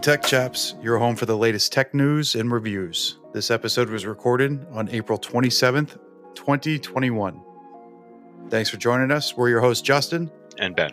Welcome 0.00 0.12
to 0.12 0.16
the 0.16 0.16
Tech 0.16 0.30
Chaps, 0.30 0.74
your 0.80 0.96
home 0.96 1.14
for 1.14 1.26
the 1.26 1.36
latest 1.36 1.74
tech 1.74 1.92
news 1.92 2.34
and 2.34 2.50
reviews. 2.50 3.18
This 3.34 3.50
episode 3.50 3.90
was 3.90 4.06
recorded 4.06 4.66
on 4.72 4.88
April 4.88 5.18
27th, 5.18 5.98
2021. 6.34 7.42
Thanks 8.48 8.70
for 8.70 8.78
joining 8.78 9.10
us. 9.10 9.36
We're 9.36 9.50
your 9.50 9.60
hosts, 9.60 9.82
Justin 9.82 10.30
and 10.56 10.74
Ben. 10.74 10.92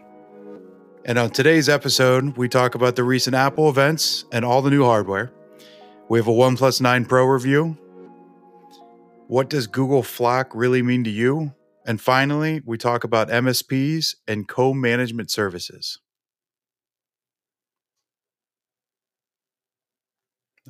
And 1.06 1.18
on 1.18 1.30
today's 1.30 1.70
episode, 1.70 2.36
we 2.36 2.50
talk 2.50 2.76
about 2.76 2.98
the 2.98 3.06
recent 3.06 3.34
Apple 3.34 3.70
events 3.70 4.26
and 4.34 4.44
all 4.44 4.62
the 4.62 4.70
new 4.70 4.84
hardware. 4.84 5.32
We 6.10 6.20
have 6.20 6.28
a 6.28 6.32
OnePlus 6.32 6.82
9 6.82 7.06
Pro 7.06 7.24
review. 7.28 7.78
What 9.28 9.50
does 9.50 9.68
Google 9.68 10.04
FLoC 10.04 10.48
really 10.54 10.82
mean 10.82 11.06
to 11.06 11.10
you? 11.10 11.54
And 11.86 12.02
finally, 12.02 12.62
we 12.66 12.78
talk 12.78 13.06
about 13.06 13.30
MSPs 13.30 14.16
and 14.28 14.50
co 14.50 14.74
management 14.74 15.32
services. 15.32 16.02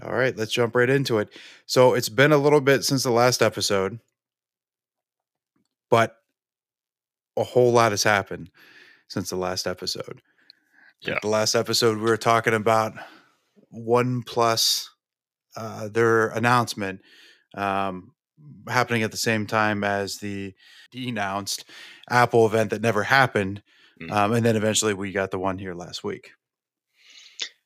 All 0.04 0.14
right, 0.14 0.36
let's 0.38 0.52
jump 0.52 0.76
right 0.76 0.90
into 0.90 1.18
it. 1.18 1.30
So 1.66 1.94
it's 1.94 2.10
been 2.10 2.32
a 2.32 2.38
little 2.38 2.62
bit 2.62 2.84
since 2.84 3.04
the 3.04 3.12
last 3.12 3.42
episode, 3.42 4.00
but 5.90 6.18
a 7.36 7.44
whole 7.44 7.72
lot 7.72 7.92
has 7.92 8.04
happened 8.04 8.50
since 9.08 9.30
the 9.30 9.36
last 9.38 9.68
episode. 9.68 10.22
Yeah. 11.02 11.20
The 11.22 11.28
last 11.28 11.56
episode, 11.56 11.98
we 11.98 12.04
were 12.04 12.18
talking 12.18 12.54
about 12.54 12.94
OnePlus, 13.74 14.88
uh, 15.56 15.88
their 15.90 16.30
announcement 16.30 17.02
um, 17.56 18.14
happening 18.68 19.04
at 19.04 19.12
the 19.12 19.18
same 19.18 19.46
time 19.46 19.84
as 19.84 20.18
the 20.18 20.54
denounced 20.92 21.66
Apple 22.10 22.46
event 22.46 22.72
that 22.72 22.82
never 22.82 23.04
happened. 23.04 23.62
Mm. 24.02 24.12
Um, 24.12 24.34
and 24.34 24.46
then 24.46 24.56
eventually 24.56 24.94
we 24.94 25.12
got 25.12 25.32
the 25.32 25.40
one 25.40 25.58
here 25.58 25.74
last 25.74 26.04
week. 26.04 26.32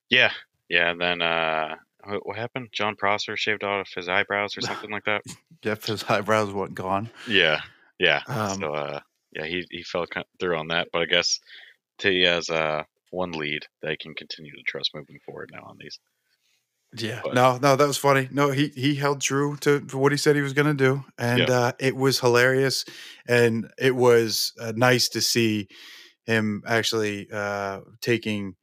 Yeah. 0.09 0.31
Yeah. 0.69 0.91
And 0.91 1.01
then 1.01 1.21
uh, 1.21 1.75
what, 2.23 2.37
happened? 2.37 2.69
Jon 2.71 2.95
Prosser 2.95 3.37
shaved 3.37 3.63
off 3.63 3.89
his 3.95 4.09
eyebrows 4.09 4.57
or 4.57 4.61
something 4.61 4.91
like 4.91 5.05
that. 5.05 5.21
Yep, 5.63 5.83
his 5.83 6.03
eyebrows 6.05 6.51
went 6.51 6.73
gone. 6.73 7.07
Yeah, 7.27 7.61
yeah. 7.99 8.23
Um, 8.25 8.59
so 8.61 8.73
uh, 8.73 8.99
yeah, 9.31 9.45
he 9.45 9.63
he 9.69 9.83
fell 9.83 10.07
through 10.39 10.57
on 10.57 10.69
that, 10.69 10.87
but 10.91 11.03
I 11.03 11.05
guess 11.05 11.39
he 12.01 12.23
has 12.23 12.49
uh, 12.49 12.81
one 13.11 13.31
lead 13.33 13.67
that 13.83 13.91
he 13.91 13.97
can 13.97 14.15
continue 14.15 14.51
to 14.51 14.63
trust 14.63 14.89
moving 14.95 15.19
forward 15.23 15.51
now 15.53 15.61
on 15.67 15.77
these. 15.79 15.99
Yeah, 16.97 17.21
but, 17.23 17.35
no, 17.35 17.57
no, 17.57 17.75
that 17.75 17.87
was 17.87 17.97
funny. 17.97 18.27
No, 18.31 18.51
he 18.51 18.69
he 18.69 18.95
held 18.95 19.21
true 19.21 19.55
to, 19.57 19.79
to 19.79 19.97
what 19.97 20.11
he 20.11 20.17
said 20.17 20.35
he 20.35 20.41
was 20.41 20.53
going 20.53 20.67
to 20.67 20.73
do, 20.73 21.05
and 21.17 21.47
yeah. 21.47 21.59
uh, 21.59 21.71
it 21.79 21.95
was 21.95 22.19
hilarious, 22.19 22.83
and 23.27 23.71
it 23.77 23.95
was 23.95 24.51
uh, 24.59 24.73
nice 24.75 25.07
to 25.09 25.21
see 25.21 25.67
him 26.25 26.63
actually 26.67 27.27
uh, 27.31 27.81
taking 28.01 28.55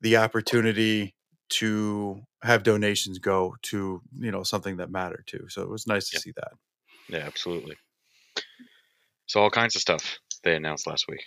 the 0.00 0.16
opportunity 0.18 1.14
to 1.50 2.20
have 2.42 2.62
donations 2.62 3.18
go 3.18 3.56
to 3.62 4.00
you 4.18 4.30
know 4.30 4.42
something 4.42 4.78
that 4.78 4.90
mattered 4.90 5.26
to. 5.28 5.48
So 5.48 5.62
it 5.62 5.68
was 5.68 5.86
nice 5.86 6.08
to 6.10 6.20
see 6.20 6.32
that. 6.36 6.52
Yeah, 7.08 7.26
absolutely. 7.26 7.76
So 9.26 9.40
all 9.40 9.50
kinds 9.50 9.76
of 9.76 9.82
stuff 9.82 10.18
they 10.42 10.56
announced 10.56 10.86
last 10.86 11.06
week. 11.08 11.22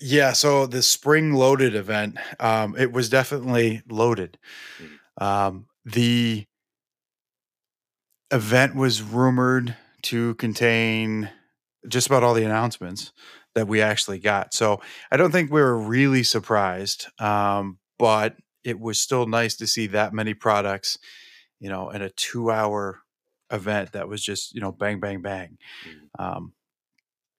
Yeah, 0.00 0.32
so 0.32 0.66
the 0.66 0.82
spring 0.82 1.34
loaded 1.34 1.74
event, 1.74 2.16
um, 2.38 2.74
it 2.78 2.90
was 2.92 3.10
definitely 3.10 3.82
loaded. 3.88 4.38
Mm-hmm. 4.82 5.24
Um, 5.24 5.66
the 5.84 6.46
event 8.30 8.74
was 8.74 9.02
rumored 9.02 9.76
to 10.02 10.34
contain 10.36 11.30
just 11.88 12.06
about 12.06 12.22
all 12.22 12.34
the 12.34 12.44
announcements 12.44 13.12
that 13.54 13.68
we 13.68 13.82
actually 13.82 14.18
got. 14.18 14.54
So 14.54 14.80
I 15.10 15.16
don't 15.16 15.32
think 15.32 15.50
we 15.50 15.60
were 15.60 15.76
really 15.76 16.22
surprised, 16.22 17.06
um, 17.20 17.78
but 17.98 18.36
it 18.64 18.78
was 18.78 19.00
still 19.00 19.26
nice 19.26 19.56
to 19.56 19.66
see 19.66 19.86
that 19.88 20.12
many 20.12 20.34
products, 20.34 20.98
you 21.58 21.68
know, 21.68 21.90
in 21.90 22.02
a 22.02 22.10
two 22.10 22.50
hour 22.50 23.00
event 23.50 23.92
that 23.92 24.08
was 24.08 24.22
just, 24.22 24.54
you 24.54 24.60
know, 24.60 24.72
bang, 24.72 25.00
bang, 25.00 25.22
bang. 25.22 25.58
Mm-hmm. 25.86 26.22
Um, 26.22 26.52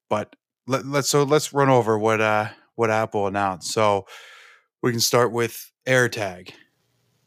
but 0.09 0.35
let, 0.67 0.85
us 0.85 1.09
so 1.09 1.23
let's 1.23 1.53
run 1.53 1.69
over 1.69 1.97
what 1.97 2.21
uh 2.21 2.49
what 2.75 2.91
Apple 2.91 3.27
announced. 3.27 3.71
So 3.71 4.05
we 4.81 4.91
can 4.91 4.99
start 4.99 5.31
with 5.31 5.71
AirTag 5.87 6.51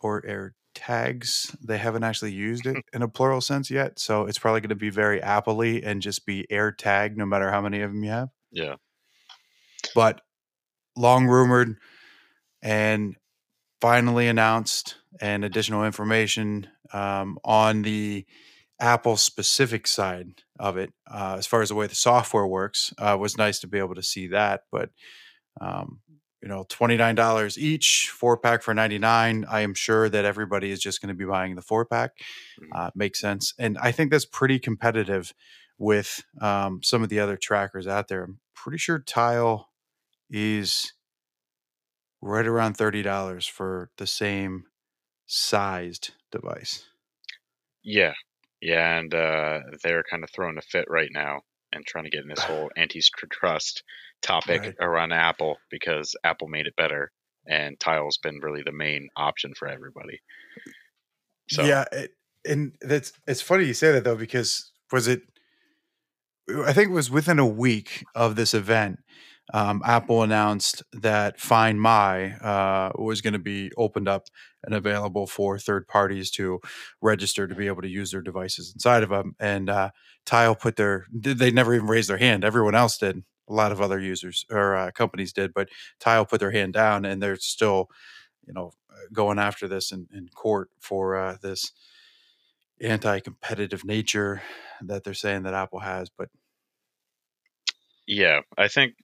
or 0.00 0.22
AirTags. 0.22 1.56
They 1.62 1.78
haven't 1.78 2.04
actually 2.04 2.32
used 2.32 2.66
it 2.66 2.76
in 2.92 3.02
a 3.02 3.08
plural 3.08 3.40
sense 3.40 3.70
yet, 3.70 3.98
so 3.98 4.26
it's 4.26 4.38
probably 4.38 4.60
going 4.60 4.70
to 4.70 4.74
be 4.74 4.90
very 4.90 5.20
Appley 5.20 5.84
and 5.84 6.02
just 6.02 6.26
be 6.26 6.46
AirTag, 6.50 7.16
no 7.16 7.26
matter 7.26 7.50
how 7.50 7.60
many 7.60 7.80
of 7.80 7.92
them 7.92 8.02
you 8.04 8.10
have. 8.10 8.28
Yeah. 8.50 8.76
But 9.94 10.20
long 10.96 11.26
rumored, 11.26 11.76
and 12.62 13.16
finally 13.84 14.28
announced 14.28 14.96
and 15.20 15.44
additional 15.44 15.84
information 15.84 16.66
um, 16.94 17.38
on 17.44 17.82
the 17.82 18.24
Apple 18.80 19.14
specific 19.14 19.86
side 19.86 20.40
of 20.58 20.78
it, 20.78 20.90
uh, 21.06 21.36
as 21.38 21.46
far 21.46 21.60
as 21.60 21.68
the 21.68 21.74
way 21.74 21.86
the 21.86 21.94
software 21.94 22.46
works, 22.46 22.94
uh, 22.96 23.14
was 23.20 23.36
nice 23.36 23.58
to 23.58 23.66
be 23.66 23.78
able 23.78 23.94
to 23.94 24.02
see 24.02 24.28
that. 24.28 24.62
But 24.72 24.88
um, 25.60 26.00
you 26.40 26.48
know, 26.48 26.64
twenty 26.70 26.96
nine 26.96 27.14
dollars 27.14 27.58
each, 27.58 28.10
four 28.10 28.38
pack 28.38 28.62
for 28.62 28.72
ninety 28.72 28.98
nine. 28.98 29.44
I 29.50 29.60
am 29.60 29.74
sure 29.74 30.08
that 30.08 30.24
everybody 30.24 30.70
is 30.70 30.80
just 30.80 31.02
going 31.02 31.10
to 31.10 31.14
be 31.14 31.26
buying 31.26 31.54
the 31.54 31.60
four 31.60 31.84
pack. 31.84 32.12
Mm-hmm. 32.58 32.72
Uh, 32.74 32.90
makes 32.94 33.20
sense, 33.20 33.52
and 33.58 33.76
I 33.76 33.92
think 33.92 34.10
that's 34.10 34.24
pretty 34.24 34.58
competitive 34.58 35.34
with 35.76 36.24
um, 36.40 36.80
some 36.82 37.02
of 37.02 37.10
the 37.10 37.20
other 37.20 37.36
trackers 37.36 37.86
out 37.86 38.08
there. 38.08 38.24
I'm 38.24 38.40
pretty 38.54 38.78
sure 38.78 38.98
Tile 38.98 39.68
is 40.30 40.94
right 42.24 42.46
around 42.46 42.78
$30 42.78 43.50
for 43.50 43.90
the 43.98 44.06
same 44.06 44.64
sized 45.26 46.12
device. 46.32 46.86
Yeah. 47.82 48.14
Yeah. 48.62 48.98
And 48.98 49.14
uh, 49.14 49.60
they're 49.82 50.04
kind 50.10 50.24
of 50.24 50.30
throwing 50.30 50.56
a 50.56 50.62
fit 50.62 50.86
right 50.88 51.10
now 51.12 51.42
and 51.72 51.84
trying 51.84 52.04
to 52.04 52.10
get 52.10 52.22
in 52.22 52.28
this 52.28 52.42
whole 52.42 52.70
antitrust 52.78 53.82
topic 54.22 54.62
right. 54.62 54.74
around 54.80 55.12
Apple 55.12 55.58
because 55.70 56.16
Apple 56.24 56.48
made 56.48 56.66
it 56.66 56.76
better 56.76 57.12
and 57.46 57.78
Tile's 57.78 58.16
been 58.16 58.40
really 58.42 58.62
the 58.64 58.72
main 58.72 59.08
option 59.16 59.52
for 59.54 59.68
everybody. 59.68 60.18
So 61.50 61.62
yeah, 61.62 61.84
it, 61.92 62.12
and 62.48 62.72
that's 62.80 63.12
it's 63.26 63.42
funny 63.42 63.66
you 63.66 63.74
say 63.74 63.92
that 63.92 64.04
though 64.04 64.16
because 64.16 64.72
was 64.90 65.08
it? 65.08 65.20
I 66.64 66.72
think 66.72 66.88
it 66.88 66.94
was 66.94 67.10
within 67.10 67.38
a 67.38 67.46
week 67.46 68.02
of 68.14 68.36
this 68.36 68.54
event 68.54 69.00
um, 69.52 69.82
Apple 69.84 70.22
announced 70.22 70.82
that 70.92 71.38
Find 71.38 71.80
My 71.80 72.32
uh, 72.38 72.92
was 72.94 73.20
going 73.20 73.34
to 73.34 73.38
be 73.38 73.70
opened 73.76 74.08
up 74.08 74.28
and 74.62 74.74
available 74.74 75.26
for 75.26 75.58
third 75.58 75.86
parties 75.86 76.30
to 76.32 76.60
register 77.02 77.46
to 77.46 77.54
be 77.54 77.66
able 77.66 77.82
to 77.82 77.88
use 77.88 78.10
their 78.10 78.22
devices 78.22 78.72
inside 78.74 79.02
of 79.02 79.10
them. 79.10 79.34
And 79.38 79.68
uh, 79.68 79.90
Tile 80.24 80.54
put 80.54 80.76
their, 80.76 81.06
they 81.12 81.50
never 81.50 81.74
even 81.74 81.86
raised 81.86 82.08
their 82.08 82.16
hand. 82.16 82.44
Everyone 82.44 82.74
else 82.74 82.96
did. 82.96 83.22
A 83.46 83.52
lot 83.52 83.72
of 83.72 83.80
other 83.82 84.00
users 84.00 84.46
or 84.50 84.74
uh, 84.74 84.90
companies 84.92 85.34
did, 85.34 85.52
but 85.52 85.68
Tile 86.00 86.24
put 86.24 86.40
their 86.40 86.50
hand 86.50 86.72
down 86.72 87.04
and 87.04 87.22
they're 87.22 87.36
still, 87.36 87.90
you 88.46 88.54
know, 88.54 88.72
going 89.12 89.38
after 89.38 89.68
this 89.68 89.92
in, 89.92 90.08
in 90.14 90.28
court 90.28 90.70
for 90.80 91.14
uh, 91.14 91.36
this 91.42 91.72
anti 92.80 93.20
competitive 93.20 93.84
nature 93.84 94.42
that 94.80 95.04
they're 95.04 95.12
saying 95.12 95.42
that 95.42 95.52
Apple 95.52 95.80
has. 95.80 96.08
But 96.08 96.30
yeah, 98.06 98.40
I 98.56 98.68
think 98.68 98.94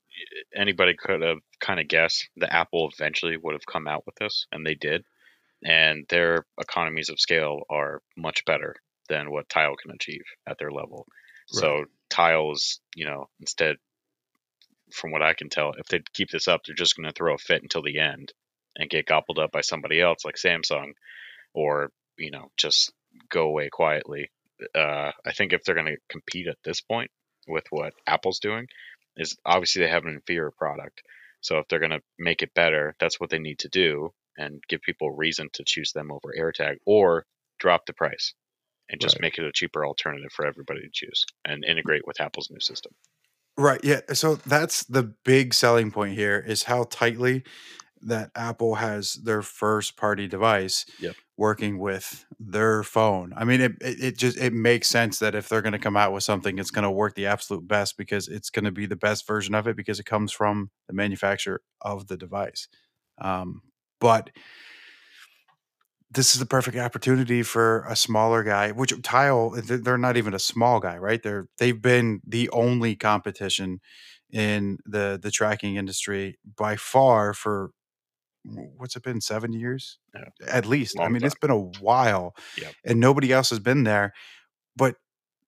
anybody 0.55 0.95
could 0.95 1.23
have 1.23 1.39
kind 1.61 1.81
of 1.81 1.89
guessed 1.89 2.29
that 2.37 2.53
Apple 2.53 2.91
eventually 2.93 3.37
would 3.37 3.55
have 3.55 3.67
come 3.67 3.87
out 3.87 4.05
with 4.07 4.15
this, 4.17 4.47
and 4.53 4.67
they 4.67 4.75
did. 4.75 5.05
And 5.63 6.07
their 6.09 6.47
economies 6.59 7.11
of 7.11 7.21
scale 7.21 7.61
are 7.69 8.03
much 8.17 8.45
better 8.47 8.77
than 9.09 9.31
what 9.31 9.49
Tile 9.49 9.77
can 9.77 9.91
achieve 9.93 10.23
at 10.47 10.59
their 10.59 10.71
level. 10.71 11.07
Right. 11.53 11.61
So 11.61 11.85
Tiles, 12.09 12.81
you 12.95 13.05
know, 13.05 13.29
instead, 13.41 13.77
from 14.93 15.13
what 15.13 15.23
I 15.23 15.35
can 15.35 15.51
tell, 15.51 15.73
if 15.79 15.87
they 15.87 16.01
keep 16.15 16.31
this 16.31 16.49
up, 16.49 16.63
they're 16.65 16.75
just 16.75 16.97
going 16.97 17.07
to 17.07 17.13
throw 17.13 17.35
a 17.35 17.39
fit 17.39 17.63
until 17.63 17.83
the 17.83 17.99
end 17.99 18.33
and 18.77 18.91
get 18.91 19.07
gobbled 19.07 19.39
up 19.39 19.53
by 19.53 19.61
somebody 19.61 20.01
else 20.01 20.25
like 20.25 20.37
Samsung, 20.37 20.93
or 21.53 21.91
you 22.17 22.31
know, 22.31 22.51
just 22.57 22.93
go 23.29 23.43
away 23.43 23.69
quietly. 23.71 24.31
Uh, 24.75 25.11
I 25.27 25.33
think 25.33 25.53
if 25.53 25.65
they're 25.65 25.75
going 25.75 25.87
to 25.87 25.97
compete 26.09 26.47
at 26.47 26.59
this 26.65 26.81
point 26.81 27.11
with 27.49 27.65
what 27.71 27.93
Apple's 28.07 28.39
doing, 28.39 28.67
is 29.17 29.37
obviously 29.45 29.83
they 29.83 29.91
have 29.91 30.05
an 30.05 30.15
inferior 30.15 30.51
product. 30.51 31.03
So 31.41 31.59
if 31.59 31.69
they're 31.69 31.79
going 31.79 31.91
to 31.91 32.03
make 32.19 32.43
it 32.43 32.55
better, 32.55 32.95
that's 33.01 33.19
what 33.19 33.31
they 33.31 33.39
need 33.39 33.61
to 33.61 33.69
do 33.69 34.13
and 34.37 34.63
give 34.69 34.83
people 34.83 35.11
reason 35.11 35.49
to 35.55 35.65
choose 35.67 35.93
them 35.93 36.11
over 36.11 36.35
AirTag 36.39 36.77
or 36.87 37.25
drop 37.59 37.87
the 37.87 37.93
price 37.93 38.35
and 38.89 39.01
just 39.01 39.17
right. 39.17 39.23
make 39.23 39.39
it 39.39 39.45
a 39.45 39.53
cheaper 39.53 39.87
alternative 39.87 40.33
for 40.33 40.47
everybody 40.47 40.81
to 40.81 40.91
choose 40.93 41.25
and 41.45 41.65
integrate 41.65 42.07
with 42.07 42.21
Apple's 42.21 42.51
new 42.51 42.61
system. 42.61 42.93
Right. 43.57 43.81
Yeah. 43.85 44.01
So 44.13 44.37
that's 44.37 44.85
the 44.85 45.15
big 45.25 45.55
selling 45.55 45.91
point 45.91 46.15
here 46.15 46.39
is 46.39 46.65
how 46.65 46.85
tightly 46.85 47.45
that 48.03 48.31
Apple 48.35 48.77
has 48.77 49.15
their 49.15 49.43
first 49.43 49.97
party 49.97 50.27
device 50.27 50.87
yep. 50.99 51.15
working 51.37 51.79
with 51.79 52.25
their 52.39 52.83
phone. 52.83 53.33
I 53.37 53.45
mean, 53.45 53.61
it, 53.61 53.73
it, 53.81 54.05
it 54.05 54.19
just 54.19 54.39
it 54.39 54.53
makes 54.53 54.89
sense 54.89 55.19
that 55.19 55.35
if 55.35 55.49
they're 55.49 55.63
going 55.63 55.73
to 55.73 55.79
come 55.79 55.97
out 55.97 56.13
with 56.13 56.23
something, 56.23 56.59
it's 56.59 56.71
going 56.71 56.85
to 56.85 56.91
work 56.91 57.15
the 57.15 57.27
absolute 57.27 57.67
best 57.67 57.97
because 57.97 58.29
it's 58.29 58.51
going 58.51 58.65
to 58.65 58.73
be 58.73 58.87
the 58.87 58.97
best 58.97 59.27
version 59.27 59.55
of 59.55 59.67
it 59.67 59.77
because 59.77 60.01
it 60.01 60.07
comes 60.07 60.33
from 60.33 60.71
the 60.87 60.95
manufacturer 60.95 61.61
of 61.81 62.07
the 62.07 62.17
device. 62.17 62.69
Um, 63.21 63.63
but 64.01 64.31
this 66.11 66.35
is 66.35 66.41
the 66.41 66.47
perfect 66.47 66.77
opportunity 66.77 67.43
for 67.43 67.85
a 67.89 67.95
smaller 67.95 68.43
guy, 68.43 68.73
which 68.73 68.93
Tile, 69.03 69.51
they're 69.51 69.97
not 69.97 70.17
even 70.17 70.35
a 70.35 70.41
small 70.41 70.81
guy, 70.81 70.97
right? 70.97 71.23
They're 71.23 71.47
they've 71.59 71.81
been 71.81 72.21
the 72.27 72.51
only 72.51 72.97
competition 72.97 73.81
in 74.33 74.79
the 74.85 75.19
the 75.21 75.31
tracking 75.31 75.77
industry 75.77 76.39
by 76.57 76.77
far 76.77 77.33
for 77.35 77.71
what's 78.45 78.97
it 78.97 79.03
been 79.03 79.21
seven 79.21 79.53
years 79.53 79.99
Yeah. 80.15 80.25
at 80.49 80.67
least. 80.67 80.99
I 80.99 81.03
Long 81.03 81.13
mean, 81.13 81.25
it's 81.25 81.35
been 81.35 81.51
a 81.51 81.59
while, 81.59 82.35
Yep. 82.57 82.75
and 82.85 83.01
nobody 83.01 83.33
else 83.33 83.51
has 83.51 83.59
been 83.59 83.85
there. 83.85 84.13
But 84.77 84.97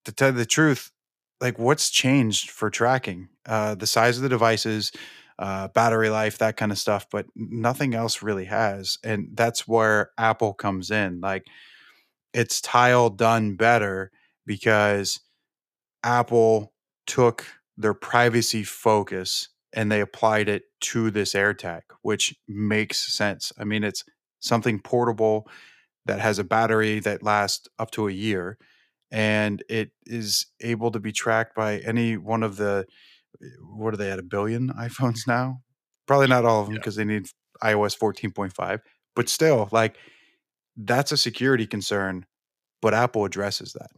to 0.05 0.13
tell 0.13 0.31
you 0.31 0.37
the 0.37 0.47
truth, 0.47 0.91
like 1.41 1.59
what's 1.59 1.91
changed 1.91 2.51
for 2.51 2.71
tracking? 2.71 3.29
Uh, 3.47 3.75
the 3.75 3.87
size 3.87 4.17
of 4.17 4.23
the 4.23 4.29
devices, 4.29 4.93
uh, 5.39 5.69
battery 5.69 6.11
life, 6.11 6.39
that 6.39 6.57
kind 6.57 6.71
of 6.71 6.79
stuff, 6.79 7.07
but 7.11 7.27
nothing 7.35 7.95
else 7.95 8.23
really 8.23 8.45
has. 8.45 8.99
And 9.03 9.29
that's 9.35 9.67
where 9.67 10.11
Apple 10.19 10.53
comes 10.55 10.91
in. 10.91 11.21
Like 11.21 11.45
it's 12.35 12.61
tile 12.61 13.11
done 13.11 13.57
better 13.57 14.11
because 14.47 15.21
Apple 16.05 16.73
took 17.07 17.47
their 17.77 17.95
privacy 17.95 18.63
focus 18.65 19.49
and 19.73 19.91
they 19.91 20.01
applied 20.01 20.49
it 20.49 20.65
to 20.83 21.11
this 21.11 21.35
AirTag, 21.35 21.83
which 22.03 22.35
makes 22.49 23.13
sense. 23.15 23.53
I 23.59 23.65
mean, 23.65 23.85
it's 23.85 24.05
something 24.41 24.81
portable 24.81 25.49
that 26.07 26.21
has 26.21 26.39
a 26.39 26.45
battery 26.45 26.99
that 27.01 27.23
lasts 27.23 27.69
up 27.79 27.91
to 27.93 28.09
a 28.09 28.13
year 28.13 28.59
and 29.11 29.63
it 29.69 29.91
is 30.07 30.47
able 30.61 30.91
to 30.91 30.99
be 30.99 31.13
tracked 31.13 31.55
by 31.55 31.79
any 31.79 32.17
one 32.17 32.43
of 32.43 32.57
the 32.57 32.87
what 33.61 33.95
are 33.95 33.97
they 33.97 34.11
at 34.11 34.19
a 34.19 34.23
billion 34.23 34.71
iPhones 34.73 35.27
now? 35.27 35.63
Probably 36.07 36.27
not 36.29 36.45
all 36.45 36.61
of 36.61 36.67
them 36.67 36.75
Yeah. 36.75 36.81
because 36.81 36.97
they 36.97 37.05
need 37.05 37.27
iOS 37.63 37.97
14.5, 37.99 38.81
but 39.15 39.29
still 39.29 39.69
like 39.73 39.97
that's 40.77 41.13
a 41.13 41.17
security 41.17 41.67
concern, 41.67 42.27
but 42.81 42.95
Apple 42.95 43.25
addresses 43.25 43.73
that. 43.75 43.91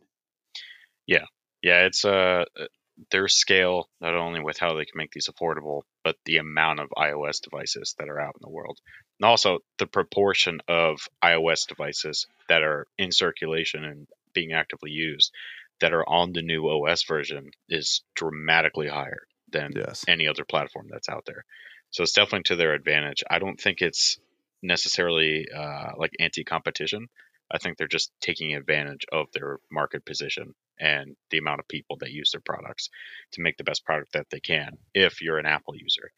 Yeah, 1.07 1.25
Yeah, 1.63 1.87
it's 1.87 2.05
uh 2.05 2.45
uh, 2.59 2.67
their 3.11 3.29
scale 3.29 3.89
not 4.01 4.15
only 4.15 4.41
with 4.41 4.59
how 4.59 4.75
they 4.75 4.85
can 4.85 4.97
make 4.97 5.11
these 5.13 5.29
affordable, 5.29 5.83
but 6.03 6.17
the 6.25 6.37
amount 6.39 6.81
of 6.81 6.89
iOS 6.97 7.41
devices 7.41 7.95
that 7.99 8.09
are 8.09 8.21
out 8.21 8.35
in 8.35 8.41
the 8.43 8.51
world, 8.51 8.79
and 9.21 9.29
also 9.29 9.59
the 9.79 9.87
proportion 9.87 10.61
of 10.69 11.09
iOS 11.23 11.67
devices 11.67 12.27
that 12.49 12.63
are 12.63 12.87
in 12.99 13.11
circulation 13.13 13.85
and 13.85 14.07
being 14.33 14.53
actively 14.53 14.91
used 14.91 15.33
that 15.81 15.93
are 15.93 16.09
on 16.09 16.33
the 16.33 16.43
new 16.43 16.69
OS 16.69 17.05
version 17.05 17.51
is 17.69 18.03
dramatically 18.15 18.89
higher 18.89 19.27
than 19.51 19.73
Yes. 19.75 20.05
any 20.09 20.29
other 20.29 20.45
platform 20.45 20.89
that's 20.91 21.09
out 21.09 21.25
there. 21.27 21.45
So 21.91 22.03
it's 22.03 22.13
definitely 22.13 22.45
to 22.45 22.57
their 22.57 22.75
advantage. 22.75 23.23
I 23.29 23.39
don't 23.39 23.61
think 23.61 23.83
it's 23.83 24.19
necessarily 24.63 25.47
uh, 25.55 25.93
like 25.97 26.13
anti-competition. 26.19 27.09
I 27.55 27.59
think 27.59 27.79
they're 27.79 27.87
just 27.87 28.11
taking 28.21 28.55
advantage 28.55 29.07
of 29.13 29.27
their 29.33 29.61
market 29.71 30.05
position 30.05 30.55
and 30.81 31.15
the 31.31 31.39
amount 31.39 31.61
of 31.61 31.69
people 31.69 31.97
that 32.01 32.11
use 32.11 32.33
their 32.33 32.41
products 32.45 32.91
to 33.33 33.41
make 33.41 33.57
the 33.57 33.65
best 33.65 33.85
product 33.85 34.13
that 34.13 34.27
they 34.31 34.41
can 34.41 34.77
if 34.93 35.23
you're 35.23 35.39
an 35.39 35.47
Apple 35.47 35.75
user. 35.77 36.11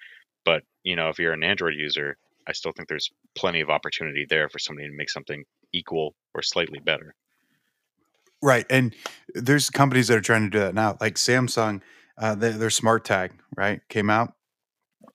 But, 0.47 0.63
you 0.83 0.97
know, 0.97 1.11
if 1.11 1.19
you're 1.19 1.35
an 1.35 1.45
Android 1.45 1.75
user, 1.75 2.17
I 2.49 2.53
still 2.53 2.73
think 2.73 2.89
there's 2.89 3.11
plenty 3.35 3.61
of 3.61 3.69
opportunity 3.69 4.25
there 4.29 4.49
for 4.49 4.59
somebody 4.59 4.89
to 4.89 4.97
make 4.97 5.11
something 5.11 5.45
equal 5.73 6.15
or 6.33 6.43
slightly 6.43 6.79
better. 6.79 7.15
Right. 8.43 8.65
And 8.71 8.95
there's 9.35 9.69
companies 9.69 10.09
that 10.09 10.17
are 10.17 10.23
trying 10.23 10.45
to 10.45 10.51
do 10.51 10.61
that 10.61 10.75
now, 10.75 10.97
like 11.01 11.17
Samsung, 11.17 11.83
uh, 12.17 12.35
their, 12.35 12.53
their 12.53 12.71
smart 12.71 13.05
tag, 13.05 13.33
right, 13.57 13.81
came 13.89 14.09
out, 14.09 14.33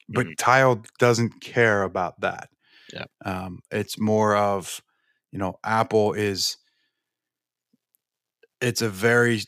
but 0.10 0.28
Mhm. 0.28 0.38
Tile 0.38 0.84
doesn't 1.00 1.42
care 1.42 1.82
about 1.84 2.22
that. 2.22 2.50
Yeah. 2.94 3.06
Um, 3.26 3.62
it's 3.72 3.98
more 3.98 4.36
of, 4.36 4.82
you 5.31 5.39
know, 5.39 5.60
Apple 5.63 6.13
is, 6.13 6.57
it's 8.60 8.81
a 8.81 8.89
very 8.89 9.42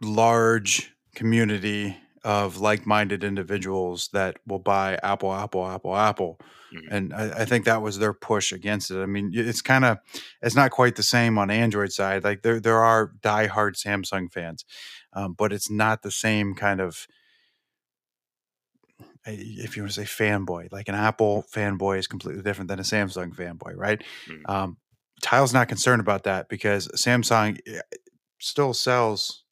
large 0.00 0.92
community 1.14 1.96
of 2.24 2.56
like-minded 2.58 3.22
individuals 3.22 4.08
that 4.14 4.36
will 4.46 4.58
buy 4.58 4.98
Apple, 5.02 5.32
Apple, 5.32 5.66
Apple, 5.66 5.94
Apple, 5.96 6.40
Mhm. 6.72 6.88
and 6.90 7.14
I, 7.14 7.42
I 7.42 7.44
think 7.44 7.66
that 7.66 7.82
was 7.82 7.98
their 7.98 8.14
push 8.14 8.50
against 8.50 8.90
it. 8.90 9.00
I 9.02 9.06
mean, 9.06 9.30
it's 9.34 9.60
kind 9.60 9.84
of, 9.84 9.98
it's 10.40 10.56
not 10.56 10.70
quite 10.70 10.96
the 10.96 11.02
same 11.02 11.38
on 11.38 11.50
Android 11.50 11.92
side. 11.92 12.24
Like 12.24 12.42
there, 12.42 12.58
there 12.60 12.82
are 12.82 13.12
die-hard 13.20 13.74
Samsung 13.76 14.32
fans, 14.32 14.64
um, 15.12 15.34
but 15.34 15.52
it's 15.52 15.70
not 15.70 16.02
the 16.02 16.10
same 16.10 16.54
kind 16.54 16.80
of, 16.80 17.06
if 19.26 19.76
you 19.76 19.82
want 19.82 19.92
to 19.92 20.04
say 20.04 20.24
fanboy. 20.24 20.70
Like 20.72 20.88
an 20.88 20.94
Apple 20.94 21.44
fanboy 21.52 21.98
is 21.98 22.06
completely 22.06 22.42
different 22.42 22.68
than 22.68 22.78
a 22.78 22.82
Samsung 22.82 23.34
fanboy, 23.34 23.74
right? 23.76 24.02
Mhm. 24.26 24.42
Um, 24.48 24.76
Tile's 25.22 25.54
not 25.54 25.68
concerned 25.68 26.00
about 26.00 26.24
that 26.24 26.48
because 26.48 26.88
Samsung 26.88 27.58
eh, 27.66 27.80
still 28.38 28.74
sells 28.74 29.44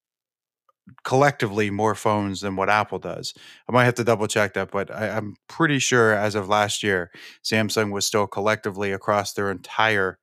collectively 1.05 1.71
more 1.71 1.95
phones 1.95 2.41
than 2.41 2.57
what 2.57 2.69
Apple 2.69 2.99
does. 2.99 3.35
I 3.69 3.73
might 3.73 3.85
have 3.85 3.95
to 3.95 4.05
double 4.05 4.27
check 4.27 4.55
that, 4.55 4.71
but 4.71 4.91
I, 4.91 5.11
I'm 5.11 5.37
pretty 5.49 5.79
sure 5.79 6.13
as 6.13 6.35
of 6.35 6.49
last 6.49 6.83
year, 6.83 7.11
Samsung 7.45 7.93
was 7.93 8.07
still 8.07 8.27
collectively 8.27 8.93
across 8.93 9.33
their 9.33 9.51
entire 9.51 10.19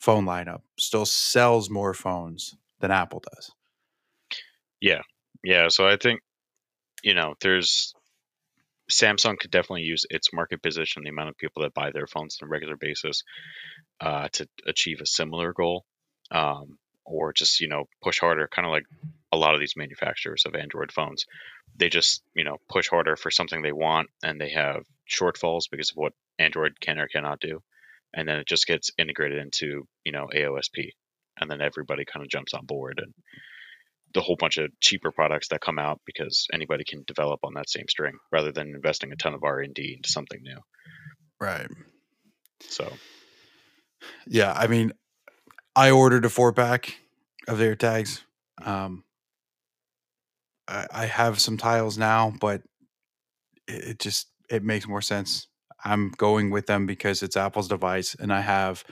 phone 0.00 0.24
lineup 0.24 0.62
still 0.78 1.04
sells 1.04 1.68
more 1.68 1.92
phones 1.94 2.56
than 2.80 2.90
Apple 2.90 3.22
does. 3.34 3.52
Yeah. 4.80 5.02
Yeah, 5.44 5.68
so 5.68 5.86
I 5.86 5.96
think, 5.96 6.20
you 7.02 7.14
know, 7.14 7.34
there's 7.40 7.94
Samsung 8.90 9.38
could 9.38 9.50
definitely 9.50 9.82
use 9.82 10.04
its 10.10 10.32
market 10.32 10.62
position, 10.62 11.02
the 11.02 11.10
amount 11.10 11.30
of 11.30 11.38
people 11.38 11.62
that 11.62 11.74
buy 11.74 11.90
their 11.90 12.06
phones 12.06 12.38
on 12.40 12.48
a 12.48 12.50
regular 12.50 12.76
basis, 12.76 13.22
uh, 14.00 14.28
to 14.32 14.48
achieve 14.66 15.00
a 15.00 15.06
similar 15.06 15.52
goal, 15.52 15.84
um, 16.30 16.78
or 17.04 17.32
just 17.32 17.60
you 17.60 17.68
know 17.68 17.84
push 18.02 18.20
harder, 18.20 18.48
kind 18.48 18.66
of 18.66 18.72
like 18.72 18.84
a 19.32 19.36
lot 19.36 19.54
of 19.54 19.60
these 19.60 19.76
manufacturers 19.76 20.44
of 20.46 20.54
Android 20.54 20.92
phones. 20.92 21.26
They 21.76 21.88
just 21.88 22.22
you 22.34 22.44
know 22.44 22.58
push 22.68 22.88
harder 22.88 23.16
for 23.16 23.30
something 23.30 23.62
they 23.62 23.72
want, 23.72 24.08
and 24.22 24.40
they 24.40 24.50
have 24.50 24.84
shortfalls 25.08 25.64
because 25.70 25.90
of 25.90 25.96
what 25.96 26.12
Android 26.38 26.80
can 26.80 26.98
or 26.98 27.08
cannot 27.08 27.40
do, 27.40 27.62
and 28.14 28.28
then 28.28 28.38
it 28.38 28.46
just 28.46 28.66
gets 28.66 28.90
integrated 28.98 29.38
into 29.38 29.86
you 30.04 30.12
know 30.12 30.28
AOSP, 30.34 30.90
and 31.40 31.50
then 31.50 31.60
everybody 31.60 32.04
kind 32.04 32.24
of 32.24 32.30
jumps 32.30 32.54
on 32.54 32.66
board 32.66 33.00
and 33.02 33.14
the 34.14 34.20
whole 34.20 34.36
bunch 34.36 34.58
of 34.58 34.70
cheaper 34.80 35.10
products 35.12 35.48
that 35.48 35.60
come 35.60 35.78
out 35.78 36.00
because 36.04 36.46
anybody 36.52 36.84
can 36.84 37.04
develop 37.06 37.40
on 37.44 37.54
that 37.54 37.68
same 37.68 37.86
string 37.88 38.14
rather 38.32 38.52
than 38.52 38.74
investing 38.74 39.12
a 39.12 39.16
ton 39.16 39.34
of 39.34 39.42
R&D 39.44 39.94
into 39.96 40.08
something 40.10 40.40
new. 40.42 40.58
Right. 41.40 41.68
So, 42.62 42.92
Yeah. 44.26 44.52
I 44.52 44.66
mean, 44.66 44.92
I 45.76 45.90
ordered 45.90 46.24
a 46.24 46.28
four 46.28 46.52
pack 46.52 46.98
of 47.48 47.58
their 47.58 47.76
tags. 47.76 48.22
Um, 48.62 49.04
I, 50.68 50.86
I 50.92 51.06
have 51.06 51.40
some 51.40 51.56
tiles 51.56 51.96
now, 51.96 52.32
but 52.40 52.62
it, 53.66 53.84
it 53.84 53.98
just 53.98 54.28
it 54.50 54.64
makes 54.64 54.86
more 54.86 55.02
sense. 55.02 55.46
I'm 55.84 56.10
going 56.10 56.50
with 56.50 56.66
them 56.66 56.86
because 56.86 57.22
it's 57.22 57.36
Apple's 57.36 57.68
device, 57.68 58.14
and 58.18 58.32
I 58.32 58.40
have 58.40 58.84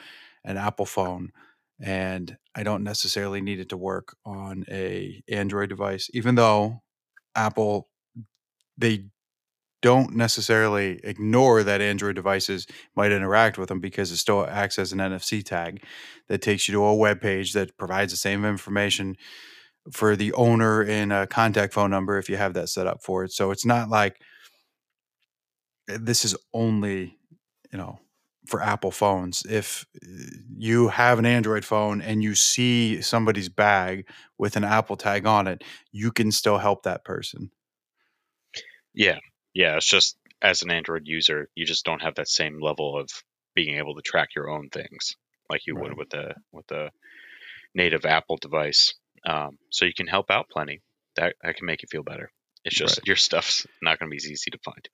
an 0.45 0.57
Apple 0.57 0.87
phone, 0.87 1.33
and 1.81 2.37
I 2.55 2.63
don't 2.63 2.83
necessarily 2.83 3.41
need 3.41 3.61
it 3.61 3.69
to 3.71 3.77
work 3.77 4.17
on 4.25 4.65
a 4.69 5.23
Android 5.29 5.69
device. 5.69 6.11
Even 6.13 6.35
though 6.35 6.83
Apple, 7.35 7.89
they 8.77 9.07
don't 9.81 10.17
necessarily 10.17 11.01
ignore 11.05 11.63
that 11.63 11.81
Android 11.81 12.17
devices 12.17 12.67
might 12.97 13.13
interact 13.13 13.59
with 13.59 13.69
them 13.69 13.79
because 13.79 14.11
it 14.11 14.17
still 14.17 14.45
acts 14.47 14.79
as 14.79 14.93
an 14.93 14.99
NFC 14.99 15.45
tag 15.45 15.85
that 16.29 16.43
takes 16.43 16.67
you 16.67 16.73
to 16.73 16.85
a 16.85 16.95
web 16.95 17.21
page 17.21 17.53
that 17.53 17.77
provides 17.79 18.13
the 18.13 18.17
same 18.17 18.45
information 18.45 19.17
for 19.93 20.17
the 20.17 20.33
owner 20.33 20.83
and 20.83 21.13
a 21.13 21.27
contact 21.27 21.73
phone 21.73 21.91
number 21.91 22.19
if 22.19 22.29
you 22.29 22.37
have 22.37 22.55
that 22.55 22.69
set 22.69 22.87
up 22.87 23.03
for 23.03 23.25
it. 23.25 23.33
So 23.33 23.51
it's 23.53 23.65
not 23.65 23.89
like 23.89 24.21
uh, 25.91 25.99
this 26.01 26.25
is 26.25 26.37
only, 26.53 27.17
you 27.73 27.79
know, 27.79 28.01
for 28.49 28.63
Apple 28.63 28.91
phones. 28.91 29.45
If 29.47 29.87
you 30.57 30.89
have 30.89 31.19
an 31.19 31.27
Android 31.27 31.65
phone 31.65 32.01
and 32.01 32.23
you 32.23 32.35
see 32.35 33.03
somebody's 33.03 33.49
bag 33.49 34.09
with 34.39 34.57
an 34.57 34.65
Apple 34.65 34.97
tag 34.97 35.27
on 35.27 35.47
it, 35.47 35.63
you 35.93 36.11
can 36.13 36.33
still 36.33 36.59
help 36.59 36.83
that 36.85 37.05
person. 37.05 37.51
yeah. 38.95 39.19
Yeah, 39.55 39.77
it's 39.77 39.89
just 39.89 40.17
as 40.43 40.63
an 40.63 40.71
Android 40.71 41.03
user, 41.07 41.49
you 41.55 41.67
just 41.67 41.85
don't 41.85 42.03
have 42.03 42.15
that 42.17 42.29
same 42.29 42.61
level 42.61 42.97
of 42.99 43.09
being 43.55 43.77
able 43.77 43.95
to 43.97 44.03
track 44.03 44.29
your 44.37 44.49
own 44.51 44.69
things 44.71 45.17
like 45.51 45.67
you 45.67 45.75
Right. 45.75 45.77
would 45.77 45.97
with 45.97 46.11
the 46.11 46.35
with 46.53 46.67
the 46.69 46.91
native 47.75 48.07
Apple 48.07 48.39
device. 48.39 48.95
Um, 49.25 49.59
so 49.71 49.85
you 49.87 49.95
can 49.95 50.07
help 50.09 50.31
out 50.31 50.51
plenty. 50.51 50.83
That 51.17 51.37
that 51.43 51.57
can 51.57 51.67
make 51.67 51.83
you 51.83 51.89
feel 51.91 52.05
better. 52.05 52.33
It's 52.65 52.77
just 52.77 53.01
Right. 53.01 53.07
your 53.07 53.17
stuff's 53.17 53.67
not 53.83 53.99
going 53.99 54.11
to 54.11 54.13
be 54.13 54.19
as 54.19 54.31
easy 54.31 54.51
to 54.53 54.59
find. 54.65 54.89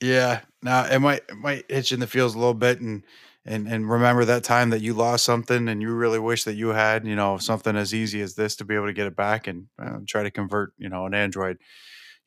Yeah. 0.00 0.40
Now 0.62 0.84
it 0.86 0.98
might 0.98 1.22
it 1.28 1.36
might 1.36 1.64
itch 1.68 1.92
in 1.92 2.00
the 2.00 2.06
feels 2.06 2.34
a 2.34 2.38
little 2.38 2.54
bit 2.54 2.80
and 2.80 3.04
and 3.44 3.68
and 3.68 3.88
remember 3.88 4.24
that 4.24 4.44
time 4.44 4.70
that 4.70 4.80
you 4.82 4.94
lost 4.94 5.24
something 5.24 5.68
and 5.68 5.82
you 5.82 5.92
really 5.92 6.18
wish 6.18 6.44
that 6.44 6.54
you 6.54 6.68
had, 6.68 7.06
you 7.06 7.16
know, 7.16 7.38
something 7.38 7.76
as 7.76 7.94
easy 7.94 8.20
as 8.20 8.34
this 8.34 8.56
to 8.56 8.64
be 8.64 8.74
able 8.74 8.86
to 8.86 8.92
get 8.92 9.06
it 9.06 9.16
back 9.16 9.46
and 9.46 9.66
uh, 9.78 9.98
try 10.06 10.22
to 10.22 10.30
convert, 10.30 10.72
you 10.78 10.88
know, 10.88 11.06
an 11.06 11.14
Android 11.14 11.58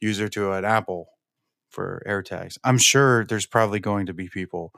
user 0.02 0.30
to 0.30 0.54
an 0.54 0.66
Apple 0.66 1.10
for 1.70 2.04
AirTags. 2.08 2.58
I'm 2.64 2.78
sure 2.78 3.26
there's 3.26 3.48
probably 3.48 3.80
going 3.80 4.08
to 4.08 4.14
be 4.14 4.30
people 4.30 4.74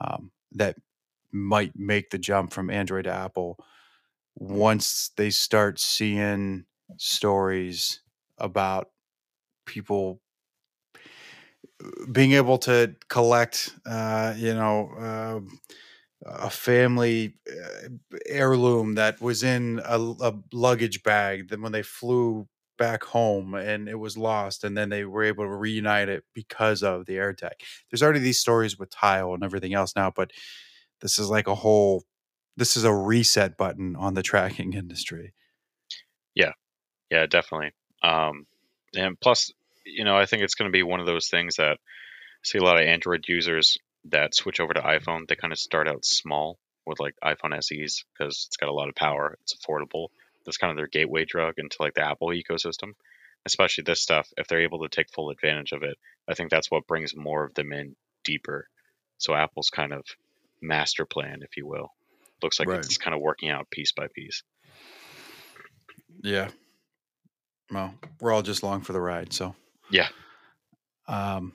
um, 0.00 0.32
that 0.52 0.76
might 1.32 1.72
make 1.76 2.10
the 2.10 2.18
jump 2.18 2.52
from 2.52 2.70
Android 2.70 3.04
to 3.04 3.12
Apple 3.12 3.58
once 4.36 5.10
they 5.16 5.30
start 5.30 5.80
seeing 5.80 6.64
stories 6.98 8.00
about 8.38 8.88
people 9.66 10.21
being 12.10 12.32
able 12.32 12.58
to 12.58 12.94
collect, 13.08 13.74
uh, 13.86 14.34
you 14.36 14.54
know, 14.54 14.90
uh, 14.98 15.40
a 16.24 16.50
family 16.50 17.34
uh, 17.50 17.88
heirloom 18.26 18.94
that 18.94 19.20
was 19.20 19.42
in 19.42 19.80
a, 19.84 19.98
a 19.98 20.34
luggage 20.52 21.02
bag. 21.02 21.48
Then 21.48 21.62
when 21.62 21.72
they 21.72 21.82
flew 21.82 22.48
back 22.78 23.04
home 23.04 23.54
and 23.54 23.88
it 23.88 23.94
was 23.98 24.16
lost, 24.16 24.64
and 24.64 24.76
then 24.76 24.88
they 24.88 25.04
were 25.04 25.22
able 25.22 25.44
to 25.44 25.54
reunite 25.54 26.08
it 26.08 26.24
because 26.34 26.82
of 26.82 27.06
the 27.06 27.16
air 27.16 27.32
AirTag. 27.32 27.52
There's 27.90 28.02
already 28.02 28.20
these 28.20 28.40
stories 28.40 28.78
with 28.78 28.90
Tile 28.90 29.34
and 29.34 29.44
everything 29.44 29.74
else 29.74 29.94
now, 29.94 30.10
but 30.10 30.32
this 31.00 31.18
is 31.18 31.28
like 31.30 31.46
a 31.46 31.54
whole. 31.54 32.04
This 32.56 32.76
is 32.76 32.84
a 32.84 32.92
reset 32.94 33.56
button 33.56 33.96
on 33.96 34.14
the 34.14 34.22
tracking 34.22 34.72
industry. 34.82 35.32
Yeah, 36.34 36.52
yeah, 37.10 37.26
definitely. 37.26 37.72
Um, 38.02 38.46
and 38.96 39.18
plus, 39.20 39.52
you 39.84 40.04
know, 40.04 40.16
I 40.16 40.26
think 40.26 40.42
it's 40.42 40.54
going 40.54 40.70
to 40.70 40.76
be 40.76 40.82
one 40.82 41.00
of 41.00 41.06
those 41.06 41.28
things 41.28 41.56
that 41.56 41.72
I 41.72 42.44
see 42.44 42.58
a 42.58 42.64
lot 42.64 42.80
of 42.80 42.86
Android 42.86 43.24
users 43.28 43.78
that 44.06 44.34
switch 44.34 44.60
over 44.60 44.74
to 44.74 44.80
iPhone. 44.80 45.26
They 45.28 45.36
kind 45.36 45.52
of 45.52 45.58
start 45.58 45.88
out 45.88 46.04
small 46.04 46.58
with 46.86 47.00
like 47.00 47.14
iPhone 47.24 47.54
SEs 47.62 48.04
because 48.12 48.46
it's 48.48 48.56
got 48.56 48.68
a 48.68 48.72
lot 48.72 48.88
of 48.88 48.94
power, 48.94 49.38
it's 49.42 49.54
affordable. 49.54 50.08
That's 50.44 50.56
kind 50.56 50.70
of 50.70 50.76
their 50.76 50.88
gateway 50.88 51.24
drug 51.24 51.54
into 51.58 51.76
like 51.80 51.94
the 51.94 52.06
Apple 52.06 52.28
ecosystem. 52.28 52.94
Especially 53.44 53.82
this 53.82 54.00
stuff, 54.00 54.28
if 54.36 54.46
they're 54.46 54.62
able 54.62 54.82
to 54.82 54.88
take 54.88 55.10
full 55.10 55.30
advantage 55.30 55.72
of 55.72 55.82
it, 55.82 55.96
I 56.28 56.34
think 56.34 56.50
that's 56.50 56.70
what 56.70 56.86
brings 56.86 57.16
more 57.16 57.44
of 57.44 57.54
them 57.54 57.72
in 57.72 57.96
deeper. 58.24 58.68
So 59.18 59.34
Apple's 59.34 59.68
kind 59.68 59.92
of 59.92 60.04
master 60.60 61.04
plan, 61.04 61.40
if 61.42 61.56
you 61.56 61.66
will, 61.66 61.92
looks 62.40 62.60
like 62.60 62.68
right. 62.68 62.78
it's 62.78 62.98
kind 62.98 63.14
of 63.14 63.20
working 63.20 63.50
out 63.50 63.70
piece 63.70 63.92
by 63.92 64.06
piece. 64.14 64.44
Yeah. 66.22 66.50
Well, 67.70 67.94
we're 68.20 68.32
all 68.32 68.42
just 68.42 68.62
along 68.62 68.82
for 68.82 68.92
the 68.92 69.00
ride, 69.00 69.32
so 69.32 69.56
yeah. 69.92 70.08
Um, 71.06 71.52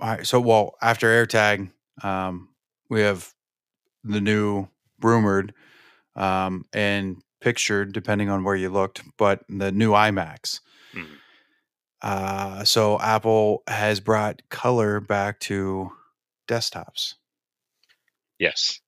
all 0.00 0.08
right. 0.08 0.26
So, 0.26 0.40
well, 0.40 0.74
after 0.82 1.06
AirTag, 1.06 1.70
um, 2.02 2.48
we 2.88 3.00
have 3.02 3.32
the 4.02 4.20
new 4.20 4.68
rumored 5.00 5.54
um, 6.16 6.64
and 6.72 7.22
pictured, 7.40 7.92
depending 7.92 8.28
on 8.28 8.44
where 8.44 8.56
you 8.56 8.70
looked, 8.70 9.02
but 9.16 9.44
the 9.48 9.70
new 9.72 9.92
iMacs. 9.92 10.60
Mm-hmm. 10.94 11.14
Uh, 12.02 12.64
so 12.64 12.98
Apple 12.98 13.62
has 13.68 14.00
brought 14.00 14.42
color 14.48 15.00
back 15.00 15.38
to 15.40 15.92
desktops. 16.48 17.14
Yes, 18.38 18.80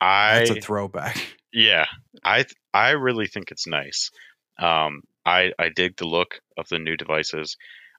I. 0.00 0.38
That's 0.38 0.50
a 0.50 0.60
throwback. 0.60 1.16
Yeah, 1.52 1.86
I 2.22 2.44
I 2.74 2.90
really 2.90 3.28
think 3.28 3.50
it's 3.50 3.66
nice. 3.66 4.10
Um, 4.58 5.00
I 5.24 5.52
I 5.58 5.70
dig 5.70 5.96
the 5.96 6.04
look 6.04 6.40
of 6.58 6.68
the 6.68 6.78
new 6.78 6.98
devices. 6.98 7.56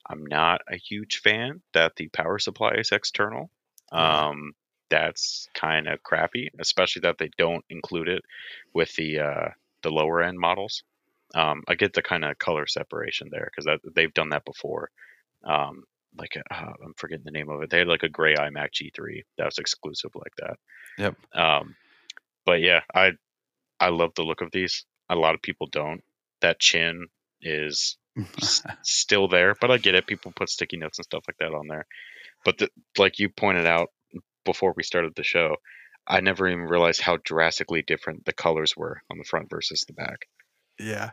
I'm 0.10 0.26
not 0.26 0.62
a 0.72 0.78
huge 0.78 1.20
fan 1.22 1.62
that 1.74 1.96
the 1.96 2.08
power 2.10 2.40
supply 2.40 2.76
is 2.78 2.92
external. 2.92 3.50
Um, 3.92 4.54
that's 4.90 5.50
kind 5.54 5.88
of 5.88 6.04
crappy, 6.04 6.50
especially 6.60 7.02
that 7.02 7.18
they 7.18 7.30
don't 7.38 7.66
include 7.70 8.08
it 8.08 8.24
with 8.74 8.94
the 8.96 9.20
uh, 9.20 9.50
the 9.82 9.90
lower 9.90 10.22
end 10.22 10.40
models. 10.40 10.84
Um, 11.36 11.64
I 11.68 11.76
get 11.76 11.94
the 11.94 12.02
kind 12.02 12.24
of 12.24 12.40
color 12.40 12.68
separation 12.68 13.28
there 13.32 13.50
because 13.54 13.80
they've 13.96 14.14
done 14.14 14.30
that 14.30 14.46
before. 14.46 14.90
Um, 15.44 15.84
like 16.18 16.38
uh, 16.50 16.74
I'm 16.84 16.94
forgetting 16.96 17.26
the 17.26 17.32
name 17.32 17.50
of 17.50 17.62
it. 17.62 17.70
They 17.70 17.80
had 17.80 17.88
like 17.88 18.04
a 18.04 18.10
gray 18.10 18.36
iMac 18.36 18.70
G3 18.74 19.24
that 19.38 19.46
was 19.46 19.58
exclusive 19.58 20.12
like 20.16 20.34
that. 20.38 20.58
Yep. 20.98 21.16
Um, 21.34 21.76
but 22.46 22.62
yeah, 22.62 22.82
I 22.94 23.12
I 23.80 23.90
love 23.90 24.14
the 24.16 24.24
look 24.24 24.42
of 24.42 24.52
these. 24.52 24.86
A 25.10 25.16
lot 25.16 25.36
of 25.36 25.42
people 25.42 25.68
don't. 25.68 26.02
That 26.42 26.60
chin 26.60 27.08
is 27.42 27.98
still 28.84 29.28
there, 29.28 29.56
but 29.60 29.72
I 29.72 29.78
get 29.78 29.96
it. 29.96 30.08
People 30.08 30.32
put 30.36 30.50
sticky 30.50 30.78
notes 30.78 31.00
and 31.00 31.06
stuff 31.06 31.24
like 31.28 31.38
that 31.40 31.56
on 31.56 31.68
there. 31.68 31.86
But 32.46 32.58
the, 32.60 32.70
like 32.98 33.20
you 33.20 33.30
pointed 33.30 33.66
out 33.66 33.90
before 34.46 34.74
we 34.76 34.84
started 34.84 35.14
the 35.16 35.24
show, 35.24 35.58
I 36.08 36.22
never 36.22 36.48
even 36.48 36.64
realized 36.64 37.02
how 37.02 37.18
drastically 37.24 37.82
different 37.82 38.26
the 38.26 38.34
colors 38.34 38.76
were 38.78 39.02
on 39.12 39.18
the 39.18 39.26
front 39.26 39.50
versus 39.50 39.84
the 39.88 39.94
back. 39.94 40.28
Yeah. 40.80 41.12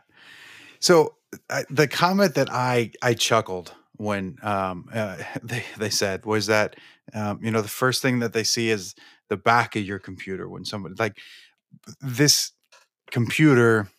So 0.79 1.15
I, 1.49 1.63
the 1.69 1.87
comment 1.87 2.35
that 2.35 2.49
I 2.51 2.91
I 3.01 3.13
chuckled 3.13 3.73
when 3.97 4.37
um, 4.41 4.89
uh, 4.93 5.17
they 5.43 5.63
they 5.77 5.89
said 5.89 6.25
was 6.25 6.47
that 6.47 6.75
um, 7.13 7.39
you 7.43 7.51
know 7.51 7.61
the 7.61 7.67
first 7.67 8.01
thing 8.01 8.19
that 8.19 8.33
they 8.33 8.43
see 8.43 8.69
is 8.69 8.95
the 9.29 9.37
back 9.37 9.75
of 9.75 9.83
your 9.83 9.99
computer 9.99 10.47
when 10.47 10.65
somebody 10.65 10.95
like 10.97 11.17
this 12.01 12.51
computer 13.11 13.89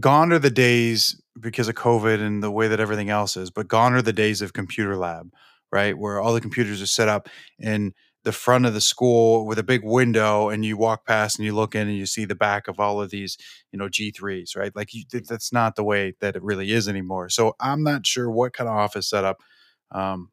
gone 0.00 0.32
are 0.32 0.38
the 0.38 0.50
days 0.50 1.20
because 1.40 1.68
of 1.68 1.74
COVID 1.74 2.20
and 2.20 2.42
the 2.42 2.50
way 2.50 2.68
that 2.68 2.80
everything 2.80 3.10
else 3.10 3.36
is, 3.36 3.50
but 3.50 3.68
gone 3.68 3.94
are 3.94 4.02
the 4.02 4.12
days 4.12 4.42
of 4.42 4.52
computer 4.52 4.96
lab, 4.96 5.32
right? 5.70 5.96
Where 5.96 6.20
all 6.20 6.34
the 6.34 6.40
computers 6.40 6.82
are 6.82 6.86
set 6.86 7.08
up 7.08 7.28
in 7.58 7.92
the 8.24 8.32
front 8.32 8.66
of 8.66 8.74
the 8.74 8.80
school 8.80 9.46
with 9.46 9.58
a 9.58 9.64
big 9.64 9.82
window 9.82 10.48
and 10.48 10.64
you 10.64 10.76
walk 10.76 11.04
past 11.06 11.38
and 11.38 11.44
you 11.44 11.52
look 11.54 11.74
in 11.74 11.88
and 11.88 11.96
you 11.96 12.06
see 12.06 12.24
the 12.24 12.34
back 12.34 12.68
of 12.68 12.78
all 12.78 13.00
of 13.02 13.10
these, 13.10 13.36
you 13.72 13.78
know, 13.78 13.88
G3s, 13.88 14.56
right? 14.56 14.74
Like 14.76 14.94
you, 14.94 15.04
that's 15.10 15.52
not 15.52 15.74
the 15.74 15.82
way 15.84 16.14
that 16.20 16.36
it 16.36 16.42
really 16.42 16.70
is 16.70 16.88
anymore. 16.88 17.28
So 17.28 17.56
I'm 17.58 17.82
not 17.82 18.06
sure 18.06 18.30
what 18.30 18.52
kind 18.52 18.68
of 18.68 18.76
office 18.76 19.08
setup 19.10 19.40
um, 19.90 20.30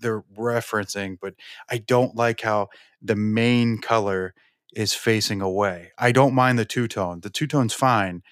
they're 0.00 0.24
referencing, 0.36 1.16
but 1.20 1.34
I 1.70 1.78
don't 1.78 2.16
like 2.16 2.40
how 2.40 2.68
the 3.00 3.16
main 3.16 3.78
color 3.78 4.34
is 4.74 4.94
facing 4.94 5.40
away. 5.40 5.92
I 5.98 6.10
don't 6.10 6.34
mind 6.34 6.58
the 6.58 6.64
two 6.64 6.88
tone. 6.88 7.20
The 7.20 7.30
two 7.30 7.46
tone's 7.46 7.74
fine 7.74 8.22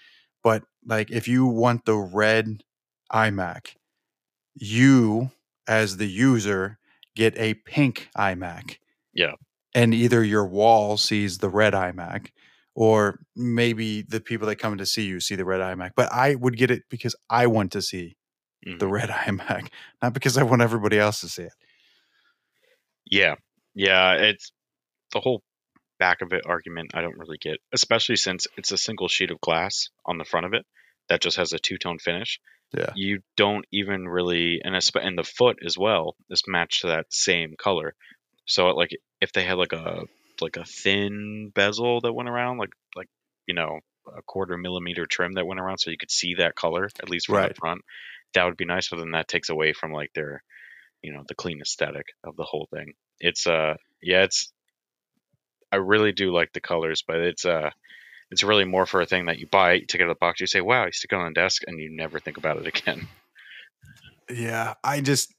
but 0.43 0.65
like 0.85 1.11
if 1.11 1.29
you 1.29 1.47
want 1.47 1.85
the 1.85 1.97
red 1.97 2.63
iMac, 3.13 3.75
you 4.55 5.31
as 5.67 5.97
the 5.97 6.09
user 6.09 6.79
get 7.15 7.37
a 7.39 7.55
pink 7.55 8.09
iMac. 8.17 8.79
Yeah. 9.13 9.33
And 9.75 9.95
either 9.95 10.25
your 10.25 10.47
wall 10.47 10.97
sees 10.97 11.39
the 11.39 11.49
red 11.49 11.75
iMac 11.75 12.29
or 12.75 13.21
maybe 13.37 14.03
the 14.03 14.21
people 14.21 14.47
that 14.49 14.57
come 14.57 14.79
to 14.79 14.87
see 14.87 15.03
you 15.03 15.21
see 15.21 15.37
the 15.37 15.45
red 15.45 15.61
iMac. 15.61 15.91
But 15.95 16.13
I 16.13 16.35
would 16.35 16.57
get 16.57 16.71
it 16.71 16.83
because 16.89 17.15
I 17.29 17.47
want 17.47 17.73
to 17.73 17.83
see 17.83 18.17
mm-hmm. 18.67 18.79
the 18.79 18.89
red 18.89 19.09
iMac, 19.11 19.69
not 20.03 20.13
because 20.13 20.37
I 20.37 20.43
want 20.43 20.63
everybody 20.63 20.99
else 20.99 21.21
to 21.21 21.29
see 21.29 21.45
it. 21.45 21.53
Yeah. 23.07 23.35
Yeah. 23.75 24.15
It's 24.15 24.53
the 25.13 25.21
whole 25.21 25.43
back 26.01 26.23
of 26.23 26.33
it 26.33 26.43
argument 26.47 26.93
I 26.95 27.03
don't 27.03 27.19
really 27.19 27.39
get, 27.39 27.59
especially 27.73 28.17
since 28.17 28.49
it's 28.57 28.73
a 28.73 28.79
single 28.79 29.07
sheet 29.07 29.31
of 29.31 29.41
glass 29.41 29.91
on 30.05 30.19
the 30.19 30.25
front 30.25 30.47
of 30.47 30.55
it 30.55 30.67
that 31.09 31.21
just 31.21 31.37
has 31.37 31.53
a 31.53 31.59
two 31.59 31.79
tone 31.79 31.99
finish. 31.99 32.41
Yeah. 32.77 32.91
You 32.95 33.21
don't 33.37 33.65
even 33.73 34.09
really, 34.09 34.61
and 34.65 34.75
and 34.75 35.19
the 35.19 35.25
foot 35.25 35.59
as 35.65 35.77
well 35.77 36.17
is 36.31 36.43
matched 36.47 36.83
to 36.83 36.89
that 36.89 37.07
same 37.11 37.55
color. 37.59 37.95
So 38.47 38.69
like 38.69 38.91
if 39.21 39.33
they 39.33 39.45
had 39.45 39.59
like 39.59 39.73
a 39.73 40.05
like 40.41 40.57
a 40.57 40.65
thin 40.65 41.53
bezel 41.55 42.01
that 42.01 42.13
went 42.13 42.29
around, 42.29 42.59
like 42.59 42.71
like 42.97 43.09
you 43.47 43.55
know 43.55 43.81
a 44.07 44.23
quarter 44.23 44.57
millimeter 44.57 45.05
trim 45.05 45.33
that 45.33 45.47
went 45.47 45.61
around, 45.61 45.79
so 45.79 45.91
you 45.91 45.99
could 45.99 46.11
see 46.11 46.37
that 46.39 46.55
color 46.55 46.89
at 47.03 47.11
least 47.11 47.27
from 47.27 47.37
right. 47.37 47.49
the 47.55 47.61
front, 47.61 47.83
that 48.35 48.45
would 48.45 48.57
be 48.57 48.65
nice. 48.65 48.89
But 48.89 48.99
then 48.99 49.13
that 49.13 49.29
takes 49.29 49.51
away 49.51 49.73
from 49.73 49.93
like 49.93 50.13
their, 50.15 50.43
you 51.03 51.13
know, 51.13 51.25
the 51.29 51.35
clean 51.35 51.61
aesthetic 51.61 52.07
of 52.25 52.37
the 52.37 52.45
whole 52.45 52.69
thing. 52.73 52.93
It's 53.19 53.47
uh 53.47 53.75
yeah, 54.01 54.23
it's 54.23 54.53
I 55.73 55.77
really 55.77 56.13
do 56.13 56.33
like 56.33 56.53
the 56.53 56.61
colors, 56.61 57.03
but 57.07 57.17
it's 57.17 57.45
uh 57.45 57.71
it's 58.31 58.45
really 58.45 58.65
more 58.65 58.87
for 58.87 59.01
a 59.01 59.07
thing 59.07 59.27
that 59.27 59.39
you 59.39 59.47
buy, 59.47 59.75
you 59.75 59.87
take 59.87 60.01
it 60.01 60.05
out 60.05 60.11
of 60.11 60.17
the 60.17 60.21
box, 60.21 60.41
you 60.41 60.47
say, 60.47 60.61
"Wow," 60.61 60.87
you 60.87 60.93
stick 60.93 61.13
it 61.13 61.17
on 61.17 61.33
the 61.33 61.41
desk, 61.41 61.63
and 61.67 61.81
you 61.81 61.91
never 61.91 62.19
think 62.19 62.37
about 62.37 62.59
it 62.59 62.67
again. 62.79 63.09
Yeah, 64.31 64.75
I 64.85 65.01
just 65.01 65.35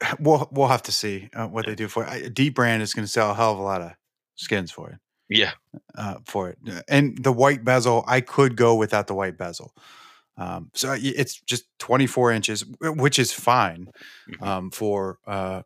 we'll 0.20 0.48
we'll 0.50 0.68
have 0.68 0.82
to 0.84 0.92
see 0.92 1.28
uh, 1.34 1.46
what 1.46 1.64
yeah. 1.64 1.70
they 1.70 1.76
do 1.76 1.88
for 1.88 2.04
it. 2.04 2.34
dbrand 2.34 2.80
is 2.80 2.94
going 2.94 3.04
to 3.04 3.10
sell 3.10 3.30
a 3.30 3.34
hell 3.34 3.52
of 3.52 3.58
a 3.58 3.62
lot 3.62 3.82
of 3.82 3.92
skins 4.36 4.70
for 4.70 4.90
it. 4.90 4.98
Yeah, 5.28 5.52
uh, 5.96 6.16
for 6.26 6.50
it, 6.50 6.58
and 6.88 7.16
the 7.22 7.32
white 7.32 7.64
bezel, 7.64 8.04
I 8.08 8.20
could 8.20 8.56
go 8.56 8.74
without 8.74 9.06
the 9.06 9.14
white 9.14 9.38
bezel. 9.38 9.72
Um, 10.36 10.70
so 10.74 10.96
it's 10.98 11.38
just 11.42 11.66
24 11.80 12.32
inches, 12.32 12.64
which 12.80 13.18
is 13.18 13.30
fine 13.30 13.90
mm-hmm. 14.28 14.42
um, 14.42 14.70
for. 14.70 15.18
Uh, 15.26 15.62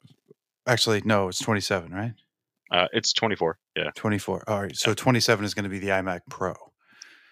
actually, 0.66 1.00
no, 1.04 1.28
it's 1.28 1.38
27, 1.38 1.92
right? 1.92 2.12
Uh, 2.74 2.88
it's 2.92 3.12
24. 3.12 3.56
Yeah. 3.76 3.90
24. 3.94 4.44
All 4.48 4.62
right. 4.62 4.76
So 4.76 4.90
yeah. 4.90 4.94
27 4.96 5.44
is 5.44 5.54
going 5.54 5.62
to 5.62 5.70
be 5.70 5.78
the 5.78 5.90
iMac 5.90 6.22
Pro. 6.28 6.54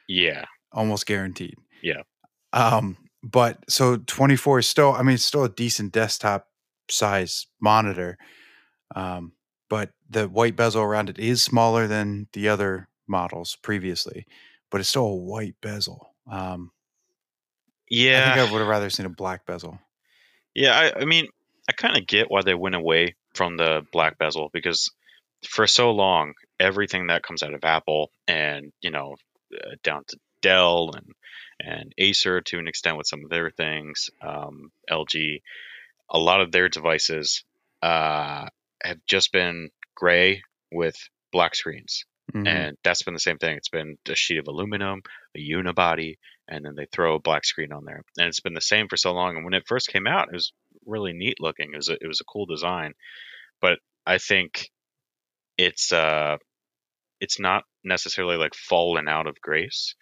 Yeah. 0.08 0.44
Almost 0.70 1.04
guaranteed. 1.04 1.56
Yeah. 1.82 2.02
Um, 2.52 2.96
but 3.24 3.58
so 3.68 3.96
24 3.96 4.60
is 4.60 4.68
still, 4.68 4.92
I 4.92 5.02
mean, 5.02 5.14
it's 5.14 5.24
still 5.24 5.42
a 5.42 5.48
decent 5.48 5.92
desktop 5.92 6.46
size 6.88 7.48
monitor. 7.60 8.18
Um, 8.94 9.32
but 9.68 9.90
the 10.08 10.28
white 10.28 10.54
bezel 10.54 10.82
around 10.82 11.10
it 11.10 11.18
is 11.18 11.42
smaller 11.42 11.88
than 11.88 12.28
the 12.34 12.48
other 12.48 12.88
models 13.08 13.58
previously, 13.62 14.26
but 14.70 14.80
it's 14.80 14.90
still 14.90 15.06
a 15.06 15.16
white 15.16 15.56
bezel. 15.60 16.14
Um, 16.30 16.70
yeah. 17.90 18.30
I 18.30 18.34
think 18.36 18.48
I 18.48 18.52
would 18.52 18.60
have 18.60 18.68
rather 18.68 18.90
seen 18.90 19.06
a 19.06 19.10
black 19.10 19.44
bezel. 19.44 19.80
Yeah. 20.54 20.78
I, 20.78 21.00
I 21.00 21.04
mean, 21.04 21.26
I 21.68 21.72
kind 21.72 21.96
of 21.96 22.06
get 22.06 22.30
why 22.30 22.42
they 22.42 22.54
went 22.54 22.76
away 22.76 23.16
from 23.34 23.56
the 23.56 23.84
black 23.90 24.18
bezel 24.18 24.48
because 24.52 24.92
for 25.48 25.66
so 25.66 25.90
long 25.92 26.34
everything 26.60 27.08
that 27.08 27.22
comes 27.22 27.42
out 27.42 27.54
of 27.54 27.64
Apple, 27.64 28.10
and 28.28 28.72
you 28.80 28.90
know, 28.90 29.16
uh, 29.54 29.70
down 29.82 30.04
to 30.08 30.18
Dell 30.40 30.92
and 30.94 31.06
and 31.60 31.92
Acer 31.98 32.40
to 32.40 32.58
an 32.58 32.66
extent 32.68 32.96
with 32.96 33.06
some 33.06 33.22
of 33.24 33.30
their 33.30 33.50
things, 33.50 34.10
um, 34.20 34.72
LG, 34.90 35.42
a 36.10 36.18
lot 36.18 36.40
of 36.40 36.50
their 36.50 36.68
devices 36.68 37.44
uh, 37.82 38.46
have 38.82 38.98
just 39.06 39.32
been 39.32 39.70
gray 39.94 40.42
with 40.72 40.96
black 41.30 41.54
screens. 41.54 42.04
Mhm. 42.34 42.48
And 42.48 42.76
that's 42.82 43.02
been 43.02 43.14
the 43.14 43.20
same 43.20 43.38
thing. 43.38 43.56
It's 43.56 43.68
been 43.68 43.96
a 44.08 44.14
sheet 44.14 44.38
of 44.38 44.48
aluminum, 44.48 45.02
a 45.36 45.38
unibody, 45.38 46.16
and 46.48 46.64
then 46.64 46.74
they 46.74 46.86
throw 46.86 47.16
a 47.16 47.20
black 47.20 47.44
screen 47.44 47.72
on 47.72 47.84
there. 47.84 48.02
And 48.18 48.28
it's 48.28 48.40
been 48.40 48.54
the 48.54 48.60
same 48.60 48.88
for 48.88 48.96
so 48.96 49.12
long. 49.12 49.36
And 49.36 49.44
when 49.44 49.54
it 49.54 49.66
first 49.66 49.88
came 49.88 50.06
out, 50.06 50.28
it 50.28 50.34
was 50.34 50.52
really 50.86 51.12
neat 51.12 51.40
looking. 51.40 51.72
It 51.72 51.76
was 51.76 51.88
a, 51.88 51.94
it 52.00 52.06
was 52.06 52.20
a 52.20 52.24
cool 52.24 52.46
design. 52.46 52.94
But 53.60 53.78
I 54.06 54.18
think 54.18 54.70
it's 55.64 55.92
uh 55.92 56.36
it's 57.20 57.38
not 57.38 57.64
necessarily 57.84 58.36
like 58.36 58.54
fallen 58.54 59.08
out 59.08 59.26
of 59.26 59.40
grace, 59.40 59.94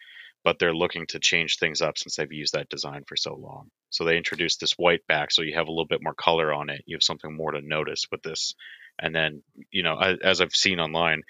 but 0.43 0.59
they're 0.59 0.75
looking 0.75 1.07
to 1.09 1.19
change 1.21 1.59
things 1.59 1.83
up 1.83 1.99
since 1.99 2.17
they've 2.17 2.33
used 2.33 2.55
that 2.55 2.69
design 2.71 3.05
for 3.07 3.17
so 3.17 3.35
long. 3.35 3.69
So 3.91 4.05
they 4.05 4.17
introduced 4.17 4.61
this 4.61 4.73
white 4.73 5.07
back, 5.07 5.31
so 5.31 5.43
you 5.43 5.55
have 5.55 5.69
a 5.69 5.71
little 5.71 5.87
bit 5.87 6.03
more 6.03 6.15
color 6.15 6.53
on 6.53 6.71
it. 6.71 6.83
You 6.87 6.97
have 6.97 7.03
something 7.03 7.35
more 7.35 7.53
to 7.53 7.61
notice 7.61 8.07
with 8.11 8.23
this. 8.23 8.55
And 8.99 9.15
then, 9.15 9.43
you 9.71 9.83
know, 9.83 9.99
as, 9.99 10.41
I've 10.41 10.55
seen 10.55 10.81
online, 10.81 11.23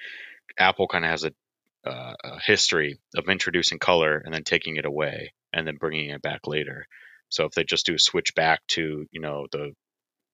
Apple 0.59 0.89
kind 0.89 1.05
of 1.05 1.11
has 1.11 1.25
a, 1.25 1.33
uh, 1.89 2.15
a 2.23 2.41
history 2.41 2.99
of 3.17 3.29
introducing 3.29 3.79
color 3.79 4.17
and 4.25 4.35
then 4.35 4.45
taking 4.45 4.77
it 4.77 4.85
away 4.85 5.33
and 5.53 5.67
then 5.67 5.77
bringing 5.77 6.11
it 6.11 6.23
back 6.23 6.47
later. 6.47 6.87
So 7.31 7.45
if 7.45 7.53
they 7.53 7.65
just 7.65 7.87
do 7.87 7.95
a 7.95 7.99
switch 7.99 8.35
back 8.35 8.61
to, 8.69 9.07
you 9.11 9.21
know, 9.21 9.47
the 9.51 9.73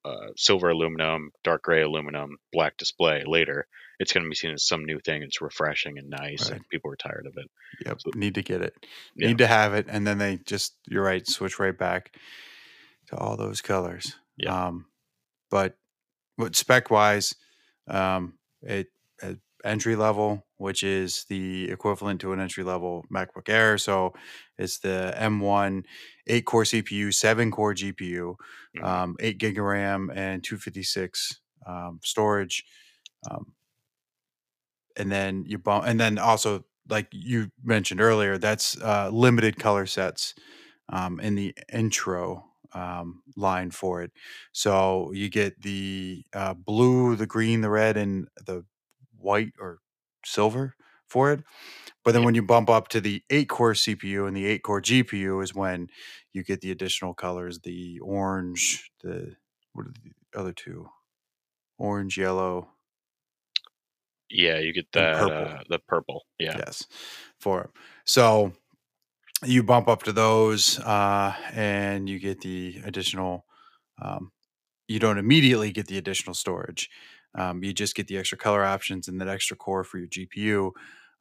uh, 0.06 0.28
silver 0.36 0.70
aluminum, 0.70 1.30
dark 1.44 1.62
gray 1.62 1.82
aluminum, 1.82 2.36
black 2.52 2.76
display 2.76 3.24
later, 3.26 3.66
it's 3.98 4.12
going 4.12 4.24
to 4.24 4.28
be 4.30 4.36
seen 4.36 4.52
as 4.52 4.66
some 4.66 4.84
new 4.84 5.00
thing. 5.00 5.22
It's 5.22 5.40
refreshing 5.40 5.98
and 5.98 6.08
nice, 6.10 6.50
Right. 6.50 6.58
and 6.60 6.68
people 6.68 6.90
are 6.92 6.96
tired 6.96 7.26
of 7.26 7.34
it. 7.36 7.50
Yep. 7.86 8.00
So- 8.00 8.10
Need 8.14 8.34
to 8.36 8.42
get 8.42 8.60
it. 8.62 8.74
Yeah. 9.14 9.28
Need 9.28 9.38
to 9.38 9.46
have 9.46 9.74
it, 9.74 9.86
and 9.88 10.06
then 10.06 10.18
they 10.18 10.38
just 10.44 10.76
you're 10.86 11.02
right, 11.04 11.26
switch 11.26 11.58
right 11.58 11.76
back 11.76 12.14
to 13.08 13.16
all 13.16 13.36
those 13.36 13.60
colors. 13.62 14.16
Yeah. 14.36 14.66
Um, 14.66 14.86
but 15.50 15.76
what 16.36 16.54
spec 16.56 16.90
wise, 16.90 17.34
um, 17.88 18.34
it 18.62 18.88
at 19.22 19.36
entry 19.64 19.96
level, 19.96 20.44
which 20.58 20.82
is 20.82 21.24
the 21.28 21.70
equivalent 21.70 22.20
to 22.20 22.32
an 22.32 22.40
entry 22.40 22.62
level 22.64 23.04
MacBook 23.12 23.48
Air. 23.48 23.78
So 23.78 24.12
it's 24.58 24.78
the 24.78 25.14
M1 25.16 25.84
eight 26.26 26.44
core 26.46 26.64
CPU, 26.64 27.12
seven 27.12 27.50
core 27.50 27.74
GPU, 27.74 28.36
Mhm. 28.76 28.84
um, 28.84 29.16
eight 29.20 29.38
gig 29.38 29.58
of 29.58 29.64
RAM, 29.64 30.10
and 30.14 30.42
256 30.44 31.40
um, 31.66 32.00
storage. 32.02 32.64
Um, 33.30 33.54
and 34.96 35.10
then 35.10 35.44
you 35.46 35.58
bump, 35.58 35.84
and 35.86 36.00
then 36.00 36.18
also 36.18 36.64
like 36.88 37.08
you 37.12 37.50
mentioned 37.62 38.00
earlier, 38.00 38.38
that's 38.38 38.80
uh, 38.80 39.10
limited 39.12 39.58
color 39.58 39.86
sets 39.86 40.34
um, 40.90 41.20
in 41.20 41.36
the 41.36 41.54
intro 41.72 42.44
um, 42.74 43.22
line 43.36 43.70
for 43.70 44.02
it. 44.02 44.12
So 44.52 45.12
you 45.12 45.30
get 45.30 45.62
the 45.62 46.24
uh, 46.34 46.54
blue, 46.54 47.16
the 47.16 47.26
green, 47.26 47.62
the 47.62 47.70
red, 47.70 47.96
and 47.96 48.28
the 48.46 48.64
white 49.16 49.54
or 49.60 49.80
silver 50.24 50.76
for 51.08 51.32
it. 51.32 51.44
But 52.04 52.12
then 52.12 52.24
when 52.24 52.34
you 52.34 52.42
bump 52.42 52.70
up 52.70 52.88
to 52.88 53.00
the 53.00 53.22
eight 53.30 53.48
core 53.48 53.74
CPU 53.74 54.26
and 54.26 54.36
the 54.36 54.46
eight 54.46 54.62
core 54.62 54.80
GPU 54.82 55.42
is 55.42 55.54
when 55.54 55.88
you 56.32 56.44
get 56.44 56.60
the 56.60 56.70
additional 56.70 57.14
colors, 57.14 57.60
the 57.60 58.00
orange, 58.00 58.90
the 59.02 59.36
what 59.72 59.86
are 59.86 59.92
the 60.02 60.38
other 60.40 60.52
two? 60.52 60.88
Orange, 61.78 62.18
yellow, 62.18 62.70
Yeah, 64.28 64.58
you 64.58 64.72
get 64.72 64.90
that 64.92 65.12
purple. 65.12 65.54
uh, 65.58 65.62
the 65.68 65.78
purple. 65.78 66.26
Yeah. 66.38 66.58
Yes, 66.58 66.86
for 67.40 67.62
it. 67.64 67.70
So 68.04 68.52
you 69.44 69.62
bump 69.62 69.88
up 69.88 70.04
to 70.04 70.12
those, 70.12 70.78
uh, 70.80 71.36
and 71.52 72.08
you 72.08 72.18
get 72.18 72.40
the 72.42 72.80
additional. 72.84 73.46
Um, 74.00 74.32
you 74.88 74.98
don't 75.00 75.18
immediately 75.18 75.72
get 75.72 75.88
the 75.88 75.98
additional 75.98 76.34
storage. 76.34 76.90
Um, 77.36 77.62
you 77.62 77.72
just 77.72 77.94
get 77.94 78.08
the 78.08 78.18
extra 78.18 78.38
color 78.38 78.64
options 78.64 79.08
and 79.08 79.20
that 79.20 79.28
extra 79.28 79.56
core 79.56 79.84
for 79.84 79.98
your 79.98 80.08
GPU. 80.08 80.72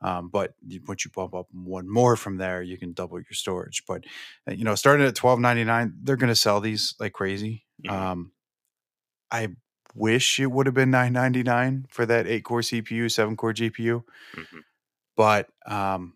Um, 0.01 0.29
but 0.29 0.53
once 0.87 1.05
you 1.05 1.11
bump 1.11 1.33
up 1.33 1.47
one 1.51 1.89
more 1.91 2.15
from 2.15 2.37
there, 2.37 2.61
you 2.61 2.77
can 2.77 2.93
double 2.93 3.17
your 3.19 3.33
storage. 3.33 3.83
But 3.87 4.03
uh, 4.47 4.53
you 4.53 4.63
know, 4.63 4.75
starting 4.75 5.05
at 5.05 5.15
twelve 5.15 5.39
ninety 5.39 5.63
nine, 5.63 5.93
they're 6.01 6.17
going 6.17 6.29
to 6.29 6.35
sell 6.35 6.59
these 6.61 6.95
like 6.99 7.13
crazy. 7.13 7.65
Um, 7.89 8.31
I 9.31 9.49
wish 9.93 10.39
it 10.39 10.47
would 10.51 10.65
have 10.67 10.75
been 10.75 10.91
nine 10.91 11.13
ninety 11.13 11.43
nine 11.43 11.85
for 11.89 12.05
that 12.05 12.27
eight 12.27 12.43
core 12.43 12.61
CPU, 12.61 13.11
seven 13.11 13.35
core 13.35 13.53
GPU 13.53 14.03
Mhm. 14.35 14.61
but 15.15 15.49
um, 15.65 16.13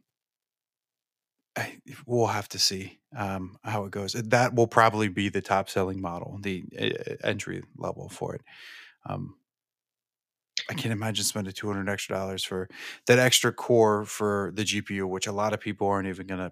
I, 1.55 1.79
we'll 2.05 2.27
have 2.27 2.47
to 2.49 2.59
see 2.59 2.99
um, 3.15 3.57
how 3.63 3.85
it 3.85 3.91
goes. 3.91 4.13
That 4.13 4.53
will 4.53 4.67
probably 4.67 5.07
be 5.07 5.29
the 5.29 5.41
top 5.41 5.69
selling 5.69 6.01
model, 6.01 6.37
the 6.41 6.63
uh, 6.79 7.15
entry 7.27 7.63
level 7.77 8.09
for 8.09 8.35
it. 8.35 8.41
Um, 9.05 9.35
I 10.69 10.73
can't 10.73 10.93
imagine 10.93 11.25
spending 11.25 11.53
two 11.53 11.67
hundred 11.67 11.89
extra 11.89 12.15
dollars 12.15 12.43
for 12.43 12.69
that 13.07 13.19
extra 13.19 13.51
core 13.51 14.05
for 14.05 14.51
the 14.53 14.63
GPU, 14.63 15.09
which 15.09 15.27
a 15.27 15.31
lot 15.31 15.53
of 15.53 15.59
people 15.59 15.87
aren't 15.87 16.07
even 16.07 16.27
gonna. 16.27 16.51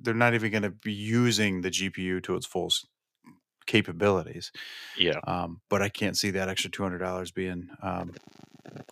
They're 0.00 0.14
not 0.14 0.34
even 0.34 0.50
going 0.50 0.62
to 0.62 0.70
be 0.70 0.92
using 0.92 1.62
the 1.62 1.70
GPU 1.70 2.22
to 2.24 2.36
its 2.36 2.44
full 2.44 2.70
capabilities. 3.66 4.52
Yeah. 4.98 5.20
Um, 5.26 5.62
but 5.70 5.80
I 5.80 5.88
can't 5.88 6.18
see 6.18 6.30
that 6.32 6.48
extra 6.48 6.70
two 6.70 6.82
hundred 6.82 6.98
dollars 6.98 7.30
being 7.30 7.68
um, 7.82 8.12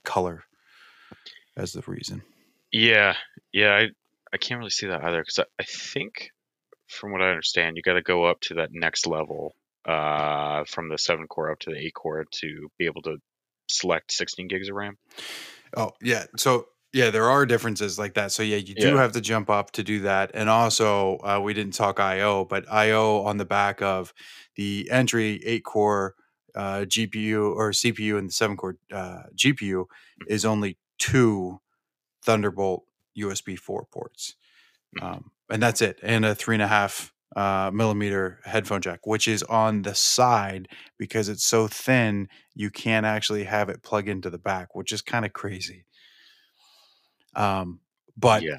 color 0.04 0.44
as 1.56 1.72
the 1.72 1.82
reason. 1.86 2.22
Yeah, 2.72 3.14
yeah, 3.52 3.74
I 3.74 3.88
I 4.32 4.36
can't 4.38 4.58
really 4.58 4.70
see 4.70 4.86
that 4.86 5.04
either 5.04 5.20
because 5.20 5.40
I, 5.40 5.44
I 5.58 5.64
think, 5.64 6.30
from 6.88 7.12
what 7.12 7.22
I 7.22 7.30
understand, 7.30 7.76
you 7.76 7.82
got 7.82 7.94
to 7.94 8.02
go 8.02 8.24
up 8.24 8.40
to 8.42 8.54
that 8.54 8.70
next 8.72 9.06
level, 9.06 9.54
uh, 9.86 10.64
from 10.64 10.88
the 10.88 10.98
seven 10.98 11.26
core 11.26 11.50
up 11.50 11.58
to 11.60 11.70
the 11.70 11.78
eight 11.78 11.94
core 11.94 12.24
to 12.30 12.68
be 12.78 12.86
able 12.86 13.02
to 13.02 13.18
select 13.68 14.12
16 14.12 14.48
gigs 14.48 14.68
of 14.68 14.74
RAM. 14.76 14.96
Oh 15.76 15.92
yeah, 16.02 16.24
so 16.36 16.66
yeah, 16.92 17.10
there 17.10 17.30
are 17.30 17.46
differences 17.46 17.98
like 17.98 18.14
that. 18.14 18.32
So 18.32 18.42
yeah, 18.42 18.56
you 18.56 18.74
do 18.74 18.94
Yeah. 18.94 18.96
have 18.96 19.12
to 19.12 19.20
jump 19.20 19.48
up 19.48 19.70
to 19.72 19.84
do 19.84 20.00
that, 20.00 20.32
and 20.34 20.48
also 20.48 21.18
uh, 21.18 21.40
we 21.42 21.54
didn't 21.54 21.74
talk 21.74 22.00
I/O, 22.00 22.44
but 22.44 22.70
I/O 22.70 23.22
on 23.24 23.36
the 23.36 23.44
back 23.44 23.80
of 23.80 24.12
the 24.56 24.88
entry 24.90 25.40
eight 25.44 25.64
core 25.64 26.16
uh, 26.54 26.80
GPU 26.80 27.54
or 27.54 27.70
CPU 27.70 28.18
and 28.18 28.28
the 28.28 28.32
seven 28.32 28.56
core 28.56 28.76
uh, 28.92 29.22
GPU 29.36 29.86
is 30.26 30.44
only 30.44 30.76
two 30.98 31.60
Thunderbolt 32.24 32.84
USB 33.16 33.56
four 33.58 33.86
ports, 33.86 34.36
Mhm. 34.92 35.02
um, 35.02 35.30
and 35.50 35.62
that's 35.62 35.80
it, 35.82 36.00
and 36.02 36.24
a 36.24 36.34
three 36.34 36.56
and 36.56 36.62
a 36.62 36.68
half 36.68 37.12
uh, 37.36 37.70
millimeter 37.72 38.40
headphone 38.44 38.80
jack, 38.80 39.06
which 39.06 39.28
is 39.28 39.42
on 39.44 39.82
the 39.82 39.94
side 39.94 40.68
because 40.98 41.28
it's 41.28 41.44
so 41.44 41.68
thin 41.68 42.28
you 42.54 42.70
can't 42.70 43.06
actually 43.06 43.44
have 43.44 43.68
it 43.68 43.82
plug 43.82 44.08
into 44.08 44.30
the 44.30 44.38
back, 44.38 44.74
which 44.74 44.92
is 44.92 45.02
kind 45.02 45.24
of 45.24 45.32
crazy. 45.32 45.84
Um, 47.36 47.80
but 48.16 48.42
yeah, 48.42 48.58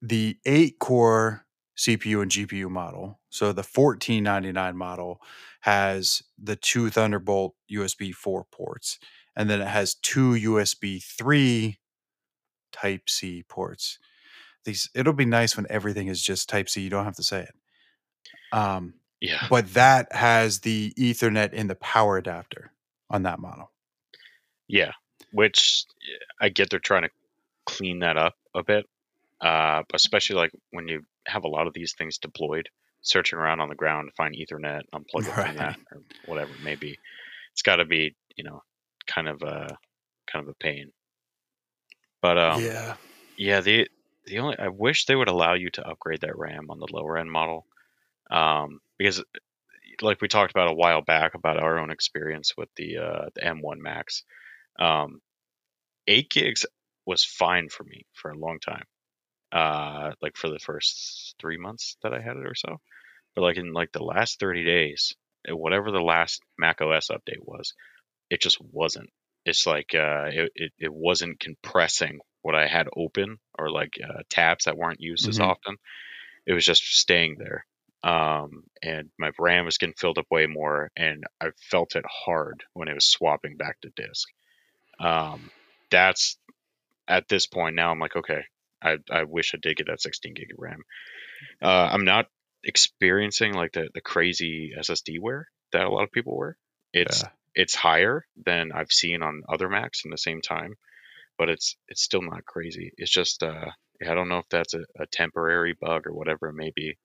the 0.00 0.38
eight 0.46 0.78
core 0.78 1.44
CPU 1.76 2.22
and 2.22 2.30
GPU 2.30 2.70
model, 2.70 3.20
so 3.28 3.46
the 3.46 3.62
1499 3.62 4.76
model 4.76 5.20
has 5.62 6.22
the 6.38 6.56
two 6.56 6.90
Thunderbolt 6.90 7.54
USB 7.70 8.14
4 8.14 8.44
ports, 8.44 8.98
and 9.34 9.50
then 9.50 9.60
it 9.60 9.68
has 9.68 9.94
two 9.94 10.32
USB 10.32 11.02
3 11.02 11.78
Type 12.72 13.08
C 13.08 13.42
ports. 13.48 13.98
These 14.64 14.90
it'll 14.94 15.14
be 15.14 15.24
nice 15.24 15.56
when 15.56 15.66
everything 15.70 16.08
is 16.08 16.22
just 16.22 16.48
Type 16.48 16.68
C. 16.68 16.82
You 16.82 16.90
don't 16.90 17.04
have 17.06 17.16
to 17.16 17.22
say 17.22 17.40
it. 17.40 17.54
Um, 18.52 18.94
yeah, 19.20 19.46
but 19.48 19.74
that 19.74 20.12
has 20.12 20.60
the 20.60 20.92
Ethernet 20.98 21.52
in 21.52 21.66
the 21.66 21.74
power 21.74 22.16
adapter 22.16 22.72
on 23.10 23.22
that 23.22 23.38
model. 23.38 23.70
yeah. 24.68 24.92
Which 25.32 25.84
I 26.40 26.48
get 26.48 26.70
they're 26.70 26.78
trying 26.80 27.02
to 27.02 27.10
clean 27.64 27.98
that 27.98 28.16
up 28.16 28.34
a 28.54 28.62
bit, 28.62 28.86
uh, 29.40 29.82
especially 29.92 30.36
like 30.36 30.52
when 30.70 30.88
you 30.88 31.02
have 31.26 31.44
a 31.44 31.48
lot 31.48 31.66
of 31.66 31.74
these 31.74 31.94
things 31.94 32.18
deployed, 32.18 32.68
searching 33.02 33.38
around 33.38 33.60
on 33.60 33.68
the 33.68 33.74
ground 33.74 34.08
to 34.08 34.14
find 34.14 34.34
Ethernet, 34.34 34.82
unplug 34.94 35.26
it 35.26 35.32
from 35.32 35.56
that, 35.56 35.78
or 35.92 36.02
whatever 36.26 36.52
it 36.52 36.62
may 36.62 36.76
be. 36.76 36.98
It's 37.52 37.62
got 37.62 37.76
to 37.76 37.84
be, 37.84 38.14
you 38.36 38.44
know, 38.44 38.62
kind 39.06 39.28
of 39.28 39.42
a 39.42 39.76
kind 40.30 40.44
of 40.44 40.48
a 40.48 40.54
pain. 40.54 40.92
But 42.22 42.38
um, 42.38 42.62
yeah. 42.62 42.94
Yeah, 43.36 43.60
the 43.60 43.88
the 44.26 44.38
only 44.38 44.58
I 44.58 44.68
wish 44.68 45.06
they 45.06 45.16
would 45.16 45.28
allow 45.28 45.54
you 45.54 45.70
to 45.70 45.86
upgrade 45.86 46.22
that 46.22 46.38
RAM 46.38 46.70
on 46.70 46.78
the 46.78 46.88
lower 46.90 47.18
end 47.18 47.30
model, 47.30 47.66
um, 48.30 48.80
because 48.98 49.22
like 50.02 50.20
we 50.20 50.28
talked 50.28 50.50
about 50.52 50.70
a 50.70 50.74
while 50.74 51.02
back 51.02 51.34
about 51.34 51.58
our 51.58 51.78
own 51.78 51.90
experience 51.90 52.54
with 52.56 52.68
the 52.76 52.98
uh, 52.98 53.26
the 53.34 53.44
M1 53.44 53.80
Max, 53.82 54.24
um, 54.78 55.20
eight 56.06 56.30
gigs 56.30 56.66
was 57.06 57.24
fine 57.24 57.68
for 57.68 57.84
me 57.84 58.06
for 58.14 58.30
a 58.30 58.38
long 58.38 58.58
time, 58.60 58.84
uh, 59.52 60.12
like 60.22 60.36
for 60.36 60.48
the 60.50 60.58
first 60.58 61.34
three 61.40 61.58
months 61.58 61.96
that 62.02 62.12
I 62.14 62.20
had 62.20 62.36
it 62.36 62.46
or 62.46 62.54
so, 62.54 62.80
but 63.34 63.42
like 63.42 63.56
in 63.56 63.72
like 63.72 63.92
the 63.92 64.04
last 64.04 64.40
thirty 64.40 64.64
days, 64.64 65.14
eh, 65.48 65.52
whatever 65.52 65.90
the 65.90 66.00
last 66.00 66.42
Mac 66.58 66.80
OS 66.82 67.08
update 67.08 67.40
was, 67.42 67.74
it 68.30 68.40
just 68.42 68.58
wasn't. 68.60 69.10
it's 69.44 69.66
like 69.66 69.94
uh, 69.94 70.26
it, 70.32 70.52
it, 70.56 70.72
it 70.78 70.92
wasn't 70.92 71.40
compressing 71.40 72.18
what 72.42 72.54
I 72.56 72.66
had 72.66 72.88
open 72.96 73.38
or 73.58 73.70
like 73.70 73.94
uh, 74.02 74.22
tabs 74.30 74.64
that 74.64 74.76
weren't 74.78 75.00
used 75.00 75.28
as 75.28 75.38
Mhm. 75.38 75.48
often. 75.50 75.76
It 76.46 76.52
was 76.54 76.64
just 76.64 76.84
staying 76.84 77.36
there. 77.38 77.66
Um, 78.06 78.62
and 78.82 79.10
my 79.18 79.32
RAM 79.38 79.64
was 79.64 79.78
getting 79.78 79.96
filled 79.98 80.18
up 80.18 80.26
way 80.30 80.46
more, 80.46 80.92
and 80.96 81.24
I 81.40 81.48
felt 81.70 81.96
it 81.96 82.04
hard 82.08 82.62
when 82.72 82.88
it 82.88 82.94
was 82.94 83.06
swapping 83.06 83.56
back 83.56 83.80
to 83.80 83.90
disk. 83.96 84.28
Um, 85.00 85.50
that's 85.90 86.38
at 87.08 87.28
this 87.28 87.46
point 87.48 87.74
now. 87.74 87.90
I'm 87.90 87.98
like, 87.98 88.14
okay, 88.16 88.42
I, 88.82 88.98
I 89.10 89.24
wish 89.24 89.54
I 89.54 89.58
did 89.60 89.76
get 89.76 89.88
that 89.88 90.00
16 90.00 90.34
gig 90.34 90.52
of 90.52 90.58
RAM. 90.60 90.82
Uh, 91.62 91.88
I'm 91.92 92.04
not 92.04 92.26
experiencing 92.64 93.54
like 93.54 93.72
the, 93.72 93.88
the 93.94 94.00
crazy 94.00 94.72
SSD 94.78 95.18
wear 95.20 95.48
that 95.72 95.84
a 95.86 95.90
lot 95.90 96.04
of 96.04 96.12
people 96.12 96.36
were. 96.36 96.56
It's 96.92 97.22
Yeah. 97.22 97.30
it's 97.54 97.74
higher 97.74 98.26
than 98.44 98.70
I've 98.72 98.92
seen 98.92 99.22
on 99.22 99.42
other 99.48 99.68
Macs 99.68 100.04
in 100.04 100.10
the 100.12 100.18
same 100.18 100.42
time, 100.42 100.76
but 101.38 101.48
it's 101.48 101.76
it's 101.88 102.02
still 102.02 102.22
not 102.22 102.44
crazy. 102.44 102.92
It's 102.98 103.10
just 103.10 103.42
uh, 103.42 103.70
I 104.06 104.14
don't 104.14 104.28
know 104.28 104.38
if 104.38 104.48
that's 104.48 104.74
a, 104.74 104.84
a 104.98 105.06
temporary 105.10 105.74
bug 105.80 106.06
or 106.06 106.14
whatever 106.14 106.48
it 106.48 106.54
may 106.54 106.70
be, 106.74 106.98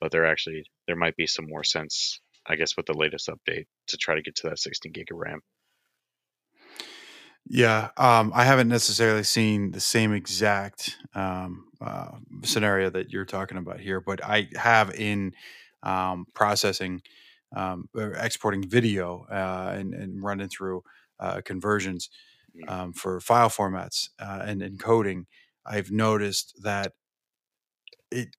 but 0.00 0.12
there 0.12 0.26
actually 0.26 0.64
there 0.86 0.96
might 0.96 1.16
be 1.16 1.26
some 1.26 1.46
more 1.48 1.64
sense, 1.64 2.20
I 2.46 2.56
guess, 2.56 2.76
with 2.76 2.86
the 2.86 2.94
latest 2.98 3.28
update 3.28 3.66
to 3.88 3.96
try 3.96 4.14
to 4.16 4.22
get 4.22 4.36
to 4.36 4.48
that 4.50 4.58
16 4.58 4.92
gig 4.92 5.12
of 5.12 5.18
RAM. 5.18 5.40
Yeah, 7.48 7.90
um, 7.96 8.32
I 8.34 8.44
haven't 8.44 8.68
necessarily 8.68 9.24
seen 9.24 9.72
the 9.72 9.80
same 9.80 10.12
exact 10.12 10.98
um, 11.14 11.70
uh, 11.80 12.18
scenario 12.44 12.90
that 12.90 13.10
you're 13.10 13.24
talking 13.24 13.58
about 13.58 13.80
here, 13.80 14.00
but 14.00 14.22
I 14.22 14.48
have 14.54 14.94
in 14.94 15.32
um, 15.82 16.26
processing, 16.34 17.02
um, 17.56 17.88
or 17.94 18.12
exporting 18.12 18.68
video 18.68 19.24
uh, 19.30 19.74
and, 19.76 19.94
and 19.94 20.22
running 20.22 20.48
through 20.48 20.82
uh, 21.18 21.40
conversions 21.44 22.10
Mm. 22.52 22.68
um, 22.68 22.92
for 22.92 23.20
file 23.20 23.48
formats 23.48 24.10
uh, 24.18 24.42
and 24.44 24.60
encoding. 24.60 25.26
I've 25.64 25.92
noticed 25.92 26.60
that 26.64 26.94
it 28.10 28.36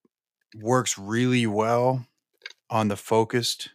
works 0.54 0.98
really 0.98 1.46
well 1.46 2.06
on 2.70 2.88
the 2.88 2.96
focused 2.96 3.70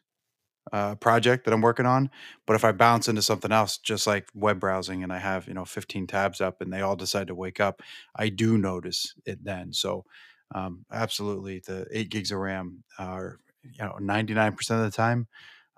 uh, 0.74 0.96
project 0.96 1.46
that 1.46 1.54
I'm 1.54 1.62
working 1.62 1.86
on. 1.86 2.10
But 2.46 2.56
if 2.56 2.66
I 2.66 2.72
bounce 2.72 3.08
into 3.08 3.22
something 3.22 3.52
else, 3.52 3.78
just 3.78 4.08
like 4.08 4.28
web 4.34 4.60
browsing, 4.60 5.04
and 5.04 5.14
I 5.14 5.20
have 5.20 5.48
you 5.48 5.54
know 5.54 5.66
15 5.66 6.08
tabs 6.08 6.42
up, 6.42 6.62
and 6.62 6.72
they 6.72 6.82
all 6.82 6.96
decide 6.96 7.28
to 7.28 7.36
wake 7.36 7.60
up, 7.60 7.82
I 8.16 8.30
do 8.30 8.58
notice 8.58 9.14
it 9.26 9.44
then. 9.44 9.74
So 9.74 10.06
um, 10.54 10.86
absolutely, 10.92 11.62
the 11.66 11.88
eight 11.92 12.10
gigs 12.10 12.32
of 12.32 12.40
RAM 12.40 12.84
are 13.00 13.40
you 13.64 13.84
know 13.84 13.98
99% 14.02 14.80
of 14.80 14.92
the 14.92 14.96
time 14.96 15.28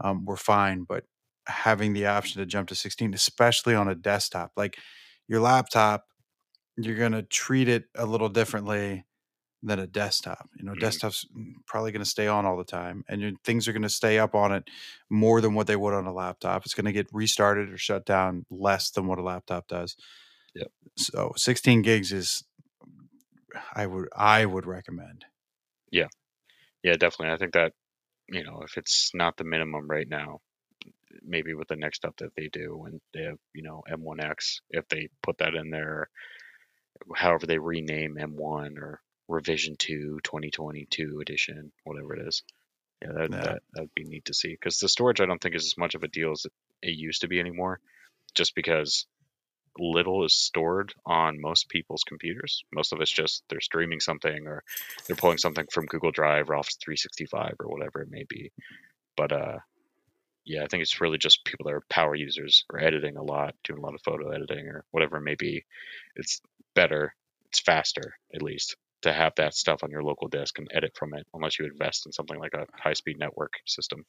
um, 0.04 0.26
we're 0.26 0.36
fine. 0.38 0.84
But 0.84 1.06
having 1.48 1.94
the 1.94 2.08
option 2.08 2.40
to 2.40 2.46
jump 2.46 2.70
to 2.70 2.76
16, 2.76 3.14
especially 3.14 3.76
on 3.76 3.88
a 3.88 3.96
desktop, 3.96 4.52
like 4.58 4.78
your 5.28 5.42
laptop, 5.42 6.06
you're 6.78 6.98
gonna 6.98 7.24
treat 7.24 7.68
it 7.68 7.86
a 7.96 8.06
little 8.06 8.30
differently 8.30 9.06
than 9.62 9.80
a 9.80 9.88
desktop. 9.88 10.50
You 10.58 10.66
know, 10.66 10.74
Mhm. 10.74 10.80
desktop's 10.80 11.26
probably 11.68 11.92
going 11.92 12.04
to 12.04 12.10
stay 12.10 12.28
on 12.28 12.46
all 12.46 12.58
the 12.58 12.64
time, 12.64 13.04
and 13.10 13.22
your, 13.22 13.32
things 13.44 13.68
are 13.68 13.74
going 13.74 13.82
to 13.84 13.90
stay 13.90 14.18
up 14.20 14.36
on 14.36 14.52
it 14.54 14.70
more 15.10 15.42
than 15.42 15.54
what 15.54 15.68
they 15.68 15.76
would 15.76 15.94
on 15.94 16.06
a 16.06 16.14
laptop. 16.14 16.66
It's 16.66 16.74
going 16.74 16.86
to 16.86 16.92
get 16.94 17.08
restarted 17.14 17.70
or 17.72 17.78
shut 17.78 18.06
down 18.06 18.46
less 18.50 18.90
than 18.92 19.08
what 19.08 19.20
a 19.20 19.24
laptop 19.24 19.68
does. 19.68 19.96
Yep. 20.56 20.72
So 20.98 21.34
16 21.36 21.82
gigs 21.82 22.12
is, 22.12 22.44
I 23.74 23.86
would 23.88 24.10
I 24.16 24.46
would 24.46 24.66
recommend. 24.66 25.26
Yeah, 25.92 26.08
yeah, 26.84 26.94
definitely. 26.98 27.34
I 27.34 27.38
think 27.38 27.54
that 27.54 27.74
you 28.30 28.44
know 28.44 28.62
if 28.64 28.78
it's 28.78 29.12
not 29.14 29.38
the 29.38 29.44
minimum 29.44 29.88
right 29.90 30.08
now, 30.08 30.40
maybe 31.24 31.54
with 31.54 31.68
the 31.68 31.76
next 31.76 32.04
update 32.04 32.18
that 32.20 32.36
they 32.36 32.50
do 32.50 32.78
when 32.78 33.02
they 33.14 33.24
have 33.24 33.38
you 33.54 33.64
know 33.64 33.84
M1X, 33.90 34.62
if 34.72 34.88
they 34.90 35.10
put 35.24 35.38
that 35.40 35.56
in 35.56 35.70
there, 35.72 36.10
however 37.16 37.46
they 37.46 37.58
rename 37.60 38.18
M1 38.20 38.78
or 38.78 39.02
Revision 39.30 39.76
2 39.78 40.20
2022 40.24 41.20
edition, 41.22 41.72
whatever 41.84 42.16
it 42.16 42.28
is. 42.28 42.44
Yeah, 43.02 43.12
that 43.14 43.32
Yeah. 43.32 43.42
that 43.42 43.64
that'd 43.74 43.94
be 43.94 44.04
neat 44.04 44.26
to 44.26 44.34
see 44.34 44.50
because 44.50 44.80
the 44.80 44.90
storage 44.90 45.22
I 45.22 45.26
don't 45.26 45.40
think 45.40 45.56
is 45.56 45.66
as 45.66 45.78
much 45.78 45.96
of 45.96 46.04
a 46.04 46.08
deal 46.08 46.32
as 46.32 46.46
it 46.82 46.90
used 46.90 47.22
to 47.22 47.28
be 47.28 47.40
anymore, 47.40 47.80
just 48.34 48.56
because 48.56 49.06
little 49.78 50.26
is 50.26 50.34
stored 50.34 50.94
on 51.06 51.40
most 51.40 51.70
people's 51.70 52.04
computers. 52.04 52.64
Most 52.74 52.92
of 52.92 53.00
it's 53.02 53.12
just 53.12 53.44
they're 53.50 53.62
streaming 53.62 54.00
something 54.00 54.48
or 54.48 54.64
they're 55.08 55.16
pulling 55.16 55.38
something 55.38 55.68
from 55.72 55.86
Google 55.86 56.12
Drive 56.12 56.50
or 56.50 56.56
Office 56.56 56.76
365 56.84 57.56
or 57.60 57.68
whatever 57.68 58.02
it 58.02 58.12
may 58.12 58.24
be. 58.24 58.52
But 59.16 59.32
uh, 59.32 59.60
yeah, 60.44 60.64
I 60.64 60.68
think 60.68 60.82
it's 60.82 61.00
really 61.00 61.20
just 61.20 61.46
people 61.46 61.66
that 61.66 61.76
are 61.76 61.84
power 61.90 62.16
users 62.16 62.66
or 62.70 62.80
editing 62.80 63.16
a 63.16 63.24
lot, 63.24 63.56
doing 63.64 63.80
a 63.80 63.86
lot 63.86 63.96
of 63.96 64.02
photo 64.02 64.32
editing 64.32 64.68
or 64.68 64.84
whatever 64.92 65.18
it 65.18 65.24
may 65.24 65.36
be. 65.36 65.64
It's 66.16 66.42
better, 66.74 67.16
it's 67.46 67.60
faster 67.60 68.16
at 68.34 68.42
least 68.42 68.76
to 69.02 69.14
have 69.14 69.34
that 69.38 69.54
stuff 69.54 69.84
on 69.84 69.92
your 69.92 70.04
local 70.04 70.28
disk 70.28 70.58
and 70.60 70.68
edit 70.74 70.96
from 70.98 71.14
it, 71.14 71.28
unless 71.34 71.60
you 71.60 71.66
invest 71.66 72.06
in 72.06 72.12
something 72.12 72.40
like 72.40 72.54
a 72.54 72.68
high-speed 72.78 73.18
network 73.20 73.54
system. 73.66 74.06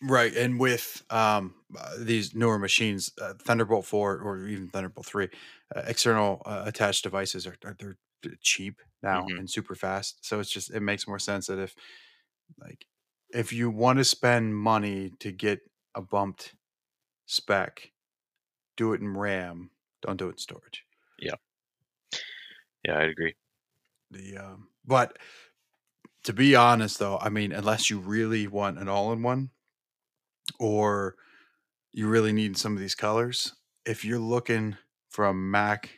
Right, 0.00 0.32
and 0.36 0.60
with 0.60 1.04
um, 1.10 1.56
uh, 1.76 1.96
these 1.98 2.32
newer 2.32 2.56
machines, 2.58 3.10
uh, 3.20 3.34
Thunderbolt 3.34 3.84
four 3.84 4.20
or 4.20 4.46
even 4.46 4.68
Thunderbolt 4.68 5.04
three, 5.06 5.28
uh, 5.74 5.82
external 5.86 6.40
uh, 6.46 6.62
attached 6.66 7.02
devices 7.02 7.48
are, 7.48 7.56
are 7.64 7.74
they're 7.76 7.98
cheap 8.40 8.80
now 9.02 9.26
Mhm. 9.26 9.38
and 9.38 9.50
super 9.50 9.74
fast. 9.74 10.24
So 10.24 10.38
it's 10.38 10.50
just 10.52 10.70
it 10.70 10.80
makes 10.80 11.08
more 11.08 11.18
sense 11.18 11.48
that 11.48 11.58
if 11.58 11.74
like 12.60 12.86
if 13.30 13.52
you 13.52 13.70
want 13.70 13.98
to 13.98 14.04
spend 14.04 14.56
money 14.56 15.10
to 15.20 15.32
get 15.32 15.60
a 15.94 16.02
bumped 16.02 16.54
spec, 17.26 17.92
do 18.76 18.92
it 18.94 19.00
in 19.02 19.14
RAM. 19.16 19.70
Don't 20.02 20.18
do 20.18 20.28
it 20.28 20.32
in 20.32 20.38
storage. 20.38 20.84
Yeah, 21.18 21.34
Yeah, 22.84 22.98
I'd 22.98 23.08
agree. 23.10 23.34
The 24.10 24.36
um, 24.38 24.68
but 24.84 25.18
to 26.24 26.32
be 26.32 26.54
honest 26.54 26.98
though, 26.98 27.18
I 27.18 27.28
mean, 27.28 27.52
unless 27.52 27.90
you 27.90 27.98
really 27.98 28.46
want 28.46 28.78
an 28.78 28.88
all-in-one, 28.88 29.50
or 30.58 31.16
you 31.92 32.08
really 32.08 32.32
need 32.32 32.56
some 32.58 32.74
of 32.74 32.80
these 32.80 32.96
colors, 32.96 33.54
if 33.86 34.04
you're 34.04 34.18
looking 34.18 34.76
for 35.10 35.26
a 35.26 35.34
Mac 35.34 35.90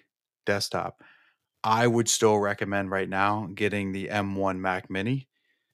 desktop, 0.47 1.03
I 1.65 1.87
would 1.87 2.09
still 2.09 2.39
recommend 2.39 2.91
right 2.91 3.09
now 3.09 3.49
getting 3.55 3.93
the 3.93 4.11
M1 4.11 4.61
Mac 4.61 4.91
Mini, 4.91 5.29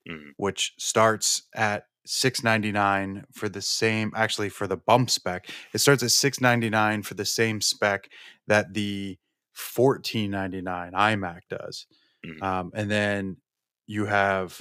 Mhm. 0.07 0.37
which 0.37 0.75
starts 0.79 1.45
at 1.55 1.87
699 2.07 3.27
for 3.33 3.49
the 3.49 3.63
same 3.63 4.13
actually 4.17 4.49
for 4.51 4.67
the 4.67 4.77
bump 4.77 5.11
spec. 5.11 5.49
It 5.75 5.79
starts 5.79 6.03
at 6.03 6.13
699 6.13 7.03
for 7.03 7.15
the 7.15 7.27
same 7.27 7.61
spec 7.61 8.11
that 8.47 8.75
the 8.75 9.19
1499 9.53 10.93
iMac 10.95 11.43
does. 11.51 11.87
Mhm. 12.25 12.43
Um, 12.43 12.73
and 12.75 12.91
then 12.91 13.39
you 13.87 14.07
have 14.07 14.61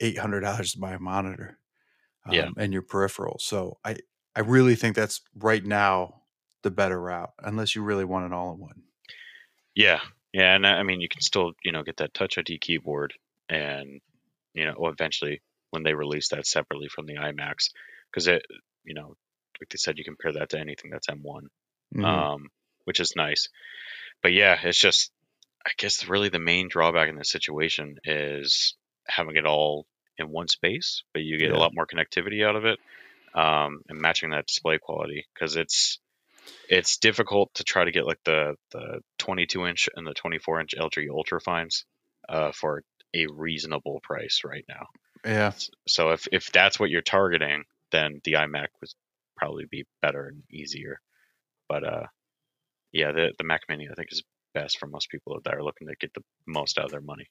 $800 0.00 0.72
to 0.72 0.80
buy 0.80 0.94
a 0.94 0.98
monitor 0.98 1.58
um, 2.26 2.50
Yeah. 2.50 2.50
and 2.58 2.72
your 2.72 2.82
peripherals. 2.82 3.42
So 3.42 3.78
I, 3.84 3.96
I 4.36 4.40
really 4.40 4.76
think 4.76 4.96
that's 4.96 5.22
right 5.36 5.64
now 5.64 6.22
the 6.62 6.70
better 6.72 7.00
route, 7.00 7.32
unless 7.40 7.74
you 7.76 7.82
really 7.82 8.04
want 8.06 8.26
an 8.26 8.32
all 8.34 8.52
in 8.54 8.60
one. 8.60 8.84
Yeah, 9.74 10.00
yeah, 10.32 10.54
and 10.54 10.66
I 10.66 10.78
I 10.78 10.82
mean, 10.82 11.00
you 11.00 11.08
can 11.08 11.20
still, 11.20 11.52
you 11.64 11.72
know, 11.72 11.82
get 11.82 11.96
that 11.98 12.14
Touch 12.14 12.38
ID 12.38 12.58
keyboard, 12.58 13.14
and 13.48 14.00
you 14.54 14.66
know, 14.66 14.88
eventually 14.88 15.42
when 15.70 15.82
they 15.82 15.94
release 15.94 16.28
that 16.30 16.46
separately 16.46 16.88
from 16.88 17.06
the 17.06 17.16
iMacs, 17.16 17.70
because 18.10 18.28
it, 18.28 18.42
you 18.84 18.94
know, 18.94 19.16
like 19.60 19.68
they 19.70 19.78
said, 19.78 19.98
you 19.98 20.04
compare 20.04 20.32
that 20.34 20.50
to 20.50 20.58
anything 20.60 20.90
that's 20.90 21.08
M1, 21.08 21.48
Mhm. 21.92 22.34
um, 22.34 22.48
which 22.84 23.00
is 23.00 23.14
nice. 23.16 23.48
But 24.22 24.32
yeah, 24.34 24.58
it's 24.62 24.78
just, 24.80 25.12
I 25.66 25.70
guess, 25.78 26.06
really 26.08 26.28
the 26.28 26.38
main 26.38 26.68
drawback 26.68 27.08
in 27.08 27.16
this 27.16 27.30
situation 27.30 27.96
is 28.04 28.76
having 29.06 29.36
it 29.36 29.46
all 29.46 29.86
in 30.18 30.28
one 30.28 30.48
space, 30.48 31.02
but 31.12 31.22
you 31.22 31.38
get 31.38 31.50
Yeah. 31.50 31.56
a 31.56 31.58
lot 31.58 31.74
more 31.74 31.86
connectivity 31.86 32.46
out 32.46 32.56
of 32.56 32.64
it, 32.64 32.78
um, 33.34 33.82
and 33.88 33.98
matching 34.00 34.30
that 34.30 34.46
display 34.46 34.78
quality 34.78 35.26
because 35.34 35.56
it's 35.56 35.98
it's 36.68 36.98
difficult 36.98 37.52
to 37.54 37.64
try 37.64 37.84
to 37.84 37.90
get 37.90 38.06
like 38.06 38.22
the 38.24 38.56
the 38.70 39.00
22 39.18 39.66
inch 39.66 39.88
and 39.96 40.06
the 40.06 40.14
24 40.14 40.60
inch 40.60 40.74
LG 40.78 41.08
Ultra 41.10 41.40
fines 41.40 41.84
uh, 42.28 42.52
for 42.52 42.82
a 43.14 43.26
reasonable 43.26 44.00
price 44.02 44.42
right 44.44 44.64
now. 44.68 44.86
yeah. 45.24 45.52
So 45.88 46.10
if 46.10 46.26
if 46.32 46.52
that's 46.52 46.78
what 46.78 46.90
you're 46.90 47.02
targeting, 47.02 47.64
then 47.90 48.20
the 48.24 48.32
iMac 48.34 48.68
would 48.80 48.90
probably 49.36 49.64
be 49.70 49.86
better 50.02 50.26
and 50.28 50.42
easier. 50.50 51.00
But 51.68 51.84
uh, 51.84 52.06
yeah, 52.92 53.12
the 53.12 53.32
the 53.38 53.44
Mac 53.44 53.62
Mini 53.68 53.88
I 53.90 53.94
think 53.94 54.08
is 54.12 54.22
best 54.54 54.78
for 54.78 54.86
most 54.86 55.10
people 55.10 55.38
that 55.44 55.54
are 55.54 55.62
looking 55.62 55.88
to 55.88 55.94
get 56.00 56.14
the 56.14 56.22
most 56.46 56.78
out 56.78 56.86
of 56.86 56.90
their 56.90 57.00
money. 57.00 57.26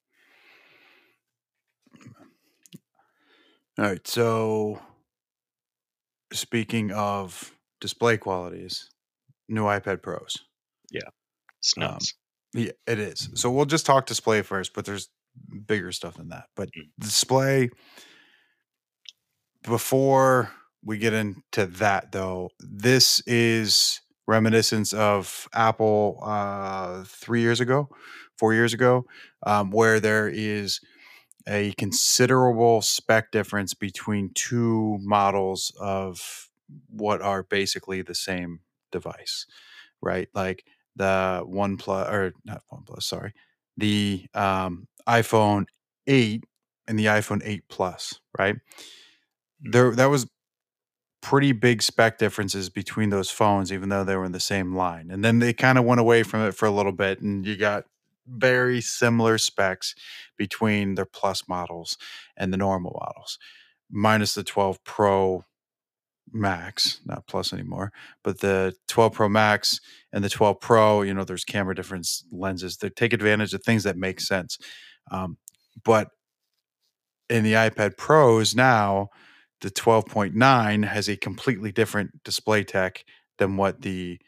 All 3.79 3.85
right. 3.85 4.07
So, 4.07 4.79
speaking 6.31 6.91
of 6.91 7.53
display 7.81 8.17
qualities, 8.17 8.89
new 9.49 9.63
iPad 9.63 10.01
Pros. 10.01 10.37
It's 11.59 11.77
Um. 11.77 11.99
Yeah, 12.53 12.71
it 12.87 12.99
is. 12.99 13.29
So 13.33 13.49
we'll 13.49 13.65
just 13.65 13.85
talk 13.85 14.05
display 14.05 14.41
first, 14.43 14.73
but 14.73 14.85
there's 14.85 15.09
bigger 15.65 15.91
stuff 15.91 16.17
than 16.17 16.29
that. 16.29 16.45
But 16.55 16.69
Mm. 16.77 16.91
display, 16.99 17.69
before 19.63 20.51
we 20.83 20.97
get 20.97 21.13
into 21.13 21.65
that, 21.65 22.11
though, 22.11 22.49
this 22.59 23.21
is 23.21 24.01
reminiscence 24.27 24.93
of 24.93 25.47
Apple 25.53 26.19
uh, 26.23 27.03
three 27.05 27.41
years 27.41 27.59
ago, 27.59 27.89
four 28.37 28.53
years 28.53 28.73
ago, 28.73 29.05
um, 29.45 29.71
where 29.71 29.99
there 29.99 30.27
is 30.27 30.79
a 31.47 31.73
considerable 31.77 32.81
spec 32.81 33.31
difference 33.31 33.73
between 33.73 34.31
two 34.33 34.97
models 35.01 35.71
of 35.79 36.49
what 36.89 37.21
are 37.21 37.43
basically 37.43 38.01
the 38.01 38.15
same 38.15 38.61
device, 38.91 39.45
right? 40.01 40.29
Like 40.33 40.65
the 40.95 41.43
One 41.45 41.77
Plus 41.77 42.07
or 42.09 42.33
not 42.45 42.61
One 42.69 42.83
Plus, 42.85 43.05
sorry, 43.05 43.33
the 43.77 44.25
um, 44.33 44.87
iPhone 45.07 45.65
8 46.07 46.43
and 46.87 46.97
the 46.97 47.05
iPhone 47.05 47.41
8 47.43 47.63
Plus, 47.67 48.19
right? 48.37 48.55
There, 49.61 49.95
that 49.95 50.05
was 50.07 50.27
pretty 51.23 51.53
big 51.53 51.81
spec 51.81 52.17
differences 52.17 52.69
between 52.69 53.09
those 53.09 53.31
phones, 53.31 53.71
even 53.71 53.89
though 53.89 54.03
they 54.03 54.15
were 54.15 54.25
in 54.25 54.33
the 54.33 54.39
same 54.39 54.75
line. 54.75 55.09
And 55.09 55.23
then 55.23 55.39
they 55.39 55.53
kind 55.53 55.77
of 55.77 55.85
went 55.85 56.01
away 56.01 56.21
from 56.21 56.41
it 56.41 56.51
for 56.53 56.65
a 56.65 56.71
little 56.71 56.91
bit, 56.91 57.21
and 57.21 57.45
you 57.45 57.55
got 57.55 57.85
very 58.27 58.81
similar 58.81 59.37
specs 59.37 59.95
between 60.37 60.95
their 60.95 61.05
plus 61.05 61.47
models 61.47 61.97
and 62.35 62.51
the 62.51 62.57
normal 62.57 62.99
models, 63.01 63.39
minus 63.89 64.33
the 64.33 64.43
12 64.43 64.83
Pro 64.83 65.45
Max, 66.31 66.99
not 67.05 67.25
Plus 67.27 67.53
anymore, 67.53 67.93
but 68.23 68.41
the 68.41 68.75
12 68.87 69.13
Pro 69.13 69.29
Max 69.29 69.79
and 70.11 70.23
the 70.23 70.29
12 70.29 70.59
Pro, 70.59 71.01
you 71.03 71.13
know, 71.13 71.23
there's 71.23 71.45
camera 71.45 71.75
difference 71.75 72.25
lenses 72.31 72.77
that 72.77 72.95
take 72.95 73.13
advantage 73.13 73.53
of 73.53 73.63
things 73.63 73.83
that 73.83 73.97
make 73.97 74.19
sense. 74.19 74.57
Um, 75.09 75.37
but 75.85 76.09
in 77.29 77.43
the 77.43 77.53
iPad 77.53 77.97
Pros 77.97 78.55
now, 78.55 79.09
the 79.63 79.71
12.9 79.71 80.85
has 80.85 81.09
a 81.09 81.17
completely 81.17 81.71
different 81.71 82.23
display 82.23 82.63
tech 82.63 83.03
than 83.39 83.57
what 83.57 83.81
the 83.81 84.19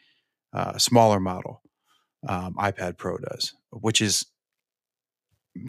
uh, 0.52 0.76
smaller 0.78 1.20
model 1.20 1.62
um, 2.28 2.54
iPad 2.54 2.98
Pro 2.98 3.18
does, 3.18 3.54
which 3.70 4.00
is 4.02 4.26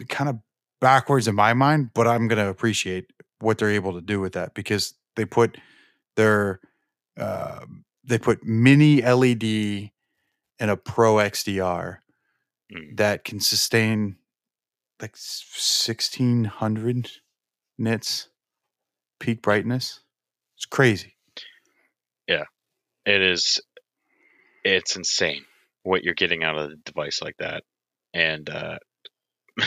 kind 0.08 0.28
of 0.28 0.38
backwards 0.80 1.28
in 1.28 1.36
my 1.36 1.54
mind, 1.54 1.90
but 1.94 2.08
I'm 2.08 2.26
going 2.26 2.44
to 2.44 2.48
appreciate 2.48 3.12
what 3.38 3.58
they're 3.58 3.70
able 3.70 3.92
to 3.92 4.00
do 4.00 4.20
with 4.20 4.32
that 4.32 4.54
because 4.54 4.94
they 5.14 5.24
put 5.24 5.56
their 6.16 6.60
uh, 7.16 7.60
they 8.04 8.18
put 8.18 8.44
mini 8.44 9.02
LED 9.02 9.90
and 10.58 10.70
a 10.70 10.76
Pro 10.76 11.16
XDR 11.16 11.98
Mm. 12.72 12.96
that 12.98 13.24
can 13.24 13.40
sustain 13.40 14.16
like 15.00 15.16
1600 15.16 17.10
nits 17.78 18.27
peak 19.18 19.42
brightness. 19.42 20.00
It's 20.56 20.66
crazy. 20.66 21.16
Yeah, 22.26 22.44
it 23.06 23.22
is. 23.22 23.60
It's 24.64 24.96
insane 24.96 25.44
what 25.82 26.02
you're 26.02 26.14
getting 26.14 26.44
out 26.44 26.58
of 26.58 26.70
the 26.70 26.76
device 26.84 27.20
like 27.22 27.36
that. 27.38 27.62
And 28.12 28.48
uh, 28.50 28.78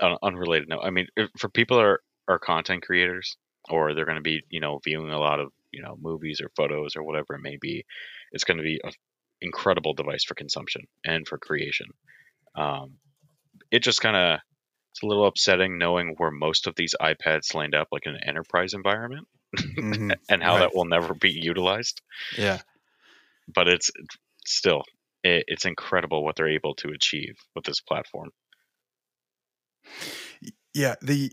on 0.00 0.12
an 0.12 0.18
unrelated 0.22 0.68
note, 0.68 0.80
I 0.82 0.90
mean, 0.90 1.06
for 1.38 1.48
people 1.48 1.80
are, 1.80 2.00
are 2.26 2.38
content 2.38 2.82
creators 2.82 3.36
or 3.70 3.94
they're 3.94 4.06
going 4.06 4.16
to 4.16 4.22
be, 4.22 4.42
you 4.48 4.60
know, 4.60 4.80
viewing 4.82 5.10
a 5.10 5.18
lot 5.18 5.40
of, 5.40 5.52
you 5.70 5.82
know, 5.82 5.96
movies 6.00 6.40
or 6.40 6.50
photos 6.56 6.96
or 6.96 7.02
whatever 7.02 7.34
it 7.34 7.42
may 7.42 7.58
be, 7.60 7.84
it's 8.32 8.44
going 8.44 8.56
to 8.56 8.62
be 8.62 8.80
an 8.82 8.92
incredible 9.40 9.94
device 9.94 10.24
for 10.24 10.34
consumption 10.34 10.82
and 11.04 11.28
for 11.28 11.38
creation. 11.38 11.86
Um, 12.56 12.94
it 13.70 13.82
just 13.82 14.00
kind 14.00 14.16
of 14.16 14.40
it's 14.98 15.04
a 15.04 15.06
little 15.06 15.26
upsetting 15.26 15.78
knowing 15.78 16.14
where 16.16 16.30
most 16.32 16.66
of 16.66 16.74
these 16.74 16.94
iPads 17.00 17.54
land 17.54 17.74
up, 17.74 17.88
like 17.92 18.04
in 18.06 18.14
an 18.16 18.24
enterprise 18.24 18.74
environment, 18.74 19.28
Mhm. 19.78 20.18
and 20.28 20.42
how 20.42 20.56
Right. 20.56 20.58
that 20.58 20.74
will 20.74 20.86
never 20.86 21.14
be 21.14 21.30
utilized. 21.30 22.02
Yeah. 22.30 22.62
But 23.46 23.68
it's 23.68 23.90
still, 24.46 24.84
it, 25.22 25.44
it's 25.48 25.64
incredible 25.66 26.24
what 26.24 26.36
they're 26.36 26.48
able 26.48 26.74
to 26.76 26.90
achieve 26.90 27.36
with 27.54 27.64
this 27.64 27.80
platform. 27.80 28.30
Yeah, 30.74 30.94
the 31.00 31.32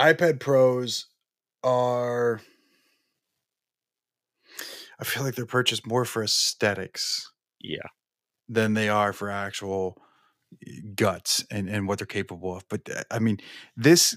iPad 0.00 0.40
Pros 0.40 1.06
are 1.64 2.40
I 4.98 5.04
feel 5.04 5.22
like 5.22 5.34
they're 5.34 5.46
purchased 5.46 5.86
more 5.86 6.04
for 6.04 6.22
aesthetics 6.22 7.32
Yeah, 7.60 7.88
than 8.48 8.74
they 8.74 8.88
are 8.88 9.12
for 9.12 9.30
actual 9.30 9.96
guts 10.94 11.44
and, 11.50 11.68
and 11.68 11.88
what 11.88 11.98
they're 11.98 12.06
capable 12.06 12.56
of. 12.56 12.64
But 12.68 12.88
uh, 12.94 13.02
I 13.10 13.18
mean, 13.18 13.38
this 13.76 14.16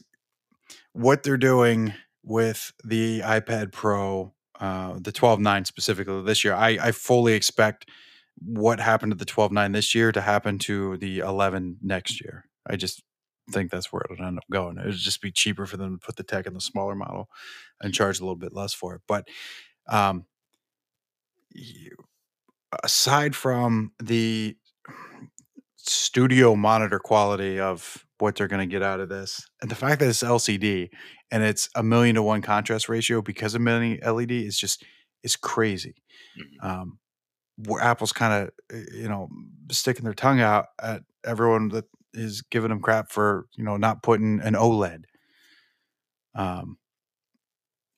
what 0.93 1.23
they're 1.23 1.37
doing 1.37 1.93
with 2.23 2.71
the 2.83 3.21
iPad 3.21 3.71
Pro, 3.71 4.33
uh, 4.59 4.93
the 4.99 5.11
12.9 5.11 5.65
specifically 5.65 6.21
this 6.23 6.43
year, 6.43 6.53
I, 6.53 6.77
I 6.81 6.91
fully 6.91 7.33
expect 7.33 7.89
what 8.41 8.79
happened 8.79 9.11
to 9.11 9.17
the 9.17 9.25
12.9 9.25 9.73
this 9.73 9.93
year 9.93 10.11
to 10.11 10.21
happen 10.21 10.57
to 10.59 10.97
the 10.97 11.19
11 11.19 11.77
next 11.81 12.21
year. 12.21 12.45
I 12.67 12.75
just 12.75 13.01
think 13.51 13.71
that's 13.71 13.91
where 13.91 14.03
it'll 14.09 14.25
end 14.25 14.37
up 14.37 14.43
going. 14.51 14.77
It 14.77 14.85
would 14.85 14.95
just 14.95 15.21
be 15.21 15.31
cheaper 15.31 15.65
for 15.65 15.77
them 15.77 15.97
to 15.97 16.05
put 16.05 16.15
the 16.15 16.23
tech 16.23 16.45
in 16.45 16.53
the 16.53 16.61
smaller 16.61 16.95
model 16.95 17.29
and 17.81 17.93
charge 17.93 18.19
a 18.19 18.23
little 18.23 18.35
bit 18.35 18.53
less 18.53 18.73
for 18.73 18.95
it. 18.95 19.01
But 19.07 19.27
um, 19.87 20.25
aside 22.83 23.35
from 23.35 23.91
the 24.01 24.55
studio 25.89 26.55
monitor 26.55 26.99
quality 26.99 27.59
of 27.59 28.05
what 28.19 28.35
they're 28.35 28.47
going 28.47 28.67
to 28.67 28.71
get 28.71 28.83
out 28.83 28.99
of 28.99 29.09
this, 29.09 29.47
and 29.61 29.71
the 29.71 29.75
fact 29.75 29.99
that 29.99 30.09
it's 30.09 30.23
LCD 30.23 30.89
and 31.31 31.43
it's 31.43 31.69
a 31.75 31.83
million 31.83 32.15
to 32.15 32.23
one 32.23 32.41
contrast 32.41 32.89
ratio 32.89 33.21
because 33.21 33.55
of 33.55 33.61
mini 33.61 33.99
LED 34.01 34.31
is 34.31 34.57
just 34.59 34.83
is 35.23 35.35
crazy. 35.35 35.95
Mhm. 36.37 36.63
Um, 36.65 36.99
where 37.67 37.83
Apple's 37.83 38.13
kind 38.13 38.33
of 38.33 38.51
you 38.93 39.09
know 39.09 39.29
sticking 39.71 40.05
their 40.05 40.13
tongue 40.13 40.41
out 40.41 40.67
at 40.81 41.03
everyone 41.25 41.69
that 41.69 41.85
is 42.13 42.41
giving 42.41 42.69
them 42.69 42.81
crap 42.81 43.11
for 43.11 43.47
you 43.55 43.63
know 43.63 43.77
not 43.77 44.03
putting 44.03 44.41
an 44.41 44.55
OLED 44.55 45.03
um, 46.35 46.77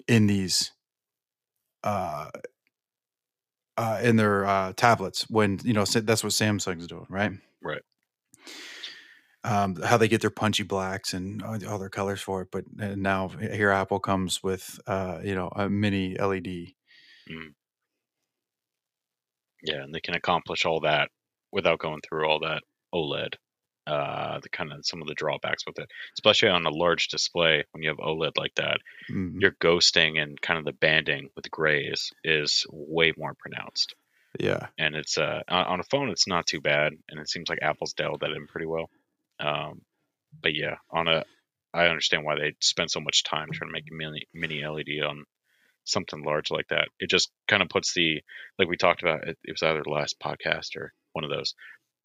in 0.08 0.28
these 0.28 0.72
uh, 1.84 2.30
uh, 3.78 4.00
in 4.04 4.16
their 4.16 4.46
uh, 4.46 4.74
tablets 4.76 5.26
when 5.30 5.60
you 5.64 5.74
know 5.74 5.86
that's 5.86 6.24
what 6.24 6.34
Samsung's 6.34 6.88
doing, 6.88 7.06
right? 7.10 7.32
Right. 7.62 7.82
Um, 9.44 9.76
how 9.78 9.98
they 9.98 10.08
get 10.08 10.22
their 10.22 10.30
punchy 10.30 10.62
blacks 10.62 11.16
and 11.16 11.42
all 11.42 11.80
their 11.80 11.90
colors 11.90 12.22
for 12.22 12.42
it, 12.44 12.50
but 12.52 12.64
uh, 12.80 12.94
now 12.96 13.28
here 13.30 13.72
Apple 13.72 14.00
comes 14.00 14.44
with 14.44 14.80
uh, 14.86 15.20
you 15.24 15.34
know 15.34 15.50
a 15.56 15.68
mini 15.68 16.16
LED. 16.16 16.76
yeah, 19.64 19.84
and 19.84 19.94
they 19.94 20.00
can 20.00 20.16
accomplish 20.16 20.66
all 20.66 20.80
that 20.82 21.10
without 21.52 21.80
going 21.80 22.02
through 22.02 22.26
all 22.28 22.40
that 22.40 22.64
OLED. 22.94 23.36
Uh, 23.88 24.40
the 24.42 24.50
kind 24.50 24.72
of 24.72 24.86
some 24.86 25.02
of 25.02 25.08
the 25.08 25.16
drawbacks 25.16 25.66
with 25.66 25.80
it, 25.80 25.90
especially 26.14 26.50
on 26.50 26.68
a 26.68 26.70
large 26.70 27.08
display 27.08 27.64
when 27.72 27.82
you 27.82 27.90
have 27.90 27.98
OLED 27.98 28.38
like 28.38 28.54
that, 28.56 28.78
Mhm. 29.10 29.42
your 29.42 29.52
ghosting 29.54 30.22
and 30.22 30.40
kind 30.42 30.60
of 30.60 30.66
the 30.66 30.74
banding 30.74 31.30
with 31.36 31.50
grays 31.50 32.14
is 32.24 32.66
way 32.70 33.12
more 33.18 33.34
pronounced. 33.34 33.96
Yeah, 34.40 34.68
and 34.78 34.96
it's 34.96 35.18
uh 35.18 35.42
on, 35.50 35.80
a 35.80 35.84
phone 35.84 36.10
it's 36.10 36.28
not 36.28 36.46
too 36.46 36.62
bad 36.62 36.94
and 37.10 37.20
it 37.20 37.30
seems 37.30 37.50
like 37.50 37.60
apple's 37.62 37.94
dialed 37.94 38.22
that 38.22 38.32
in 38.32 38.48
pretty 38.48 38.66
well. 38.66 38.90
Um 39.40 39.82
but 40.42 40.54
yeah 40.56 40.76
on 40.90 41.08
a 41.08 41.26
i 41.74 41.88
understand 41.88 42.24
why 42.24 42.36
they 42.36 42.54
spend 42.62 42.90
so 42.90 43.02
much 43.02 43.24
time 43.24 43.50
trying 43.52 43.70
to 43.70 43.74
make 43.74 43.90
a 43.92 43.94
mini, 43.94 44.26
mini 44.34 44.66
led 44.66 44.88
on 45.06 45.26
something 45.84 46.24
large 46.24 46.52
like 46.52 46.68
that. 46.70 46.88
It 47.00 47.10
just 47.10 47.32
kind 47.48 47.62
of 47.62 47.70
puts 47.70 47.94
the 47.94 48.22
like 48.58 48.70
we 48.70 48.78
talked 48.78 49.02
about 49.02 49.28
it, 49.28 49.38
it 49.44 49.52
was 49.52 49.64
either 49.64 49.82
the 49.84 49.90
last 49.90 50.20
podcast 50.20 50.76
or 50.78 50.94
one 51.14 51.26
of 51.26 51.32
those 51.32 51.54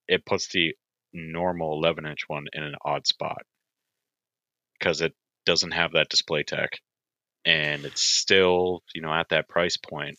it 0.08 0.24
puts 0.26 0.48
the 0.48 0.74
normal 1.12 1.74
11 1.74 2.06
inch 2.06 2.24
one 2.28 2.46
in 2.52 2.62
an 2.62 2.74
odd 2.84 3.06
spot. 3.06 3.42
Because 4.78 5.00
it 5.00 5.14
doesn't 5.44 5.72
have 5.72 5.92
that 5.92 6.08
display 6.08 6.42
tech 6.42 6.70
and 7.46 7.84
it's 7.86 8.02
still 8.02 8.82
you 8.94 9.00
know 9.00 9.12
at 9.12 9.28
that 9.30 9.48
price 9.48 9.76
point 9.76 10.18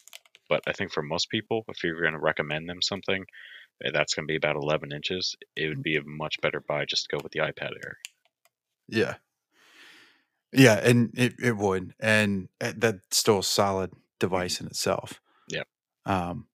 but 0.49 0.61
i 0.67 0.71
think 0.71 0.91
for 0.91 1.01
most 1.01 1.29
people 1.29 1.63
if 1.67 1.83
you're 1.83 2.01
going 2.01 2.13
to 2.13 2.19
recommend 2.19 2.69
them 2.69 2.81
something 2.81 3.25
eh, 3.83 3.91
that's 3.93 4.13
going 4.13 4.27
to 4.27 4.31
be 4.31 4.37
about 4.37 4.55
11 4.55 4.91
inches 4.91 5.35
it 5.55 5.67
would 5.67 5.83
be 5.83 5.97
a 5.97 6.03
much 6.03 6.35
better 6.41 6.61
buy 6.67 6.85
just 6.85 7.07
to 7.09 7.17
go 7.17 7.21
with 7.23 7.31
the 7.31 7.39
ipad 7.39 7.71
air 7.83 7.97
yeah, 8.87 9.15
yeah, 10.53 10.75
and 10.75 11.11
it, 11.17 11.35
it 11.41 11.57
would, 11.57 11.93
and 11.99 12.47
uh, 12.61 12.73
that's 12.75 13.17
still 13.17 13.39
a 13.39 13.43
solid 13.43 13.91
device 14.19 14.61
in 14.61 14.67
itself. 14.67 15.21
Yeah. 15.49 15.63
Um, 16.05 16.47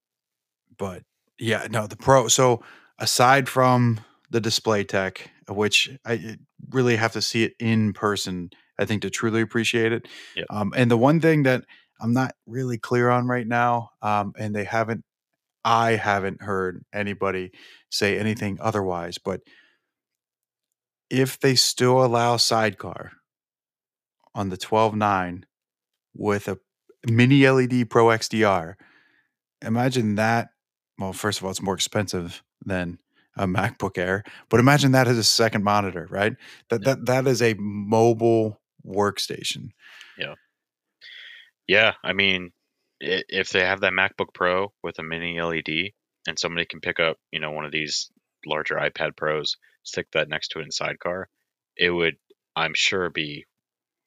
but 0.78 1.04
yeah, 1.40 1.68
no, 1.70 1.88
the 1.88 1.96
Pro. 1.96 2.28
So 2.28 2.64
aside 2.98 3.48
from 3.48 4.00
the 4.32 4.42
display 4.42 4.84
tech, 4.84 5.30
which 5.48 5.92
I 6.06 6.38
really 6.72 6.96
have 6.96 7.14
to 7.14 7.22
see 7.22 7.44
it 7.44 7.54
in 7.60 7.94
person, 7.94 8.50
I 8.80 8.86
think 8.86 9.04
to 9.04 9.12
truly 9.12 9.42
appreciate 9.42 9.92
it. 9.92 10.08
Yeah. 10.36 10.46
Um, 10.50 10.74
and 10.76 10.90
the 10.90 10.98
one 10.98 11.22
thing 11.22 11.44
that 11.44 11.66
I'm 12.04 12.14
not 12.14 12.36
really 12.46 12.78
clear 12.78 13.10
on 13.10 13.28
right 13.28 13.48
now, 13.48 13.92
um, 14.02 14.34
and 14.38 14.54
they 14.54 14.66
haven't, 14.66 15.06
I 15.64 15.92
haven't 15.92 16.42
heard 16.42 16.84
anybody 16.94 17.52
say 17.90 18.20
anything 18.20 18.58
otherwise, 18.62 19.18
but 19.18 19.42
if 21.10 21.40
they 21.40 21.56
still 21.56 22.04
allow 22.04 22.36
sidecar 22.38 23.14
on 24.36 24.50
the 24.50 24.58
12.9 24.58 25.44
with 26.14 26.48
a 26.50 26.60
mini 27.08 27.48
LED 27.48 27.90
Pro 27.90 28.08
XDR, 28.08 28.76
imagine 29.62 30.16
that 30.16 30.50
well, 31.00 31.14
first 31.14 31.40
of 31.40 31.46
all, 31.46 31.52
it's 31.52 31.62
more 31.62 31.74
expensive 31.74 32.44
than 32.66 33.00
a 33.36 33.48
MacBook 33.48 33.98
Air, 33.98 34.24
but 34.50 34.60
imagine 34.60 34.92
that 34.92 35.08
as 35.08 35.18
a 35.18 35.24
second 35.24 35.64
monitor, 35.64 36.08
right? 36.12 36.36
That 36.70 36.82
Yeah. 36.82 36.96
that 36.96 37.06
that 37.08 37.28
is 37.28 37.42
a 37.42 37.56
mobile 37.58 38.62
workstation. 38.86 39.70
Yeah, 40.18 40.36
I 42.04 42.14
mean, 42.14 42.52
i- 43.02 43.24
if 43.30 43.50
they 43.50 43.62
have 43.66 43.82
that 43.82 43.94
MacBook 43.94 44.34
Pro 44.34 44.74
with 44.84 45.00
a 45.00 45.04
mini 45.04 45.40
LED, 45.40 45.94
and 46.28 46.38
somebody 46.40 46.66
can 46.66 46.82
pick 46.82 47.00
up, 47.00 47.20
you 47.32 47.40
know, 47.40 47.52
one 47.52 47.66
of 47.66 47.72
these 47.72 48.12
larger 48.46 48.76
iPad 48.76 49.16
Pros, 49.16 49.58
stick 49.84 50.10
that 50.12 50.30
next 50.30 50.50
to 50.50 50.60
it 50.60 50.64
in 50.64 50.72
sidecar, 50.72 51.30
it 51.78 51.90
would, 51.90 52.18
I'm 52.56 52.74
sure, 52.74 53.10
be 53.10 53.46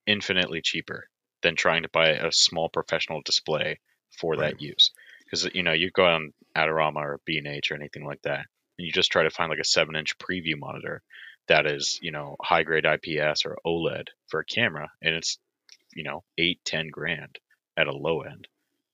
infinitely 0.07 0.62
cheaper 0.62 1.09
than 1.42 1.57
trying 1.57 1.83
to 1.83 1.88
buy 1.88 2.11
a 2.11 2.33
small 2.33 2.69
professional 2.69 3.23
display 3.23 3.81
for 4.19 4.37
Right. 4.37 4.55
that 4.55 4.61
use. 4.61 4.92
Because 5.25 5.45
you 5.55 5.62
know, 5.62 5.73
you 5.73 5.90
go 5.90 6.07
on 6.07 6.33
Adorama 6.57 6.97
or 6.97 7.21
B 7.25 7.38
and 7.38 7.47
H 7.49 7.71
or 7.71 7.75
anything 7.75 8.05
like 8.05 8.23
that, 8.23 8.47
and 8.79 8.87
you 8.87 8.92
just 8.92 9.11
try 9.12 9.23
to 9.25 9.31
find 9.31 9.51
like 9.51 9.59
a 9.59 9.64
seven-inch 9.64 10.19
preview 10.19 10.59
monitor 10.59 11.03
that 11.49 11.66
is, 11.66 11.99
you 12.03 12.12
know, 12.12 12.37
high-grade 12.42 12.87
IPS 12.87 13.45
or 13.47 13.59
OLED 13.66 14.09
for 14.29 14.40
a 14.40 14.45
camera, 14.45 14.90
and 15.03 15.14
it's, 15.14 15.38
you 15.95 16.05
know, 16.05 16.25
eight, 16.38 16.61
ten 16.64 16.88
grand 16.88 17.38
at 17.76 17.86
a 17.86 17.92
low 17.92 18.20
end. 18.22 18.48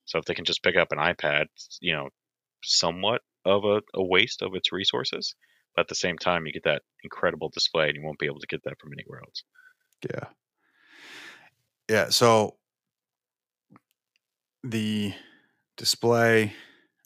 So 0.05 0.19
if 0.19 0.25
they 0.25 0.33
can 0.33 0.45
just 0.45 0.63
pick 0.63 0.75
up 0.75 0.91
an 0.91 0.97
iPad, 0.97 1.45
you 1.79 1.93
know, 1.93 2.09
somewhat 2.63 3.21
of 3.45 3.63
a, 3.63 3.81
a 3.93 4.03
waste 4.03 4.41
of 4.41 4.55
its 4.55 4.71
resources, 4.71 5.35
but 5.75 5.81
at 5.81 5.87
the 5.87 5.95
same 5.95 6.17
time, 6.17 6.45
you 6.45 6.53
get 6.53 6.63
that 6.63 6.81
incredible 7.03 7.49
display, 7.49 7.87
and 7.87 7.95
you 7.95 8.03
won't 8.03 8.19
be 8.19 8.25
able 8.25 8.39
to 8.39 8.47
get 8.47 8.63
that 8.63 8.79
from 8.79 8.91
anywhere 8.93 9.21
else. 9.21 9.43
Yeah. 10.03 10.27
Yeah. 11.89 12.09
So 12.09 12.57
the 14.63 15.13
display 15.77 16.53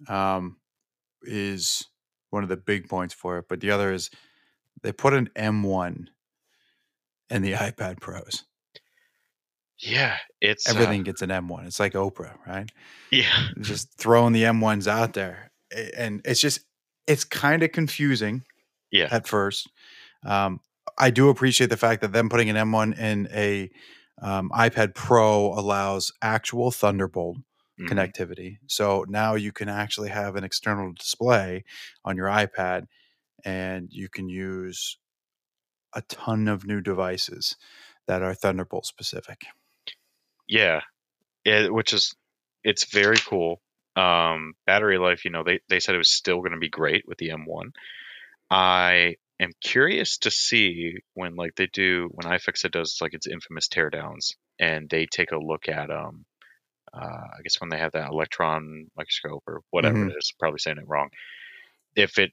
um, 0.07 0.57
is 1.23 1.85
one 2.29 2.43
of 2.43 2.49
the 2.49 2.57
big 2.57 2.89
points 2.89 3.13
for 3.13 3.37
it, 3.37 3.45
but 3.47 3.61
the 3.61 3.71
other 3.71 3.91
is 3.91 4.09
they 4.81 4.91
put 4.91 5.13
an 5.13 5.29
M1 5.35 6.07
in 7.29 7.41
the 7.41 7.53
iPad 7.53 7.99
Pros. 7.99 8.43
Yeah, 9.79 10.17
it's 10.41 10.75
uh, 10.77 10.79
Everything 10.79 11.03
gets 11.03 11.21
an 11.21 11.31
M1. 11.31 11.65
It's 11.65 11.79
like 11.79 11.93
Oprah, 11.93 12.35
right? 12.45 12.69
yeah, 13.11 13.49
Just 13.61 13.93
throwing 13.97 14.33
the 14.33 14.43
M1s 14.43 14.87
out 14.87 15.13
there. 15.13 15.51
And 15.97 16.21
it's 16.25 16.39
just, 16.39 16.61
it's 17.07 17.23
kind 17.23 17.63
of 17.63 17.71
confusing 17.71 18.43
yeah, 18.91 19.09
at 19.11 19.27
first. 19.27 19.69
Um, 20.25 20.61
I 20.97 21.09
do 21.11 21.29
appreciate 21.29 21.69
the 21.69 21.77
fact 21.77 22.01
that 22.01 22.13
them 22.13 22.29
putting 22.29 22.49
an 22.49 22.55
M1 22.55 22.97
in 22.97 23.27
a 23.31 23.69
um, 24.21 24.49
iPad 24.51 24.95
Pro 24.95 25.53
allows 25.53 26.11
actual 26.21 26.71
Thunderbolt 26.71 27.37
mhm, 27.79 27.87
connectivity. 27.89 28.57
So 28.67 29.05
now 29.07 29.35
you 29.35 29.51
can 29.51 29.69
actually 29.69 30.09
have 30.09 30.35
an 30.35 30.43
external 30.43 30.93
display 30.93 31.63
on 32.05 32.17
your 32.17 32.27
iPad 32.27 32.87
and 33.45 33.89
you 33.91 34.09
can 34.09 34.29
use 34.29 34.97
a 35.93 36.01
ton 36.03 36.47
of 36.47 36.65
new 36.65 36.81
devices 36.81 37.57
that 38.07 38.21
are 38.23 38.33
Thunderbolt 38.33 38.85
specific. 38.85 39.45
Yeah, 40.47 40.81
it, 41.45 41.73
which 41.73 41.93
is 41.93 42.15
it's 42.63 42.86
very 42.91 43.17
cool. 43.17 43.62
Um, 43.95 44.53
battery 44.65 44.97
life, 44.97 45.25
you 45.25 45.31
know, 45.31 45.43
they 45.43 45.62
they 45.69 45.79
said 45.79 45.95
it 45.95 45.99
was 45.99 46.12
still 46.12 46.39
going 46.39 46.53
to 46.53 46.60
be 46.60 46.69
great 46.69 47.07
with 47.07 47.17
the 47.17 47.31
M1. 47.31 47.71
I 48.51 49.15
am 49.39 49.51
curious 49.62 50.19
to 50.19 50.31
see 50.31 50.95
when 51.13 51.36
like 51.36 51.55
they 51.55 51.67
do 51.67 52.10
when 52.13 52.31
iFixit 52.31 52.71
does 52.71 52.99
like 53.01 53.13
its 53.13 53.27
infamous 53.27 53.67
teardowns 53.67 54.36
and 54.60 54.89
they 54.89 55.05
take 55.07 55.31
a 55.31 55.38
look 55.38 55.69
at 55.69 55.91
um 55.91 56.25
uh, 56.93 56.99
I 57.38 57.41
guess 57.43 57.60
when 57.62 57.69
they 57.69 57.77
have 57.77 57.93
that 57.93 58.10
electron 58.12 58.88
microscope 58.95 59.43
or 59.47 59.62
whatever 59.71 59.97
Mhm. 59.97 60.10
it 60.10 60.15
is, 60.17 60.33
probably 60.39 60.60
saying 60.60 60.77
it 60.77 60.88
wrong. 60.88 61.10
If 61.95 62.17
it 62.19 62.31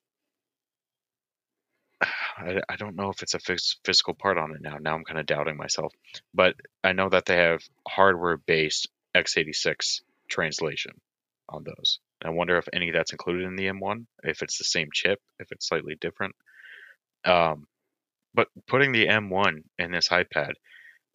I, 2.37 2.61
I 2.69 2.77
don't 2.77 2.97
know 2.97 3.11
if 3.11 3.23
it's 3.23 3.35
a 3.35 3.39
phys- 3.39 3.77
physical 3.85 4.15
part 4.15 4.39
on 4.39 4.53
it 4.55 4.61
now. 4.61 4.77
Now 4.81 4.95
I'm 4.95 5.05
kind 5.05 5.19
of 5.21 5.27
doubting 5.27 5.57
myself, 5.57 5.93
but 6.33 6.55
I 6.83 6.93
know 6.93 7.09
that 7.09 7.27
they 7.27 7.37
have 7.37 7.63
hardware-based 7.89 8.89
x86 9.17 10.01
translation 10.29 10.93
on 11.49 11.65
those. 11.65 12.01
I 12.25 12.31
wonder 12.31 12.57
if 12.57 12.69
any 12.73 12.89
of 12.89 12.95
that's 12.95 13.13
included 13.13 13.45
in 13.47 13.57
the 13.57 13.67
M1, 13.67 14.07
if 14.23 14.43
it's 14.43 14.59
the 14.59 14.65
same 14.65 14.89
chip, 14.93 15.21
if 15.39 15.53
it's 15.53 15.69
slightly 15.69 15.95
different. 16.01 16.35
Um, 17.25 17.67
but 18.35 18.49
putting 18.67 18.93
the 18.93 19.07
M1 19.07 19.63
in 19.79 19.93
this 19.93 20.09
iPad, 20.09 20.53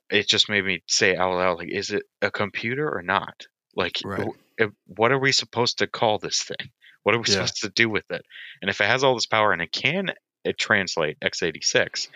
it 0.10 0.28
just 0.28 0.50
made 0.50 0.64
me 0.66 0.84
say 0.88 1.16
out 1.16 1.34
loud, 1.36 1.58
like, 1.58 1.70
is 1.70 1.90
it 1.92 2.04
a 2.22 2.32
computer 2.32 2.88
or 2.90 3.02
not? 3.02 3.48
Like, 3.76 3.98
Right. 4.04 4.28
if- 4.58 4.72
what 4.86 5.12
are 5.12 5.20
we 5.20 5.32
supposed 5.32 5.80
to 5.80 5.88
call 5.88 6.20
this 6.20 6.44
thing? 6.44 6.70
What 7.04 7.16
are 7.16 7.20
we 7.20 7.26
Yeah. 7.28 7.34
supposed 7.46 7.62
to 7.62 7.70
do 7.70 7.90
with 7.90 8.10
it? 8.12 8.24
And 8.62 8.70
if 8.70 8.82
it 8.82 8.86
has 8.88 9.04
all 9.04 9.16
this 9.16 9.26
power 9.26 9.52
and 9.52 9.62
it 9.62 9.72
can 9.72 10.12
translate 10.58 11.18
x86, 11.20 12.08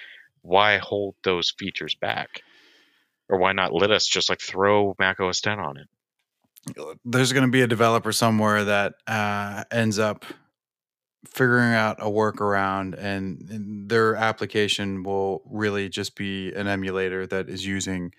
why 0.41 0.77
hold 0.77 1.15
those 1.23 1.53
features 1.57 1.95
back? 1.95 2.41
Or 3.29 3.39
why 3.39 3.53
not 3.53 3.73
let 3.73 3.91
us 3.91 4.05
just 4.05 4.29
like 4.29 4.41
throw 4.41 4.95
Mac 4.99 5.19
OS 5.19 5.41
10 5.41 5.59
on 5.59 5.77
it? 5.77 5.87
There's 7.03 7.33
going 7.33 7.45
to 7.45 7.51
be 7.51 7.61
a 7.61 7.67
developer 7.67 8.11
somewhere 8.11 8.63
that 8.65 8.93
uh, 9.07 9.63
ends 9.71 9.99
up 9.99 10.25
figuring 11.25 11.73
out 11.73 11.97
a 11.99 12.05
workaround, 12.05 12.95
and, 12.97 13.49
and 13.49 13.89
their 13.89 14.15
application 14.15 15.03
will 15.03 15.41
really 15.45 15.89
just 15.89 16.15
be 16.15 16.53
an 16.53 16.67
emulator 16.67 17.25
that 17.27 17.49
is 17.49 17.65
using 17.65 18.11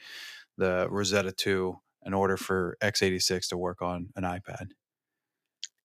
the 0.57 0.89
Rosetta 0.91 1.33
2 1.33 1.77
in 2.07 2.15
order 2.15 2.37
for 2.37 2.77
x86 2.83 3.49
to 3.49 3.57
work 3.57 3.83
on 3.83 4.09
an 4.17 4.25
iPad. 4.25 4.69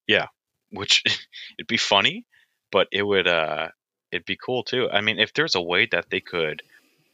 Yeah. 0.08 0.28
Which 0.72 1.04
it'd 1.58 1.68
be 1.68 1.78
funny, 1.78 2.26
but 2.72 2.88
it 2.92 3.04
would 3.04 3.28
uh 3.28 3.70
it'd 4.12 4.26
be 4.26 4.38
cool 4.38 4.64
too. 4.64 4.90
I 4.90 5.02
mean, 5.02 5.20
if 5.20 5.34
there's 5.34 5.56
a 5.56 5.62
way 5.62 5.88
that 5.92 6.10
they 6.10 6.20
could 6.20 6.62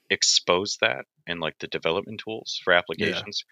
expose 0.09 0.77
that 0.81 1.05
in 1.27 1.39
like 1.39 1.57
the 1.59 1.67
development 1.67 2.21
tools 2.23 2.59
for 2.63 2.73
applications, 2.73 3.43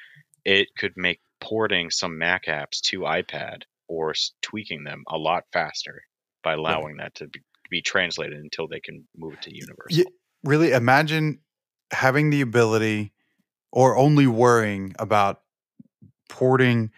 it 0.46 0.70
could 0.78 0.94
make 0.96 1.20
porting 1.40 1.90
some 1.90 2.18
Mac 2.18 2.46
apps 2.46 2.82
to 2.82 3.02
iPad 3.02 3.64
or 3.88 4.14
tweaking 4.42 4.84
them 4.84 5.04
a 5.08 5.18
lot 5.18 5.44
faster 5.52 6.04
by 6.44 6.54
allowing 6.54 6.98
that 6.98 7.16
to 7.16 7.28
be, 7.28 7.42
be 7.70 7.82
translated 7.82 8.40
until 8.40 8.68
they 8.68 8.80
can 8.80 9.08
move 9.16 9.34
it 9.34 9.42
to 9.44 9.54
Universal. 9.54 9.98
Yeah, 9.98 10.04
really 10.44 10.72
imagine 10.72 11.40
having 11.92 12.30
the 12.30 12.42
ability 12.42 13.14
or 13.72 13.98
only 13.98 14.28
worrying 14.28 14.94
about 15.00 15.42
porting 16.30 16.92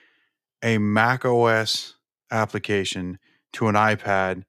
a 0.63 0.77
Mac 0.77 1.25
OS 1.25 1.95
application 2.31 3.19
to 3.53 3.67
an 3.67 3.75
iPad 3.75 4.43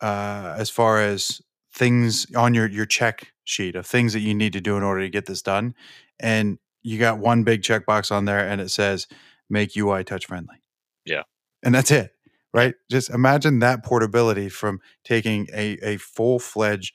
uh, 0.00 0.54
as 0.56 0.70
far 0.70 1.00
as 1.00 1.40
things 1.72 2.26
on 2.34 2.54
your 2.54 2.68
your 2.68 2.86
check 2.86 3.32
sheet 3.44 3.76
of 3.76 3.86
things 3.86 4.12
that 4.12 4.20
you 4.20 4.34
need 4.34 4.52
to 4.52 4.60
do 4.60 4.76
in 4.76 4.82
order 4.82 5.00
to 5.00 5.08
get 5.08 5.26
this 5.26 5.42
done 5.42 5.74
and 6.20 6.58
you 6.82 6.98
got 6.98 7.18
one 7.18 7.44
big 7.44 7.62
checkbox 7.62 8.10
on 8.10 8.24
there 8.24 8.46
and 8.46 8.60
it 8.60 8.70
says 8.70 9.06
make 9.50 9.76
UI 9.76 10.04
touch 10.04 10.26
friendly. 10.26 10.56
Yeah. 11.04 11.22
And 11.62 11.74
that's 11.74 11.90
it. 11.90 12.12
Right? 12.54 12.74
Just 12.90 13.10
imagine 13.10 13.58
that 13.58 13.84
portability 13.84 14.48
from 14.48 14.80
taking 15.04 15.48
a 15.52 15.78
a 15.82 15.96
full-fledged 15.98 16.94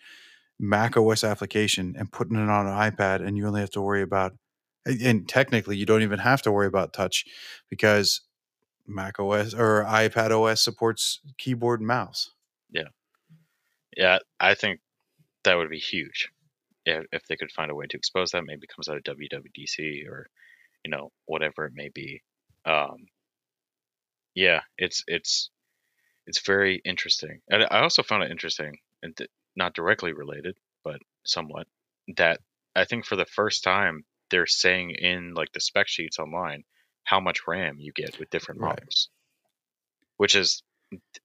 Mac 0.60 0.98
OS 0.98 1.24
application 1.24 1.96
and 1.98 2.12
putting 2.12 2.38
it 2.38 2.50
on 2.50 2.68
an 2.68 2.74
iPad, 2.92 3.26
and 3.26 3.38
you 3.38 3.46
only 3.48 3.62
have 3.62 3.70
to 3.72 3.82
worry 3.82 4.02
about, 4.02 4.34
and- 4.86 5.02
and 5.02 5.30
technically, 5.30 5.78
you 5.78 5.86
don't 5.86 6.02
even 6.02 6.20
have 6.20 6.42
to 6.44 6.52
worry 6.52 6.68
about 6.68 6.94
touch 6.94 7.26
because 7.70 8.22
Mac 8.88 9.20
OS 9.20 9.54
or 9.54 9.84
iPad 9.86 10.32
OS 10.32 10.62
supports 10.62 11.20
keyboard 11.38 11.82
and 11.82 11.88
mouse. 11.88 12.32
Yeah, 12.74 12.90
Yeah, 13.98 14.20
I 14.40 14.56
think 14.56 14.82
that 15.44 15.56
would 15.56 15.70
be 15.70 15.80
huge 15.80 16.30
if, 16.86 17.06
if 17.12 17.24
they 17.28 17.36
could 17.38 17.52
find 17.52 17.72
a 17.72 17.76
way 17.76 17.88
to 17.88 17.98
expose 17.98 18.32
that. 18.32 18.46
Maybe 18.46 18.64
it 18.66 18.74
comes 18.76 18.90
out 18.90 18.98
of 18.98 19.04
WWDC 19.04 20.08
or 20.08 20.30
you 20.86 20.92
know 20.92 21.12
whatever 21.26 21.66
it 21.66 21.74
may 21.76 21.90
be. 21.94 22.24
Um, 22.66 23.08
yeah, 24.36 24.62
it's 24.78 25.04
it's 25.08 25.50
it's 26.28 26.46
very 26.46 26.82
interesting. 26.86 27.42
And 27.50 27.64
I 27.72 27.82
also 27.82 28.04
found 28.04 28.24
it 28.24 28.32
interesting, 28.32 28.80
and 29.04 29.18
not 29.56 29.74
directly 29.76 30.14
related, 30.14 30.58
but 30.84 31.00
somewhat, 31.26 31.68
that 32.18 32.42
I 32.76 32.86
think 32.86 33.06
for 33.06 33.16
the 33.18 33.26
first 33.26 33.64
time 33.64 34.06
they're 34.32 34.48
saying 34.48 34.92
in 34.92 35.34
like 35.36 35.52
the 35.54 35.62
spec 35.62 35.88
sheets 35.90 36.20
online 36.20 36.64
how 37.06 37.20
much 37.20 37.48
RAM 37.48 37.78
you 37.80 37.94
get 37.94 38.16
with 38.20 38.30
different 38.32 38.60
Right. 38.60 38.80
models, 38.80 39.10
which 40.18 40.36
is 40.36 40.64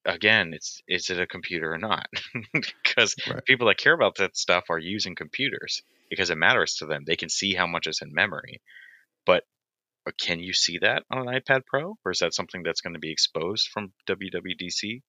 again, 0.04 0.52
it's 0.54 0.82
is 0.88 1.10
it 1.10 1.20
a 1.20 1.26
computer 1.26 1.72
or 1.72 1.78
not? 1.78 2.06
because 2.52 3.14
Right. 3.26 3.44
people 3.44 3.68
that 3.68 3.78
care 3.78 3.94
about 3.94 4.16
that 4.16 4.36
stuff 4.36 4.64
are 4.70 4.78
using 4.78 5.14
computers 5.14 5.82
because 6.10 6.30
it 6.30 6.38
matters 6.38 6.76
to 6.76 6.86
them. 6.86 7.04
They 7.06 7.16
can 7.16 7.28
see 7.28 7.54
how 7.54 7.66
much 7.66 7.86
is 7.86 8.00
in 8.02 8.12
memory, 8.12 8.60
but 9.26 9.44
uh, 10.06 10.12
can 10.18 10.40
you 10.40 10.52
see 10.52 10.78
that 10.78 11.04
on 11.10 11.28
an 11.28 11.40
iPad 11.40 11.66
Pro, 11.66 11.98
or 12.04 12.12
is 12.12 12.20
that 12.20 12.34
something 12.34 12.62
that's 12.62 12.80
going 12.80 12.94
to 12.94 13.00
be 13.00 13.12
exposed 13.12 13.68
from 13.68 13.92
WWDC? 14.08 15.02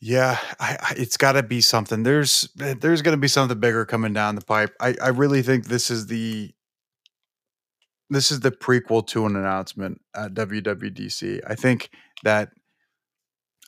Yeah, 0.00 0.38
I, 0.60 0.76
I, 0.80 0.94
it's 0.96 1.16
got 1.16 1.32
to 1.32 1.42
be 1.42 1.60
something. 1.60 2.04
There's 2.04 2.48
eh, 2.60 2.74
there's 2.80 3.02
going 3.02 3.16
to 3.16 3.20
be 3.20 3.28
something 3.28 3.58
bigger 3.58 3.84
coming 3.84 4.12
down 4.12 4.36
the 4.36 4.44
pipe. 4.44 4.74
I, 4.80 4.94
I 5.02 5.08
really 5.08 5.42
think 5.42 5.66
this 5.66 5.90
is 5.90 6.06
the 6.06 6.52
this 8.10 8.30
is 8.30 8.40
the 8.40 8.50
prequel 8.50 9.06
to 9.08 9.26
an 9.26 9.36
announcement 9.36 10.00
at 10.14 10.34
WWDC. 10.34 11.40
I 11.46 11.54
think 11.54 11.90
that 12.24 12.50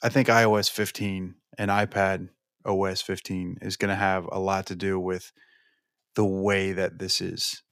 I 0.03 0.09
think 0.09 0.29
iOS 0.29 0.71
15 0.71 1.35
and 1.59 1.71
iPad 1.71 2.29
OS 2.65 3.03
15 3.03 3.59
is 3.63 3.77
going 3.77 3.89
to 3.91 3.95
have 3.95 4.27
a 4.31 4.39
lot 4.39 4.67
to 4.67 4.77
do 4.77 4.99
with 4.99 5.33
the 6.15 6.25
way 6.25 6.73
that 6.73 6.99
this 6.99 7.21
is 7.21 7.63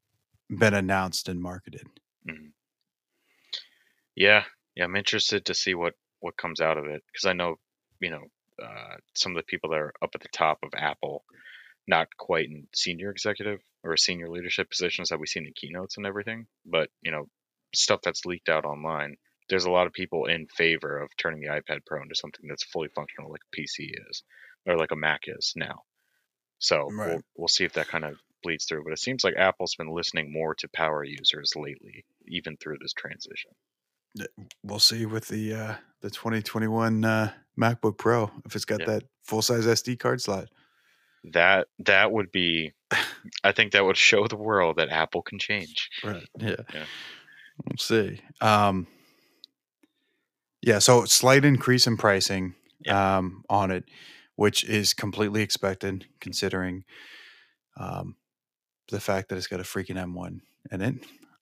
been 0.51 0.75
announced 0.75 1.29
and 1.29 1.41
marketed. 1.41 1.87
Mhm. 2.27 2.53
Yeah, 4.15 4.45
yeah, 4.75 4.85
I'm 4.85 4.97
interested 4.97 5.47
to 5.47 5.55
see 5.55 5.75
what 5.75 5.95
what 6.21 6.37
comes 6.37 6.61
out 6.61 6.79
of 6.79 6.87
it 6.87 7.03
because 7.13 7.27
I 7.27 7.33
know, 7.33 7.57
you 8.01 8.11
know, 8.11 8.25
uh, 8.63 8.97
some 9.15 9.33
of 9.33 9.37
the 9.37 9.45
people 9.45 9.71
that 9.71 9.77
are 9.79 9.95
up 10.03 10.11
at 10.15 10.21
the 10.21 10.29
top 10.33 10.59
of 10.63 10.71
Apple, 10.77 11.25
not 11.87 12.09
quite 12.17 12.47
in 12.47 12.69
senior 12.75 13.11
executive 13.11 13.61
or 13.85 13.97
senior 13.97 14.29
leadership 14.29 14.71
positions 14.71 15.11
that 15.11 15.21
we 15.21 15.27
see 15.27 15.41
in 15.41 15.47
the 15.47 15.53
keynotes 15.53 15.97
and 15.97 16.07
everything, 16.07 16.47
but 16.67 16.91
you 17.03 17.13
know, 17.13 17.29
stuff 17.75 18.01
that's 18.03 18.27
leaked 18.27 18.49
out 18.49 18.65
online. 18.65 19.17
There's 19.49 19.65
a 19.65 19.71
lot 19.71 19.87
of 19.87 19.93
people 19.93 20.27
in 20.27 20.47
favor 20.47 20.99
of 20.99 21.11
turning 21.17 21.41
the 21.41 21.49
iPad 21.49 21.87
Pro 21.87 22.03
into 22.03 22.15
something 22.15 22.47
that's 22.49 22.65
fully 22.65 22.89
functional, 22.95 23.31
like 23.31 23.41
a 23.53 23.57
PC 23.61 23.91
is, 24.11 24.23
or 24.67 24.77
like 24.77 24.91
a 24.93 24.97
Mac 24.97 25.23
is 25.27 25.53
now. 25.57 25.83
So 26.59 26.89
Right. 26.91 27.09
we'll 27.15 27.23
we'll 27.37 27.49
see 27.49 27.65
if 27.65 27.73
that 27.75 27.89
kind 27.89 28.05
of 28.05 28.17
bleeds 28.43 28.65
through. 28.67 28.85
But 28.85 28.93
it 28.93 28.99
seems 28.99 29.25
like 29.25 29.35
Apple's 29.37 29.75
been 29.77 29.91
listening 29.91 30.33
more 30.33 30.55
to 30.57 30.69
power 30.69 31.05
users 31.05 31.53
lately, 31.57 32.05
even 32.27 32.57
through 32.57 32.79
this 32.81 32.93
transition. 32.93 33.51
We'll 34.65 34.79
see 34.81 35.07
with 35.07 35.29
the 35.29 35.55
uh, 35.55 35.75
the 36.01 36.11
2021 36.11 37.05
uh, 37.05 37.33
MacBook 37.61 37.99
Pro 37.99 38.31
if 38.45 38.57
it's 38.57 38.65
got 38.65 38.81
Yeah. 38.81 38.87
that 38.87 39.05
full 39.25 39.43
size 39.43 39.67
SD 39.67 39.99
card 39.99 40.21
slot. 40.21 40.49
That 41.25 41.69
that 41.81 42.11
would 42.13 42.33
be, 42.33 42.73
I 43.45 43.53
think 43.53 43.73
that 43.73 43.85
would 43.85 43.97
show 43.97 44.27
the 44.27 44.37
world 44.37 44.77
that 44.77 44.89
Apple 44.89 45.23
can 45.23 45.39
change. 45.39 45.91
Right. 46.03 46.27
Yeah. 46.39 46.57
Yeah. 46.75 46.85
We'll 47.65 47.77
see. 47.79 48.21
Um, 48.41 48.87
yeah. 50.63 50.79
So 50.79 51.05
slight 51.05 51.45
increase 51.45 51.87
in 51.87 51.97
pricing 51.97 52.55
um, 52.89 53.45
on 53.49 53.71
it, 53.71 53.85
which 54.37 54.65
is 54.65 54.95
completely 54.95 55.43
expected 55.43 56.07
considering 56.21 56.85
um, 57.77 58.17
the 58.91 59.01
fact 59.01 59.29
that 59.29 59.37
it's 59.37 59.47
got 59.47 59.61
a 59.61 59.65
freaking 59.65 59.97
M1 59.97 60.41
in 60.71 60.81
it. 60.81 60.95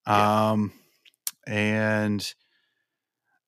Yeah. 0.06 0.50
Um, 0.50 0.72
and 1.46 2.34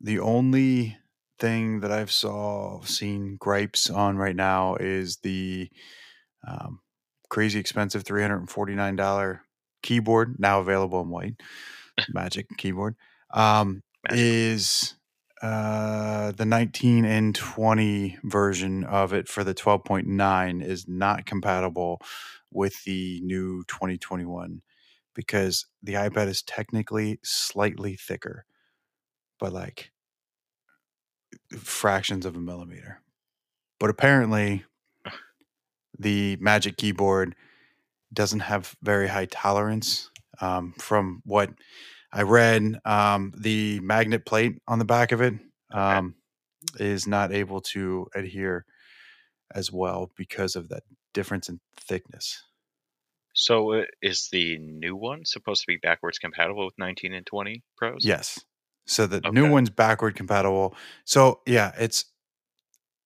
the 0.00 0.20
only 0.20 0.96
thing 1.38 1.80
that 1.80 1.92
I've 1.92 2.12
saw 2.12 2.80
seen 2.82 3.36
gripes 3.36 3.90
on 3.90 4.16
right 4.16 4.36
now 4.36 4.76
is 4.76 5.18
the 5.18 5.68
um, 6.46 6.80
crazy 7.28 7.58
expensive 7.58 8.04
three 8.04 8.22
hundred 8.22 8.38
and 8.38 8.50
forty 8.50 8.74
nine 8.74 8.96
dollar 8.96 9.42
keyboard 9.82 10.36
now 10.38 10.60
available 10.60 11.00
in 11.02 11.08
white 11.10 11.34
Magic 12.12 12.46
keyboard 12.56 12.96
um, 13.32 13.82
Magic. 14.08 14.18
is 14.18 14.94
uh, 15.42 16.32
the 16.32 16.44
19 16.44 17.04
and 17.04 17.34
20 17.34 18.18
version 18.24 18.84
of 18.84 19.12
it 19.12 19.28
for 19.28 19.44
the 19.44 19.54
12.9 19.54 20.64
is 20.64 20.88
not 20.88 21.26
compatible 21.26 22.00
with 22.50 22.84
the 22.84 23.20
new 23.22 23.62
2021 23.68 24.62
because 25.14 25.66
the 25.82 25.94
iPad 25.94 26.26
is 26.28 26.42
technically 26.42 27.18
slightly 27.22 27.96
thicker, 27.96 28.44
but 29.38 29.52
like 29.52 29.92
fractions 31.56 32.26
of 32.26 32.36
a 32.36 32.40
millimeter. 32.40 33.00
But 33.78 33.90
apparently, 33.90 34.64
the 35.98 36.36
Magic 36.40 36.76
Keyboard 36.76 37.34
doesn't 38.12 38.40
have 38.40 38.76
very 38.82 39.08
high 39.08 39.26
tolerance. 39.26 40.10
Um, 40.40 40.74
from 40.78 41.20
what 41.24 41.50
I 42.12 42.22
read, 42.22 42.78
um, 42.84 43.32
the 43.36 43.80
magnet 43.80 44.24
plate 44.24 44.60
on 44.66 44.78
the 44.78 44.84
back 44.84 45.12
of 45.12 45.20
it 45.20 45.34
um, 45.72 46.14
is 46.78 47.06
not 47.06 47.32
able 47.32 47.60
to 47.60 48.06
adhere 48.14 48.64
as 49.54 49.70
well 49.72 50.10
because 50.16 50.56
of 50.56 50.68
that 50.68 50.82
difference 51.12 51.48
in 51.48 51.60
thickness. 51.76 52.42
So 53.34 53.74
uh, 53.74 53.84
is 54.02 54.28
the 54.32 54.58
new 54.58 54.96
one 54.96 55.24
supposed 55.24 55.60
to 55.62 55.66
be 55.66 55.76
backwards 55.76 56.18
compatible 56.18 56.64
with 56.64 56.74
19 56.78 57.14
and 57.14 57.26
20 57.26 57.62
Pros? 57.76 58.04
Yes. 58.04 58.40
So 58.86 59.06
the 59.06 59.20
new 59.32 59.50
one's 59.50 59.70
backward 59.70 60.16
compatible. 60.16 60.74
So 61.04 61.40
yeah, 61.46 61.72
it's 61.78 62.06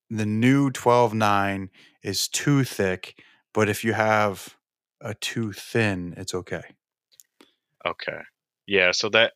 the 0.08 0.26
new 0.26 0.70
12.9 0.70 1.68
is 2.02 2.28
too 2.28 2.64
thick, 2.64 3.20
but 3.52 3.68
if 3.68 3.82
you 3.82 3.92
have 3.94 4.56
a 5.00 5.14
too 5.14 5.52
thin, 5.52 6.14
it's 6.16 6.34
okay. 6.34 6.62
Okay. 7.84 8.20
Yeah. 8.72 8.92
So 8.92 9.10
that. 9.10 9.34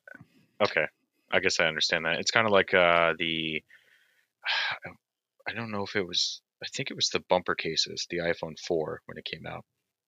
Okay. 0.62 0.86
I 1.30 1.40
guess 1.40 1.60
I 1.60 1.66
understand 1.66 2.06
that. 2.06 2.20
It's 2.20 2.30
kind 2.30 2.46
of 2.46 2.52
like 2.52 2.72
uh, 2.72 3.12
the. 3.18 3.62
I 5.48 5.52
don't 5.52 5.70
know 5.70 5.84
if 5.84 5.94
it 5.94 6.06
was. 6.06 6.40
I 6.62 6.66
think 6.74 6.90
it 6.90 6.96
was 6.96 7.10
the 7.10 7.20
bumper 7.28 7.54
cases, 7.54 8.06
the 8.08 8.18
iPhone 8.18 8.58
4 8.58 9.02
when 9.04 9.18
it 9.18 9.26
came 9.26 9.46
out, 9.46 9.64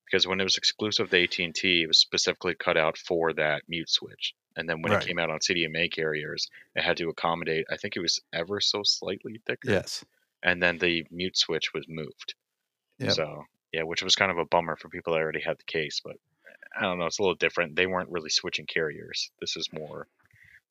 because 0.06 0.26
when 0.26 0.40
it 0.40 0.44
was 0.44 0.56
exclusive 0.56 1.10
to 1.10 1.22
AT 1.22 1.38
and 1.40 1.54
T, 1.54 1.82
it 1.82 1.86
was 1.86 1.98
specifically 1.98 2.54
cut 2.54 2.78
out 2.78 2.96
for 2.96 3.34
that 3.34 3.62
mute 3.68 3.90
switch. 3.90 4.34
And 4.56 4.66
then 4.66 4.80
when 4.80 4.92
Right. 4.92 5.02
it 5.02 5.06
came 5.06 5.18
out 5.18 5.28
on 5.30 5.40
CDMA 5.40 5.92
carriers, 5.92 6.48
it 6.74 6.82
had 6.82 6.96
to 6.96 7.10
accommodate. 7.10 7.66
I 7.70 7.76
think 7.76 7.96
it 7.96 8.00
was 8.00 8.18
ever 8.32 8.60
so 8.60 8.82
slightly 8.82 9.40
thicker. 9.46 9.70
Yes. 9.70 10.04
And 10.42 10.62
then 10.62 10.78
the 10.78 11.04
mute 11.10 11.36
switch 11.36 11.74
was 11.74 11.84
moved. 11.86 12.34
Yep. 12.98 13.12
So 13.12 13.44
yeah, 13.72 13.82
which 13.82 14.02
was 14.02 14.16
kind 14.16 14.30
of 14.32 14.38
a 14.38 14.46
bummer 14.46 14.76
for 14.76 14.88
people 14.88 15.12
that 15.12 15.20
already 15.20 15.42
had 15.42 15.58
the 15.58 15.64
case, 15.64 16.00
but 16.02 16.16
I 16.76 16.82
don't 16.82 16.98
know, 16.98 17.06
it's 17.06 17.18
a 17.18 17.22
little 17.22 17.34
different. 17.34 17.76
They 17.76 17.86
weren't 17.86 18.10
really 18.10 18.30
switching 18.30 18.66
carriers. 18.66 19.30
This 19.40 19.56
is 19.56 19.68
more 19.72 20.06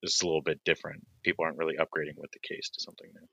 this 0.03 0.13
is 0.15 0.21
a 0.21 0.25
little 0.27 0.41
bit 0.43 0.63
different. 0.63 1.05
People 1.23 1.45
aren't 1.45 1.57
really 1.57 1.75
upgrading 1.77 2.17
with 2.17 2.31
the 2.31 2.39
case 2.39 2.69
to 2.69 2.79
something 2.79 3.07
new. 3.13 3.27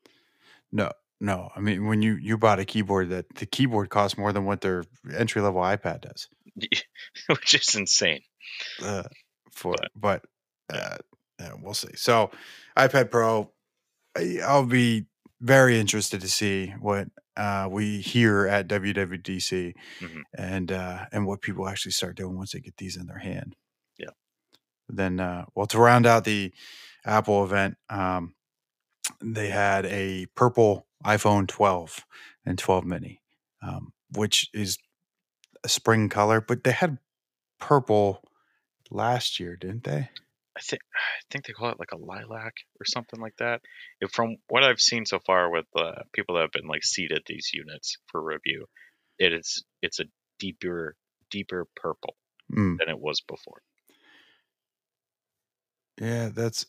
No, 0.73 0.91
no. 1.21 1.51
I 1.55 1.61
mean, 1.61 1.87
when 1.87 2.01
you 2.03 2.15
you 2.15 2.39
bought 2.39 2.59
a 2.59 2.65
keyboard 2.65 3.11
that 3.11 3.27
the 3.35 3.47
keyboard 3.47 3.91
costs 3.91 4.17
more 4.17 4.33
than 4.33 4.45
what 4.47 4.63
their 4.63 4.85
entry 5.15 5.43
level 5.43 5.61
iPad 5.61 6.01
does. 6.03 6.29
which 7.29 7.55
is 7.55 7.75
insane. 7.75 8.23
Uh, 8.83 9.03
for 9.51 9.75
But- 9.95 10.23
but, 10.71 10.75
uh, 10.75 10.97
yeah, 11.41 11.53
we'll 11.61 11.75
see. 11.75 11.95
So, 11.97 12.31
iPad 12.77 13.11
Pro, 13.11 13.51
I'll 14.43 14.65
be 14.67 15.07
very 15.41 15.79
interested 15.79 16.21
to 16.23 16.29
see 16.29 16.69
what 16.81 17.09
uh, 17.37 17.69
we 17.71 18.01
hear 18.01 18.47
at 18.47 18.69
WWDC 18.69 19.75
Mhm. 20.01 20.23
and 20.37 20.73
uh, 20.73 21.07
and 21.13 21.27
what 21.27 21.43
people 21.43 21.69
actually 21.69 21.93
start 21.93 22.17
doing 22.17 22.37
once 22.37 22.53
they 22.53 22.61
get 22.61 22.77
these 22.77 22.97
in 22.97 23.07
their 23.07 23.19
hand. 23.19 23.57
Yeah. 23.99 24.11
Then, 24.89 25.21
uh, 25.21 25.47
well, 25.55 25.67
to 25.69 25.79
round 25.79 26.07
out 26.07 26.25
the 26.25 26.53
Apple 27.05 27.45
event, 27.45 27.77
um, 27.91 28.35
they 29.23 29.49
had 29.49 29.87
a 29.87 30.27
purple 30.35 30.87
iPhone 31.05 31.47
12 31.49 32.05
and 32.47 32.59
12 32.59 32.85
mini, 32.85 33.21
um, 33.63 33.93
which 34.15 34.49
is 34.55 34.79
a 35.65 35.69
spring 35.69 36.09
color, 36.09 36.41
but 36.41 36.65
they 36.65 36.73
had 36.73 36.99
purple 37.59 38.23
last 38.91 39.41
year, 39.41 39.57
didn't 39.57 39.85
they? 39.85 40.11
I 40.57 40.61
think 40.61 40.83
I 40.95 41.23
think 41.31 41.47
they 41.47 41.53
call 41.53 41.71
it 41.71 41.79
like 41.81 41.93
a 41.93 41.97
lilac 41.97 42.55
or 42.81 42.85
something 42.87 43.21
like 43.21 43.37
that. 43.39 43.61
If 44.01 44.13
from 44.13 44.37
what 44.49 44.63
I've 44.65 44.81
seen 44.81 45.05
so 45.07 45.19
far 45.19 45.51
with 45.51 45.67
uh, 45.77 46.03
people 46.13 46.37
that 46.37 46.43
have 46.43 46.53
been 46.53 46.69
like 46.69 46.85
seated 46.85 47.23
these 47.27 47.51
units 47.53 47.97
for 48.07 48.23
review, 48.23 48.67
it 49.19 49.33
is 49.33 49.65
it's 49.83 50.01
a 50.01 50.05
deeper 50.39 50.97
deeper 51.31 51.67
purple 51.77 52.17
Mm, 52.53 52.79
than 52.79 52.89
it 52.89 53.01
was 53.01 53.21
before. 53.23 53.63
yeah, 56.01 56.29
that's 56.33 56.67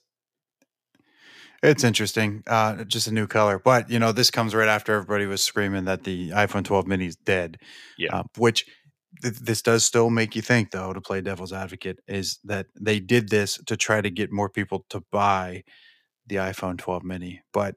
it's 1.63 1.83
interesting. 1.83 2.43
Uh, 2.47 2.83
just 2.83 3.07
a 3.07 3.13
new 3.13 3.27
color, 3.27 3.59
but 3.59 3.89
you 3.89 3.99
know, 3.99 4.11
this 4.11 4.31
comes 4.31 4.53
right 4.53 4.67
after 4.67 4.93
everybody 4.93 5.25
was 5.25 5.43
screaming 5.43 5.85
that 5.85 6.03
the 6.03 6.29
iPhone 6.31 6.63
12 6.63 6.87
mini 6.87 7.07
is 7.07 7.15
dead. 7.15 7.57
Yeah. 7.97 8.09
Uh, 8.13 8.23
which 8.37 8.65
th- 9.21 9.35
this 9.39 9.61
does 9.61 9.85
still 9.85 10.09
make 10.09 10.35
you 10.35 10.41
think, 10.41 10.71
though, 10.71 10.93
to 10.93 11.01
play 11.01 11.21
devil's 11.21 11.53
advocate, 11.53 11.99
is 12.07 12.39
that 12.43 12.67
they 12.79 12.99
did 12.99 13.29
this 13.29 13.59
to 13.65 13.77
try 13.77 14.01
to 14.01 14.09
get 14.09 14.31
more 14.31 14.49
people 14.49 14.85
to 14.89 15.01
buy 15.11 15.63
the 16.27 16.35
iPhone 16.37 16.77
12 16.77 17.03
mini, 17.03 17.41
but 17.53 17.75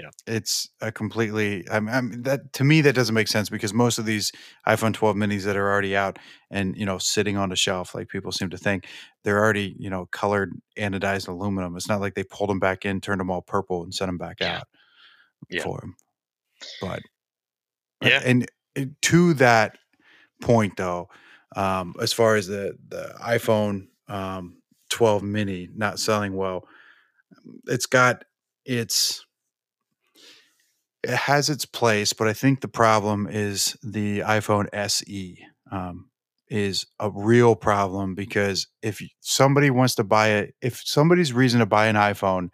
Yeah. 0.00 0.10
it's 0.26 0.68
a 0.80 0.90
completely. 0.92 1.64
I 1.70 1.78
mean, 1.80 2.22
that 2.22 2.52
to 2.54 2.64
me 2.64 2.80
that 2.82 2.94
doesn't 2.94 3.14
make 3.14 3.28
sense 3.28 3.48
because 3.48 3.72
most 3.72 3.98
of 3.98 4.06
these 4.06 4.32
iPhone 4.66 4.92
12 4.94 5.16
minis 5.16 5.44
that 5.44 5.56
are 5.56 5.70
already 5.70 5.96
out 5.96 6.18
and 6.50 6.76
you 6.76 6.84
know 6.86 6.98
sitting 6.98 7.36
on 7.36 7.52
a 7.52 7.56
shelf, 7.56 7.94
like 7.94 8.08
people 8.08 8.32
seem 8.32 8.50
to 8.50 8.58
think, 8.58 8.88
they're 9.22 9.38
already 9.38 9.76
you 9.78 9.88
know 9.90 10.06
colored 10.06 10.52
anodized 10.76 11.28
aluminum. 11.28 11.76
It's 11.76 11.88
not 11.88 12.00
like 12.00 12.14
they 12.14 12.24
pulled 12.24 12.50
them 12.50 12.58
back 12.60 12.84
in, 12.84 13.00
turned 13.00 13.20
them 13.20 13.30
all 13.30 13.42
purple, 13.42 13.84
and 13.84 13.94
sent 13.94 14.08
them 14.08 14.18
back 14.18 14.38
Yeah. 14.40 14.56
out 14.58 14.68
Yeah. 15.50 15.62
for 15.62 15.78
them. 15.80 15.94
But 16.80 17.02
Yeah. 18.02 18.20
and 18.24 18.46
eh, 18.76 18.86
to 19.02 19.34
that 19.34 19.78
point 20.44 20.76
though, 20.76 21.08
um, 21.56 21.94
as 22.00 22.12
far 22.12 22.36
as 22.36 22.46
the 22.46 22.76
the 22.88 23.14
iPhone 23.22 23.88
um, 24.08 24.58
12 24.90 25.22
mini 25.22 25.68
not 25.74 25.98
selling 25.98 26.36
well, 26.36 26.66
it's 27.66 27.86
got 27.86 28.24
its 28.64 29.24
it 31.02 31.10
has 31.10 31.50
its 31.50 31.66
place, 31.66 32.12
but 32.12 32.28
I 32.28 32.32
think 32.32 32.60
the 32.60 32.68
problem 32.68 33.28
is 33.30 33.76
the 33.82 34.20
iPhone 34.20 34.68
SE 34.72 35.38
um, 35.70 36.08
is 36.48 36.86
a 36.98 37.10
real 37.10 37.54
problem 37.56 38.14
because 38.14 38.66
if 38.82 39.02
somebody 39.20 39.68
wants 39.70 39.94
to 39.96 40.04
buy 40.04 40.28
it, 40.28 40.54
if 40.62 40.80
somebody's 40.84 41.32
reason 41.32 41.60
to 41.60 41.66
buy 41.66 41.86
an 41.88 41.96
iPhone 41.96 42.48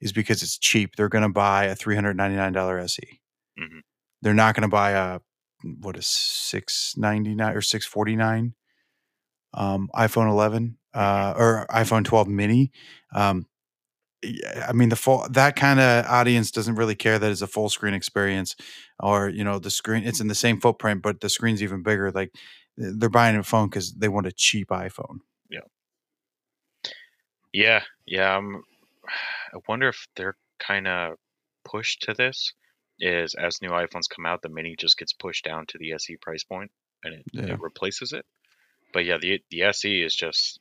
is 0.00 0.12
because 0.12 0.42
it's 0.42 0.58
cheap. 0.58 0.96
They're 0.96 1.08
going 1.08 1.22
to 1.22 1.28
buy 1.28 1.66
a 1.66 1.76
$399 1.76 2.80
SE. 2.80 3.20
Mhm. 3.58 3.80
They're 4.22 4.34
not 4.34 4.54
going 4.54 4.62
to 4.62 4.68
buy 4.68 4.92
a 4.92 5.20
what 5.62 5.96
is 5.96 6.06
699 6.06 7.56
or 7.56 7.60
649 7.60 8.54
um, 9.54 9.88
iPhone 9.94 10.30
11 10.30 10.78
uh, 10.94 11.34
or 11.36 11.66
iPhone 11.70 12.04
12 12.04 12.28
mini. 12.28 12.70
Um, 13.14 13.46
I 14.64 14.72
mean 14.72 14.88
the 14.88 14.96
full 14.96 15.26
that 15.30 15.56
kind 15.56 15.80
of 15.80 16.06
audience 16.06 16.52
doesn't 16.52 16.76
really 16.76 16.94
care 16.94 17.18
that 17.18 17.32
it's 17.32 17.42
a 17.42 17.48
full 17.48 17.68
screen 17.68 17.92
experience 17.92 18.54
or 19.00 19.28
you 19.28 19.42
know 19.42 19.58
the 19.58 19.68
screen 19.68 20.04
it's 20.04 20.20
in 20.20 20.28
the 20.28 20.34
same 20.36 20.60
footprint 20.60 21.02
but 21.02 21.20
the 21.20 21.28
screen's 21.28 21.60
even 21.60 21.82
bigger 21.82 22.12
like 22.12 22.30
they're 22.76 23.08
buying 23.08 23.36
a 23.36 23.42
phone 23.42 23.68
because 23.68 23.94
they 23.94 24.08
want 24.08 24.26
a 24.26 24.32
cheap 24.32 24.68
iPhone. 24.68 25.18
Yeah, 27.52 27.82
yeah. 28.06 28.36
Um, 28.36 28.62
I 29.54 29.58
wonder 29.68 29.88
if 29.88 30.06
they're 30.16 30.36
kind 30.58 30.88
of 30.88 31.16
pushed 31.64 32.02
to 32.02 32.14
this. 32.14 32.54
Is 33.00 33.34
as 33.34 33.60
new 33.62 33.70
iPhones 33.70 34.08
come 34.08 34.26
out, 34.26 34.42
the 34.42 34.48
Mini 34.48 34.76
just 34.76 34.98
gets 34.98 35.12
pushed 35.12 35.44
down 35.44 35.66
to 35.66 35.78
the 35.78 35.92
SE 35.92 36.16
price 36.18 36.44
point, 36.44 36.70
and 37.04 37.14
it, 37.14 37.26
Yeah. 37.32 37.56
it 37.56 37.60
replaces 37.60 38.12
it. 38.12 38.24
But 38.92 39.04
yeah, 39.04 39.18
the 39.18 39.42
the 39.50 39.62
SE 39.64 40.02
is 40.02 40.14
just 40.14 40.60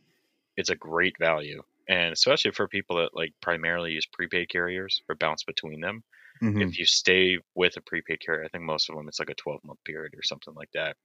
it's 0.58 0.70
a 0.70 0.76
great 0.76 1.18
value, 1.20 1.64
and 1.90 2.14
especially 2.14 2.52
for 2.52 2.68
people 2.68 2.98
that 2.98 3.16
like 3.16 3.34
primarily 3.42 3.92
use 3.94 4.08
prepaid 4.08 4.50
carriers 4.50 5.02
or 5.10 5.16
bounce 5.16 5.44
between 5.44 5.82
them. 5.82 6.04
Mhm. 6.42 6.72
If 6.72 6.80
you 6.80 6.86
stay 6.86 7.40
with 7.56 7.78
a 7.78 7.82
prepaid 7.82 8.22
carrier, 8.22 8.46
I 8.46 8.50
think 8.50 8.66
most 8.66 8.90
of 8.90 8.96
them 8.98 9.08
it's 9.10 9.20
like 9.20 9.30
a 9.32 9.36
12 9.36 9.64
month 9.66 9.84
period 9.86 10.14
or 10.16 10.24
something 10.24 10.54
like 10.56 10.72
that. 10.74 10.98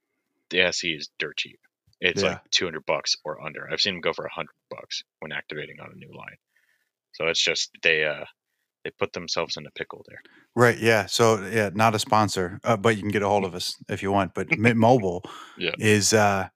The 0.51 0.61
SE 0.61 0.93
is 0.93 1.09
dirt 1.19 1.37
cheap. 1.37 1.59
It's 2.01 2.21
Yeah. 2.21 2.23
like 2.23 2.41
200 2.51 2.85
bucks 2.85 3.15
or 3.25 3.41
under. 3.41 3.69
I've 3.71 3.81
seen 3.81 3.95
them 3.95 4.01
go 4.01 4.13
for 4.13 4.25
100 4.25 4.55
bucks 4.69 5.03
when 5.19 5.31
activating 5.33 5.79
on 5.81 5.91
a 5.91 5.95
new 5.95 6.13
line. 6.15 6.37
So 7.13 7.27
it's 7.27 7.43
just 7.43 7.71
they 7.83 8.05
uh 8.05 8.25
they 8.87 8.91
put 8.97 9.11
themselves 9.13 9.57
in 9.57 9.65
a 9.65 9.71
pickle 9.71 10.05
there. 10.07 10.19
Right. 10.55 10.77
Yeah. 10.79 11.05
So 11.07 11.45
yeah, 11.51 11.69
not 11.73 11.93
a 11.93 11.99
sponsor, 11.99 12.59
uh, 12.63 12.77
but 12.77 12.95
you 12.95 13.01
can 13.01 13.11
get 13.11 13.21
a 13.21 13.27
hold 13.27 13.43
of 13.43 13.53
us 13.59 13.75
if 13.89 14.01
you 14.01 14.11
want. 14.11 14.33
But 14.33 14.57
Mint 14.57 14.77
Mobile 14.77 15.23
Yeah. 15.57 15.71
is 15.77 16.13
uh, 16.13 16.47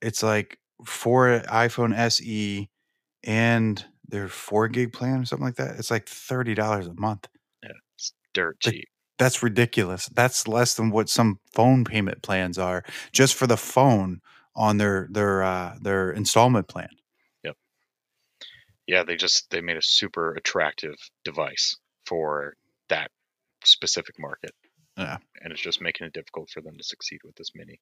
it's 0.00 0.22
like 0.22 0.58
for 0.86 1.40
iPhone 1.48 1.94
SE 1.96 2.68
and 3.24 3.84
their 4.08 4.28
four 4.28 4.68
gig 4.68 4.92
plan 4.92 5.20
or 5.20 5.24
something 5.24 5.44
like 5.46 5.56
that. 5.56 5.76
It's 5.78 5.90
like 5.90 6.08
thirty 6.08 6.54
dollars 6.54 6.86
a 6.86 6.94
month. 6.94 7.26
Yeah, 7.62 7.70
it's 7.96 8.12
dirt 8.32 8.56
Like- 8.64 8.74
cheap. 8.74 8.88
That's 9.18 9.42
ridiculous. 9.42 10.08
That's 10.14 10.48
less 10.48 10.72
than 10.74 10.90
what 10.90 11.10
some 11.10 11.40
phone 11.52 11.84
payment 11.84 12.22
plans 12.22 12.56
are 12.56 12.82
just 13.12 13.34
for 13.34 13.46
the 13.46 13.58
phone 13.58 14.20
on 14.56 14.78
their 14.78 15.08
their 15.10 15.42
uh, 15.42 15.76
their 15.82 16.10
installment 16.10 16.68
plan. 16.68 16.88
Yeah, 18.90 19.04
they 19.04 19.14
just 19.14 19.48
they 19.52 19.60
made 19.60 19.76
a 19.76 19.82
super 19.82 20.34
attractive 20.34 20.96
device 21.24 21.76
for 22.06 22.54
that 22.88 23.12
specific 23.64 24.16
market. 24.18 24.50
Yeah. 24.96 25.18
And 25.40 25.52
it's 25.52 25.62
just 25.62 25.80
making 25.80 26.08
it 26.08 26.12
difficult 26.12 26.50
for 26.50 26.60
them 26.60 26.76
to 26.76 26.82
succeed 26.82 27.20
with 27.22 27.36
this 27.36 27.50
mini. 27.54 27.78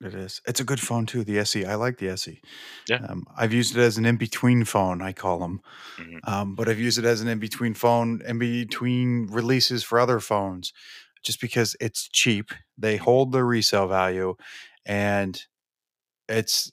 It 0.00 0.14
is. 0.14 0.40
It's 0.46 0.60
a 0.60 0.64
good 0.64 0.78
phone 0.78 1.04
too. 1.04 1.24
The 1.24 1.40
SE. 1.40 1.64
I 1.64 1.74
like 1.74 1.98
the 1.98 2.10
SE. 2.10 2.40
Yeah. 2.88 3.04
Um, 3.08 3.24
I've 3.36 3.52
used 3.52 3.76
it 3.76 3.80
as 3.80 3.98
an 3.98 4.06
in 4.06 4.16
between 4.18 4.64
phone. 4.64 5.02
I 5.02 5.12
call 5.12 5.40
them. 5.40 5.62
Mhm. 5.98 6.20
Um, 6.28 6.54
but 6.54 6.68
I've 6.68 6.78
used 6.78 6.98
it 6.98 7.04
as 7.04 7.20
an 7.20 7.26
in 7.26 7.40
between 7.40 7.74
phone, 7.74 8.22
in 8.24 8.38
between 8.38 9.26
releases 9.32 9.82
for 9.82 9.98
other 9.98 10.20
phones, 10.20 10.72
just 11.24 11.40
because 11.40 11.74
it's 11.80 12.08
cheap. 12.08 12.52
They 12.78 12.98
hold 12.98 13.32
their 13.32 13.44
resale 13.44 13.88
value, 13.88 14.36
and 14.86 15.44
it's 16.28 16.70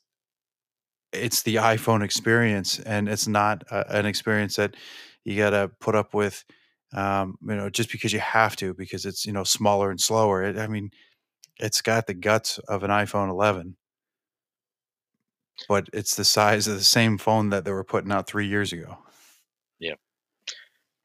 it's 1.13 1.43
the 1.43 1.55
iPhone 1.55 2.03
experience, 2.03 2.79
and 2.79 3.09
it's 3.09 3.27
not 3.27 3.63
a, 3.71 3.97
an 3.99 4.05
experience 4.05 4.55
that 4.57 4.75
you 5.23 5.37
got 5.37 5.51
to 5.51 5.71
put 5.79 5.95
up 5.95 6.13
with. 6.13 6.43
Um, 6.93 7.37
you 7.41 7.55
know, 7.55 7.69
just 7.69 7.91
because 7.91 8.13
you 8.13 8.19
have 8.19 8.55
to, 8.57 8.73
because 8.73 9.05
it's 9.05 9.25
you 9.25 9.33
know 9.33 9.43
smaller 9.43 9.91
and 9.91 10.01
slower. 10.01 10.43
It, 10.43 10.57
I 10.57 10.67
mean, 10.67 10.91
it's 11.59 11.81
got 11.81 12.07
the 12.07 12.13
guts 12.15 12.59
of 12.67 12.83
an 12.83 12.91
iPhone 12.91 13.29
11, 13.29 13.77
but 15.67 15.89
it's 15.93 16.15
the 16.15 16.25
size 16.25 16.67
of 16.67 16.75
the 16.75 16.83
same 16.83 17.17
phone 17.17 17.49
that 17.49 17.65
they 17.65 17.71
were 17.71 17.83
putting 17.83 18.11
out 18.11 18.27
three 18.27 18.47
years 18.47 18.73
ago. 18.73 18.97
Yeah, 19.79 19.95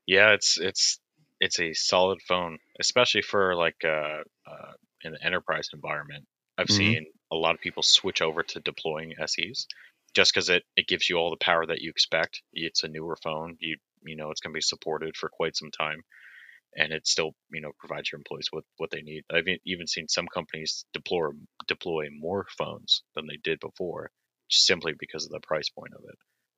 yeah, 0.07 0.33
it's 0.33 0.59
it's 0.61 1.01
it's 1.41 1.61
a 1.61 1.73
solid 1.75 2.21
phone, 2.23 2.59
especially 2.81 3.23
for 3.23 3.55
like 3.55 3.77
uh, 3.85 4.23
uh 4.47 4.73
in 5.03 5.13
the 5.13 5.25
enterprise 5.25 5.69
environment. 5.73 6.27
I've 6.59 6.71
Mhm. 6.71 6.71
seen 6.71 7.07
a 7.33 7.37
lot 7.37 7.55
of 7.55 7.61
people 7.61 7.83
switch 7.83 8.23
over 8.23 8.43
to 8.43 8.61
deploying 8.61 9.15
SEs 9.27 9.67
just 10.15 10.33
because 10.33 10.49
it, 10.49 10.63
it 10.77 10.87
gives 10.87 11.09
you 11.09 11.17
all 11.17 11.31
the 11.31 11.45
power 11.45 11.67
that 11.67 11.81
you 11.81 11.91
expect. 11.91 12.43
It's 12.53 12.85
a 12.85 12.89
newer 12.89 13.17
phone. 13.23 13.57
You 13.61 13.77
you 14.05 14.17
know 14.17 14.31
it's 14.31 14.41
going 14.41 14.53
to 14.53 14.59
be 14.59 14.63
supported 14.63 15.17
for 15.17 15.29
quite 15.29 15.57
some 15.57 15.71
time, 15.71 16.03
and 16.77 16.93
it 16.93 17.07
still 17.07 17.33
you 17.51 17.61
know 17.61 17.73
provides 17.79 18.11
your 18.11 18.19
employees 18.19 18.49
with 18.53 18.65
what 18.77 18.91
they 18.91 19.03
need. 19.03 19.25
I've 19.33 19.47
even 19.65 19.87
seen 19.87 20.09
some 20.09 20.29
companies 20.29 20.87
deploy 20.93 21.29
deploy 21.67 22.09
more 22.13 22.47
phones 22.57 23.03
than 23.15 23.27
they 23.27 23.39
did 23.43 23.61
before, 23.61 24.11
simply 24.49 24.95
because 24.99 25.25
of 25.27 25.33
the 25.33 25.41
price 25.41 25.69
point 25.71 25.95
of 25.95 26.05
it. 26.09 26.17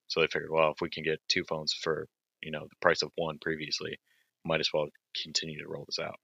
So 0.08 0.20
they 0.20 0.28
figured, 0.28 0.50
well, 0.50 0.70
if 0.72 0.80
we 0.80 0.90
can 0.90 1.02
get 1.02 1.20
two 1.28 1.44
phones 1.44 1.72
for 1.72 2.08
you 2.42 2.50
know 2.52 2.62
the 2.68 2.76
price 2.80 3.02
of 3.02 3.10
one 3.16 3.38
previously, 3.40 3.98
might 4.44 4.60
as 4.60 4.70
well 4.72 4.88
continue 5.22 5.58
to 5.62 5.68
roll 5.68 5.84
this 5.86 5.98
out. 5.98 6.18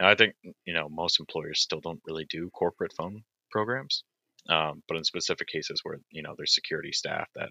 Now 0.00 0.08
I 0.08 0.14
think 0.14 0.34
you 0.64 0.72
know 0.72 0.88
most 0.88 1.20
employers 1.20 1.60
still 1.60 1.80
don't 1.80 2.00
really 2.06 2.24
do 2.24 2.50
corporate 2.50 2.94
phone 2.96 3.22
programs, 3.50 4.04
um, 4.48 4.82
but 4.88 4.96
in 4.96 5.04
specific 5.04 5.48
cases 5.48 5.80
where 5.82 5.98
you 6.10 6.22
know 6.22 6.34
there's 6.36 6.54
security 6.54 6.92
staff 6.92 7.28
that 7.34 7.50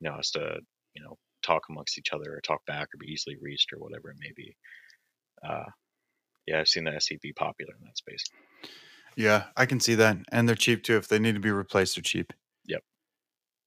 you 0.00 0.08
know 0.08 0.16
has 0.16 0.30
to 0.32 0.58
you 0.94 1.02
know 1.02 1.16
talk 1.42 1.62
amongst 1.68 1.98
each 1.98 2.12
other 2.12 2.34
or 2.34 2.40
talk 2.40 2.64
back 2.66 2.88
or 2.94 2.98
be 2.98 3.12
easily 3.12 3.36
reached 3.40 3.72
or 3.72 3.78
whatever 3.78 4.10
it 4.10 4.16
may 4.18 4.32
be. 4.34 4.56
Uh, 5.46 5.70
yeah, 6.46 6.60
I've 6.60 6.68
seen 6.68 6.84
the 6.84 6.94
SE 6.94 7.18
be 7.22 7.32
popular 7.32 7.74
in 7.78 7.84
that 7.86 7.98
space. 7.98 8.24
Yeah, 9.16 9.44
I 9.56 9.66
can 9.66 9.80
see 9.80 9.94
that, 9.94 10.18
and 10.32 10.48
they're 10.48 10.56
cheap 10.56 10.82
too. 10.82 10.96
If 10.96 11.08
they 11.08 11.18
need 11.18 11.34
to 11.34 11.40
be 11.40 11.50
replaced, 11.50 11.96
they're 11.96 12.02
cheap. 12.02 12.32
Yep. 12.66 12.82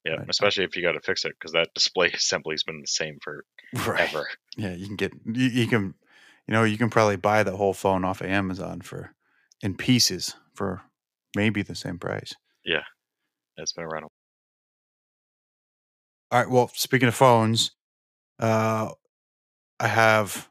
Yeah, 0.06 0.16
Right. 0.16 0.30
especially 0.30 0.64
if 0.66 0.76
you 0.76 0.82
got 0.84 0.94
to 0.94 1.02
fix 1.02 1.26
it 1.26 1.34
because 1.40 1.54
that 1.54 1.74
display 1.74 2.08
assembly's 2.14 2.64
been 2.64 2.82
the 2.82 2.88
same 2.88 3.18
for 3.22 3.46
forever. 3.78 4.28
Yeah, 4.56 4.74
you 4.74 4.88
can 4.88 4.96
get 4.96 5.14
you, 5.26 5.48
you 5.48 5.68
can, 5.68 5.94
you 6.48 6.54
know, 6.54 6.64
you 6.64 6.78
can 6.78 6.90
probably 6.90 7.16
buy 7.18 7.44
the 7.44 7.56
whole 7.58 7.74
phone 7.74 8.04
off 8.04 8.22
of 8.22 8.28
Amazon 8.28 8.82
for 8.82 9.14
in 9.62 9.76
pieces 9.76 10.36
for 10.54 10.82
maybe 11.36 11.62
the 11.62 11.76
same 11.76 11.98
price. 12.00 12.36
Yeah, 12.68 12.84
it's 13.56 13.72
been 13.72 13.86
around. 13.86 14.04
All 16.32 16.40
right. 16.40 16.50
Well, 16.50 16.70
speaking 16.74 17.08
of 17.08 17.16
phones, 17.16 17.72
uh, 18.40 18.90
I 19.80 19.88
have 19.88 20.50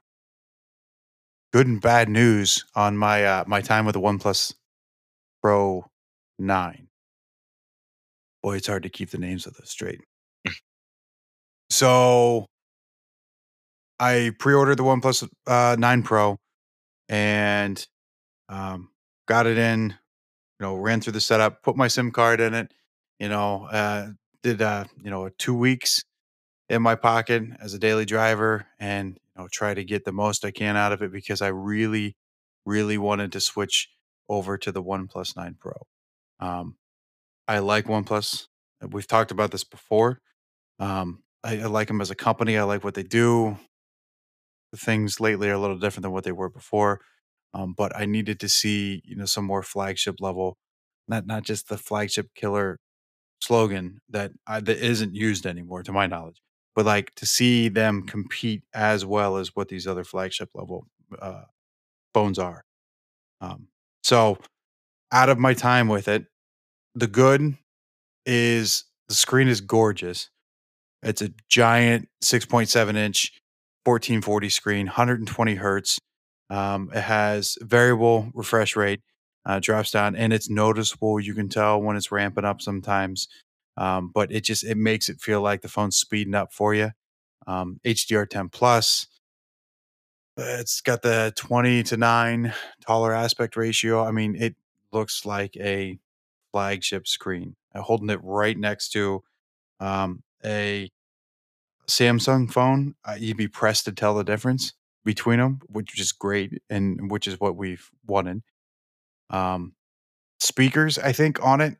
good 1.53 1.67
and 1.67 1.81
bad 1.81 2.09
news 2.09 2.64
on 2.75 2.97
my 2.97 3.23
uh, 3.23 3.45
my 3.47 3.61
time 3.61 3.85
with 3.85 3.93
the 3.93 4.01
OnePlus 4.01 4.55
Pro 5.43 5.85
Nine. 6.39 6.89
Boy, 8.43 8.57
it's 8.57 8.67
hard 8.67 8.85
to 8.85 8.89
keep 8.89 9.11
the 9.11 9.19
names 9.19 9.47
of 9.47 9.55
those 9.55 9.69
straight. 9.69 10.01
so, 11.71 12.47
I 14.01 14.33
pre-ordered 14.39 14.77
the 14.77 14.85
OnePlus 14.85 15.29
uh, 15.47 15.77
Nine 15.79 16.03
Pro, 16.03 16.39
and 17.11 17.87
um, 18.49 18.89
got 19.29 19.47
it 19.47 19.59
in. 19.59 19.97
You 20.61 20.67
know, 20.67 20.77
ran 20.77 21.01
through 21.01 21.13
the 21.15 21.21
setup, 21.21 21.63
put 21.63 21.77
my 21.77 21.89
SIM 21.89 22.11
card 22.11 22.41
in 22.41 22.55
it. 22.55 22.73
You 23.19 23.29
know, 23.29 23.65
uh, 23.71 24.09
did 24.43 24.63
uh, 24.63 24.85
you 25.03 25.11
know 25.11 25.29
two 25.39 25.55
weeks 25.55 26.05
in 26.69 26.83
my 26.83 26.95
pocket 26.95 27.43
as 27.61 27.75
a 27.75 27.79
daily 27.79 28.05
driver 28.05 28.67
and 28.79 29.19
you 29.37 29.43
know 29.43 29.49
try 29.51 29.75
to 29.75 29.85
get 29.85 30.05
the 30.05 30.13
most 30.13 30.45
I 30.45 30.51
can 30.51 30.77
out 30.77 30.93
of 30.93 31.03
it 31.03 31.13
because 31.13 31.43
I 31.43 31.49
really 31.49 32.17
really 32.65 32.99
wanted 32.99 33.33
to 33.33 33.41
switch 33.41 33.89
over 34.29 34.59
to 34.59 34.73
the 34.73 34.83
OnePlus 34.83 35.37
9 35.37 35.57
Pro. 35.61 35.73
Um, 36.41 36.77
I 37.49 37.61
like 37.61 37.87
OnePlus. 37.87 38.47
We've 38.91 39.07
talked 39.07 39.31
about 39.31 39.51
this 39.53 39.65
before. 39.65 40.21
Um, 40.81 41.23
I, 41.45 41.61
I 41.61 41.67
like 41.67 41.89
them 41.89 42.01
as 42.01 42.11
a 42.11 42.17
company. 42.17 42.59
I 42.59 42.65
like 42.65 42.85
what 42.85 42.95
they 42.95 43.05
do. 43.05 43.57
The 44.73 44.79
things 44.79 45.21
lately 45.21 45.49
are 45.49 45.55
a 45.55 45.59
little 45.59 45.79
different 45.79 46.03
than 46.03 46.13
what 46.13 46.25
they 46.25 46.33
were 46.33 46.49
before. 46.49 47.01
Um, 47.57 47.73
but 47.77 47.97
I 47.97 48.05
needed 48.05 48.39
to 48.41 48.51
see, 48.51 49.01
you 49.07 49.17
know, 49.17 49.25
some 49.25 49.47
more 49.47 49.63
flagship 49.63 50.17
level, 50.21 50.59
not 51.09 51.27
not 51.27 51.43
just 51.43 51.69
the 51.71 51.79
flagship 51.79 52.29
killer 52.35 52.79
slogan 53.41 54.01
that 54.11 54.33
I, 54.47 54.61
that 54.61 54.77
isn't 54.77 55.15
used 55.15 55.47
anymore, 55.47 55.83
to 55.85 55.93
my 55.93 56.07
knowledge, 56.07 56.43
but 56.75 56.85
like 56.85 57.15
to 57.15 57.25
see 57.25 57.71
them 57.71 58.03
compete 58.03 58.63
as 58.75 59.07
well 59.07 59.39
as 59.39 59.57
what 59.57 59.69
these 59.69 59.87
other 59.87 60.05
flagship 60.05 60.51
level 60.55 60.87
uh, 61.19 61.45
phones 62.13 62.39
are. 62.39 62.63
Um, 63.41 63.69
so, 64.03 64.37
out 65.11 65.31
of 65.31 65.39
my 65.39 65.55
time 65.55 65.89
with 65.89 66.09
it, 66.09 66.27
the 66.95 67.07
good 67.07 67.57
is 68.27 68.85
the 69.09 69.15
screen 69.15 69.49
is 69.49 69.63
gorgeous. 69.63 70.29
It's 71.03 71.23
a 71.23 71.31
giant 71.49 72.09
6.7 72.23 72.97
inch 72.97 73.33
1440 73.85 74.49
screen, 74.51 74.87
120 74.89 75.55
hertz. 75.55 75.99
Um, 76.51 76.91
it 76.95 77.03
has 77.03 77.59
variable 77.63 78.31
refresh 78.35 78.77
rate, 78.77 79.01
uh, 79.45 79.61
drops 79.61 79.91
down, 79.91 80.17
and 80.17 80.33
it's 80.33 80.49
noticeable. 80.51 81.21
You 81.21 81.35
can 81.35 81.49
tell 81.49 81.81
when 81.81 81.97
it's 81.97 82.13
ramping 82.13 82.45
up 82.45 82.63
sometimes, 82.63 83.29
um, 83.77 84.11
but 84.15 84.31
it 84.33 84.43
just 84.45 84.65
it 84.65 84.77
makes 84.77 85.09
it 85.09 85.21
feel 85.21 85.41
like 85.41 85.63
the 85.63 85.69
phone's 85.69 85.97
speeding 85.97 86.35
up 86.35 86.53
for 86.53 86.75
you. 86.75 86.93
Um, 87.47 87.81
HDR10 87.85 88.49
plus, 88.49 89.07
It's 90.37 90.81
got 90.81 91.03
the 91.03 91.33
20 91.37 91.83
to 91.85 91.97
9 91.97 92.53
taller 92.87 93.13
aspect 93.15 93.57
ratio. 93.57 94.05
I 94.05 94.11
mean, 94.11 94.37
it 94.37 94.55
looks 94.93 95.25
like 95.25 95.57
a 95.57 95.99
flagship 96.53 97.09
screen. 97.09 97.57
I'm 97.75 97.83
holding 97.83 98.11
it 98.11 98.21
right 98.23 98.59
next 98.59 98.91
to 98.93 99.23
um, 99.81 100.23
a 100.45 100.91
Samsung 101.89 102.51
phone. 102.51 102.95
Uh, 103.05 103.17
you'd 103.19 103.37
be 103.37 103.49
pressed 103.49 103.85
to 103.87 103.93
tell 103.93 104.15
the 104.15 104.25
difference 104.25 104.73
between 105.07 105.39
them, 105.39 105.61
which 105.69 105.99
is 105.99 106.13
great 106.13 106.61
and 106.69 107.11
which 107.11 107.27
is 107.27 107.41
what 107.41 107.57
we've 107.57 107.89
wanted. 108.07 108.43
Um, 109.31 109.75
speakers, 110.41 110.99
I 110.99 111.13
think, 111.13 111.43
on 111.43 111.61
it, 111.63 111.79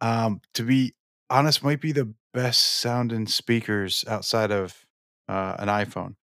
um, 0.00 0.40
to 0.54 0.64
be 0.64 0.94
honest, 1.30 1.62
might 1.62 1.80
be 1.80 1.92
the 1.92 2.12
best 2.34 2.80
sounding 2.80 3.26
speakers 3.26 4.04
outside 4.08 4.50
of 4.50 4.84
uh, 5.28 5.56
an 5.60 5.68
iPhone. 5.68 6.16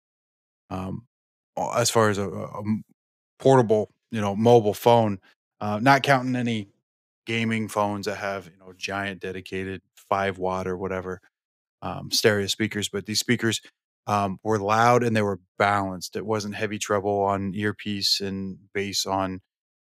Um, 0.71 1.07
as 1.77 1.91
far 1.91 2.09
as 2.09 2.19
a 2.19 2.31
portable, 3.39 3.91
you 4.11 4.21
know, 4.21 4.35
mobile 4.35 4.75
phone, 4.75 5.19
uh, 5.61 5.79
not 5.83 6.03
counting 6.03 6.35
any 6.35 6.69
gaming 7.27 7.69
phones 7.69 8.07
that 8.07 8.17
have 8.17 8.47
you 8.47 8.59
know 8.59 8.73
giant 8.77 9.21
dedicated 9.21 9.83
five 10.09 10.39
watt 10.39 10.67
or 10.67 10.79
whatever 10.79 11.21
um, 11.83 12.11
stereo 12.11 12.47
speakers. 12.47 12.89
But 12.89 13.07
these 13.07 13.21
speakers 13.21 13.61
um, 14.09 14.41
were 14.43 14.59
loud 14.59 15.05
and 15.05 15.15
they 15.15 15.23
were 15.23 15.41
balanced. 15.59 16.17
It 16.17 16.27
wasn't 16.27 16.57
heavy 16.57 16.79
treble 16.79 17.21
on 17.21 17.55
earpiece 17.55 18.21
and 18.21 18.59
bass 18.73 19.07
on 19.07 19.43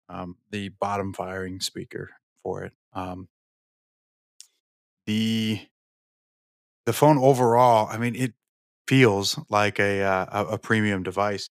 um, 0.08 0.38
the 0.52 0.70
bottom 0.70 1.14
firing 1.14 1.60
speaker 1.60 2.12
for 2.44 2.64
it. 2.64 2.74
Um, 2.94 3.28
the 5.06 5.62
the 6.86 6.94
phone 6.94 7.18
overall, 7.18 7.88
I 7.90 7.98
mean, 7.98 8.16
it 8.16 8.34
feels 8.88 9.40
like 9.50 9.80
a 9.80 10.02
uh, 10.04 10.46
a, 10.52 10.58
premium 10.58 11.04
device. 11.04 11.50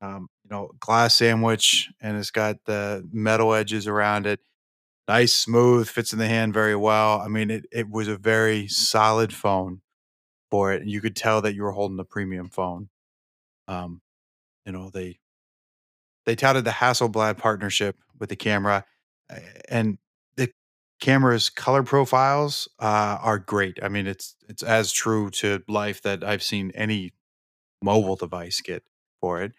Um, 0.00 0.28
you 0.44 0.50
know, 0.50 0.70
glass 0.80 1.16
sandwich, 1.16 1.90
and 2.00 2.16
it's 2.16 2.30
got 2.30 2.56
the 2.66 3.06
metal 3.12 3.54
edges 3.54 3.86
around 3.86 4.26
it. 4.26 4.40
Nice, 5.08 5.34
smooth, 5.34 5.88
fits 5.88 6.12
in 6.12 6.18
the 6.20 6.28
hand 6.28 6.54
very 6.54 6.76
well. 6.76 7.20
I 7.20 7.28
mean, 7.28 7.50
it 7.50 7.66
it 7.72 7.90
was 7.90 8.08
a 8.08 8.18
very 8.18 8.68
solid 8.68 9.34
phone 9.34 9.82
for 10.50 10.72
it, 10.72 10.82
and 10.82 10.90
you 10.90 11.00
could 11.00 11.16
tell 11.16 11.42
that 11.42 11.54
you 11.54 11.62
were 11.62 11.72
holding 11.72 11.98
a 11.98 12.04
premium 12.04 12.48
phone. 12.48 12.88
Um, 13.66 14.00
you 14.64 14.72
know, 14.72 14.90
they 14.90 15.18
they 16.26 16.36
touted 16.36 16.64
the 16.64 16.70
Hasselblad 16.70 17.38
partnership 17.38 17.96
with 18.18 18.28
the 18.28 18.36
camera, 18.36 18.84
uh, 19.30 19.38
and 19.68 19.98
the 20.36 20.50
camera's 21.00 21.50
color 21.50 21.82
profiles 21.82 22.68
uh, 22.78 23.18
are 23.20 23.38
great. 23.38 23.78
I 23.82 23.88
mean, 23.88 24.06
it's 24.06 24.36
it's 24.48 24.62
as 24.62 24.92
true 24.92 25.30
to 25.30 25.62
life 25.68 26.02
that 26.02 26.24
I've 26.24 26.42
seen 26.42 26.72
any 26.74 27.12
mobile 27.82 28.16
device 28.16 28.60
get 28.60 28.84
for 29.20 29.42
it, 29.42 29.52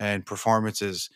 and 0.00 0.24
performance 0.24 0.82
is 0.82 1.10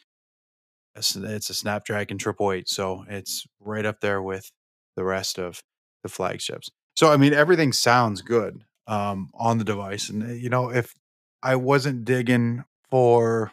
it's 0.95 1.49
a 1.49 1.55
Snapdragon 1.55 2.19
triple 2.19 2.53
eight, 2.53 2.69
so 2.69 3.05
it's 3.09 3.47
right 3.61 3.87
up 3.87 4.01
there 4.01 4.23
with 4.23 4.53
the 4.95 5.05
rest 5.05 5.39
of 5.39 5.63
the 6.03 6.09
flagships. 6.09 6.71
So 6.97 7.11
I 7.13 7.17
mean, 7.17 7.33
everything 7.33 7.73
sounds 7.73 8.21
good 8.23 8.65
um, 8.87 9.31
on 9.35 9.59
the 9.59 9.65
device, 9.65 10.09
and 10.09 10.23
uh, 10.23 10.27
you 10.33 10.49
know, 10.51 10.71
if 10.71 10.95
I 11.43 11.57
wasn't 11.57 12.05
digging 12.05 12.65
for 12.91 13.53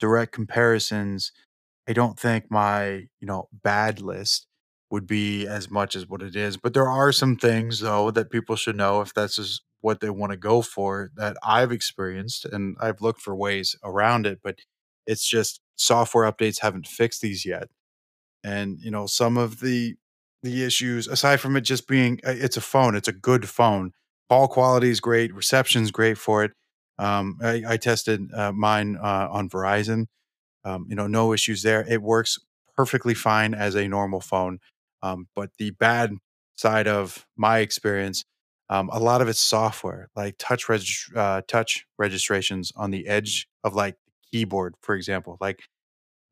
direct 0.00 0.32
comparisons, 0.32 1.32
I 1.88 1.92
don't 1.92 2.18
think 2.18 2.50
my, 2.50 3.08
you 3.20 3.26
know, 3.26 3.48
bad 3.52 4.00
list 4.00 4.46
would 4.90 5.06
be 5.06 5.46
as 5.46 5.70
much 5.70 5.96
as 5.96 6.08
what 6.08 6.22
it 6.22 6.36
is. 6.36 6.56
But 6.56 6.74
there 6.74 6.88
are 6.88 7.12
some 7.12 7.36
things 7.36 7.80
though 7.80 8.10
that 8.12 8.30
people 8.30 8.56
should 8.56 8.76
know 8.76 9.00
if 9.00 9.14
that's 9.14 9.36
just 9.36 9.62
what 9.80 10.00
they 10.00 10.10
want 10.10 10.32
to 10.32 10.38
go 10.38 10.62
for 10.62 11.10
that 11.16 11.36
I've 11.42 11.72
experienced 11.72 12.44
and 12.44 12.76
I've 12.80 13.00
looked 13.00 13.20
for 13.20 13.34
ways 13.36 13.76
around 13.84 14.26
it, 14.26 14.40
but 14.42 14.60
it's 15.06 15.28
just 15.28 15.60
software 15.76 16.30
updates 16.30 16.60
haven't 16.60 16.86
fixed 16.86 17.20
these 17.22 17.44
yet. 17.44 17.68
And, 18.44 18.78
you 18.80 18.90
know, 18.90 19.06
some 19.06 19.36
of 19.36 19.60
the 19.60 19.96
the 20.42 20.64
issues 20.64 21.08
aside 21.08 21.40
from 21.40 21.56
it 21.56 21.62
just 21.62 21.88
being 21.88 22.20
uh, 22.26 22.30
it's 22.30 22.56
a 22.56 22.60
phone, 22.60 22.94
it's 22.94 23.08
a 23.08 23.12
good 23.12 23.48
phone. 23.48 23.92
Call 24.28 24.48
quality 24.48 24.90
is 24.90 25.00
great, 25.00 25.34
reception's 25.34 25.90
great 25.90 26.18
for 26.18 26.44
it. 26.44 26.52
Um, 26.98 27.38
I, 27.42 27.62
I 27.68 27.76
tested 27.76 28.32
uh, 28.34 28.52
mine 28.52 28.96
uh, 28.96 29.28
on 29.30 29.48
Verizon 29.48 30.06
um, 30.64 30.86
you 30.88 30.96
know, 30.96 31.06
no 31.06 31.32
issues 31.32 31.62
there. 31.62 31.86
It 31.88 32.02
works 32.02 32.38
perfectly 32.76 33.14
fine 33.14 33.54
as 33.54 33.74
a 33.76 33.88
normal 33.88 34.20
phone. 34.20 34.58
Um, 35.02 35.28
but 35.34 35.50
the 35.58 35.70
bad 35.70 36.12
side 36.56 36.88
of 36.88 37.24
my 37.36 37.60
experience, 37.60 38.24
um, 38.68 38.90
a 38.92 38.98
lot 38.98 39.22
of 39.22 39.28
it's 39.28 39.40
software, 39.40 40.08
like 40.16 40.34
touch 40.38 40.68
reg- 40.68 40.82
uh, 41.14 41.42
touch 41.46 41.86
registrations 41.98 42.72
on 42.76 42.90
the 42.90 43.06
edge 43.06 43.46
of 43.62 43.74
like 43.74 43.96
keyboard, 44.32 44.74
for 44.82 44.96
example. 44.96 45.38
Like 45.40 45.60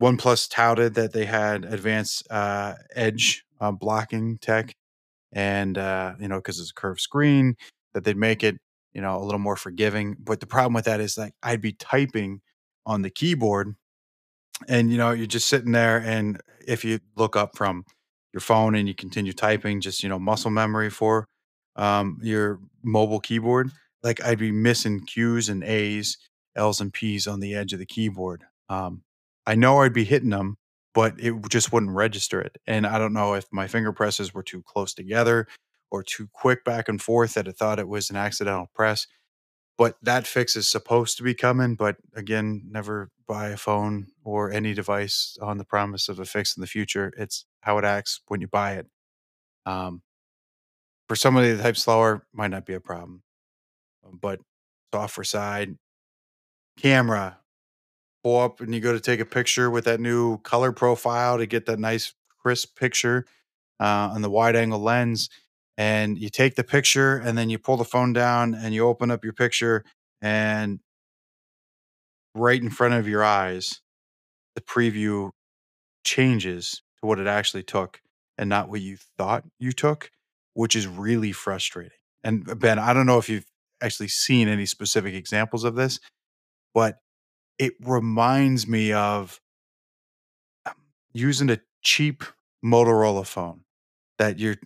OnePlus 0.03 0.49
touted 0.51 0.95
that 0.95 1.13
they 1.13 1.27
had 1.27 1.65
advanced 1.65 2.27
uh, 2.31 2.75
edge 2.97 3.45
uh, 3.61 3.73
blocking 3.73 4.39
tech, 4.39 4.75
and 5.33 5.79
uh, 5.79 6.15
you 6.21 6.29
know, 6.29 6.39
because 6.39 6.61
it's 6.61 6.71
a 6.71 6.75
curved 6.75 7.01
screen, 7.01 7.57
that 7.95 8.05
they'd 8.05 8.17
make 8.17 8.43
it 8.43 8.59
you 8.93 9.01
know 9.01 9.17
a 9.17 9.25
little 9.25 9.39
more 9.41 9.57
forgiving. 9.57 10.17
But 10.19 10.41
the 10.41 10.47
problem 10.47 10.75
with 10.75 10.85
that 10.87 11.01
is 11.01 11.19
like 11.19 11.35
I'd 11.43 11.61
be 11.61 11.73
typing 11.73 12.41
on 12.87 13.03
the 13.03 13.11
keyboard 13.11 13.75
and 14.69 14.91
you 14.91 14.99
know 14.99 15.11
you're 15.11 15.27
just 15.27 15.49
sitting 15.49 15.73
there 15.73 15.99
and 15.99 16.41
if 16.67 16.85
you 16.85 17.01
look 17.17 17.37
up 17.37 17.57
from 17.57 17.85
your 18.33 18.41
phone 18.41 18.75
and 18.75 18.89
you 18.89 18.95
continue 18.95 19.33
typing 19.33 19.81
just 19.81 20.03
you 20.03 20.09
know 20.09 20.19
muscle 20.19 20.51
memory 20.51 20.91
for 20.91 21.27
um, 21.77 22.19
your 22.23 22.61
mobile 22.83 23.21
keyboard 23.21 23.71
like 24.03 24.23
i'd 24.25 24.39
be 24.39 24.53
missing 24.53 25.01
q's 25.01 25.49
and 25.49 25.65
a's 25.65 26.19
l's 26.57 26.81
and 26.81 26.93
p's 26.93 27.27
on 27.27 27.41
the 27.41 27.55
edge 27.55 27.73
of 27.73 27.79
the 27.79 27.87
keyboard 27.87 28.45
um, 28.69 29.03
i 29.47 29.55
know 29.55 29.83
i'd 29.83 29.93
be 29.93 30.05
hitting 30.05 30.31
them 30.31 30.57
but 30.95 31.15
it 31.19 31.35
just 31.49 31.73
wouldn't 31.73 31.93
register 31.93 32.41
it 32.41 32.57
and 32.67 32.87
i 32.87 32.99
don't 32.99 33.13
know 33.13 33.35
if 33.35 33.47
my 33.51 33.67
finger 33.67 33.93
presses 33.93 34.33
were 34.33 34.43
too 34.43 34.63
close 34.63 34.95
together 34.95 35.47
or 35.95 36.03
too 36.03 36.29
quick 36.33 36.65
back 36.65 36.89
and 36.89 37.03
forth 37.03 37.35
that 37.35 37.49
it 37.49 37.57
thought 37.57 37.79
it 37.79 37.89
was 37.89 38.11
an 38.11 38.17
accidental 38.17 38.71
press 38.75 39.07
but 39.77 39.97
that 40.03 40.27
fix 40.27 40.57
is 40.57 40.69
supposed 40.69 41.17
to 41.17 41.23
be 41.25 41.35
coming, 41.35 41.75
but 41.75 41.97
again, 42.15 42.63
never 42.69 43.11
buy 43.27 43.49
a 43.49 43.57
phone 43.57 44.09
or 44.23 44.53
any 44.53 44.75
device 44.75 45.37
on 45.43 45.59
the 45.59 45.65
promise 45.65 46.09
of 46.09 46.21
a 46.21 46.25
fix 46.25 46.57
in 46.57 46.61
the 46.61 46.67
future. 46.67 47.13
It's 47.17 47.47
how 47.63 47.79
it 47.79 47.85
acts 47.85 48.21
when 48.29 48.41
you 48.41 48.47
buy 48.49 48.75
it. 48.75 48.87
Um, 49.67 50.03
for 51.09 51.17
somebody 51.17 51.53
that 51.53 51.63
types 51.63 51.83
slower, 51.83 52.27
might 52.33 52.51
not 52.51 52.67
be 52.67 52.75
a 52.75 52.81
problem. 52.81 53.23
Um, 54.07 54.19
But 54.21 54.41
software 54.95 55.25
side, 55.25 55.77
camera, 56.79 57.39
pull 58.23 58.41
up 58.41 58.61
and 58.61 58.75
you 58.75 58.81
go 58.81 58.93
to 58.93 59.01
take 59.01 59.21
a 59.21 59.27
picture 59.27 59.71
with 59.71 59.85
that 59.87 60.01
new 60.01 60.39
color 60.39 60.73
profile 60.73 61.39
to 61.39 61.47
get 61.47 61.67
that 61.67 61.79
nice 61.79 62.15
crisp 62.41 62.79
picture 62.79 63.27
uh, 63.81 64.11
on 64.15 64.23
the 64.23 64.31
wide 64.31 64.57
angle 64.57 64.81
lens. 64.81 65.31
And 65.77 66.19
you 66.19 66.29
take 66.29 66.55
the 66.55 66.65
picture 66.65 67.17
and 67.17 67.37
then 67.37 67.51
you 67.51 67.59
pull 67.59 67.77
the 67.77 67.85
phone 67.85 68.13
down 68.13 68.55
and 68.55 68.75
you 68.75 68.87
open 68.87 69.11
up 69.11 69.25
your 69.25 69.33
picture 69.33 69.85
and 70.23 70.81
right 72.35 72.61
in 72.61 72.71
front 72.71 72.95
of 72.95 73.09
your 73.09 73.25
eyes, 73.25 73.81
the 74.55 74.61
preview 74.61 75.31
changes 76.05 76.83
to 77.01 77.07
what 77.07 77.19
it 77.19 77.27
actually 77.27 77.63
took 77.63 78.01
and 78.39 78.49
not 78.49 78.69
what 78.69 78.81
you 78.81 78.97
thought 79.19 79.45
you 79.59 79.73
took, 79.73 80.11
which 80.55 80.77
is 80.77 80.87
really 80.87 81.33
frustrating. 81.33 81.99
And 82.23 82.49
uh, 82.49 82.55
Ben, 82.55 82.79
I 82.79 82.93
don't 82.93 83.07
know 83.07 83.19
if 83.19 83.29
you've 83.29 83.47
actually 83.83 84.09
seen 84.09 84.49
any 84.49 84.67
specific 84.67 85.15
examples 85.15 85.65
of 85.65 85.75
this, 85.75 86.01
but 86.73 86.99
it 87.59 87.75
reminds 87.81 88.67
me 88.67 88.93
of 88.93 89.41
um, 90.67 90.75
using 91.13 91.51
a 91.51 91.61
cheap 91.83 92.25
Motorola 92.65 93.27
phone 93.27 93.61
that 94.19 94.39
you're 94.39 94.57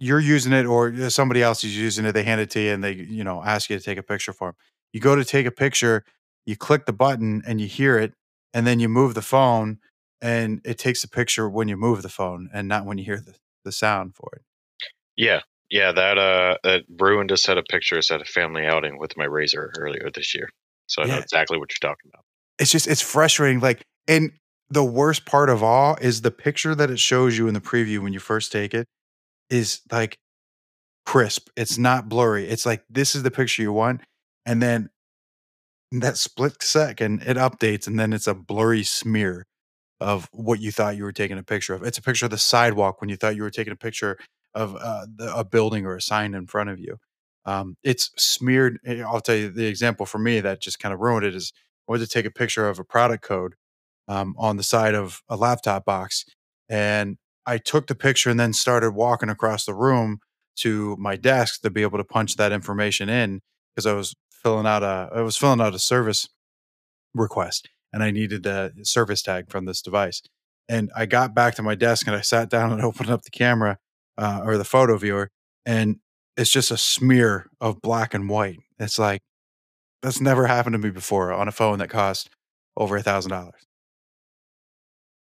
you're 0.00 0.20
using 0.20 0.52
it 0.52 0.66
or 0.66 0.88
uh, 0.88 1.08
somebody 1.08 1.42
else 1.42 1.62
is 1.62 1.76
using 1.76 2.04
it 2.04 2.12
they 2.12 2.24
hand 2.24 2.40
it 2.40 2.50
to 2.50 2.60
you 2.60 2.72
and 2.72 2.82
they 2.82 2.92
you 2.92 3.22
know 3.22 3.42
ask 3.44 3.70
you 3.70 3.78
to 3.78 3.84
take 3.84 3.98
a 3.98 4.02
picture 4.02 4.32
for 4.32 4.48
them 4.48 4.54
you 4.92 5.00
go 5.00 5.14
to 5.14 5.24
take 5.24 5.46
a 5.46 5.50
picture 5.50 6.04
you 6.46 6.56
click 6.56 6.86
the 6.86 6.92
button 6.92 7.42
and 7.46 7.60
you 7.60 7.66
hear 7.66 7.98
it 7.98 8.14
and 8.52 8.66
then 8.66 8.80
you 8.80 8.88
move 8.88 9.14
the 9.14 9.22
phone 9.22 9.78
and 10.20 10.60
it 10.64 10.78
takes 10.78 11.04
a 11.04 11.08
picture 11.08 11.48
when 11.48 11.68
you 11.68 11.76
move 11.76 12.02
the 12.02 12.08
phone 12.08 12.50
and 12.52 12.66
not 12.66 12.84
when 12.84 12.98
you 12.98 13.04
hear 13.04 13.18
the, 13.18 13.34
the 13.64 13.72
sound 13.72 14.14
for 14.14 14.30
it 14.34 14.42
Yeah, 15.16 15.40
yeah, 15.70 15.92
that 15.92 16.18
uh, 16.18 16.56
that 16.64 16.82
ruined 16.98 17.30
a 17.30 17.36
set 17.36 17.58
of 17.58 17.64
pictures 17.70 18.10
at 18.10 18.20
a 18.20 18.24
family 18.24 18.66
outing 18.66 18.98
with 18.98 19.16
my 19.16 19.26
Razr 19.26 19.70
earlier 19.78 20.10
this 20.12 20.34
year. 20.34 20.48
So 20.86 21.02
I 21.02 21.06
know 21.06 21.18
exactly 21.18 21.58
what 21.58 21.70
you're 21.70 21.90
talking 21.90 22.10
about. 22.12 22.24
it's 22.58 22.70
just 22.70 22.88
it's 22.88 23.00
frustrating 23.00 23.60
like 23.60 23.82
and 24.08 24.32
the 24.68 24.84
worst 24.84 25.26
part 25.26 25.48
of 25.48 25.62
all 25.62 25.96
is 26.00 26.22
the 26.22 26.30
picture 26.30 26.74
that 26.74 26.90
it 26.90 26.98
shows 26.98 27.38
you 27.38 27.48
in 27.48 27.54
the 27.54 27.60
preview 27.60 28.00
when 28.00 28.12
you 28.12 28.18
first 28.18 28.50
take 28.50 28.74
it 28.74 28.86
is 29.50 29.80
like 29.92 30.18
crisp 31.06 31.48
it's 31.56 31.78
not 31.78 32.08
blurry 32.08 32.46
it's 32.48 32.66
like 32.66 32.84
this 32.90 33.14
is 33.14 33.22
the 33.22 33.30
picture 33.30 33.62
you 33.62 33.72
want 33.72 34.00
and 34.46 34.62
then 34.62 34.88
that 35.92 36.16
split 36.16 36.62
second, 36.62 37.22
it 37.22 37.36
updates 37.36 37.86
and 37.86 37.98
then 37.98 38.12
it's 38.12 38.26
a 38.26 38.34
blurry 38.34 38.82
smear 38.84 39.46
of 40.00 40.28
what 40.32 40.60
you 40.60 40.70
thought 40.72 40.96
you 40.96 41.04
were 41.04 41.12
taking 41.12 41.38
a 41.38 41.42
picture 41.42 41.74
of. 41.74 41.82
It's 41.82 41.98
a 41.98 42.02
picture 42.02 42.26
of 42.26 42.30
the 42.30 42.38
sidewalk 42.38 43.00
when 43.00 43.10
you 43.10 43.16
thought 43.16 43.36
you 43.36 43.42
were 43.42 43.50
taking 43.50 43.72
a 43.72 43.76
picture 43.76 44.18
of 44.54 44.76
uh, 44.76 45.06
the, 45.14 45.34
a 45.36 45.44
building 45.44 45.86
or 45.86 45.96
a 45.96 46.02
sign 46.02 46.34
in 46.34 46.46
front 46.46 46.70
of 46.70 46.78
you. 46.78 46.98
Um, 47.44 47.76
it's 47.82 48.10
smeared. 48.16 48.78
eh, 48.86 49.02
I'll 49.02 49.20
tell 49.20 49.36
you 49.36 49.50
the 49.50 49.66
example 49.66 50.06
for 50.06 50.18
me 50.18 50.40
that 50.40 50.60
just 50.60 50.78
kind 50.78 50.94
of 50.94 51.00
ruined 51.00 51.26
it 51.26 51.34
is 51.34 51.52
I 51.88 51.92
went 51.92 52.02
to 52.04 52.08
take 52.08 52.26
a 52.26 52.30
picture 52.30 52.68
of 52.68 52.78
a 52.78 52.84
product 52.84 53.24
code 53.24 53.54
um, 54.08 54.34
on 54.38 54.56
the 54.56 54.62
side 54.62 54.94
of 54.94 55.22
a 55.28 55.36
laptop 55.36 55.84
box, 55.84 56.24
and 56.68 57.18
I 57.50 57.58
took 57.58 57.88
the 57.88 57.96
picture 57.96 58.30
and 58.30 58.38
then 58.38 58.52
started 58.52 58.92
walking 58.92 59.28
across 59.28 59.64
the 59.64 59.74
room 59.74 60.20
to 60.58 60.96
my 61.00 61.16
desk 61.16 61.62
to 61.62 61.70
be 61.70 61.82
able 61.82 61.98
to 61.98 62.04
punch 62.04 62.36
that 62.36 62.52
information 62.52 63.08
in 63.08 63.40
because 63.74 63.86
I 63.86 63.92
was 63.94 64.14
filling 64.30 64.68
out 64.68 64.84
a 64.84 65.10
I 65.12 65.22
was 65.22 65.36
filling 65.36 65.60
out 65.60 65.74
a 65.74 65.80
service 65.80 66.28
request 67.12 67.68
and 67.92 68.04
I 68.04 68.12
needed 68.12 68.46
a 68.46 68.70
service 68.84 69.20
tag 69.20 69.50
from 69.50 69.64
this 69.64 69.82
device. 69.82 70.22
And 70.68 70.92
I 70.94 71.06
got 71.06 71.34
back 71.34 71.56
to 71.56 71.62
my 71.64 71.74
desk 71.74 72.06
and 72.06 72.14
I 72.14 72.20
sat 72.20 72.50
down 72.50 72.70
and 72.70 72.80
opened 72.84 73.10
up 73.10 73.22
the 73.22 73.30
camera 73.30 73.78
uh, 74.16 74.42
or 74.44 74.56
the 74.56 74.64
photo 74.64 74.96
viewer, 74.96 75.30
and 75.66 75.96
it's 76.36 76.52
just 76.52 76.70
a 76.70 76.76
smear 76.76 77.46
of 77.60 77.82
black 77.82 78.14
and 78.14 78.28
white. 78.28 78.60
It's 78.78 78.98
like 78.98 79.22
that's 80.02 80.20
never 80.20 80.46
happened 80.46 80.74
to 80.74 80.78
me 80.78 80.90
before 80.90 81.32
on 81.32 81.48
a 81.48 81.52
phone 81.52 81.80
that 81.80 81.90
cost 81.90 82.30
over 82.76 82.96
a 82.96 83.02
thousand 83.02 83.32
dollars. 83.32 83.66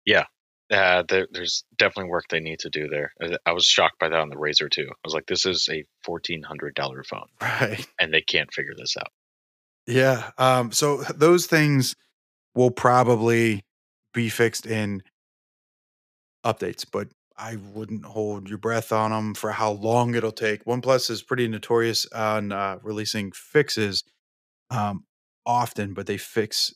Yeah, 0.06 0.26
uh, 0.72 1.04
there, 1.08 1.28
there's 1.32 1.64
definitely 1.78 2.10
work 2.10 2.26
they 2.30 2.40
need 2.40 2.60
to 2.60 2.70
do 2.70 2.88
there. 2.88 3.12
I, 3.22 3.38
I 3.46 3.52
was 3.54 3.66
shocked 3.66 4.00
by 4.00 4.10
that 4.10 4.20
on 4.20 4.30
the 4.30 4.36
Razr 4.36 4.70
too. 4.70 4.88
I 4.90 4.96
was 5.04 5.14
like, 5.14 5.26
this 5.28 5.46
is 5.46 5.68
a 5.72 5.84
fourteen 6.04 6.42
hundred 6.44 6.76
dollar 6.76 7.04
phone, 7.04 7.28
Right. 7.42 7.86
and 8.00 8.14
they 8.14 8.22
can't 8.22 8.52
figure 8.54 8.74
this 8.78 8.96
out. 8.98 9.12
Yeah. 9.88 10.32
Um, 10.38 10.72
so 10.72 10.98
those 11.16 11.46
things 11.46 11.96
will 12.56 12.72
probably 12.72 13.64
be 14.14 14.30
fixed 14.30 14.66
in 14.66 15.04
updates, 16.46 16.86
but 16.90 17.08
I 17.38 17.56
wouldn't 17.74 18.06
hold 18.06 18.48
your 18.48 18.58
breath 18.60 18.92
on 18.92 19.12
them 19.12 19.34
for 19.34 19.52
how 19.52 19.72
long 19.72 20.14
it'll 20.16 20.32
take. 20.32 20.66
OnePlus 20.66 21.10
is 21.10 21.24
pretty 21.24 21.48
notorious 21.48 22.06
on 22.14 22.52
uh, 22.52 22.78
releasing 22.84 23.32
fixes 23.32 24.04
um, 24.70 25.06
often, 25.46 25.94
but 25.94 26.06
they 26.06 26.18
fix 26.18 26.74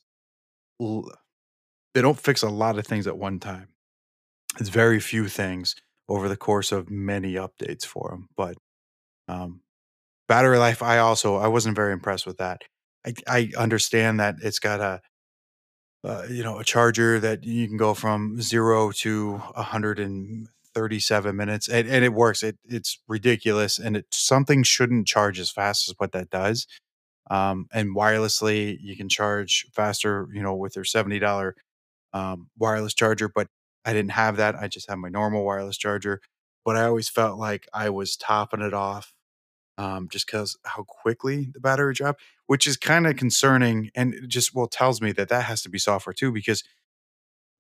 l- 0.81 1.09
they 1.93 2.01
don't 2.01 2.19
fix 2.19 2.41
a 2.43 2.49
lot 2.49 2.77
of 2.77 2.85
things 2.85 3.07
at 3.07 3.17
one 3.17 3.39
time. 3.39 3.69
It's 4.59 4.69
very 4.69 4.99
few 4.99 5.27
things 5.27 5.75
over 6.09 6.29
the 6.29 6.37
course 6.37 6.71
of 6.71 6.89
many 6.89 7.33
updates 7.33 7.85
for 7.85 8.09
them. 8.09 8.29
But 8.35 8.57
um, 9.27 9.61
battery 10.27 10.57
life, 10.57 10.83
I 10.83 10.99
also 10.99 11.37
I 11.37 11.47
wasn't 11.47 11.75
very 11.75 11.93
impressed 11.93 12.25
with 12.25 12.37
that. 12.37 12.63
I, 13.05 13.13
I 13.27 13.51
understand 13.57 14.19
that 14.19 14.35
it's 14.41 14.59
got 14.59 14.81
a 14.81 15.01
uh, 16.03 16.23
you 16.29 16.43
know 16.43 16.59
a 16.59 16.63
charger 16.63 17.19
that 17.19 17.43
you 17.43 17.67
can 17.67 17.77
go 17.77 17.93
from 17.93 18.41
zero 18.41 18.91
to 18.91 19.33
137 19.33 21.35
minutes 21.35 21.67
and, 21.67 21.87
and 21.87 22.05
it 22.05 22.13
works 22.13 22.43
it, 22.43 22.57
it's 22.65 22.99
ridiculous 23.07 23.79
and 23.79 23.97
it 23.97 24.05
something 24.11 24.63
shouldn't 24.63 25.07
charge 25.07 25.39
as 25.39 25.51
fast 25.51 25.89
as 25.89 25.95
what 25.97 26.11
that 26.11 26.29
does 26.29 26.67
um, 27.31 27.67
and 27.73 27.95
wirelessly 27.95 28.77
you 28.81 28.95
can 28.95 29.09
charge 29.09 29.65
faster 29.73 30.27
you 30.33 30.41
know 30.41 30.55
with 30.55 30.73
their 30.73 30.83
$70 30.83 31.53
um, 32.13 32.49
wireless 32.57 32.93
charger 32.93 33.29
but 33.29 33.47
i 33.87 33.93
didn't 33.93 34.11
have 34.11 34.37
that 34.37 34.55
i 34.55 34.67
just 34.67 34.89
had 34.89 34.97
my 34.97 35.09
normal 35.09 35.43
wireless 35.45 35.77
charger 35.77 36.21
but 36.65 36.77
i 36.77 36.83
always 36.83 37.09
felt 37.09 37.39
like 37.39 37.67
i 37.73 37.89
was 37.89 38.15
topping 38.17 38.61
it 38.61 38.73
off 38.75 39.13
um, 39.77 40.07
just 40.09 40.25
because 40.25 40.57
how 40.65 40.83
quickly 40.83 41.49
the 41.53 41.59
battery 41.59 41.93
dropped, 41.93 42.21
which 42.47 42.65
is 42.65 42.77
kind 42.77 43.05
of 43.05 43.15
concerning 43.15 43.91
and 43.95 44.15
just 44.27 44.53
well 44.55 44.67
tells 44.67 45.01
me 45.01 45.11
that 45.13 45.29
that 45.29 45.45
has 45.45 45.61
to 45.63 45.69
be 45.69 45.77
software 45.77 46.13
too 46.13 46.31
because 46.31 46.63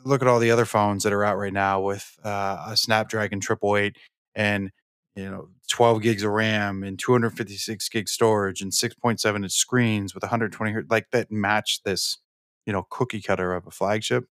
look 0.03 0.21
at 0.21 0.27
all 0.27 0.39
the 0.39 0.51
other 0.51 0.65
phones 0.65 1.03
that 1.03 1.13
are 1.13 1.23
out 1.23 1.37
right 1.37 1.53
now 1.53 1.81
with 1.81 2.17
uh, 2.23 2.65
a 2.69 2.77
Snapdragon 2.77 3.39
triple 3.39 3.75
eight 3.77 3.97
and 4.35 4.71
you 5.15 5.29
know 5.29 5.49
12 5.69 6.01
gigs 6.01 6.23
of 6.23 6.31
RAM 6.31 6.83
and 6.83 6.99
256 6.99 7.89
gig 7.89 8.07
storage 8.07 8.61
and 8.61 8.71
6.7 8.71 9.35
inch 9.35 9.51
screens 9.51 10.13
with 10.13 10.23
120 10.23 10.71
hertz 10.71 10.89
like 10.89 11.07
that 11.11 11.31
match 11.31 11.81
this 11.83 12.17
you 12.65 12.73
know 12.73 12.85
cookie 12.89 13.21
cutter 13.21 13.53
of 13.53 13.65
a 13.67 13.71
flagship 13.71 14.25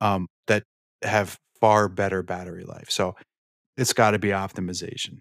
um, 0.00 0.28
that 0.46 0.64
have 1.04 1.38
far 1.60 1.88
better 1.88 2.22
battery 2.22 2.64
life. 2.64 2.90
So 2.90 3.14
it's 3.76 3.92
got 3.92 4.12
to 4.12 4.18
be 4.18 4.28
optimization. 4.28 5.20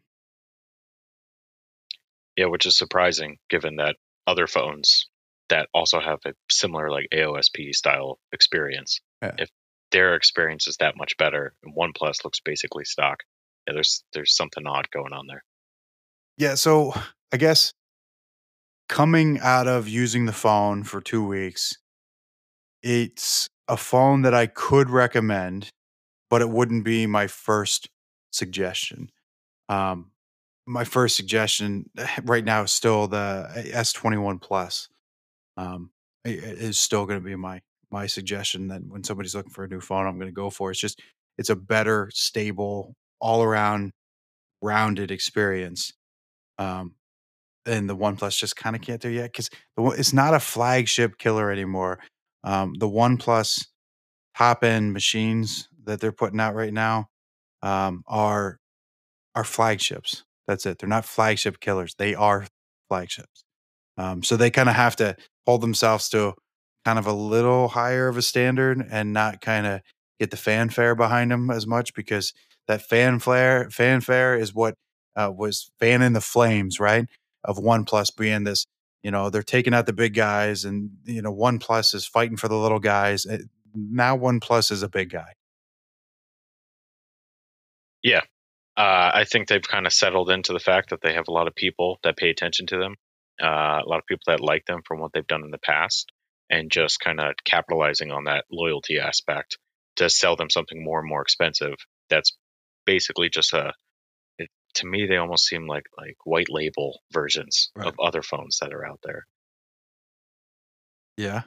Yeah, 2.36 2.45
which 2.47 2.65
is 2.65 2.75
surprising 2.75 3.38
given 3.49 3.75
that 3.77 3.95
other 4.25 4.47
phones 4.47 5.07
that 5.49 5.67
also 5.73 5.99
have 5.99 6.19
a 6.25 6.34
similar 6.49 6.89
like 6.89 7.07
AOSP 7.13 7.73
style 7.73 8.17
experience, 8.31 9.01
Yeah. 9.21 9.36
if 9.38 9.49
their 9.91 10.15
experience 10.15 10.67
is 10.67 10.77
that 10.77 10.97
much 10.97 11.15
better, 11.17 11.53
and 11.63 11.75
OnePlus 11.75 12.23
looks 12.23 12.39
basically 12.39 12.86
stock. 12.86 13.19
Yeah, 13.67 13.73
there's 13.73 14.03
there's 14.13 14.36
something 14.36 14.65
odd 14.65 14.89
going 14.89 15.13
on 15.13 15.27
there. 15.27 15.43
Yeah, 16.38 16.55
so 16.55 16.93
I 17.31 17.38
guess 17.38 17.73
coming 18.89 19.39
out 19.39 19.67
of 19.67 19.88
using 19.88 20.25
the 20.25 20.34
phone 20.34 20.84
for 20.84 20.99
2 21.01 21.23
weeks, 21.25 21.77
it's 22.81 23.49
a 23.68 23.78
phone 23.78 24.24
that 24.24 24.34
I 24.34 24.47
could 24.47 24.89
recommend, 24.89 25.70
but 26.30 26.41
it 26.41 26.49
wouldn't 26.49 26.86
be 26.86 27.07
my 27.07 27.28
first 27.28 27.89
suggestion. 28.32 29.09
Um, 29.70 30.11
my 30.68 30.84
first 30.86 31.16
suggestion 31.16 31.89
right 32.24 32.45
now 32.45 32.64
is 32.64 32.72
still 32.72 33.07
the 33.07 33.49
S21 33.74 34.41
Plus. 34.41 34.89
Um, 35.57 35.91
i- 36.26 36.30
i- 36.30 36.34
is 36.34 36.80
still 36.80 37.05
going 37.05 37.20
to 37.20 37.26
be 37.26 37.36
my 37.36 37.61
my 37.91 38.07
suggestion 38.07 38.70
that 38.70 38.82
when 38.88 39.03
somebody's 39.03 39.36
looking 39.36 39.51
for 39.51 39.66
a 39.66 39.68
new 39.68 39.80
phone, 39.82 40.07
I'm 40.07 40.18
going 40.18 40.28
to 40.30 40.34
go 40.34 40.49
for. 40.49 40.72
It's 40.72 40.80
just 40.80 41.01
it's 41.38 41.49
a 41.51 41.55
better, 41.55 42.09
stable, 42.14 42.95
all 43.22 43.43
around 43.43 43.91
rounded 44.61 45.11
experience. 45.11 45.93
Um, 46.59 46.95
and 47.66 47.89
the 47.89 47.95
OnePlus 47.95 48.38
just 48.38 48.55
kind 48.55 48.76
of 48.76 48.82
can't 48.82 49.01
do 49.01 49.09
yet 49.09 49.32
because 49.32 49.49
it's 49.78 50.14
not 50.14 50.34
a 50.34 50.39
flagship 50.39 51.18
killer 51.18 51.51
anymore. 51.51 51.99
Um, 52.44 52.74
the 52.78 52.88
OnePlus 52.88 53.68
top 54.38 54.64
end 54.64 54.94
machines 54.94 55.70
that 55.86 56.00
they're 56.00 56.12
putting 56.12 56.39
out 56.39 56.56
right 56.56 56.74
now 56.74 57.08
um, 57.62 58.04
are 58.08 58.60
are 59.36 59.44
flagships. 59.44 60.24
That's 60.48 60.66
it. 60.66 60.80
They're 60.80 60.89
not 60.89 61.06
flagship 61.06 61.60
killers. 61.60 61.96
They 61.98 62.16
are 62.16 62.48
flagships. 62.89 63.44
Um, 63.98 64.24
so 64.24 64.38
they 64.38 64.50
kind 64.52 64.70
of 64.70 64.76
have 64.76 64.96
to 64.98 65.16
hold 65.46 65.62
themselves 65.62 66.10
to 66.10 66.34
kind 66.86 67.00
of 67.00 67.08
a 67.08 67.14
little 67.14 67.70
higher 67.70 68.08
of 68.08 68.18
a 68.18 68.22
standard 68.22 68.86
and 68.91 69.14
not 69.14 69.41
kind 69.41 69.66
of 69.66 69.82
get 70.20 70.32
the 70.32 70.38
fanfare 70.38 70.96
behind 70.96 71.32
them 71.32 71.50
as 71.50 71.66
much 71.68 71.94
because 71.94 72.34
that 72.68 72.82
fanfare 72.82 73.70
fanfare 73.72 74.38
is 74.38 74.54
what 74.54 74.76
uh, 75.16 75.32
was 75.36 75.72
fanning 75.80 76.14
the 76.14 76.22
flames, 76.22 76.80
right? 76.80 77.06
Of 77.44 77.58
OnePlus 77.58 78.16
being 78.18 78.44
this, 78.46 78.66
you 79.04 79.12
know, 79.12 79.30
they're 79.30 79.43
taking 79.43 79.74
out 79.74 79.86
the 79.86 79.93
big 79.93 80.14
guys, 80.16 80.66
and 80.66 80.91
you 81.04 81.22
know, 81.22 81.34
OnePlus 81.34 81.93
is 81.93 82.06
fighting 82.06 82.38
for 82.38 82.47
the 82.47 82.58
little 82.58 82.80
guys. 82.80 83.26
Uh, 83.26 83.39
Now 83.76 84.18
OnePlus 84.18 84.72
is 84.72 84.84
a 84.84 84.89
big 84.89 85.10
guy. 85.12 85.34
Yeah, 88.01 88.22
uh, 88.78 89.12
I 89.14 89.26
think 89.26 89.47
they've 89.47 89.62
kind 89.62 89.86
of 89.86 89.93
settled 89.93 90.30
into 90.30 90.54
the 90.54 90.60
fact 90.60 90.89
that 90.89 91.01
they 91.01 91.14
have 91.14 91.28
a 91.28 91.32
lot 91.32 91.47
of 91.47 91.56
people 91.56 91.99
that 92.04 92.18
pay 92.18 92.30
attention 92.30 92.66
to 92.68 92.78
them, 92.78 92.95
uh, 93.41 93.82
a 93.86 93.88
lot 93.88 93.99
of 93.99 94.06
people 94.08 94.24
that 94.28 94.39
like 94.39 94.66
them 94.66 94.82
from 94.86 94.99
what 94.99 95.12
they've 95.14 95.28
done 95.28 95.43
in 95.43 95.51
the 95.51 95.58
past, 95.60 96.12
and 96.49 96.72
just 96.72 96.99
kind 96.99 97.20
of 97.20 97.34
capitalizing 97.45 98.12
on 98.12 98.26
that 98.26 98.45
loyalty 98.51 98.99
aspect 98.99 99.58
to 99.97 100.10
sell 100.10 100.36
them 100.36 100.49
something 100.49 100.84
more 100.84 100.99
and 100.99 101.08
more 101.08 101.22
expensive. 101.22 101.76
That's 102.10 102.36
basically 102.86 103.30
just 103.30 103.54
a. 103.54 103.74
To 104.76 104.88
me, 104.88 105.05
they 105.07 105.17
almost 105.17 105.45
seem 105.45 105.67
like 105.67 105.86
like 105.97 106.17
white 106.26 106.49
label 106.49 107.01
versions 107.11 107.71
Right. 107.76 107.88
of 107.88 107.95
other 107.99 108.21
phones 108.21 108.59
that 108.61 108.74
are 108.74 108.86
out 108.86 108.99
there. 109.03 109.26
Yeah. 111.17 111.43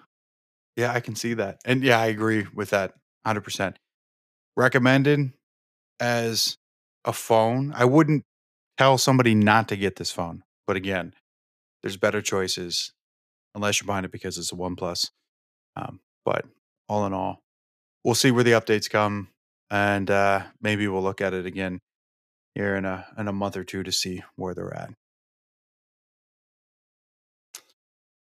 Yeah, 0.77 0.93
I 0.93 1.01
can 1.01 1.17
see 1.17 1.35
that. 1.35 1.59
And 1.65 1.83
yeah, 1.83 1.99
I 2.01 2.07
agree 2.07 2.47
with 2.55 2.71
that 2.71 2.95
100%. 3.27 3.77
Recommended 4.57 5.33
as 6.01 6.57
a 7.05 7.13
phone. 7.13 7.73
I 7.75 7.85
wouldn't 7.85 8.25
tell 8.79 8.99
somebody 8.99 9.35
not 9.35 9.69
to 9.69 9.77
get 9.77 9.97
this 9.97 10.11
phone. 10.13 10.45
But 10.67 10.77
again, 10.77 11.15
there's 11.83 11.97
better 11.97 12.23
choices 12.23 12.93
unless 13.55 13.81
you're 13.81 13.87
buying 13.87 14.05
it 14.05 14.13
because 14.13 14.39
it's 14.39 14.53
a 14.53 14.57
OnePlus. 14.57 15.11
Um, 15.77 16.01
but 16.25 16.45
all 16.89 17.07
in 17.07 17.13
all, 17.13 17.41
we'll 18.05 18.15
see 18.15 18.31
where 18.31 18.45
the 18.45 18.53
updates 18.53 18.91
come 18.91 19.29
and 19.71 20.11
uh, 20.11 20.45
maybe 20.61 20.89
we'll 20.89 21.03
look 21.03 21.21
at 21.21 21.35
it 21.35 21.47
again 21.47 21.81
here 22.57 22.75
in 22.75 22.87
a 22.87 23.07
in 23.19 23.29
a 23.29 23.33
month 23.33 23.55
or 23.55 23.65
two 23.65 23.83
to 23.83 23.93
see 23.93 24.23
where 24.35 24.55
they're 24.55 24.75
at. 24.75 24.91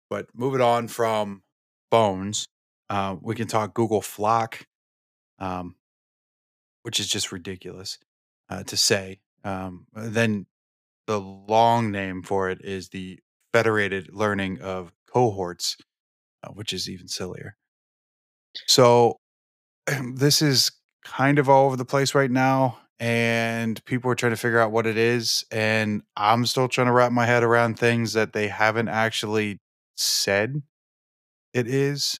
But 0.09 0.27
moving 0.33 0.61
on 0.61 0.87
from 0.87 1.43
phones, 1.89 2.47
uh, 2.89 3.17
we 3.21 3.35
can 3.35 3.47
talk 3.47 3.73
Google 3.73 4.01
FLoC, 4.01 4.63
um, 5.37 5.75
which 6.83 6.99
is 6.99 7.07
just 7.07 7.33
ridiculous 7.33 7.99
uh, 8.49 8.63
to 8.63 8.77
say. 8.77 9.19
Um, 9.43 9.87
then 9.93 10.45
the 11.07 11.19
long 11.19 11.91
name 11.91 12.23
for 12.23 12.49
it 12.49 12.63
is 12.63 12.89
the 12.89 13.19
Federated 13.51 14.13
Learning 14.13 14.61
of 14.61 14.93
Cohorts, 15.13 15.75
uh, 16.41 16.51
which 16.51 16.71
is 16.71 16.89
even 16.89 17.09
sillier. 17.09 17.57
So 18.65 19.17
this 20.15 20.41
is 20.41 20.71
kind 21.03 21.37
of 21.37 21.49
all 21.49 21.65
over 21.65 21.75
the 21.75 21.83
place 21.83 22.15
right 22.15 22.31
now, 22.31 22.77
and 23.01 23.83
people 23.85 24.11
are 24.11 24.15
trying 24.15 24.31
to 24.31 24.37
figure 24.37 24.59
out 24.59 24.71
what 24.71 24.85
it 24.85 24.95
is. 24.97 25.43
And 25.51 26.03
I'm 26.15 26.45
still 26.45 26.67
trying 26.67 26.85
to 26.87 26.93
wrap 26.93 27.11
my 27.11 27.25
head 27.25 27.43
around 27.43 27.79
things 27.79 28.13
that 28.13 28.33
they 28.33 28.47
haven't 28.47 28.89
actually 28.89 29.59
said. 29.97 30.61
it 31.53 31.67
is, 31.67 32.19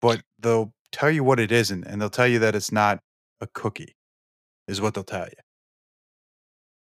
but 0.00 0.22
they'll 0.38 0.72
tell 0.92 1.10
you 1.10 1.24
what 1.24 1.40
it 1.40 1.52
isn't, 1.52 1.84
and 1.84 2.00
they'll 2.00 2.10
tell 2.10 2.28
you 2.28 2.38
that 2.40 2.54
it's 2.54 2.70
not 2.72 3.00
a 3.40 3.48
cookie, 3.48 3.96
is 4.68 4.80
what 4.80 4.94
they'll 4.94 5.04
tell 5.04 5.26
you. 5.26 5.42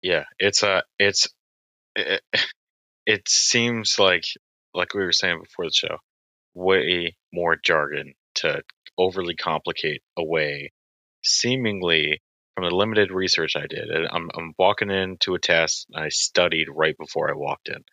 Yeah, 0.02 0.24
it's 0.38 0.62
a 0.62 0.82
it's 0.98 1.28
it, 1.96 2.22
eh, 2.34 2.38
eh, 2.38 2.40
it 3.06 3.28
seems 3.28 3.98
like 3.98 4.24
like 4.74 4.94
we 4.94 5.02
were 5.02 5.12
saying 5.12 5.40
before 5.42 5.66
the 5.66 5.72
show, 5.72 5.98
way 6.54 7.16
more 7.32 7.56
jargon 7.56 8.14
to 8.36 8.62
overly 8.98 9.36
complicate 9.36 10.02
a 10.18 10.24
way, 10.24 10.72
seemingly 11.24 12.20
from 12.58 12.68
the 12.68 12.74
limited 12.74 13.12
research 13.12 13.54
I 13.54 13.68
did. 13.68 13.88
I'm 14.10 14.28
I'm 14.36 14.52
walking 14.58 14.90
into 14.90 15.36
a 15.36 15.38
test. 15.38 15.86
I 15.94 16.08
studied 16.08 16.66
right 16.68 16.96
before 16.98 17.30
I 17.30 17.36
walked 17.36 17.68
in, 17.68 17.84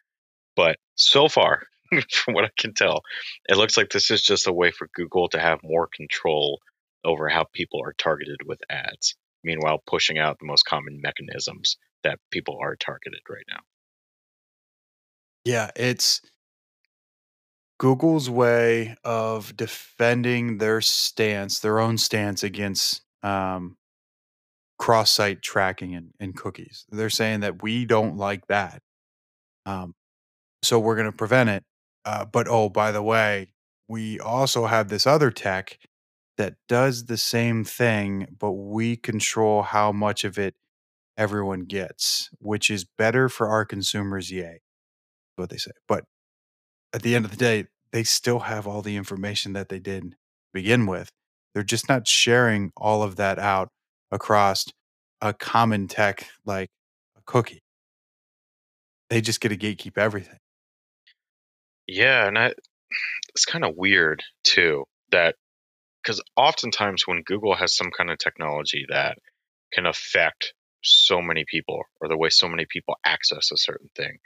but 0.55 0.77
so 0.95 1.27
far, 1.27 1.61
from 2.09 2.33
what 2.33 2.45
I 2.45 2.49
can 2.57 2.73
tell, 2.73 3.01
it 3.47 3.57
looks 3.57 3.77
like 3.77 3.91
this 3.91 4.09
is 4.09 4.23
just 4.23 4.47
a 4.47 4.53
way 4.53 4.71
for 4.71 4.89
Google 4.95 5.29
to 5.29 5.39
have 5.39 5.59
more 5.63 5.87
control 5.95 6.61
over 7.03 7.29
how 7.29 7.45
people 7.53 7.79
are 7.83 7.93
targeted 7.93 8.39
with 8.47 8.59
ads. 8.67 9.15
Meanwhile, 9.43 9.83
pushing 9.85 10.17
out 10.17 10.39
the 10.39 10.47
most 10.47 10.63
common 10.63 10.99
mechanisms 10.99 11.77
that 12.03 12.17
people 12.31 12.57
are 12.59 12.75
targeted 12.75 13.21
right 13.29 13.45
now. 13.47 13.59
Yeah, 15.43 15.69
it's 15.75 16.21
Google's 17.77 18.31
way 18.31 18.95
of 19.03 19.55
defending 19.55 20.57
their 20.57 20.81
stance, 20.81 21.59
their 21.59 21.79
own 21.79 21.99
stance 21.99 22.41
against 22.41 23.03
um, 23.21 23.77
cross 24.77 25.11
site 25.11 25.41
tracking 25.41 25.95
and, 25.95 26.11
and 26.19 26.35
cookies. 26.35 26.85
They're 26.89 27.09
saying 27.09 27.41
that 27.41 27.63
we 27.63 27.85
don't 27.85 28.17
like 28.17 28.47
that. 28.47 28.81
Um, 29.65 29.93
so 30.63 30.79
we're 30.79 30.95
going 30.95 31.11
to 31.11 31.15
prevent 31.15 31.49
it. 31.49 31.63
Uh, 32.03 32.25
but 32.25 32.47
oh, 32.47 32.69
by 32.69 32.91
the 32.91 33.01
way, 33.01 33.53
we 33.87 34.19
also 34.19 34.65
have 34.65 34.89
this 34.89 35.07
other 35.07 35.31
tech 35.31 35.79
that 36.37 36.55
does 36.67 37.05
the 37.05 37.17
same 37.17 37.63
thing, 37.63 38.27
but 38.37 38.51
we 38.51 38.95
control 38.95 39.61
how 39.61 39.91
much 39.91 40.23
of 40.23 40.37
it 40.37 40.55
everyone 41.17 41.61
gets, 41.61 42.29
which 42.39 42.69
is 42.69 42.85
better 42.97 43.29
for 43.29 43.47
our 43.47 43.63
consumers. 43.65 44.31
Yay, 44.31 44.61
what 45.35 45.49
they 45.49 45.57
say. 45.57 45.71
But 45.87 46.03
at 46.93 47.01
the 47.01 47.15
end 47.15 47.25
of 47.25 47.31
the 47.31 47.37
day, 47.37 47.67
they 47.91 48.03
still 48.03 48.39
have 48.39 48.67
all 48.67 48.81
the 48.81 48.97
information 48.97 49.53
that 49.53 49.69
they 49.69 49.79
did 49.79 50.15
begin 50.53 50.85
with. 50.85 51.09
They're 51.53 51.63
just 51.63 51.87
not 51.87 52.07
sharing 52.07 52.71
all 52.75 53.01
of 53.01 53.15
that 53.15 53.39
out 53.39 53.69
across 54.11 54.65
a 55.21 55.33
common 55.33 55.87
tech 55.87 56.27
like 56.45 56.69
a 57.17 57.21
cookie. 57.25 57.61
They 59.09 59.21
just 59.21 59.41
get 59.41 59.49
to 59.49 59.57
gatekeep 59.57 59.97
everything. 59.97 60.39
Yeah, 61.87 62.27
and 62.27 62.37
I, 62.37 62.53
it's 63.29 63.45
kind 63.45 63.63
of 63.63 63.75
weird 63.75 64.23
too 64.43 64.85
that 65.11 65.35
because 66.01 66.21
oftentimes 66.35 67.07
when 67.07 67.23
Google 67.23 67.55
has 67.55 67.75
some 67.75 67.91
kind 67.95 68.09
of 68.09 68.17
technology 68.17 68.85
that 68.89 69.17
can 69.73 69.85
affect 69.85 70.53
so 70.83 71.21
many 71.21 71.45
people 71.47 71.81
or 71.99 72.07
the 72.07 72.17
way 72.17 72.29
so 72.29 72.47
many 72.47 72.65
people 72.69 72.95
access 73.03 73.51
a 73.51 73.57
certain 73.57 73.89
thing, 73.95 74.17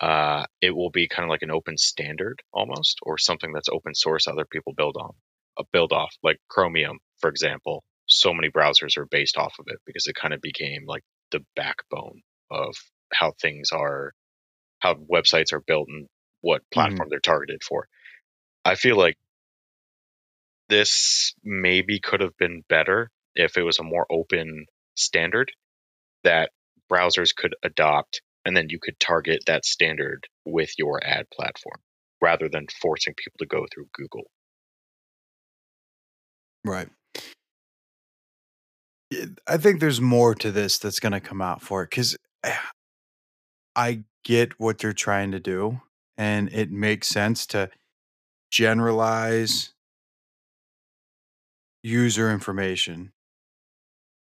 uh, 0.00 0.44
it 0.60 0.70
will 0.70 0.90
be 0.90 1.08
kind 1.08 1.24
of 1.24 1.30
like 1.30 1.42
an 1.42 1.50
open 1.50 1.76
standard 1.76 2.40
almost, 2.52 3.00
or 3.02 3.18
something 3.18 3.52
that's 3.52 3.68
open 3.68 3.94
source 3.94 4.28
other 4.28 4.44
people 4.44 4.72
build 4.76 4.96
on, 4.96 5.10
a 5.58 5.62
uh, 5.62 5.64
build 5.72 5.92
off, 5.92 6.14
like 6.22 6.38
Chromium, 6.48 6.98
for 7.18 7.28
example. 7.28 7.82
So 8.08 8.32
many 8.32 8.48
browsers 8.50 8.96
are 8.96 9.06
based 9.06 9.36
off 9.36 9.54
of 9.58 9.66
it 9.68 9.78
because 9.86 10.06
it 10.06 10.14
kind 10.14 10.34
of 10.34 10.40
became 10.40 10.84
like 10.86 11.02
the 11.30 11.44
backbone 11.54 12.22
of 12.50 12.74
how 13.12 13.32
things 13.40 13.70
are, 13.72 14.12
how 14.80 14.94
websites 14.94 15.52
are 15.52 15.62
built 15.66 15.88
and 15.88 16.06
what 16.40 16.62
mm-hmm. 16.62 16.74
platform 16.74 16.98
mm-hmm. 16.98 17.08
they're 17.10 17.20
targeted 17.20 17.62
for. 17.62 17.86
I 18.64 18.74
feel 18.74 18.96
like 18.96 19.16
this 20.68 21.34
maybe 21.44 22.00
could 22.00 22.20
have 22.20 22.36
been 22.38 22.62
better 22.68 23.10
if 23.34 23.56
it 23.56 23.62
was 23.62 23.78
a 23.78 23.84
more 23.84 24.06
open 24.10 24.66
standard 24.96 25.52
that 26.24 26.50
browsers 26.90 27.34
could 27.34 27.54
adopt 27.62 28.20
and 28.44 28.56
then 28.56 28.66
you 28.70 28.78
could 28.80 28.98
target 28.98 29.40
that 29.46 29.64
standard 29.64 30.26
with 30.44 30.70
your 30.78 31.04
ad 31.04 31.26
platform 31.32 31.80
rather 32.20 32.48
than 32.48 32.66
forcing 32.80 33.14
people 33.14 33.36
to 33.38 33.46
go 33.46 33.66
through 33.72 33.86
Google. 33.94 34.24
Right. 36.64 36.88
I 39.46 39.56
think 39.56 39.80
there's 39.80 40.00
more 40.00 40.34
to 40.34 40.50
this 40.52 40.78
that's 40.78 41.00
going 41.00 41.12
to 41.12 41.20
come 41.20 41.40
out 41.40 41.62
for 41.62 41.82
it 41.82 41.90
because 41.90 42.16
I 43.74 44.04
get 44.24 44.58
what 44.60 44.78
they're 44.78 44.92
trying 44.92 45.32
to 45.32 45.40
do, 45.40 45.80
and 46.16 46.52
it 46.52 46.70
makes 46.70 47.08
sense 47.08 47.46
to 47.46 47.70
generalize 48.50 49.72
user 51.82 52.30
information, 52.30 53.12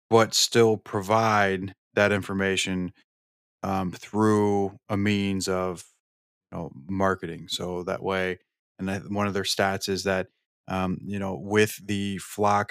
but 0.10 0.34
still 0.34 0.78
provide 0.78 1.74
that 1.96 2.12
information 2.12 2.94
um, 3.64 3.92
through 3.92 4.78
a 4.88 4.96
means 4.96 5.48
of 5.48 5.84
you 6.52 6.58
know, 6.58 6.72
marketing. 6.88 7.48
So 7.50 7.84
that 7.84 8.02
way, 8.02 8.40
and 8.80 8.90
I, 8.90 9.00
one 9.00 9.28
of 9.28 9.34
their 9.34 9.44
stats 9.44 9.90
is 9.90 10.04
that 10.06 10.28
um, 10.68 11.00
you 11.04 11.20
know 11.20 11.36
with 11.36 11.86
the 11.86 12.20
FLoC 12.20 12.70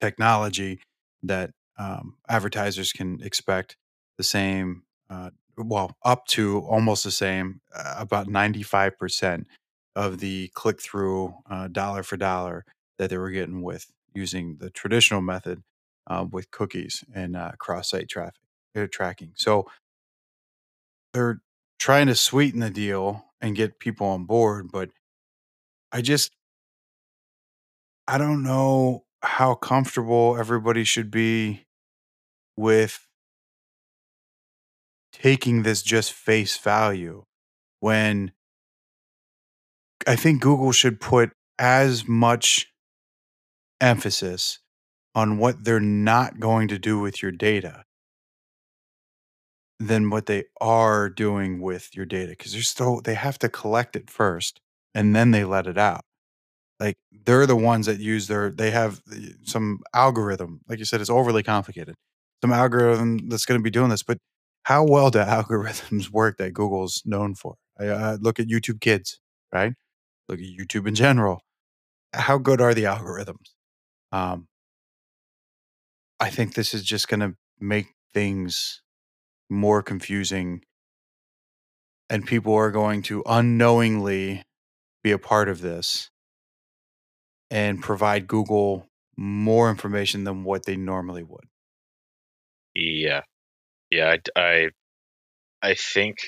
technology 0.00 0.80
that 1.22 1.52
um, 1.78 2.16
advertisers 2.28 2.92
can 2.92 3.20
expect 3.22 3.76
the 4.18 4.24
same, 4.24 4.82
uh, 5.08 5.30
well, 5.56 5.96
up 6.04 6.26
to 6.28 6.60
almost 6.60 7.04
the 7.04 7.10
same, 7.10 7.60
uh, 7.74 7.96
about 7.98 8.28
ninety 8.28 8.62
five 8.62 8.98
percent 8.98 9.46
of 9.96 10.18
the 10.20 10.48
click 10.54 10.80
through 10.80 11.34
uh, 11.50 11.68
dollar 11.68 12.02
for 12.02 12.16
dollar 12.16 12.64
that 12.98 13.10
they 13.10 13.18
were 13.18 13.30
getting 13.30 13.62
with 13.62 13.86
using 14.14 14.56
the 14.60 14.70
traditional 14.70 15.20
method 15.20 15.62
uh, 16.06 16.26
with 16.30 16.50
cookies 16.50 17.04
and 17.14 17.36
uh, 17.36 17.52
cross 17.58 17.90
site 17.90 18.08
traffic 18.08 18.40
uh, 18.76 18.86
tracking. 18.90 19.32
So 19.36 19.66
they're 21.12 21.40
trying 21.78 22.06
to 22.08 22.14
sweeten 22.14 22.60
the 22.60 22.70
deal 22.70 23.24
and 23.40 23.56
get 23.56 23.78
people 23.78 24.06
on 24.06 24.24
board, 24.24 24.70
but 24.72 24.90
I 25.92 26.02
just 26.02 26.32
I 28.06 28.18
don't 28.18 28.42
know 28.42 29.04
how 29.22 29.54
comfortable 29.54 30.36
everybody 30.38 30.84
should 30.84 31.10
be 31.10 31.66
with 32.56 33.06
taking 35.12 35.62
this 35.62 35.82
just 35.82 36.12
face 36.12 36.56
value 36.56 37.24
when 37.80 38.32
I 40.06 40.16
think 40.16 40.40
Google 40.40 40.72
should 40.72 41.00
put 41.00 41.32
as 41.58 42.08
much 42.08 42.72
emphasis 43.80 44.60
on 45.14 45.38
what 45.38 45.64
they're 45.64 45.80
not 45.80 46.40
going 46.40 46.68
to 46.68 46.78
do 46.78 46.98
with 46.98 47.22
your 47.22 47.32
data 47.32 47.84
than 49.78 50.10
what 50.10 50.26
they 50.26 50.44
are 50.60 51.08
doing 51.08 51.60
with 51.60 51.96
your 51.96 52.04
data 52.06 52.30
because 52.30 52.52
they're 52.52 52.62
still 52.62 53.00
they 53.00 53.14
have 53.14 53.38
to 53.38 53.48
collect 53.48 53.96
it 53.96 54.10
first 54.10 54.60
and 54.94 55.16
then 55.16 55.30
they 55.30 55.42
let 55.42 55.66
it 55.66 55.78
out 55.78 56.04
like 56.80 56.96
they're 57.26 57.46
the 57.46 57.56
ones 57.56 57.86
that 57.86 58.00
use 58.00 58.28
their 58.28 58.50
they 58.50 58.72
have 58.72 59.02
some 59.44 59.80
algorithm 59.94 60.62
like 60.68 60.80
you 60.80 60.86
said 60.86 61.00
it's 61.02 61.10
overly 61.10 61.42
complicated. 61.44 61.96
Some 62.42 62.52
algorithm 62.52 63.28
that's 63.28 63.44
going 63.46 63.60
to 63.60 63.64
be 63.64 63.70
doing 63.70 63.90
this 63.90 64.02
but 64.04 64.18
how 64.64 64.84
well 64.84 65.10
do 65.10 65.18
algorithms 65.20 66.10
work 66.10 66.38
that 66.38 66.54
google's 66.54 67.02
known 67.06 67.34
for? 67.34 67.56
I, 67.78 67.86
I 67.90 68.14
look 68.14 68.40
at 68.40 68.48
youtube 68.48 68.80
kids 68.80 69.20
right? 69.54 69.74
Look 70.28 70.40
at 70.40 70.46
youtube 70.46 70.88
in 70.88 70.94
general. 70.96 71.42
How 72.14 72.38
good 72.38 72.60
are 72.60 72.74
the 72.74 72.84
algorithms? 72.84 73.50
Um, 74.12 74.48
i 76.20 76.28
think 76.30 76.54
this 76.54 76.74
is 76.74 76.82
just 76.84 77.08
going 77.08 77.20
to 77.20 77.34
make 77.58 77.94
things 78.12 78.82
more 79.50 79.82
confusing 79.82 80.62
and 82.08 82.26
people 82.26 82.54
are 82.54 82.70
going 82.70 83.02
to 83.02 83.22
unknowingly 83.26 84.42
be 85.02 85.12
a 85.12 85.18
part 85.18 85.48
of 85.48 85.60
this 85.60 86.09
and 87.50 87.82
provide 87.82 88.28
Google 88.28 88.86
more 89.16 89.70
information 89.70 90.24
than 90.24 90.44
what 90.44 90.64
they 90.64 90.76
normally 90.76 91.22
would. 91.22 91.46
Yeah. 92.74 93.22
Yeah, 93.90 94.16
I, 94.36 94.40
I, 94.40 94.68
I 95.62 95.74
think 95.74 96.18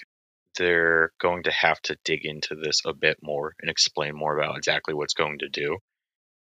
they're 0.59 1.13
going 1.21 1.45
to 1.45 1.53
have 1.53 1.81
to 1.83 1.97
dig 2.05 2.25
into 2.25 2.57
this 2.57 2.83
a 2.85 2.93
bit 2.93 3.19
more 3.23 3.55
and 3.61 3.71
explain 3.71 4.15
more 4.15 4.37
about 4.37 4.57
exactly 4.57 4.95
what's 4.95 5.15
going 5.15 5.39
to 5.39 5.49
do 5.49 5.79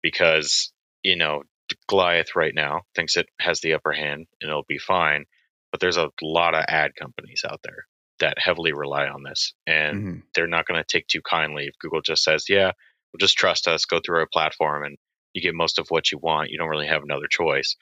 because, 0.02 0.72
you 1.02 1.16
know, 1.16 1.42
Goliath 1.88 2.36
right 2.36 2.54
now 2.54 2.82
thinks 2.94 3.16
it 3.16 3.28
has 3.40 3.60
the 3.60 3.74
upper 3.74 3.92
hand 3.92 4.26
and 4.40 4.48
it'll 4.48 4.64
be 4.66 4.78
fine 4.78 5.24
but 5.70 5.80
there's 5.80 5.96
a 5.96 6.10
lot 6.22 6.54
of 6.54 6.64
ad 6.68 6.92
companies 6.98 7.42
out 7.48 7.60
there 7.62 7.86
that 8.20 8.38
heavily 8.38 8.72
rely 8.72 9.06
on 9.06 9.22
this 9.22 9.54
and 9.66 9.96
mm-hmm. 9.96 10.18
they're 10.34 10.46
not 10.46 10.66
going 10.66 10.80
to 10.80 10.86
take 10.86 11.06
too 11.06 11.20
kindly 11.22 11.64
if 11.66 11.78
google 11.80 12.00
just 12.00 12.22
says 12.22 12.46
yeah 12.48 12.72
just 13.20 13.36
trust 13.36 13.68
us 13.68 13.84
go 13.84 14.00
through 14.04 14.18
our 14.18 14.28
platform 14.32 14.84
and 14.84 14.96
you 15.34 15.42
get 15.42 15.54
most 15.54 15.78
of 15.78 15.86
what 15.88 16.10
you 16.10 16.18
want 16.18 16.50
you 16.50 16.58
don't 16.58 16.68
really 16.68 16.86
have 16.86 17.02
another 17.02 17.26
choice 17.28 17.76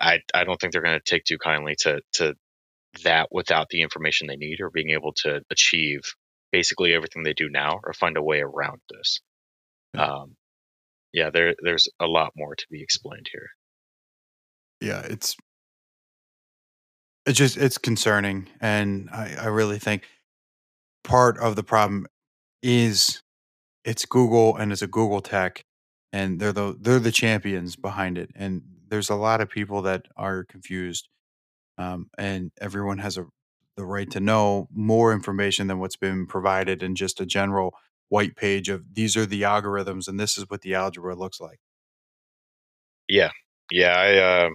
i 0.00 0.20
i 0.34 0.44
don't 0.44 0.60
think 0.60 0.72
they're 0.72 0.82
going 0.82 0.98
to 0.98 1.10
take 1.10 1.24
too 1.24 1.38
kindly 1.38 1.74
to 1.78 2.00
to 2.12 2.34
that 3.04 3.28
without 3.30 3.68
the 3.68 3.82
information 3.82 4.26
they 4.26 4.36
need 4.36 4.60
or 4.60 4.70
being 4.70 4.90
able 4.90 5.12
to 5.12 5.40
achieve 5.50 6.00
basically 6.52 6.94
everything 6.94 7.22
they 7.22 7.34
do 7.34 7.48
now 7.48 7.80
or 7.84 7.92
find 7.92 8.16
a 8.16 8.22
way 8.22 8.40
around 8.40 8.80
this. 8.90 9.20
Yeah. 9.94 10.06
Um, 10.06 10.36
yeah, 11.12 11.30
there 11.30 11.54
there's 11.62 11.88
a 12.00 12.06
lot 12.06 12.32
more 12.36 12.54
to 12.54 12.66
be 12.70 12.82
explained 12.82 13.26
here. 13.32 13.48
Yeah, 14.80 15.00
it's 15.00 15.36
it's 17.26 17.38
just 17.38 17.56
it's 17.56 17.78
concerning, 17.78 18.48
and 18.60 19.08
I 19.10 19.34
I 19.40 19.46
really 19.46 19.78
think 19.78 20.04
part 21.04 21.38
of 21.38 21.56
the 21.56 21.62
problem 21.62 22.06
is 22.62 23.22
it's 23.88 24.04
Google 24.04 24.54
and 24.56 24.70
it's 24.70 24.82
a 24.82 24.86
Google 24.86 25.22
tech, 25.22 25.64
and 26.12 26.38
they're 26.38 26.52
the 26.52 26.76
they're 26.78 26.98
the 26.98 27.10
champions 27.10 27.74
behind 27.74 28.18
it, 28.18 28.30
and 28.34 28.62
there's 28.88 29.08
a 29.08 29.14
lot 29.14 29.40
of 29.40 29.48
people 29.48 29.82
that 29.82 30.06
are 30.16 30.44
confused, 30.44 31.08
um, 31.78 32.10
and 32.18 32.52
everyone 32.60 32.98
has 32.98 33.16
a 33.16 33.26
the 33.76 33.86
right 33.86 34.10
to 34.10 34.20
know 34.20 34.68
more 34.74 35.12
information 35.12 35.68
than 35.68 35.78
what's 35.78 35.96
been 35.96 36.26
provided 36.26 36.82
in 36.82 36.94
just 36.96 37.20
a 37.20 37.26
general 37.26 37.74
white 38.10 38.36
page 38.36 38.68
of 38.68 38.82
these 38.94 39.16
are 39.16 39.24
the 39.24 39.42
algorithms 39.42 40.08
and 40.08 40.18
this 40.18 40.36
is 40.36 40.44
what 40.50 40.62
the 40.62 40.74
algebra 40.74 41.14
looks 41.14 41.40
like. 41.40 41.60
Yeah, 43.08 43.30
yeah, 43.70 43.94
I 43.96 44.16
uh, 44.18 44.50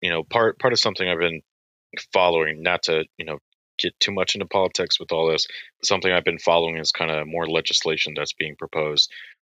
you 0.00 0.10
know 0.10 0.24
part 0.24 0.58
part 0.58 0.72
of 0.72 0.80
something 0.80 1.06
I've 1.06 1.18
been 1.18 1.42
following, 2.14 2.62
not 2.62 2.84
to 2.84 3.04
you 3.18 3.26
know 3.26 3.38
get 3.80 3.98
too 4.00 4.12
much 4.12 4.34
into 4.34 4.46
politics 4.46 5.00
with 5.00 5.12
all 5.12 5.30
this, 5.30 5.46
but 5.78 5.86
something 5.86 6.10
I've 6.10 6.24
been 6.24 6.38
following 6.38 6.78
is 6.78 6.92
kind 6.92 7.10
of 7.10 7.26
more 7.26 7.48
legislation 7.48 8.14
that's 8.16 8.34
being 8.34 8.56
proposed 8.56 9.10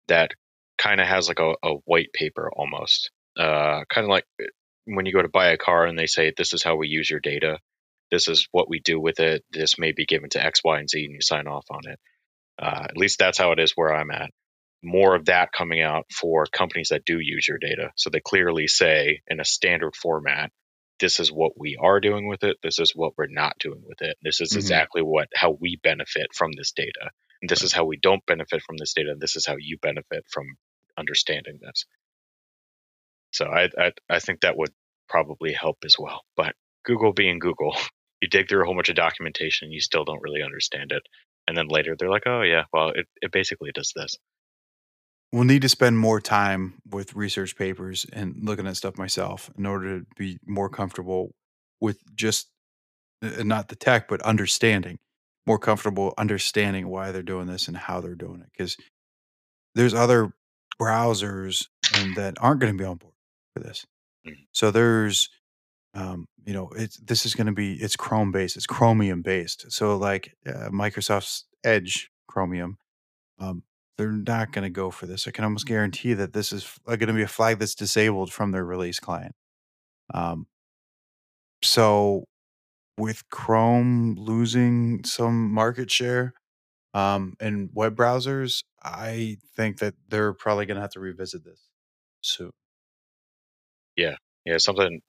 that 0.08 0.32
kind 0.78 1.00
of 1.00 1.06
has 1.06 1.28
like 1.28 1.40
a, 1.40 1.54
a 1.62 1.74
white 1.84 2.12
paper 2.12 2.50
almost, 2.54 3.10
uh, 3.38 3.84
kind 3.88 4.04
of 4.04 4.08
like 4.08 4.24
eh, 4.40 4.46
when 4.84 5.06
you 5.06 5.12
go 5.12 5.22
to 5.22 5.28
buy 5.28 5.50
a 5.50 5.58
car 5.58 5.84
and 5.86 5.98
they 5.98 6.06
say 6.06 6.32
this 6.36 6.52
is 6.52 6.62
how 6.62 6.76
we 6.76 6.88
use 6.88 7.10
your 7.10 7.20
data, 7.20 7.58
this 8.10 8.28
is 8.28 8.48
what 8.52 8.70
we 8.70 8.80
do 8.80 8.98
with 8.98 9.20
it, 9.20 9.44
this 9.50 9.78
may 9.78 9.92
be 9.92 10.06
given 10.06 10.30
to 10.30 10.44
X, 10.44 10.60
Y, 10.64 10.78
and 10.78 10.88
Z, 10.88 11.04
and 11.04 11.14
you 11.14 11.20
sign 11.20 11.46
off 11.46 11.66
on 11.70 11.80
it. 11.84 11.98
Uh, 12.60 12.86
at 12.88 12.96
least 12.96 13.18
that's 13.18 13.38
how 13.38 13.52
it 13.52 13.60
is 13.60 13.72
where 13.74 13.94
I'm 13.94 14.10
at. 14.10 14.30
More 14.82 15.14
of 15.14 15.26
that 15.26 15.52
coming 15.52 15.82
out 15.82 16.06
for 16.12 16.46
companies 16.46 16.88
that 16.90 17.04
do 17.04 17.18
use 17.20 17.46
your 17.46 17.58
data. 17.58 17.90
So 17.96 18.10
they 18.10 18.20
clearly 18.20 18.68
say 18.68 19.20
in 19.26 19.40
a 19.40 19.44
standard 19.44 19.94
format, 19.96 20.50
this 21.00 21.20
is 21.20 21.32
what 21.32 21.52
we 21.58 21.76
are 21.80 22.00
doing 22.00 22.28
with 22.28 22.44
it. 22.44 22.58
This 22.62 22.78
is 22.78 22.92
what 22.94 23.14
we're 23.18 23.26
not 23.28 23.58
doing 23.58 23.82
with 23.86 24.02
it. 24.02 24.16
This 24.22 24.40
is 24.40 24.52
Mhm. 24.52 24.56
exactly 24.56 25.02
what 25.02 25.28
how 25.34 25.52
we 25.52 25.76
benefit 25.76 26.28
from 26.34 26.52
this 26.52 26.72
data. 26.72 27.10
And 27.42 27.50
this 27.50 27.62
is 27.62 27.72
how 27.72 27.84
we 27.84 27.98
don't 27.98 28.24
benefit 28.26 28.62
from 28.62 28.76
this 28.78 28.94
data. 28.94 29.10
And 29.12 29.20
this 29.20 29.36
is 29.36 29.46
how 29.46 29.56
you 29.58 29.78
benefit 29.78 30.24
from 30.30 30.46
understanding 30.98 31.58
this. 31.62 31.86
So 33.32 33.46
I, 33.46 33.70
I 33.78 33.92
I 34.10 34.20
think 34.20 34.40
that 34.40 34.56
would 34.56 34.72
probably 35.08 35.52
help 35.52 35.78
as 35.84 35.96
well. 35.98 36.22
But 36.36 36.54
Google 36.84 37.12
being 37.12 37.38
Google, 37.38 37.76
you 38.22 38.28
dig 38.28 38.48
through 38.48 38.62
a 38.62 38.66
whole 38.66 38.74
bunch 38.74 38.88
of 38.90 38.96
documentation, 38.96 39.72
you 39.72 39.80
still 39.80 40.04
don't 40.04 40.22
really 40.22 40.42
understand 40.42 40.92
it. 40.92 41.02
And 41.46 41.56
then 41.56 41.68
later 41.68 41.96
they're 41.98 42.10
like, 42.10 42.26
oh 42.26 42.42
yeah, 42.42 42.64
well 42.72 42.90
it, 42.90 43.06
it 43.22 43.32
basically 43.32 43.72
does 43.74 43.92
this. 43.96 44.16
We'll 45.32 45.44
need 45.44 45.62
to 45.62 45.68
spend 45.68 45.98
more 45.98 46.20
time 46.20 46.80
with 46.90 47.14
research 47.14 47.56
papers 47.56 48.06
and 48.12 48.36
looking 48.42 48.66
at 48.66 48.76
stuff 48.76 48.96
myself 48.96 49.50
in 49.58 49.66
order 49.66 50.00
to 50.00 50.06
be 50.16 50.38
more 50.46 50.70
comfortable 50.70 51.34
with 51.80 51.98
just 52.14 52.48
uh, 53.22 53.42
not 53.44 53.68
the 53.68 53.76
tech, 53.76 54.08
but 54.08 54.22
understanding, 54.22 54.98
more 55.46 55.58
comfortable 55.58 56.14
understanding 56.18 56.88
why 56.88 57.12
they're 57.12 57.22
doing 57.22 57.46
this 57.46 57.68
and 57.68 57.76
how 57.76 58.00
they're 58.00 58.14
doing 58.14 58.40
it. 58.40 58.48
Because 58.52 58.76
there's 59.74 59.94
other 59.94 60.32
browsers 60.80 61.66
and 61.96 62.16
that 62.16 62.34
aren't 62.40 62.60
going 62.60 62.72
to 62.72 62.78
be 62.82 62.86
on 62.88 62.96
board 62.96 63.14
for 63.54 63.62
this. 63.62 63.86
Mhm. 64.26 64.46
So 64.52 64.70
there's, 64.70 65.28
um, 65.94 66.26
you 66.44 66.54
know, 66.54 66.70
it's 66.76 66.98
this 66.98 67.26
is 67.26 67.34
going 67.34 67.46
to 67.48 67.52
be 67.52 67.74
it's 67.74 67.96
Chrome 67.96 68.32
based, 68.32 68.56
it's 68.56 68.66
Chromium 68.66 69.22
based. 69.22 69.70
So 69.72 69.96
like 69.96 70.36
uh, 70.46 70.70
Microsoft's 70.70 71.46
Edge 71.64 72.10
Chromium, 72.28 72.78
um, 73.38 73.64
they're 73.98 74.12
not 74.12 74.52
going 74.52 74.62
to 74.62 74.70
go 74.70 74.90
for 74.90 75.06
this. 75.06 75.26
I 75.26 75.32
can 75.32 75.44
almost 75.44 75.66
guarantee 75.66 76.14
that 76.14 76.32
this 76.32 76.52
is 76.52 76.78
going 76.86 77.00
to 77.00 77.12
be 77.12 77.22
a 77.22 77.28
flag 77.28 77.58
that's 77.58 77.74
disabled 77.74 78.32
from 78.32 78.52
their 78.52 78.64
release 78.64 79.00
client. 79.00 79.34
Um, 80.14 80.46
so 81.62 82.24
with 82.96 83.28
Chrome 83.30 84.14
losing 84.16 85.04
some 85.04 85.52
market 85.52 85.90
share 85.90 86.34
um, 86.94 87.34
in 87.40 87.70
web 87.74 87.96
browsers, 87.96 88.62
I 88.82 89.38
think 89.56 89.78
that 89.78 89.94
they're 90.08 90.32
probably 90.32 90.66
going 90.66 90.76
to 90.76 90.80
have 90.80 90.92
to 90.92 91.00
revisit 91.00 91.44
this 91.44 91.68
soon. 92.20 92.50
Yeah, 93.96 94.14
yeah, 94.44 94.58
something 94.58 95.00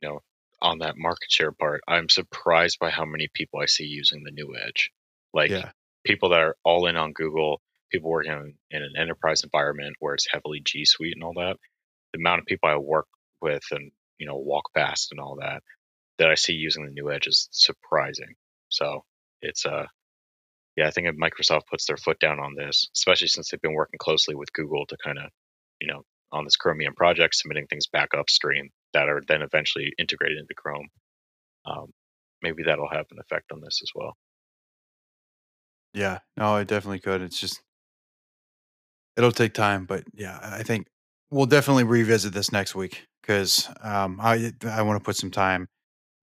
you 0.00 0.08
know 0.08 0.20
on 0.62 0.78
that 0.78 0.96
market 0.96 1.30
share 1.30 1.52
part. 1.52 1.80
I'm 1.88 2.08
surprised 2.08 2.78
by 2.78 2.90
how 2.90 3.04
many 3.04 3.28
people 3.34 3.60
I 3.60 3.66
see 3.66 3.84
using 3.84 4.22
the 4.22 4.30
new 4.30 4.54
Edge. 4.56 4.90
Like 5.34 5.50
yeah, 5.50 5.70
people 6.04 6.28
that 6.30 6.40
are 6.40 6.56
all 6.64 6.86
in 6.86 6.96
on 6.96 7.12
Google, 7.12 7.60
people 7.90 8.10
working 8.10 8.32
in, 8.32 8.54
in 8.70 8.82
an 8.82 8.92
enterprise 8.98 9.42
environment 9.42 9.96
where 10.00 10.14
it's 10.14 10.26
heavily 10.30 10.60
G 10.64 10.84
Suite 10.84 11.14
and 11.14 11.24
all 11.24 11.34
that. 11.34 11.56
The 12.12 12.20
amount 12.20 12.40
of 12.40 12.46
people 12.46 12.68
I 12.68 12.76
work 12.76 13.06
with 13.42 13.64
and 13.70 13.90
you 14.18 14.26
know 14.26 14.36
walk 14.36 14.64
past 14.74 15.12
and 15.12 15.20
all 15.20 15.36
that 15.40 15.62
that 16.18 16.30
I 16.30 16.34
see 16.34 16.54
using 16.54 16.84
the 16.84 16.92
new 16.92 17.10
Edge 17.10 17.26
is 17.26 17.48
surprising. 17.52 18.34
So 18.68 19.04
it's 19.42 19.66
uh 19.66 19.86
yeah, 20.76 20.88
I 20.88 20.90
think 20.90 21.08
if 21.08 21.16
Microsoft 21.16 21.66
puts 21.70 21.86
their 21.86 21.96
foot 21.96 22.18
down 22.20 22.38
on 22.38 22.54
this, 22.54 22.88
especially 22.94 23.28
since 23.28 23.50
they've 23.50 23.60
been 23.60 23.74
working 23.74 23.98
closely 23.98 24.34
with 24.34 24.52
Google 24.52 24.86
to 24.86 24.96
kind 25.02 25.18
of 25.18 25.30
you 25.80 25.88
know 25.88 26.02
on 26.32 26.44
this 26.44 26.56
Chromium 26.56 26.94
project, 26.94 27.34
submitting 27.34 27.66
things 27.66 27.86
back 27.86 28.08
upstream 28.16 28.70
that 28.92 29.08
are 29.08 29.22
then 29.28 29.42
eventually 29.42 29.92
integrated 29.98 30.38
into 30.38 30.54
Chrome. 30.54 30.88
Um, 31.66 31.92
maybe 32.42 32.62
that'll 32.64 32.90
have 32.90 33.06
an 33.10 33.18
effect 33.20 33.52
on 33.52 33.60
this 33.60 33.80
as 33.82 33.90
well. 33.94 34.16
yeah, 35.94 36.18
no, 36.36 36.56
it 36.56 36.68
definitely 36.68 37.00
could. 37.00 37.22
It's 37.22 37.40
just 37.40 37.62
it'll 39.16 39.32
take 39.32 39.54
time, 39.54 39.86
but 39.86 40.04
yeah, 40.14 40.38
I 40.42 40.62
think 40.62 40.86
we'll 41.30 41.46
definitely 41.46 41.84
revisit 41.84 42.32
this 42.32 42.52
next 42.52 42.74
week 42.74 43.06
because 43.22 43.68
um, 43.82 44.18
I 44.20 44.52
I 44.66 44.82
want 44.82 45.00
to 45.00 45.04
put 45.04 45.16
some 45.16 45.30
time 45.30 45.68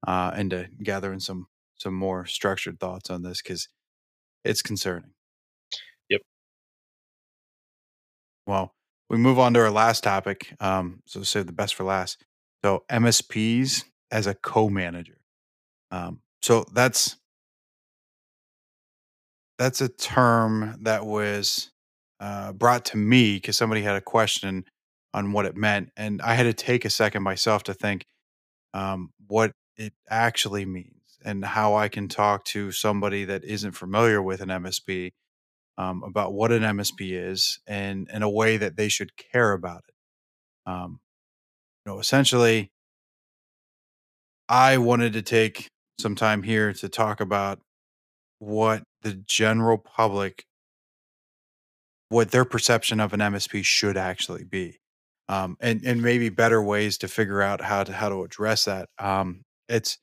uh, 0.08 0.34
into 0.38 0.68
gathering 0.84 1.20
some 1.20 1.48
some 1.78 1.94
more 1.94 2.26
structured 2.26 2.80
thoughts 2.80 3.10
on 3.10 3.24
this 3.24 3.41
because 3.41 3.70
it's 4.46 4.62
concerning. 4.62 5.12
Yep. 6.10 6.22
Well, 8.46 8.74
we 9.10 9.18
move 9.18 9.39
on 9.39 9.54
to 9.54 9.60
our 9.62 9.72
last 9.72 10.04
topic. 10.04 10.54
Um, 10.60 11.02
so 11.06 11.24
save 11.24 11.46
the 11.48 11.54
best 11.54 11.76
for 11.76 11.84
last. 11.84 12.24
So 12.64 12.84
MSPs 12.89 13.86
as 14.12 14.28
a 14.28 14.34
co-manager. 14.36 15.18
Um, 15.91 16.22
so 16.41 16.66
that's 16.74 17.18
that's 19.58 19.82
a 19.82 19.89
term 19.89 20.78
that 20.82 21.06
was 21.06 21.72
uh, 22.24 22.53
brought 22.53 22.86
to 22.86 22.97
me 22.97 23.36
because 23.36 23.57
somebody 23.57 23.82
had 23.82 23.97
a 23.97 24.01
question 24.01 24.63
on 25.13 25.34
what 25.34 25.45
it 25.45 25.57
meant, 25.57 25.89
and 25.97 26.21
I 26.21 26.36
had 26.36 26.43
to 26.43 26.53
take 26.53 26.86
a 26.86 26.89
second 26.89 27.21
myself 27.21 27.63
to 27.63 27.74
think 27.74 28.05
um, 28.74 29.09
what 29.28 29.51
it 29.76 29.93
actually 30.09 30.65
means 30.65 31.17
and 31.26 31.43
how 31.43 31.76
I 31.76 31.89
can 31.89 32.07
talk 32.07 32.45
to 32.45 32.71
somebody 32.71 33.26
that 33.26 33.43
isn't 33.43 33.74
familiar 33.74 34.21
with 34.21 34.41
an 34.41 34.49
MSP 34.49 35.11
um, 35.78 36.01
about 36.03 36.34
what 36.34 36.51
an 36.51 36.63
MSP 36.63 37.11
is 37.11 37.59
and 37.67 38.09
in 38.13 38.24
a 38.24 38.30
way 38.30 38.55
that 38.57 38.78
they 38.78 38.88
should 38.88 39.11
care 39.17 39.51
about 39.51 39.82
it. 39.88 40.71
Um, 40.71 40.99
you 41.86 41.91
know, 41.91 41.99
essentially, 41.99 42.71
I 44.47 44.78
wanted 44.78 45.13
to 45.13 45.21
take 45.21 45.67
some 45.99 46.15
time 46.15 46.43
here 46.43 46.71
to 46.74 46.88
talk 46.89 47.19
about 47.19 47.59
what 48.39 48.84
the 49.01 49.13
general 49.13 49.78
public, 49.78 50.45
what 52.14 52.32
their 52.32 52.45
perception 52.45 52.99
of 52.99 53.11
an 53.14 53.20
MSP 53.20 53.66
should 53.66 53.97
actually 53.97 54.43
be, 54.43 54.80
um, 55.28 55.57
and 55.59 55.84
and 55.84 56.01
maybe 56.01 56.30
better 56.30 56.61
ways 56.61 56.97
to 56.99 57.07
figure 57.07 57.41
out 57.41 57.59
how 57.61 57.84
to 57.84 57.91
how 57.91 58.09
to 58.09 58.24
address 58.24 58.66
that. 58.66 58.89
Um, 58.99 59.43
it's 59.68 59.97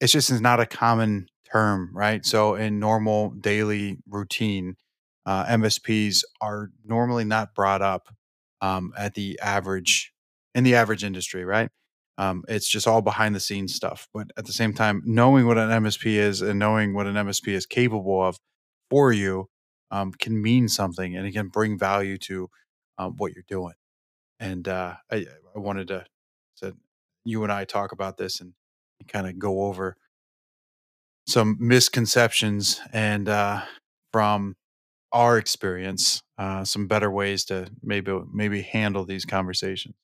it's 0.00 0.12
just 0.12 0.30
is 0.30 0.40
not 0.40 0.60
a 0.60 0.66
common 0.66 1.28
term, 1.50 1.90
right? 1.94 2.26
So 2.26 2.54
in 2.56 2.78
normal 2.80 3.30
daily 3.30 3.98
routine, 4.08 4.76
uh, 5.26 5.46
MSPs 5.46 6.24
are 6.40 6.70
normally 6.84 7.24
not 7.24 7.54
brought 7.54 7.82
up 7.82 8.08
um, 8.60 8.92
at 8.98 9.14
the 9.14 9.38
average 9.40 10.12
in 10.54 10.64
the 10.64 10.74
average 10.74 11.04
industry, 11.04 11.44
right? 11.44 11.70
Um, 12.18 12.42
it's 12.48 12.68
just 12.68 12.88
all 12.88 13.00
behind 13.00 13.36
the 13.36 13.40
scenes 13.40 13.74
stuff. 13.74 14.08
But 14.12 14.32
at 14.36 14.46
the 14.46 14.52
same 14.52 14.74
time, 14.74 15.02
knowing 15.04 15.46
what 15.46 15.56
an 15.56 15.70
MSP 15.70 16.14
is 16.14 16.42
and 16.42 16.58
knowing 16.58 16.94
what 16.94 17.06
an 17.06 17.14
MSP 17.14 17.52
is 17.52 17.64
capable 17.64 18.20
of 18.20 18.38
for 18.90 19.12
you 19.12 19.48
um, 19.90 20.12
can 20.12 20.40
mean 20.40 20.68
something, 20.68 21.16
and 21.16 21.26
it 21.26 21.32
can 21.32 21.48
bring 21.48 21.78
value 21.78 22.18
to 22.18 22.50
um, 22.98 23.14
what 23.16 23.32
you're 23.34 23.44
doing. 23.48 23.74
And 24.40 24.68
uh, 24.68 24.94
I, 25.10 25.26
I 25.54 25.58
wanted 25.58 25.88
to, 25.88 26.04
to 26.58 26.76
you 27.24 27.42
and 27.42 27.52
I 27.52 27.64
talk 27.64 27.92
about 27.92 28.16
this 28.16 28.40
and 28.40 28.52
kind 29.08 29.26
of 29.26 29.38
go 29.38 29.62
over 29.62 29.96
some 31.26 31.56
misconceptions 31.60 32.80
and 32.92 33.28
uh, 33.28 33.62
from 34.12 34.56
our 35.12 35.38
experience, 35.38 36.22
uh, 36.38 36.64
some 36.64 36.86
better 36.86 37.10
ways 37.10 37.44
to 37.46 37.70
maybe 37.82 38.18
maybe 38.32 38.62
handle 38.62 39.04
these 39.04 39.24
conversations. 39.24 39.94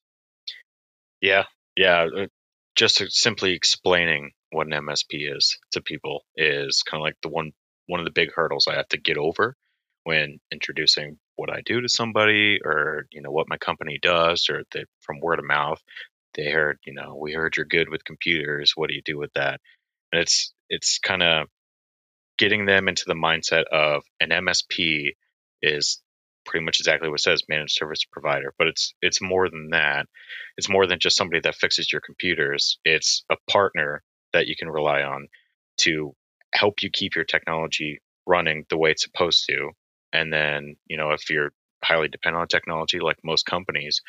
Yeah, 1.20 1.45
yeah. 1.76 2.07
uh, 2.16 2.26
Just 2.74 3.03
simply 3.12 3.53
explaining 3.53 4.32
what 4.51 4.66
an 4.66 4.72
MSP 4.72 5.35
is 5.37 5.59
to 5.72 5.80
people 5.82 6.24
is 6.37 6.82
kind 6.82 7.01
of 7.01 7.05
like 7.05 7.16
the 7.22 7.28
one 7.28 7.53
one 7.87 8.01
of 8.01 8.07
the 8.07 8.12
big 8.12 8.30
hurdles 8.35 8.66
I 8.68 8.74
have 8.76 8.89
to 8.89 8.99
get 9.01 9.18
over 9.18 9.57
when 10.05 10.39
introducing 10.53 11.19
what 11.37 11.51
I 11.51 11.63
do 11.65 11.81
to 11.81 11.89
somebody 11.89 12.61
or 12.65 13.07
you 13.11 13.23
know 13.23 13.31
what 13.31 13.49
my 13.49 13.57
company 13.57 13.99
does 14.01 14.49
or 14.51 14.63
from 15.01 15.21
word 15.21 15.39
of 15.39 15.45
mouth 15.45 15.81
they 16.35 16.51
heard 16.51 16.79
you 16.85 16.93
know 16.93 17.17
we 17.21 17.33
heard 17.33 17.57
you're 17.57 17.67
good 17.67 17.89
with 17.89 18.05
computers. 18.05 18.73
What 18.77 18.89
do 18.89 18.95
you 18.95 19.03
do 19.05 19.19
with 19.19 19.33
that? 19.35 19.61
And 20.13 20.21
it's 20.23 20.53
it's 20.69 20.99
kind 20.99 21.23
of 21.23 21.49
getting 22.39 22.67
them 22.67 22.89
into 22.89 23.05
the 23.07 23.15
mindset 23.15 23.65
of 23.73 24.03
an 24.21 24.31
MSP 24.31 25.11
is 25.63 26.03
pretty 26.45 26.65
much 26.65 26.81
exactly 26.81 27.09
what 27.09 27.21
it 27.21 27.23
says 27.23 27.43
managed 27.49 27.77
service 27.77 28.05
provider. 28.11 28.53
But 28.59 28.69
it's 28.69 28.95
it's 29.01 29.23
more 29.23 29.49
than 29.49 29.71
that. 29.71 30.07
It's 30.57 30.69
more 30.69 30.87
than 30.87 30.99
just 30.99 31.17
somebody 31.17 31.41
that 31.41 31.55
fixes 31.55 31.91
your 31.93 32.03
computers. 32.05 32.79
It's 32.85 33.25
a 33.31 33.37
partner 33.51 34.03
that 34.33 34.47
you 34.47 34.57
can 34.57 34.69
rely 34.69 35.03
on 35.03 35.29
to 35.83 36.15
help 36.53 36.83
you 36.83 36.91
keep 36.91 37.15
your 37.15 37.25
technology 37.25 38.01
running 38.27 38.65
the 38.71 38.79
way 38.79 38.91
it's 38.91 39.03
supposed 39.03 39.45
to 39.49 39.71
and 40.15 40.33
then 40.33 40.77
you 40.87 40.97
know 40.97 41.11
if 41.11 41.29
you're 41.29 41.53
highly 41.85 42.09
dependent 42.09 42.41
on 42.41 42.49
technology 42.49 43.01
like 43.01 43.19
most 43.23 43.45
companies 43.45 44.01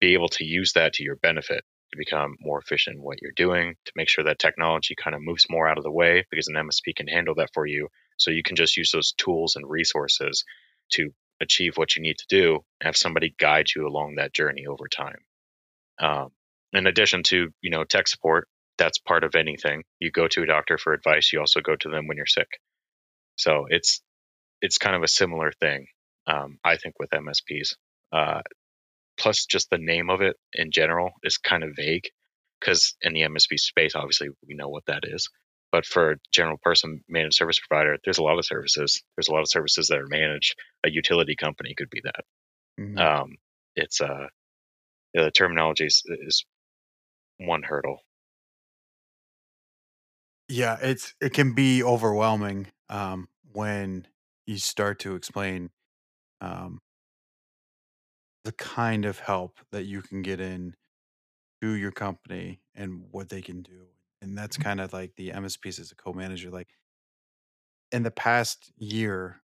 be 0.00 0.14
able 0.14 0.28
to 0.28 0.44
use 0.44 0.72
that 0.72 0.94
to 0.94 1.04
your 1.04 1.16
benefit 1.16 1.62
to 1.94 1.98
become 1.98 2.36
more 2.40 2.58
efficient 2.58 2.96
in 2.96 3.02
what 3.02 3.22
you're 3.22 3.32
doing 3.36 3.74
to 3.84 3.92
make 3.94 4.08
sure 4.08 4.24
that 4.24 4.38
technology 4.38 4.94
kind 4.96 5.14
of 5.14 5.22
moves 5.22 5.46
more 5.48 5.68
out 5.68 5.78
of 5.78 5.84
the 5.84 5.90
way 5.90 6.26
because 6.30 6.48
an 6.48 6.56
msp 6.56 6.94
can 6.96 7.06
handle 7.06 7.34
that 7.36 7.50
for 7.54 7.66
you. 7.66 7.88
So 8.18 8.30
you 8.30 8.42
can 8.42 8.56
just 8.56 8.76
use 8.76 8.90
those 8.92 9.12
tools 9.12 9.56
and 9.56 9.68
resources 9.68 10.44
to 10.92 11.10
achieve 11.40 11.76
what 11.76 11.94
you 11.96 12.02
need 12.02 12.18
to 12.18 12.26
do 12.28 12.54
and 12.80 12.86
have 12.86 12.96
somebody 12.96 13.34
guide 13.38 13.66
you 13.74 13.86
along 13.86 14.16
that 14.16 14.34
journey 14.34 14.66
over 14.66 14.88
time. 14.88 15.18
Um, 16.00 16.30
in 16.72 16.86
addition 16.86 17.22
to 17.24 17.50
you 17.60 17.70
know 17.70 17.84
tech 17.84 18.08
support 18.08 18.48
that's 18.76 18.98
part 18.98 19.22
of 19.22 19.36
anything. 19.36 19.84
You 20.00 20.10
go 20.10 20.26
to 20.26 20.42
a 20.42 20.46
doctor 20.46 20.78
for 20.78 20.92
advice 20.92 21.32
you 21.32 21.38
also 21.38 21.60
go 21.60 21.76
to 21.76 21.88
them 21.88 22.08
when 22.08 22.16
you're 22.16 22.26
sick. 22.26 22.48
So 23.36 23.66
it's 23.68 24.02
it's 24.64 24.78
kind 24.78 24.96
of 24.96 25.02
a 25.02 25.08
similar 25.08 25.52
thing, 25.60 25.88
um, 26.26 26.58
I 26.64 26.78
think, 26.78 26.94
with 26.98 27.10
MSPs. 27.10 27.74
Uh, 28.10 28.40
plus, 29.18 29.44
just 29.44 29.68
the 29.68 29.76
name 29.76 30.08
of 30.08 30.22
it 30.22 30.36
in 30.54 30.70
general 30.70 31.10
is 31.22 31.36
kind 31.36 31.62
of 31.62 31.76
vague 31.76 32.08
because 32.58 32.96
in 33.02 33.12
the 33.12 33.20
MSP 33.20 33.58
space, 33.58 33.94
obviously, 33.94 34.30
we 34.48 34.54
know 34.54 34.70
what 34.70 34.86
that 34.86 35.02
is. 35.04 35.28
But 35.70 35.84
for 35.84 36.12
a 36.12 36.16
general 36.32 36.56
person, 36.62 37.04
managed 37.10 37.34
service 37.34 37.60
provider, 37.60 37.98
there's 38.04 38.16
a 38.16 38.22
lot 38.22 38.38
of 38.38 38.46
services. 38.46 39.02
There's 39.16 39.28
a 39.28 39.32
lot 39.32 39.42
of 39.42 39.50
services 39.50 39.88
that 39.88 39.98
are 39.98 40.06
managed. 40.08 40.54
A 40.86 40.90
utility 40.90 41.36
company 41.36 41.74
could 41.76 41.90
be 41.90 42.00
that. 42.04 42.24
Mm-hmm. 42.80 42.98
Um, 42.98 43.36
it's 43.76 44.00
uh, 44.00 44.28
the 45.12 45.30
terminology 45.30 45.84
is, 45.84 46.02
is 46.06 46.46
one 47.36 47.62
hurdle. 47.62 47.98
Yeah, 50.48 50.78
it's 50.80 51.12
it 51.20 51.34
can 51.34 51.52
be 51.52 51.82
overwhelming 51.82 52.68
um, 52.88 53.28
when 53.52 54.06
you 54.46 54.58
start 54.58 54.98
to 55.00 55.14
explain 55.14 55.70
um, 56.40 56.80
the 58.44 58.52
kind 58.52 59.04
of 59.04 59.18
help 59.20 59.58
that 59.72 59.84
you 59.84 60.02
can 60.02 60.22
get 60.22 60.40
in 60.40 60.74
to 61.62 61.72
your 61.72 61.92
company 61.92 62.60
and 62.74 63.04
what 63.10 63.28
they 63.28 63.40
can 63.40 63.62
do. 63.62 63.86
And 64.20 64.36
that's 64.36 64.56
mm-hmm. 64.56 64.68
kind 64.68 64.80
of 64.80 64.92
like 64.92 65.16
the 65.16 65.30
MSPs 65.30 65.80
as 65.80 65.90
a 65.90 65.94
co-manager. 65.94 66.50
Like 66.50 66.68
in 67.90 68.02
the 68.02 68.10
past 68.10 68.72
year, 68.76 69.40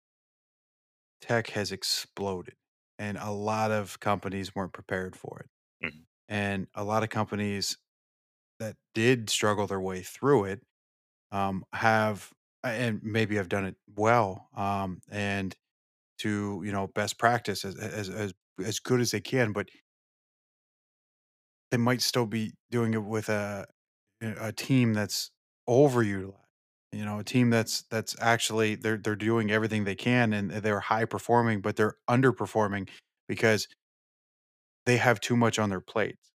tech 1.21 1.49
has 1.51 1.71
exploded 1.71 2.55
and 2.97 3.17
a 3.17 3.31
lot 3.31 3.71
of 3.71 3.99
companies 3.99 4.55
weren't 4.55 4.73
prepared 4.73 5.15
for 5.15 5.45
it. 5.45 5.85
Mm-hmm. 5.85 5.99
And 6.29 6.67
a 6.73 6.83
lot 6.83 7.03
of 7.03 7.09
companies 7.09 7.77
that 8.59 8.75
did 8.93 9.29
struggle 9.29 9.67
their 9.67 9.81
way 9.81 10.01
through 10.01 10.45
it 10.45 10.61
um, 11.31 11.65
have 11.73 12.31
and 12.65 13.01
maybe 13.03 13.39
I've 13.39 13.49
done 13.49 13.65
it 13.65 13.75
well 13.95 14.49
um, 14.55 15.01
and 15.09 15.55
to 16.19 16.61
you 16.65 16.71
know 16.71 16.87
best 16.87 17.17
practice 17.19 17.65
as 17.65 17.75
as 17.77 18.09
as 18.09 18.33
as 18.63 18.79
good 18.79 19.01
as 19.01 19.11
they 19.11 19.21
can, 19.21 19.53
but 19.53 19.69
they 21.71 21.77
might 21.77 22.01
still 22.01 22.25
be 22.25 22.53
doing 22.71 22.93
it 22.93 23.03
with 23.03 23.29
a 23.29 23.65
a 24.21 24.51
team 24.51 24.93
that's 24.93 25.31
overutilized. 25.69 26.39
You 26.91 27.03
know, 27.03 27.19
a 27.19 27.23
team 27.25 27.49
that's 27.49 27.81
that's 27.83 28.15
actually 28.21 28.75
they're 28.75 28.97
they're 28.97 29.17
doing 29.17 29.51
everything 29.51 29.83
they 29.83 29.95
can 29.95 30.31
and 30.31 30.49
they're 30.49 30.79
high 30.79 31.03
performing, 31.05 31.59
but 31.61 31.75
they're 31.75 31.95
underperforming 32.09 32.87
because 33.27 33.67
they 34.85 34.97
have 34.97 35.19
too 35.19 35.35
much 35.35 35.59
on 35.59 35.69
their 35.69 35.81
plates. 35.81 36.31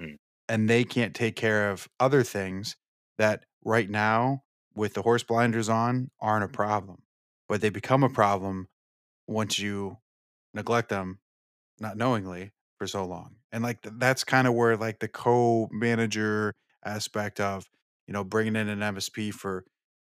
Mm. 0.00 0.16
And 0.48 0.68
they 0.68 0.84
can't 0.84 1.14
take 1.14 1.36
care 1.36 1.70
of 1.70 1.88
other 2.00 2.22
things 2.22 2.76
that 3.18 3.44
right 3.64 3.88
now 3.90 4.42
with 4.74 4.94
the 4.94 5.02
horse 5.02 5.22
blinders 5.22 5.68
on 5.68 6.10
aren't 6.20 6.44
a 6.44 6.48
problem. 6.48 7.02
But 7.48 7.60
they 7.60 7.70
become 7.70 8.02
a 8.02 8.08
problem 8.08 8.68
once 9.26 9.58
you 9.58 9.98
neglect 10.52 10.88
them 10.88 11.18
not 11.80 11.96
knowingly 11.96 12.52
for 12.78 12.86
so 12.86 13.04
long. 13.04 13.36
And 13.52 13.62
like 13.62 13.78
that's 13.82 14.24
kind 14.24 14.46
of 14.46 14.54
where 14.54 14.76
like 14.76 15.00
the 15.00 15.08
co-manager 15.08 16.54
aspect 16.84 17.40
of, 17.40 17.66
you 18.06 18.12
know, 18.12 18.24
bringing 18.24 18.56
in 18.56 18.68
an 18.68 18.80
MSP 18.80 19.32
for 19.32 19.64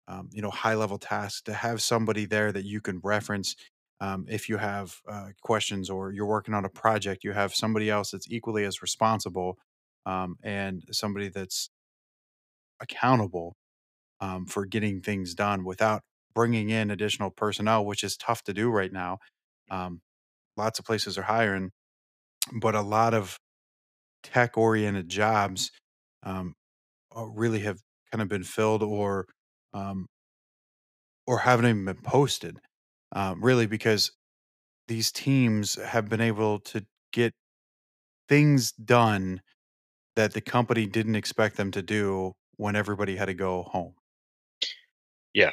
um, 0.08 0.28
you 0.32 0.40
know, 0.40 0.50
high 0.50 0.74
level 0.74 0.98
tasks 0.98 1.42
to 1.42 1.52
have 1.52 1.82
somebody 1.82 2.26
there 2.26 2.52
that 2.52 2.64
you 2.64 2.80
can 2.80 3.00
reference 3.02 3.56
um, 4.00 4.26
if 4.28 4.48
you 4.48 4.58
have 4.58 5.00
uh, 5.08 5.28
questions 5.42 5.88
or 5.88 6.12
you're 6.12 6.26
working 6.26 6.54
on 6.54 6.64
a 6.64 6.68
project, 6.68 7.24
you 7.24 7.32
have 7.32 7.54
somebody 7.54 7.90
else 7.90 8.10
that's 8.10 8.30
equally 8.30 8.64
as 8.64 8.82
responsible 8.82 9.58
um, 10.04 10.36
and 10.42 10.84
somebody 10.92 11.28
that's 11.28 11.70
accountable 12.80 13.56
um, 14.20 14.46
for 14.46 14.66
getting 14.66 15.00
things 15.00 15.34
done 15.34 15.64
without 15.64 16.02
bringing 16.34 16.70
in 16.70 16.90
additional 16.90 17.30
personnel, 17.30 17.84
which 17.84 18.04
is 18.04 18.16
tough 18.16 18.42
to 18.44 18.54
do 18.54 18.70
right 18.70 18.92
now. 18.92 19.18
Um, 19.70 20.00
lots 20.56 20.78
of 20.78 20.84
places 20.86 21.18
are 21.18 21.22
hiring, 21.24 21.72
but 22.60 22.74
a 22.74 22.82
lot 22.82 23.14
of 23.14 23.38
tech 24.22 24.56
oriented 24.58 25.08
jobs 25.08 25.70
um, 26.24 26.54
uh, 27.16 27.26
really 27.26 27.60
have 27.60 27.80
kind 28.12 28.22
of 28.22 28.28
been 28.28 28.44
filled 28.44 28.82
or 28.82 29.26
um, 29.74 30.06
or 31.26 31.38
haven't 31.38 31.66
even 31.66 31.84
been 31.84 32.02
posted. 32.02 32.58
Uh, 33.14 33.34
really, 33.38 33.66
because 33.66 34.12
these 34.88 35.12
teams 35.12 35.76
have 35.76 36.08
been 36.08 36.20
able 36.20 36.60
to 36.60 36.84
get 37.12 37.32
things 38.28 38.72
done 38.72 39.42
that 40.16 40.34
the 40.34 40.40
company 40.40 40.86
didn't 40.86 41.16
expect 41.16 41.56
them 41.56 41.70
to 41.72 41.82
do 41.82 42.32
when 42.56 42.76
everybody 42.76 43.16
had 43.16 43.26
to 43.26 43.34
go 43.34 43.64
home. 43.64 43.94
Yeah, 45.36 45.52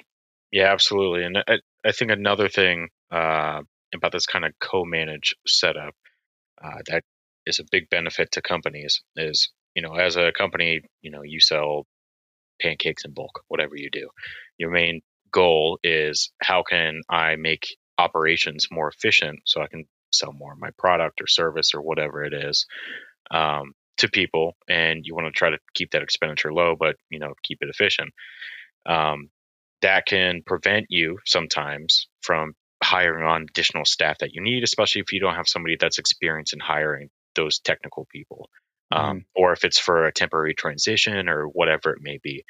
yeah, 0.51 0.73
absolutely. 0.73 1.25
And 1.25 1.39
I, 1.47 1.59
I 1.85 1.93
think 1.93 2.11
another 2.11 2.49
thing 2.49 2.89
uh, 3.11 3.61
about 3.95 4.13
this 4.13 4.27
kind 4.27 4.45
of 4.45 4.53
co-manage 4.61 5.35
setup 5.47 5.95
uh, 6.63 6.79
that 6.87 7.03
is 7.45 7.59
a 7.59 7.65
big 7.71 7.89
benefit 7.89 8.31
to 8.33 8.41
companies 8.41 9.01
is, 9.15 9.51
you 9.75 9.81
know, 9.81 9.95
as 9.95 10.17
a 10.17 10.31
company, 10.33 10.81
you 11.01 11.11
know, 11.11 11.23
you 11.23 11.39
sell 11.41 11.87
pancakes 12.61 13.05
in 13.05 13.13
bulk, 13.13 13.43
whatever 13.49 13.75
you 13.75 13.89
do. 13.91 14.09
Your 14.57 14.71
main 14.71 15.01
goal 15.31 15.79
is 15.83 16.31
how 16.41 16.63
can 16.63 17.01
I 17.09 17.35
make 17.37 17.77
operations 17.97 18.67
more 18.71 18.89
efficient 18.89 19.41
so 19.45 19.61
I 19.61 19.67
can 19.67 19.85
sell 20.13 20.33
more 20.33 20.53
of 20.53 20.59
my 20.59 20.71
product 20.79 21.21
or 21.21 21.27
service 21.27 21.73
or 21.75 21.81
whatever 21.81 22.23
it 22.25 22.33
is 22.33 22.65
um, 23.31 23.73
to 23.97 24.09
people. 24.09 24.55
And 24.69 25.01
you 25.05 25.15
want 25.15 25.27
to 25.27 25.31
try 25.37 25.51
to 25.51 25.59
keep 25.75 25.91
that 25.91 26.03
expenditure 26.03 26.53
low, 26.53 26.75
but 26.79 26.97
you 27.09 27.19
know, 27.19 27.33
keep 27.43 27.59
it 27.61 27.69
efficient. 27.69 28.11
Um, 28.85 29.29
that 29.83 30.05
can 30.05 30.41
prevent 30.45 30.87
you 30.89 31.19
sometimes 31.25 32.07
from 32.21 32.53
hiring 32.81 33.25
on 33.25 33.43
additional 33.43 33.85
staff 33.85 34.17
that 34.19 34.33
you 34.33 34.41
need, 34.41 34.63
especially 34.63 35.01
if 35.01 35.13
you 35.13 35.19
don't 35.19 35.35
have 35.35 35.47
somebody 35.47 35.77
that's 35.79 35.99
experienced 35.99 36.53
in 36.53 36.59
hiring 36.59 37.09
those 37.35 37.59
technical 37.59 38.07
people. 38.11 38.49
Um, 38.91 38.99
mm-hmm. 38.99 39.09
Um, 39.11 39.25
or 39.35 39.53
if 39.53 39.63
it's 39.63 39.79
for 39.79 40.05
a 40.05 40.11
temporary 40.13 40.53
transition 40.53 41.29
or 41.29 41.45
whatever 41.45 41.91
it 41.91 42.01
may 42.01 42.19
be, 42.21 42.43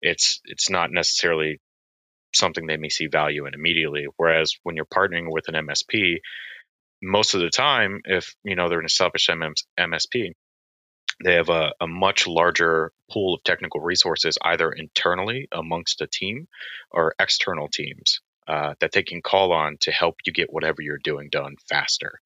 it's 0.00 0.40
it's 0.44 0.70
not 0.70 0.92
necessarily 0.92 1.60
something 2.34 2.66
they 2.66 2.76
may 2.76 2.88
see 2.88 3.06
value 3.06 3.46
in 3.46 3.54
immediately. 3.54 4.06
Whereas 4.16 4.54
when 4.62 4.76
you're 4.76 4.84
partnering 4.84 5.26
with 5.28 5.48
an 5.48 5.66
MSP, 5.66 6.18
most 7.02 7.34
of 7.34 7.40
the 7.40 7.50
time, 7.50 8.00
if 8.04 8.34
you 8.44 8.56
know 8.56 8.68
they're 8.68 8.80
an 8.80 8.86
established 8.86 9.28
MSP, 9.28 10.32
they 11.22 11.34
have 11.34 11.48
a, 11.48 11.72
a, 11.80 11.86
much 11.86 12.26
larger 12.26 12.92
pool 13.10 13.34
of 13.34 13.42
technical 13.44 13.80
resources, 13.80 14.38
either 14.42 14.70
internally 14.72 15.48
amongst 15.52 16.00
a 16.00 16.06
team 16.06 16.48
or 16.90 17.14
external 17.18 17.68
teams 17.68 18.20
uh, 18.48 18.74
that 18.80 18.92
they 18.92 19.02
can 19.02 19.20
call 19.22 19.52
on 19.52 19.76
to 19.80 19.92
help 19.92 20.16
you 20.24 20.32
get 20.32 20.52
whatever 20.52 20.82
you're 20.82 20.98
doing 20.98 21.28
done 21.30 21.56
faster 21.68 22.20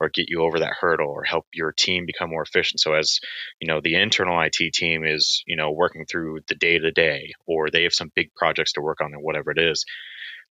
or 0.00 0.08
get 0.08 0.28
you 0.28 0.42
over 0.42 0.60
that 0.60 0.74
hurdle 0.80 1.10
or 1.10 1.24
help 1.24 1.46
your 1.52 1.72
team 1.72 2.06
become 2.06 2.30
more 2.30 2.42
efficient. 2.42 2.80
So 2.80 2.94
as 2.94 3.20
you 3.60 3.68
know, 3.68 3.80
the 3.80 3.96
internal 3.96 4.40
IT 4.40 4.72
team 4.72 5.04
is, 5.04 5.42
you 5.46 5.56
know, 5.56 5.72
working 5.72 6.06
through 6.06 6.40
the 6.48 6.54
day 6.54 6.78
to 6.78 6.90
day 6.90 7.32
or 7.46 7.68
they 7.68 7.82
have 7.82 7.92
some 7.92 8.12
big 8.14 8.34
projects 8.34 8.72
to 8.74 8.80
work 8.80 9.00
on 9.00 9.14
or 9.14 9.20
whatever 9.20 9.50
it 9.50 9.58
is. 9.58 9.84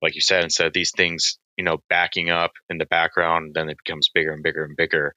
Like 0.02 0.16
you 0.16 0.22
said, 0.22 0.44
instead 0.44 0.68
of 0.68 0.74
these 0.74 0.92
things, 0.96 1.38
you 1.58 1.64
know, 1.64 1.78
backing 1.90 2.30
up 2.30 2.52
in 2.70 2.78
the 2.78 2.86
background, 2.86 3.54
then 3.54 3.70
it 3.70 3.78
becomes 3.84 4.10
bigger 4.14 4.34
and 4.34 4.44
bigger 4.44 4.64
and 4.66 4.76
bigger. 4.76 5.14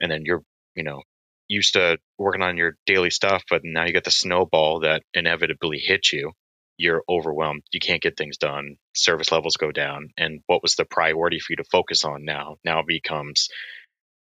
And 0.00 0.10
then 0.10 0.22
you're, 0.24 0.42
you 0.74 0.82
know, 0.82 1.02
used 1.48 1.74
to 1.74 1.98
working 2.18 2.42
on 2.42 2.56
your 2.56 2.76
daily 2.86 3.10
stuff, 3.10 3.42
but 3.50 3.62
now 3.64 3.86
you 3.86 3.92
get 3.92 4.04
the 4.04 4.10
snowball 4.10 4.80
that 4.80 5.02
inevitably 5.14 5.78
hits 5.78 6.12
you 6.12 6.32
you're 6.78 7.02
overwhelmed. 7.08 7.64
You 7.72 7.80
can't 7.80 8.00
get 8.00 8.16
things 8.16 8.38
done. 8.38 8.76
Service 8.94 9.32
levels 9.32 9.56
go 9.56 9.72
down. 9.72 10.10
And 10.16 10.40
what 10.46 10.62
was 10.62 10.76
the 10.76 10.84
priority 10.84 11.40
for 11.40 11.52
you 11.52 11.56
to 11.56 11.64
focus 11.64 12.04
on 12.04 12.24
now? 12.24 12.56
Now 12.64 12.82
becomes, 12.86 13.48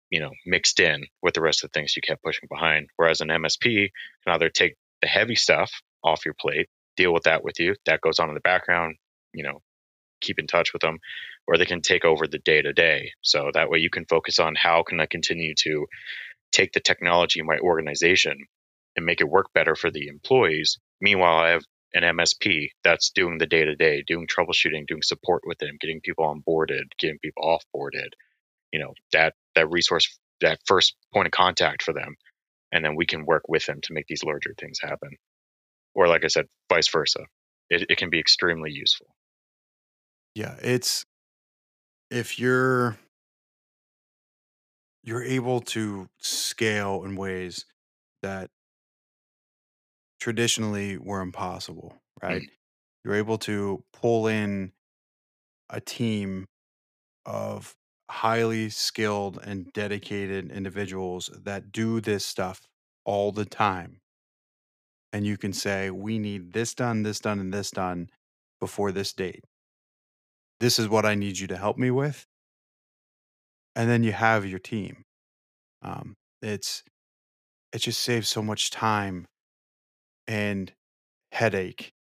you 0.09 0.21
know, 0.21 0.31
mixed 0.47 0.79
in 0.79 1.05
with 1.21 1.35
the 1.35 1.43
rest 1.43 1.65
of 1.65 1.71
the 1.71 1.79
things 1.79 1.95
you 1.97 2.03
kept 2.03 2.23
pushing 2.23 2.49
behind. 2.49 2.87
Whereas 2.97 3.21
an 3.21 3.29
MSP 3.29 3.91
can 4.25 4.35
either 4.35 4.49
take 4.49 4.77
the 5.03 5.09
heavy 5.09 5.35
stuff 5.35 5.73
off 6.03 6.25
your 6.25 6.35
plate, 6.41 6.69
deal 6.97 7.13
with 7.13 7.25
that 7.25 7.43
with 7.43 7.59
you, 7.59 7.75
that 7.87 8.01
goes 8.01 8.21
on 8.21 8.29
in 8.29 8.35
the 8.35 8.41
background, 8.41 8.97
you 9.33 9.43
know, 9.43 9.61
keep 10.21 10.39
in 10.39 10.47
touch 10.47 10.73
with 10.73 10.81
them, 10.81 10.99
or 11.49 11.59
they 11.59 11.67
can 11.67 11.83
take 11.83 12.05
over 12.05 12.29
the 12.29 12.39
day 12.39 12.63
to 12.63 12.73
day. 12.73 13.11
So 13.21 13.51
that 13.53 13.69
way 13.69 13.79
you 13.81 13.91
can 13.91 14.07
focus 14.09 14.39
on 14.39 14.55
how 14.55 14.85
can 14.85 15.01
I 15.01 15.07
continue 15.07 15.55
to 15.59 15.87
take 16.55 16.73
the 16.73 16.81
technology 16.81 17.41
in 17.41 17.47
my 17.47 17.59
organization 17.59 18.39
and 18.97 19.05
make 19.05 19.21
it 19.21 19.29
work 19.29 19.47
better 19.55 19.75
for 19.75 19.91
the 19.91 20.07
employees. 20.07 20.79
Meanwhile, 21.01 21.39
I 21.39 21.49
have 21.51 21.65
an 21.95 22.03
MSP 22.03 22.69
that's 22.83 23.11
doing 23.11 23.39
the 23.39 23.47
day 23.47 23.65
to 23.65 23.75
day, 23.75 24.03
doing 24.07 24.27
troubleshooting, 24.27 24.87
doing 24.87 25.03
support 25.03 25.43
with 25.47 25.59
them, 25.59 25.77
getting 25.81 26.01
people 26.01 26.25
onboarded, 26.25 26.85
getting 26.99 27.19
people 27.19 27.43
offboarded. 27.43 28.09
You 28.73 28.81
know 28.81 28.95
that 29.13 29.35
that 29.55 29.71
resource, 29.71 30.19
that 30.41 30.59
first 30.67 30.97
point 31.13 31.27
of 31.27 31.33
contact 31.33 31.83
for 31.83 31.93
them, 31.93 32.17
and 32.73 32.85
then 32.85 32.97
we 32.97 33.07
can 33.07 33.25
work 33.25 33.43
with 33.49 33.67
them 33.67 33.81
to 33.83 33.93
make 33.93 34.07
these 34.09 34.25
larger 34.25 34.55
things 34.59 34.79
happen. 34.81 35.11
Or 35.95 36.09
like 36.09 36.25
I 36.25 36.29
said, 36.29 36.47
vice 36.69 36.89
versa. 36.89 37.21
It, 37.71 37.87
it 37.89 37.99
can 37.99 38.11
be 38.11 38.19
extremely 38.19 38.71
useful. 38.73 39.07
Yeah, 40.35 40.57
it's 40.61 41.05
if 42.11 42.39
you're 42.39 42.99
you're 45.05 45.23
able 45.23 45.61
to 45.61 46.09
scale 46.19 47.05
in 47.05 47.15
ways 47.15 47.67
that 48.23 48.51
traditionally 50.19 50.97
were 50.97 51.21
impossible, 51.21 51.95
right? 52.23 52.43
Mm. 52.43 52.49
You're 53.05 53.15
able 53.17 53.37
to 53.39 53.85
pull 53.93 54.27
in 54.27 54.73
a 55.69 55.81
team 55.81 56.47
of 57.27 57.77
highly 58.11 58.71
skilled 58.71 59.39
and 59.45 59.71
dedicated 59.75 60.51
individuals 60.51 61.31
that 61.45 61.71
do 61.71 62.01
this 62.01 62.25
stuff 62.25 62.63
all 63.05 63.31
the 63.31 63.45
time. 63.45 64.01
And 65.13 65.27
you 65.27 65.37
can 65.37 65.53
say, 65.53 65.91
we 65.91 66.19
need 66.19 66.55
this 66.55 66.75
done, 66.75 67.03
this 67.03 67.21
done, 67.21 67.39
and 67.41 67.53
this 67.53 67.71
done 67.71 68.09
before 68.59 68.91
this 68.91 69.13
date. 69.13 69.45
This 70.61 70.79
is 70.79 70.89
what 70.89 71.05
I 71.05 71.15
need 71.15 71.39
you 71.39 71.47
to 71.49 71.57
help 71.59 71.77
me 71.77 71.91
with. 71.91 72.27
And 73.77 73.89
then 73.91 74.03
you 74.05 74.13
have 74.13 74.47
your 74.47 74.59
team. 74.59 75.05
Um, 75.83 76.15
it's 76.43 76.83
it 77.73 77.79
just 77.81 78.03
saves 78.03 78.29
so 78.29 78.43
much 78.43 78.71
time 78.71 79.27
and 80.27 80.73
headache 81.33 81.93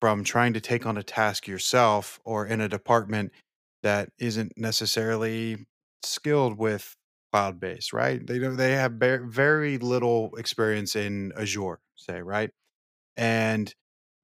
from 0.00 0.24
trying 0.24 0.52
to 0.54 0.60
take 0.60 0.86
on 0.86 0.96
a 0.98 1.02
task 1.02 1.46
yourself 1.48 2.20
or 2.24 2.46
in 2.46 2.60
a 2.60 2.68
department 2.68 3.32
that 3.82 4.10
isn't 4.18 4.52
necessarily 4.56 5.66
skilled 6.04 6.58
with 6.58 6.94
cloud 7.32 7.60
based, 7.60 7.92
right? 7.92 8.26
They 8.26 8.38
don't 8.38 8.56
they 8.56 8.72
have 8.72 8.94
very 8.94 9.78
little 9.78 10.34
experience 10.36 10.96
in 10.96 11.32
Azure, 11.38 11.80
say, 11.96 12.22
right? 12.22 12.50
And 13.16 13.74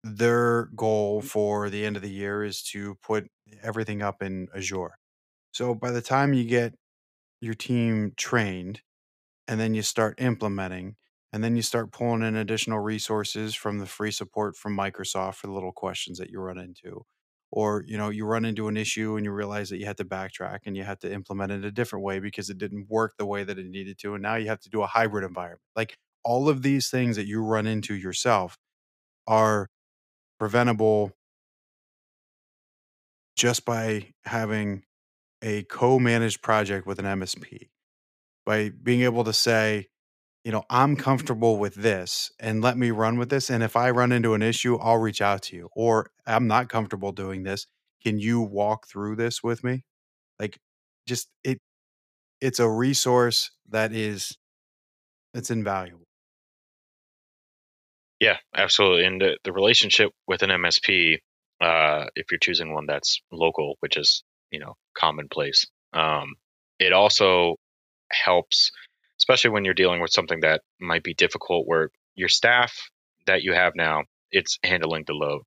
their 0.05 0.67
goal 0.77 1.23
for 1.23 1.71
the 1.71 1.87
end 1.87 1.97
of 1.97 2.03
the 2.03 2.11
year 2.11 2.45
is 2.45 2.63
to 2.65 2.97
put 3.03 3.29
everything 3.63 4.03
up 4.03 4.23
in 4.23 4.49
Azure. 4.57 4.97
So 5.53 5.75
by 5.75 5.91
the 5.93 6.03
time 6.03 6.35
you 6.35 6.45
get 6.45 6.75
your 7.43 7.55
team 7.55 8.13
trained 8.17 8.83
and 9.49 9.61
then 9.61 9.75
you 9.75 9.83
start 9.83 10.21
implementing 10.21 10.97
and 11.33 11.43
then 11.43 11.57
you 11.57 11.63
start 11.63 11.93
pulling 11.93 12.23
in 12.23 12.37
additional 12.37 12.79
resources 12.81 13.55
from 13.55 13.79
the 13.79 13.87
free 13.87 14.11
support 14.11 14.57
from 14.57 14.77
Microsoft 14.77 15.37
for 15.37 15.47
the 15.47 15.53
little 15.53 15.73
questions 15.73 16.19
that 16.19 16.31
you 16.31 16.41
run 16.41 16.59
into. 16.59 17.05
Or, 17.51 17.85
you 17.87 17.99
know, 17.99 18.09
you 18.11 18.25
run 18.27 18.45
into 18.45 18.69
an 18.69 18.77
issue 18.79 19.17
and 19.17 19.25
you 19.25 19.33
realize 19.33 19.71
that 19.71 19.79
you 19.79 19.87
had 19.87 19.99
to 19.99 20.05
backtrack 20.05 20.61
and 20.67 20.77
you 20.77 20.85
had 20.85 21.01
to 21.01 21.13
implement 21.13 21.53
it 21.53 21.65
a 21.65 21.71
different 21.73 22.05
way 22.05 22.19
because 22.19 22.49
it 22.51 22.59
didn't 22.59 22.89
work 22.89 23.15
the 23.19 23.27
way 23.27 23.45
that 23.45 23.59
it 23.59 23.67
needed 23.67 23.99
to. 24.01 24.15
And 24.15 24.23
now 24.23 24.37
you 24.37 24.49
have 24.49 24.61
to 24.61 24.71
do 24.71 24.83
a 24.83 24.87
hybrid 24.87 25.25
environment. 25.25 25.61
Like 25.77 25.99
all 26.25 26.49
of 26.49 26.63
these 26.63 26.91
things 26.91 27.17
that 27.17 27.27
you 27.27 27.43
run 27.45 27.67
into 27.67 27.95
yourself 27.95 28.59
are 29.27 29.69
preventable 30.39 31.13
just 33.37 33.65
by 33.65 34.13
having 34.25 34.83
a 35.43 35.65
co-managed 35.65 36.43
project 36.43 36.87
with 36.87 36.99
an 36.99 37.05
MSP. 37.05 37.69
By 38.45 38.71
being 38.71 39.03
able 39.03 39.25
to 39.25 39.33
say, 39.33 39.89
you 40.45 40.51
know, 40.51 40.65
I'm 40.69 40.97
comfortable 40.97 41.59
with 41.59 41.75
this 41.75 42.33
and 42.41 42.63
let 42.63 42.77
me 42.77 42.91
run 42.91 43.19
with 43.19 43.31
this. 43.31 43.51
And 43.51 43.63
if 43.63 43.77
I 43.77 43.91
run 43.91 44.11
into 44.11 44.35
an 44.35 44.43
issue, 44.43 44.77
I'll 44.77 44.99
reach 44.99 45.21
out 45.21 45.43
to 45.43 45.57
you. 45.57 45.69
Or 45.77 46.11
I'm 46.27 46.49
not 46.49 46.69
comfortable 46.69 47.13
doing 47.13 47.45
this. 47.45 47.67
Can 48.03 48.19
you 48.19 48.41
walk 48.41 48.89
through 48.89 49.17
this 49.17 49.43
with 49.43 49.63
me? 49.63 49.85
Like 50.41 50.59
just 51.07 51.29
it 51.45 51.61
it's 52.41 52.59
a 52.59 52.69
resource 52.69 53.53
that 53.69 53.93
is 53.93 54.37
it's 55.35 55.51
invaluable. 55.51 56.07
Yeah, 58.23 58.37
absolutely. 58.55 59.05
And 59.05 59.21
the, 59.21 59.39
the 59.43 59.53
relationship 59.53 60.13
with 60.29 60.43
an 60.43 60.51
MSP, 60.51 61.19
uh, 61.61 62.07
if 62.15 62.27
you're 62.31 62.39
choosing 62.39 62.73
one 62.73 62.87
that's 62.87 63.21
local, 63.33 63.75
which 63.81 63.97
is, 63.97 64.23
you 64.53 64.61
know, 64.61 64.75
commonplace, 64.95 65.67
um, 65.93 66.35
it 66.79 66.93
also 66.93 67.57
helps, 68.13 68.71
especially 69.19 69.51
when 69.51 69.65
you're 69.65 69.75
dealing 69.75 70.01
with 70.01 70.13
something 70.13 70.41
that 70.41 70.63
might 70.81 71.03
be 71.03 71.15
difficult 71.15 71.67
where 71.67 71.91
your 72.15 72.29
staff 72.29 72.91
that 73.27 73.43
you 73.43 73.53
have 73.53 73.73
now, 73.75 74.05
it's 74.31 74.59
handling 74.63 75.05
the 75.07 75.15
load. 75.15 75.43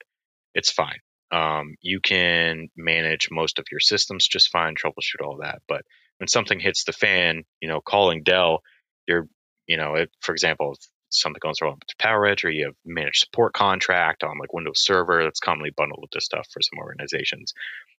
It's 0.53 0.71
fine. 0.71 0.99
Um, 1.31 1.75
you 1.81 1.99
can 1.99 2.69
manage 2.75 3.29
most 3.31 3.59
of 3.59 3.65
your 3.71 3.79
systems 3.79 4.27
just 4.27 4.51
fine, 4.51 4.75
troubleshoot 4.75 5.23
all 5.23 5.37
that. 5.41 5.61
But 5.67 5.81
when 6.17 6.27
something 6.27 6.59
hits 6.59 6.83
the 6.83 6.93
fan, 6.93 7.43
you 7.61 7.67
know, 7.67 7.81
calling 7.81 8.23
Dell, 8.23 8.61
you're, 9.07 9.27
you 9.67 9.77
know, 9.77 10.05
for 10.21 10.31
example, 10.31 10.73
if 10.73 10.87
something 11.09 11.39
goes 11.41 11.61
wrong 11.61 11.77
with 11.79 11.97
PowerEdge 11.97 12.43
or 12.45 12.49
you 12.49 12.65
have 12.65 12.75
managed 12.85 13.19
support 13.19 13.53
contract 13.53 14.23
on 14.23 14.37
like 14.39 14.53
Windows 14.53 14.83
Server 14.83 15.23
that's 15.23 15.39
commonly 15.39 15.71
bundled 15.75 16.01
with 16.01 16.11
this 16.11 16.25
stuff 16.25 16.47
for 16.51 16.61
some 16.61 16.79
organizations. 16.79 17.53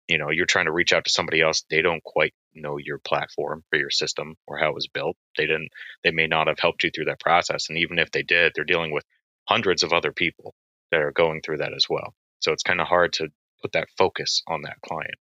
You 0.09 0.19
know, 0.19 0.31
you're 0.31 0.47
trying 0.47 0.66
to 0.66 0.73
reach 0.73 0.93
out 0.93 1.05
to 1.05 1.11
somebody 1.11 1.41
else, 1.41 1.65
they 1.69 1.83
don't 1.83 2.03
quite 2.05 2.33
know 2.55 2.78
your 2.78 2.99
platform 2.99 3.65
or 3.73 3.78
your 3.78 3.91
system 3.91 4.35
or 4.47 4.59
how 4.59 4.69
it 4.70 4.74
was 4.74 4.89
built. 4.89 5.16
They 5.37 5.47
didn't 5.47 5.69
they 6.05 6.11
may 6.12 6.27
not 6.27 6.47
have 6.49 6.59
helped 6.59 6.85
you 6.85 6.91
through 6.95 7.07
that 7.07 7.20
process. 7.20 7.69
And 7.69 7.78
even 7.78 7.99
if 7.99 8.11
they 8.11 8.23
did, 8.23 8.53
they're 8.55 8.65
dealing 8.65 8.93
with 8.93 9.05
hundreds 9.49 9.83
of 9.83 9.93
other 9.93 10.12
people 10.12 10.55
that 10.93 11.01
are 11.01 11.12
going 11.12 11.41
through 11.43 11.59
that 11.59 11.74
as 11.74 11.87
well. 11.89 12.15
So 12.41 12.53
it's 12.53 12.62
kind 12.62 12.81
of 12.81 12.87
hard 12.87 13.15
to 13.15 13.28
put 13.62 13.73
that 13.73 13.89
focus 13.99 14.43
on 14.47 14.62
that 14.62 14.81
client. 14.87 15.16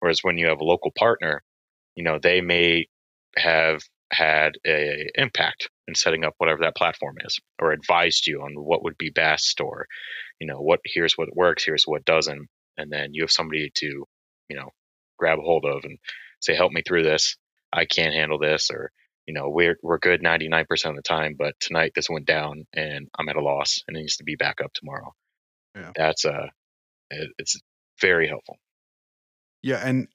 Whereas 0.00 0.20
when 0.22 0.38
you 0.38 0.48
have 0.48 0.60
a 0.60 0.64
local 0.64 0.92
partner, 0.96 1.42
you 1.94 2.04
know, 2.04 2.18
they 2.22 2.40
may 2.40 2.86
have 3.36 3.82
had 4.10 4.52
a 4.66 5.06
impact 5.14 5.68
in 5.86 5.94
setting 5.94 6.24
up 6.24 6.34
whatever 6.38 6.60
that 6.62 6.76
platform 6.76 7.16
is 7.24 7.38
or 7.60 7.72
advised 7.72 8.26
you 8.26 8.42
on 8.42 8.54
what 8.54 8.82
would 8.82 8.96
be 8.96 9.10
best 9.10 9.60
or 9.60 9.86
you 10.40 10.46
know 10.46 10.60
what 10.60 10.80
here's 10.84 11.14
what 11.14 11.34
works 11.36 11.64
here's 11.64 11.84
what 11.84 12.04
doesn't 12.06 12.48
and 12.78 12.90
then 12.90 13.12
you 13.12 13.22
have 13.22 13.30
somebody 13.30 13.70
to 13.74 14.06
you 14.48 14.56
know 14.56 14.70
grab 15.18 15.38
a 15.38 15.42
hold 15.42 15.64
of 15.64 15.84
and 15.84 15.98
say 16.40 16.54
help 16.54 16.72
me 16.72 16.82
through 16.86 17.02
this 17.02 17.36
i 17.72 17.84
can't 17.84 18.14
handle 18.14 18.38
this 18.38 18.70
or 18.70 18.90
you 19.26 19.34
know 19.34 19.48
we're 19.48 19.76
we're 19.82 19.98
good 19.98 20.22
99% 20.22 20.90
of 20.90 20.96
the 20.96 21.02
time 21.02 21.34
but 21.38 21.54
tonight 21.60 21.92
this 21.94 22.08
went 22.10 22.26
down 22.26 22.66
and 22.74 23.08
i'm 23.18 23.28
at 23.28 23.36
a 23.36 23.42
loss 23.42 23.82
and 23.86 23.96
it 23.96 24.00
needs 24.00 24.16
to 24.16 24.24
be 24.24 24.36
back 24.36 24.60
up 24.62 24.72
tomorrow 24.72 25.12
yeah 25.74 25.92
that's 25.94 26.24
uh 26.24 26.46
it, 27.10 27.30
it's 27.38 27.58
very 28.00 28.28
helpful 28.28 28.56
yeah 29.62 29.80
and 29.84 30.08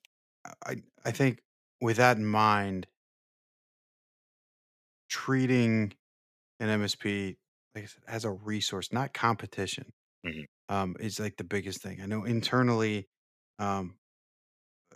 i 0.65 0.75
i 1.05 1.11
think 1.11 1.39
with 1.81 1.97
that 1.97 2.17
in 2.17 2.25
mind 2.25 2.87
treating 5.09 5.93
an 6.59 6.69
MSP, 6.69 7.37
like 7.75 7.83
I 7.85 7.87
said, 7.87 8.03
as 8.07 8.25
a 8.25 8.31
resource, 8.31 8.91
not 8.91 9.13
competition, 9.13 9.93
Mhm. 10.25 10.45
um, 10.69 10.95
is 10.99 11.19
like 11.19 11.37
the 11.37 11.43
biggest 11.43 11.81
thing. 11.81 12.01
I 12.01 12.05
know 12.05 12.23
internally, 12.23 13.09
um, 13.59 13.99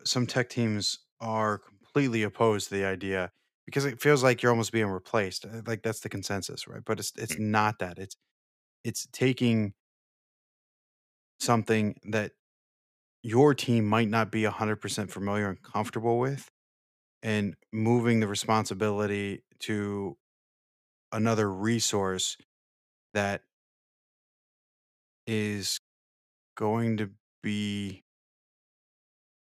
some 0.08 0.28
tech 0.28 0.50
teams 0.50 1.00
are 1.20 1.58
completely 1.60 2.24
opposed 2.24 2.70
to 2.70 2.76
the 2.76 2.86
idea 2.86 3.32
because 3.66 3.86
it 3.86 4.02
feels 4.02 4.24
like 4.24 4.42
you're 4.42 4.52
almost 4.52 4.72
being 4.72 4.88
replaced. 4.88 5.46
uh, 5.46 5.62
Like 5.66 5.84
that's 5.84 6.02
the 6.02 6.10
consensus, 6.10 6.68
right? 6.68 6.84
But 6.86 7.00
it's 7.00 7.14
it's 7.18 7.38
Mm. 7.38 7.40
not 7.40 7.80
that. 7.80 8.00
It's 8.00 8.16
it's 8.84 9.08
taking 9.14 9.76
something 11.40 12.00
that 12.10 12.34
your 13.24 13.54
team 13.56 13.86
might 13.86 14.10
not 14.10 14.32
be 14.32 14.46
100% 14.46 15.12
familiar 15.12 15.50
and 15.50 15.62
comfortable 15.64 16.20
with 16.20 16.52
and 17.24 17.56
moving 17.74 18.20
the 18.22 18.28
responsibility 18.28 19.44
to 19.60 20.18
another 21.12 21.52
resource 21.52 22.38
that 23.14 23.44
is 25.26 25.80
going 26.58 26.98
to 26.98 27.12
be 27.44 28.04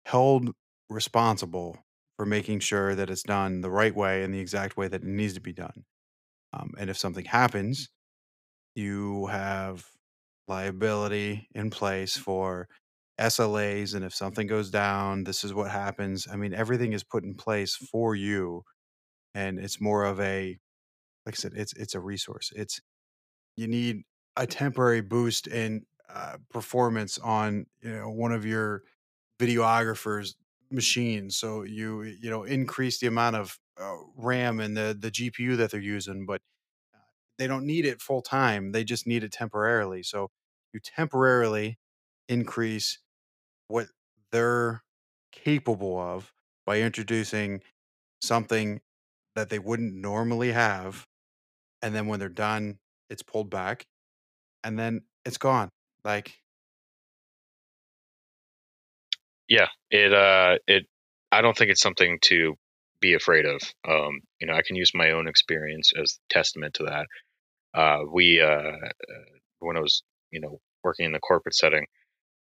held 0.04 0.50
responsible 0.90 1.78
for 2.16 2.26
making 2.26 2.60
sure 2.60 2.94
that 2.94 3.10
it's 3.10 3.22
done 3.22 3.60
the 3.60 3.70
right 3.70 3.94
way 3.94 4.22
and 4.22 4.32
the 4.32 4.40
exact 4.40 4.76
way 4.76 4.88
that 4.88 5.02
it 5.02 5.08
needs 5.08 5.34
to 5.34 5.40
be 5.40 5.52
done. 5.52 5.84
Um, 6.52 6.72
and 6.78 6.90
if 6.90 6.98
something 6.98 7.24
happens, 7.24 7.88
you 8.74 9.26
have 9.26 9.86
liability 10.48 11.48
in 11.54 11.70
place 11.70 12.16
for 12.16 12.68
SLAs, 13.18 13.94
and 13.94 14.04
if 14.04 14.14
something 14.14 14.46
goes 14.46 14.70
down, 14.70 15.24
this 15.24 15.44
is 15.44 15.54
what 15.54 15.70
happens. 15.70 16.26
I 16.30 16.36
mean, 16.36 16.54
everything 16.54 16.92
is 16.92 17.04
put 17.04 17.24
in 17.24 17.34
place 17.34 17.76
for 17.76 18.14
you, 18.16 18.64
and 19.34 19.58
it's 19.58 19.80
more 19.80 20.04
of 20.04 20.20
a, 20.20 20.58
like 21.26 21.34
I 21.34 21.38
said, 21.38 21.52
it's 21.56 21.74
it's 21.74 21.94
a 21.94 22.00
resource. 22.00 22.52
It's 22.56 22.80
you 23.56 23.68
need 23.68 24.02
a 24.36 24.46
temporary 24.46 25.00
boost 25.00 25.46
in 25.46 25.86
uh, 26.08 26.36
performance 26.50 27.18
on 27.18 27.66
you 27.82 27.92
know 27.92 28.10
one 28.10 28.32
of 28.32 28.44
your 28.44 28.82
videographers 29.38 30.34
machines 30.70 31.36
so 31.36 31.62
you 31.62 32.02
you 32.02 32.30
know 32.30 32.44
increase 32.44 32.98
the 32.98 33.06
amount 33.06 33.36
of 33.36 33.58
uh, 33.80 33.96
ram 34.16 34.60
and 34.60 34.76
the 34.76 34.96
the 34.98 35.10
gpu 35.10 35.56
that 35.56 35.70
they're 35.70 35.80
using 35.80 36.26
but 36.26 36.40
uh, 36.94 36.98
they 37.38 37.46
don't 37.46 37.66
need 37.66 37.84
it 37.84 38.00
full 38.00 38.22
time 38.22 38.72
they 38.72 38.84
just 38.84 39.06
need 39.06 39.22
it 39.22 39.32
temporarily 39.32 40.02
so 40.02 40.30
you 40.72 40.80
temporarily 40.80 41.78
increase 42.28 42.98
what 43.68 43.88
they're 44.32 44.82
capable 45.32 45.98
of 45.98 46.32
by 46.66 46.80
introducing 46.80 47.62
something 48.22 48.80
that 49.34 49.50
they 49.50 49.58
wouldn't 49.58 49.94
normally 49.94 50.52
have 50.52 51.06
and 51.82 51.94
then 51.94 52.06
when 52.06 52.20
they're 52.20 52.28
done 52.28 52.78
it's 53.10 53.22
pulled 53.22 53.50
back 53.50 53.86
and 54.64 54.78
then 54.78 55.02
it's 55.24 55.38
gone 55.38 55.70
like 56.04 56.40
Yeah, 59.48 59.68
it 59.90 60.12
uh 60.12 60.58
it 60.66 60.86
I 61.32 61.42
don't 61.42 61.56
think 61.56 61.70
it's 61.70 61.80
something 61.80 62.18
to 62.24 62.54
be 63.00 63.14
afraid 63.14 63.44
of. 63.44 63.60
Um, 63.88 64.20
you 64.40 64.46
know, 64.46 64.54
I 64.54 64.62
can 64.62 64.76
use 64.76 64.92
my 64.94 65.10
own 65.10 65.28
experience 65.28 65.92
as 66.00 66.18
testament 66.30 66.74
to 66.74 66.84
that. 66.84 67.06
Uh, 67.78 68.00
we 68.12 68.40
uh, 68.40 68.46
uh, 68.46 68.90
when 69.60 69.76
I 69.76 69.80
was 69.80 70.02
you 70.30 70.40
know 70.40 70.60
working 70.84 71.06
in 71.06 71.12
the 71.12 71.20
corporate 71.20 71.54
setting, 71.54 71.86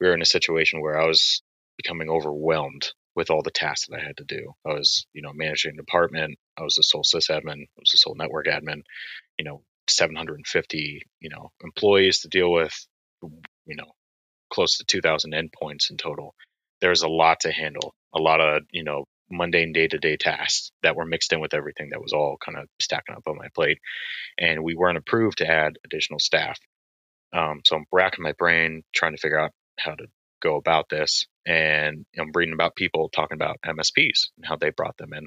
we 0.00 0.08
were 0.08 0.14
in 0.14 0.22
a 0.22 0.26
situation 0.26 0.80
where 0.82 1.00
I 1.00 1.06
was 1.06 1.42
becoming 1.76 2.10
overwhelmed 2.10 2.92
with 3.16 3.30
all 3.30 3.42
the 3.42 3.50
tasks 3.50 3.88
that 3.88 4.00
I 4.00 4.04
had 4.04 4.18
to 4.18 4.24
do. 4.24 4.52
I 4.66 4.74
was 4.74 5.06
you 5.14 5.22
know 5.22 5.32
managing 5.34 5.72
a 5.74 5.76
department. 5.76 6.38
I 6.58 6.62
was 6.62 6.74
the 6.76 6.82
sole 6.82 7.04
sysadmin. 7.04 7.62
I 7.62 7.80
was 7.80 7.90
the 7.92 7.98
sole 7.98 8.16
network 8.16 8.46
admin. 8.46 8.82
You 9.38 9.44
know, 9.46 9.62
750 9.88 11.02
you 11.20 11.30
know 11.30 11.50
employees 11.62 12.20
to 12.20 12.28
deal 12.28 12.52
with. 12.52 12.74
You 13.66 13.76
know, 13.76 13.92
close 14.52 14.78
to 14.78 14.84
2,000 14.84 15.32
endpoints 15.32 15.90
in 15.90 15.96
total 15.96 16.34
there's 16.84 17.02
a 17.02 17.08
lot 17.08 17.40
to 17.40 17.50
handle, 17.50 17.94
a 18.14 18.20
lot 18.20 18.42
of, 18.42 18.62
you 18.70 18.84
know, 18.84 19.06
mundane 19.30 19.72
day 19.72 19.88
to 19.88 19.96
day 19.96 20.18
tasks 20.18 20.70
that 20.82 20.94
were 20.94 21.06
mixed 21.06 21.32
in 21.32 21.40
with 21.40 21.54
everything 21.54 21.88
that 21.90 22.02
was 22.02 22.12
all 22.12 22.36
kind 22.44 22.58
of 22.58 22.68
stacking 22.78 23.16
up 23.16 23.22
on 23.26 23.38
my 23.38 23.48
plate. 23.54 23.78
And 24.38 24.62
we 24.62 24.74
weren't 24.74 24.98
approved 24.98 25.38
to 25.38 25.50
add 25.50 25.78
additional 25.86 26.18
staff. 26.18 26.58
Um, 27.32 27.62
so 27.64 27.76
I'm 27.76 27.86
racking 27.90 28.22
my 28.22 28.34
brain 28.36 28.82
trying 28.94 29.12
to 29.12 29.18
figure 29.18 29.40
out 29.40 29.52
how 29.80 29.94
to 29.94 30.04
go 30.42 30.56
about 30.56 30.90
this. 30.90 31.26
And 31.46 32.04
I'm 32.18 32.32
reading 32.34 32.52
about 32.52 32.76
people 32.76 33.08
talking 33.08 33.36
about 33.36 33.56
MSPs 33.64 34.28
and 34.36 34.44
how 34.44 34.56
they 34.56 34.68
brought 34.68 34.98
them 34.98 35.14
in. 35.14 35.26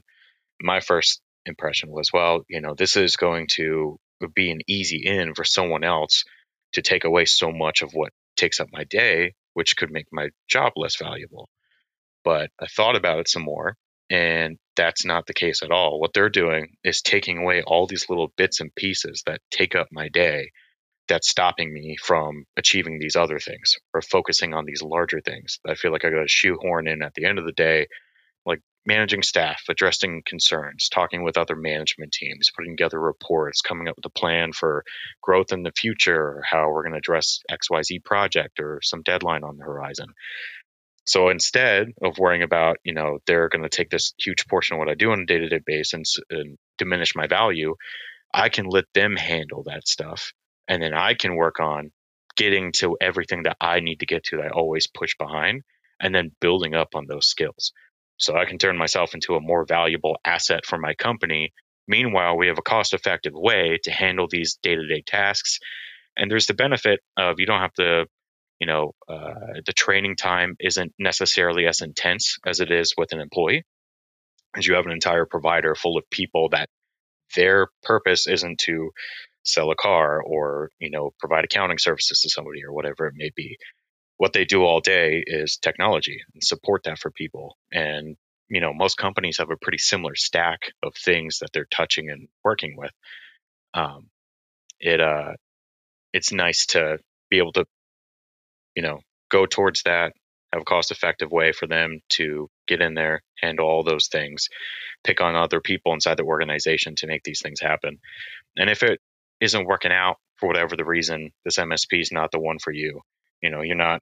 My 0.61 0.79
first 0.79 1.21
impression 1.47 1.89
was, 1.89 2.11
well, 2.13 2.43
you 2.47 2.61
know, 2.61 2.75
this 2.77 2.95
is 2.95 3.15
going 3.15 3.47
to 3.55 3.97
be 4.35 4.51
an 4.51 4.59
easy 4.67 5.01
in 5.07 5.33
for 5.33 5.43
someone 5.43 5.83
else 5.83 6.23
to 6.73 6.83
take 6.83 7.03
away 7.03 7.25
so 7.25 7.51
much 7.51 7.81
of 7.81 7.93
what 7.93 8.13
takes 8.35 8.59
up 8.59 8.67
my 8.71 8.83
day 8.83 9.33
which 9.57 9.75
could 9.75 9.89
make 9.89 10.05
my 10.11 10.29
job 10.47 10.73
less 10.75 10.97
valuable. 10.97 11.49
But 12.23 12.51
I 12.61 12.67
thought 12.67 12.95
about 12.95 13.17
it 13.17 13.27
some 13.27 13.41
more, 13.41 13.75
and 14.07 14.59
that's 14.75 15.03
not 15.03 15.25
the 15.25 15.33
case 15.33 15.63
at 15.63 15.71
all. 15.71 15.99
What 15.99 16.13
they're 16.13 16.29
doing 16.29 16.75
is 16.83 17.01
taking 17.01 17.39
away 17.39 17.63
all 17.65 17.87
these 17.87 18.05
little 18.07 18.31
bits 18.37 18.59
and 18.59 18.69
pieces 18.75 19.23
that 19.25 19.41
take 19.49 19.73
up 19.73 19.87
my 19.91 20.09
day 20.09 20.51
that's 21.07 21.27
stopping 21.27 21.73
me 21.73 21.95
from 21.99 22.45
achieving 22.55 22.99
these 22.99 23.15
other 23.15 23.39
things 23.39 23.73
or 23.95 24.03
focusing 24.03 24.53
on 24.53 24.65
these 24.65 24.83
larger 24.83 25.21
things. 25.21 25.57
I 25.65 25.73
feel 25.73 25.91
like 25.91 26.05
I 26.05 26.11
got 26.11 26.21
to 26.21 26.27
shoehorn 26.27 26.87
in 26.87 27.01
at 27.01 27.15
the 27.15 27.25
end 27.25 27.39
of 27.39 27.45
the 27.45 27.51
day, 27.51 27.87
managing 28.87 29.21
staff, 29.21 29.61
addressing 29.69 30.23
concerns, 30.25 30.87
talking 30.89 31.23
with 31.23 31.37
other 31.37 31.55
management 31.55 32.13
teams, 32.13 32.49
putting 32.55 32.77
together 32.77 32.99
reports, 32.99 33.61
coming 33.61 33.89
up 33.89 33.97
with 33.97 34.05
a 34.05 34.19
plan 34.19 34.53
for 34.53 34.83
growth 35.21 35.51
in 35.51 35.61
the 35.61 35.73
future, 35.75 36.41
how 36.49 36.69
we're 36.69 36.83
going 36.83 36.93
to 36.93 36.97
address 36.97 37.41
XYZ 37.51 38.03
project 38.05 38.61
or 38.61 38.79
some 38.81 39.03
deadline 39.03 39.43
on 39.43 39.57
the 39.57 39.65
horizon. 39.65 40.07
So 41.05 41.29
instead 41.29 41.89
of 42.01 42.17
worrying 42.17 42.43
about, 42.43 42.77
you 42.83 42.93
know, 42.93 43.19
they're 43.27 43.49
going 43.49 43.63
to 43.63 43.69
take 43.69 43.89
this 43.89 44.13
huge 44.17 44.47
portion 44.47 44.75
of 44.75 44.79
what 44.79 44.89
I 44.89 44.95
do 44.95 45.11
on 45.11 45.21
a 45.21 45.25
day 45.25 45.37
to 45.37 45.49
day 45.49 45.59
basis 45.65 45.93
and, 45.93 46.39
and 46.39 46.57
diminish 46.77 47.13
my 47.13 47.27
value, 47.27 47.75
I 48.33 48.49
can 48.49 48.65
let 48.65 48.85
them 48.93 49.15
handle 49.17 49.63
that 49.67 49.87
stuff. 49.87 50.31
And 50.67 50.81
then 50.81 50.93
I 50.93 51.13
can 51.13 51.35
work 51.35 51.59
on 51.59 51.91
getting 52.37 52.71
to 52.73 52.97
everything 53.01 53.43
that 53.43 53.57
I 53.59 53.81
need 53.81 53.99
to 53.99 54.05
get 54.05 54.25
to 54.25 54.37
that 54.37 54.47
I 54.47 54.49
always 54.49 54.87
push 54.87 55.11
behind 55.17 55.63
and 55.99 56.13
then 56.13 56.31
building 56.39 56.75
up 56.75 56.89
on 56.93 57.05
those 57.07 57.27
skills 57.27 57.71
so 58.17 58.35
I 58.35 58.45
can 58.45 58.57
turn 58.57 58.77
myself 58.77 59.13
into 59.13 59.35
a 59.35 59.41
more 59.41 59.65
valuable 59.65 60.17
asset 60.25 60.65
for 60.65 60.77
my 60.77 60.93
company. 60.95 61.53
Meanwhile, 61.87 62.37
we 62.37 62.47
have 62.47 62.57
a 62.57 62.63
cost 62.63 62.93
effective 62.93 63.33
way 63.33 63.79
to 63.83 63.91
handle 63.91 64.27
these 64.29 64.57
day 64.61 64.75
to 64.75 64.87
day 64.87 65.03
tasks. 65.05 65.59
And 66.17 66.29
there's 66.29 66.47
the 66.47 66.53
benefit 66.53 66.99
of 67.15 67.35
you 67.39 67.45
don't 67.45 67.61
have 67.61 67.73
to, 67.73 68.07
you 68.59 68.67
know, 68.67 68.93
uh, 69.07 69.61
the 69.65 69.73
training 69.73 70.15
time 70.15 70.55
isn't 70.59 70.93
necessarily 70.97 71.67
as 71.67 71.81
intense 71.81 72.37
as 72.45 72.59
it 72.59 72.71
is 72.71 72.93
with 72.97 73.13
an 73.13 73.19
employee, 73.19 73.63
as 74.55 74.65
you 74.65 74.75
have 74.75 74.85
an 74.85 74.91
entire 74.91 75.25
provider 75.25 75.75
full 75.75 75.97
of 75.97 76.09
people 76.09 76.49
that 76.49 76.69
their 77.35 77.67
purpose 77.83 78.27
isn't 78.27 78.59
to 78.59 78.91
sell 79.43 79.71
a 79.71 79.75
car 79.75 80.21
or, 80.21 80.71
you 80.79 80.89
know, 80.89 81.11
provide 81.19 81.45
accounting 81.45 81.77
services 81.77 82.21
to 82.21 82.29
somebody 82.29 82.63
or 82.65 82.73
whatever 82.73 83.07
it 83.07 83.13
may 83.15 83.29
be 83.35 83.57
what 84.17 84.33
they 84.33 84.45
do 84.45 84.63
all 84.63 84.81
day 84.81 85.23
is 85.25 85.57
technology 85.57 86.19
and 86.33 86.43
support 86.43 86.83
that 86.83 86.99
for 86.99 87.11
people. 87.11 87.55
And, 87.71 88.17
you 88.49 88.61
know, 88.61 88.73
most 88.73 88.97
companies 88.97 89.37
have 89.37 89.51
a 89.51 89.57
pretty 89.57 89.77
similar 89.77 90.15
stack 90.15 90.71
of 90.83 90.95
things 90.95 91.39
that 91.39 91.49
they're 91.53 91.67
touching 91.69 92.09
and 92.09 92.27
working 92.43 92.75
with. 92.77 92.91
Um, 93.73 94.09
it, 94.79 94.99
uh, 94.99 95.33
it's 96.13 96.31
nice 96.31 96.65
to 96.67 96.97
be 97.29 97.37
able 97.37 97.53
to, 97.53 97.65
you 98.75 98.81
know, 98.81 98.99
go 99.29 99.45
towards 99.45 99.83
that, 99.83 100.13
have 100.51 100.61
a 100.61 100.65
cost 100.65 100.89
effective 100.89 101.31
way 101.31 101.51
for 101.51 101.67
them 101.67 101.99
to 102.09 102.49
get 102.67 102.81
in 102.81 102.95
there, 102.95 103.21
handle 103.39 103.67
all 103.67 103.83
those 103.83 104.07
things, 104.07 104.47
pick 105.03 105.21
on 105.21 105.35
other 105.35 105.61
people 105.61 105.93
inside 105.93 106.17
the 106.17 106.23
organization 106.23 106.95
to 106.95 107.07
make 107.07 107.23
these 107.23 107.41
things 107.41 107.59
happen. 107.59 107.99
And 108.55 108.69
if 108.69 108.81
it 108.81 108.99
isn't 109.41 109.67
working 109.67 109.91
out 109.91 110.17
for 110.37 110.47
whatever 110.47 110.75
the 110.75 110.85
reason, 110.85 111.31
this 111.45 111.57
MSP 111.57 112.01
is 112.01 112.11
not 112.11 112.31
the 112.31 112.39
one 112.39 112.57
for 112.57 112.71
you 112.71 113.01
you 113.41 113.49
know 113.49 113.61
you're 113.61 113.75
not 113.75 114.01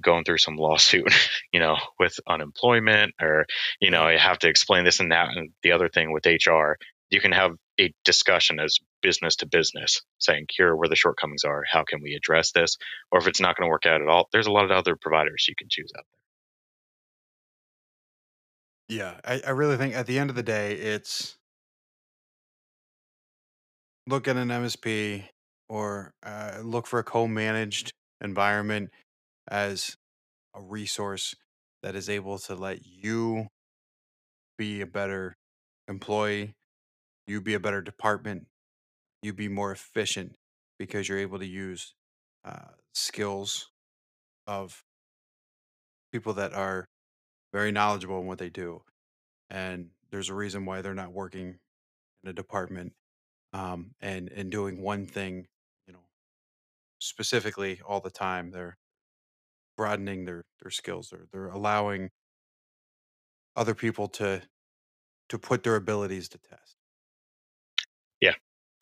going 0.00 0.24
through 0.24 0.38
some 0.38 0.56
lawsuit 0.56 1.12
you 1.52 1.60
know 1.60 1.76
with 1.98 2.18
unemployment 2.28 3.12
or 3.20 3.46
you 3.80 3.90
know 3.90 4.08
you 4.08 4.18
have 4.18 4.38
to 4.38 4.48
explain 4.48 4.84
this 4.84 5.00
and 5.00 5.12
that 5.12 5.28
and 5.36 5.50
the 5.62 5.72
other 5.72 5.88
thing 5.88 6.12
with 6.12 6.26
hr 6.26 6.74
you 7.10 7.20
can 7.20 7.32
have 7.32 7.52
a 7.80 7.92
discussion 8.04 8.60
as 8.60 8.78
business 9.02 9.36
to 9.36 9.46
business 9.46 10.02
saying 10.18 10.46
here 10.50 10.68
are 10.68 10.76
where 10.76 10.88
the 10.88 10.96
shortcomings 10.96 11.44
are. 11.44 11.64
How 11.70 11.84
can 11.84 12.02
we 12.02 12.14
address 12.14 12.52
this? 12.52 12.76
Or 13.10 13.20
if 13.20 13.26
it's 13.26 13.40
not 13.40 13.56
going 13.56 13.66
to 13.66 13.70
work 13.70 13.86
out 13.86 14.02
at 14.02 14.08
all 14.08 14.28
there's 14.32 14.46
a 14.46 14.52
lot 14.52 14.64
of 14.64 14.70
other 14.70 14.96
providers 14.96 15.46
you 15.48 15.54
can 15.56 15.68
choose 15.70 15.92
out 15.96 16.04
there. 18.88 18.96
Yeah 18.96 19.20
I, 19.24 19.42
I 19.46 19.50
really 19.50 19.76
think 19.76 19.94
at 19.94 20.06
the 20.06 20.18
end 20.18 20.30
of 20.30 20.36
the 20.36 20.42
day 20.42 20.72
it's 20.74 21.36
look 24.06 24.26
at 24.26 24.36
an 24.36 24.48
msp 24.48 25.24
or 25.68 26.14
uh, 26.24 26.58
look 26.62 26.86
for 26.86 26.98
a 26.98 27.04
co-managed 27.04 27.92
environment 28.20 28.90
as 29.48 29.96
a 30.54 30.60
resource 30.60 31.34
that 31.82 31.94
is 31.94 32.08
able 32.08 32.38
to 32.38 32.54
let 32.54 32.84
you 32.84 33.46
be 34.56 34.80
a 34.80 34.86
better 34.86 35.36
employee, 35.86 36.52
you 37.26 37.40
be 37.40 37.54
a 37.54 37.60
better 37.60 37.80
department, 37.80 38.46
you 39.22 39.32
be 39.32 39.48
more 39.48 39.72
efficient 39.72 40.34
because 40.78 41.08
you're 41.08 41.18
able 41.18 41.38
to 41.38 41.46
use 41.46 41.94
uh, 42.44 42.72
skills 42.94 43.70
of 44.46 44.82
people 46.12 46.32
that 46.34 46.54
are 46.54 46.86
very 47.52 47.70
knowledgeable 47.72 48.20
in 48.20 48.26
what 48.26 48.38
they 48.38 48.50
do. 48.50 48.82
And 49.50 49.90
there's 50.10 50.28
a 50.28 50.34
reason 50.34 50.64
why 50.64 50.82
they're 50.82 50.94
not 50.94 51.12
working 51.12 51.58
in 52.22 52.30
a 52.30 52.32
department 52.32 52.92
um, 53.52 53.92
and 54.00 54.30
and 54.30 54.50
doing 54.50 54.82
one 54.82 55.06
thing, 55.06 55.46
specifically 56.98 57.80
all 57.86 58.00
the 58.00 58.10
time. 58.10 58.50
They're 58.50 58.76
broadening 59.76 60.24
their 60.24 60.44
their 60.62 60.70
skills. 60.70 61.10
They're 61.10 61.26
they're 61.32 61.48
allowing 61.48 62.10
other 63.56 63.74
people 63.74 64.08
to 64.08 64.42
to 65.28 65.38
put 65.38 65.62
their 65.62 65.76
abilities 65.76 66.28
to 66.30 66.38
test. 66.38 66.76
Yeah, 68.20 68.34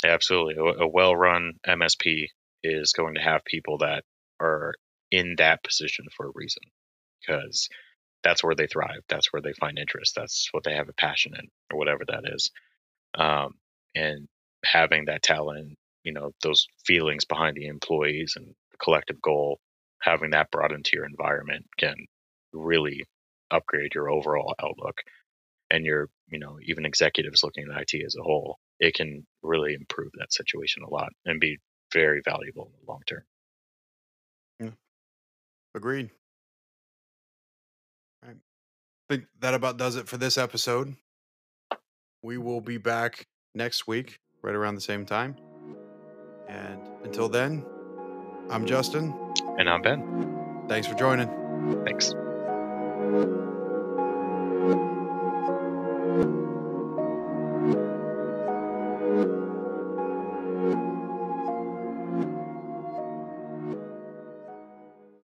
absolutely. 0.04 0.54
A, 0.56 0.84
a 0.84 0.88
well-run 0.88 1.54
MSP 1.66 2.26
is 2.62 2.92
going 2.92 3.14
to 3.14 3.20
have 3.20 3.44
people 3.44 3.78
that 3.78 4.04
are 4.40 4.74
in 5.10 5.36
that 5.38 5.62
position 5.64 6.06
for 6.16 6.26
a 6.26 6.32
reason 6.34 6.62
because 7.20 7.68
that's 8.22 8.42
where 8.44 8.54
they 8.54 8.66
thrive. 8.66 9.02
That's 9.08 9.32
where 9.32 9.42
they 9.42 9.52
find 9.54 9.78
interest. 9.78 10.14
That's 10.16 10.48
what 10.52 10.64
they 10.64 10.74
have 10.74 10.88
a 10.88 10.94
passion 10.94 11.34
in, 11.38 11.48
or 11.72 11.78
whatever 11.78 12.04
that 12.08 12.24
is. 12.34 12.50
Um, 13.14 13.54
and 13.94 14.28
having 14.64 15.06
that 15.06 15.22
talent, 15.22 15.76
you 16.06 16.12
know, 16.12 16.30
those 16.40 16.68
feelings 16.86 17.24
behind 17.24 17.56
the 17.56 17.66
employees 17.66 18.34
and 18.36 18.46
the 18.70 18.76
collective 18.78 19.20
goal, 19.20 19.58
having 20.00 20.30
that 20.30 20.52
brought 20.52 20.70
into 20.70 20.92
your 20.94 21.04
environment 21.04 21.66
can 21.76 21.96
really 22.52 23.04
upgrade 23.50 23.92
your 23.94 24.08
overall 24.08 24.54
outlook 24.62 25.02
and 25.70 25.84
your 25.84 26.08
you 26.28 26.38
know 26.38 26.58
even 26.62 26.86
executives 26.86 27.42
looking 27.42 27.66
at 27.68 27.82
IT 27.82 28.04
as 28.06 28.14
a 28.14 28.22
whole, 28.22 28.58
it 28.78 28.94
can 28.94 29.26
really 29.42 29.74
improve 29.74 30.12
that 30.18 30.32
situation 30.32 30.84
a 30.84 30.88
lot 30.88 31.08
and 31.24 31.40
be 31.40 31.58
very 31.92 32.22
valuable 32.24 32.66
in 32.66 32.86
the 32.86 32.90
long 32.92 33.00
term. 33.08 33.22
Yeah. 34.60 34.70
Agreed. 35.74 36.10
I 38.24 38.34
think 39.08 39.24
that 39.40 39.54
about 39.54 39.76
does 39.76 39.96
it 39.96 40.06
for 40.06 40.18
this 40.18 40.38
episode. 40.38 40.94
We 42.22 42.38
will 42.38 42.60
be 42.60 42.78
back 42.78 43.26
next 43.54 43.88
week, 43.88 44.20
right 44.42 44.54
around 44.54 44.76
the 44.76 44.80
same 44.80 45.04
time. 45.04 45.36
And 46.48 46.80
until 47.04 47.28
then, 47.28 47.64
I'm 48.50 48.66
Justin. 48.66 49.14
And 49.58 49.68
I'm 49.68 49.82
Ben. 49.82 50.64
Thanks 50.68 50.86
for 50.86 50.94
joining. 50.94 51.28
Thanks. 51.84 52.12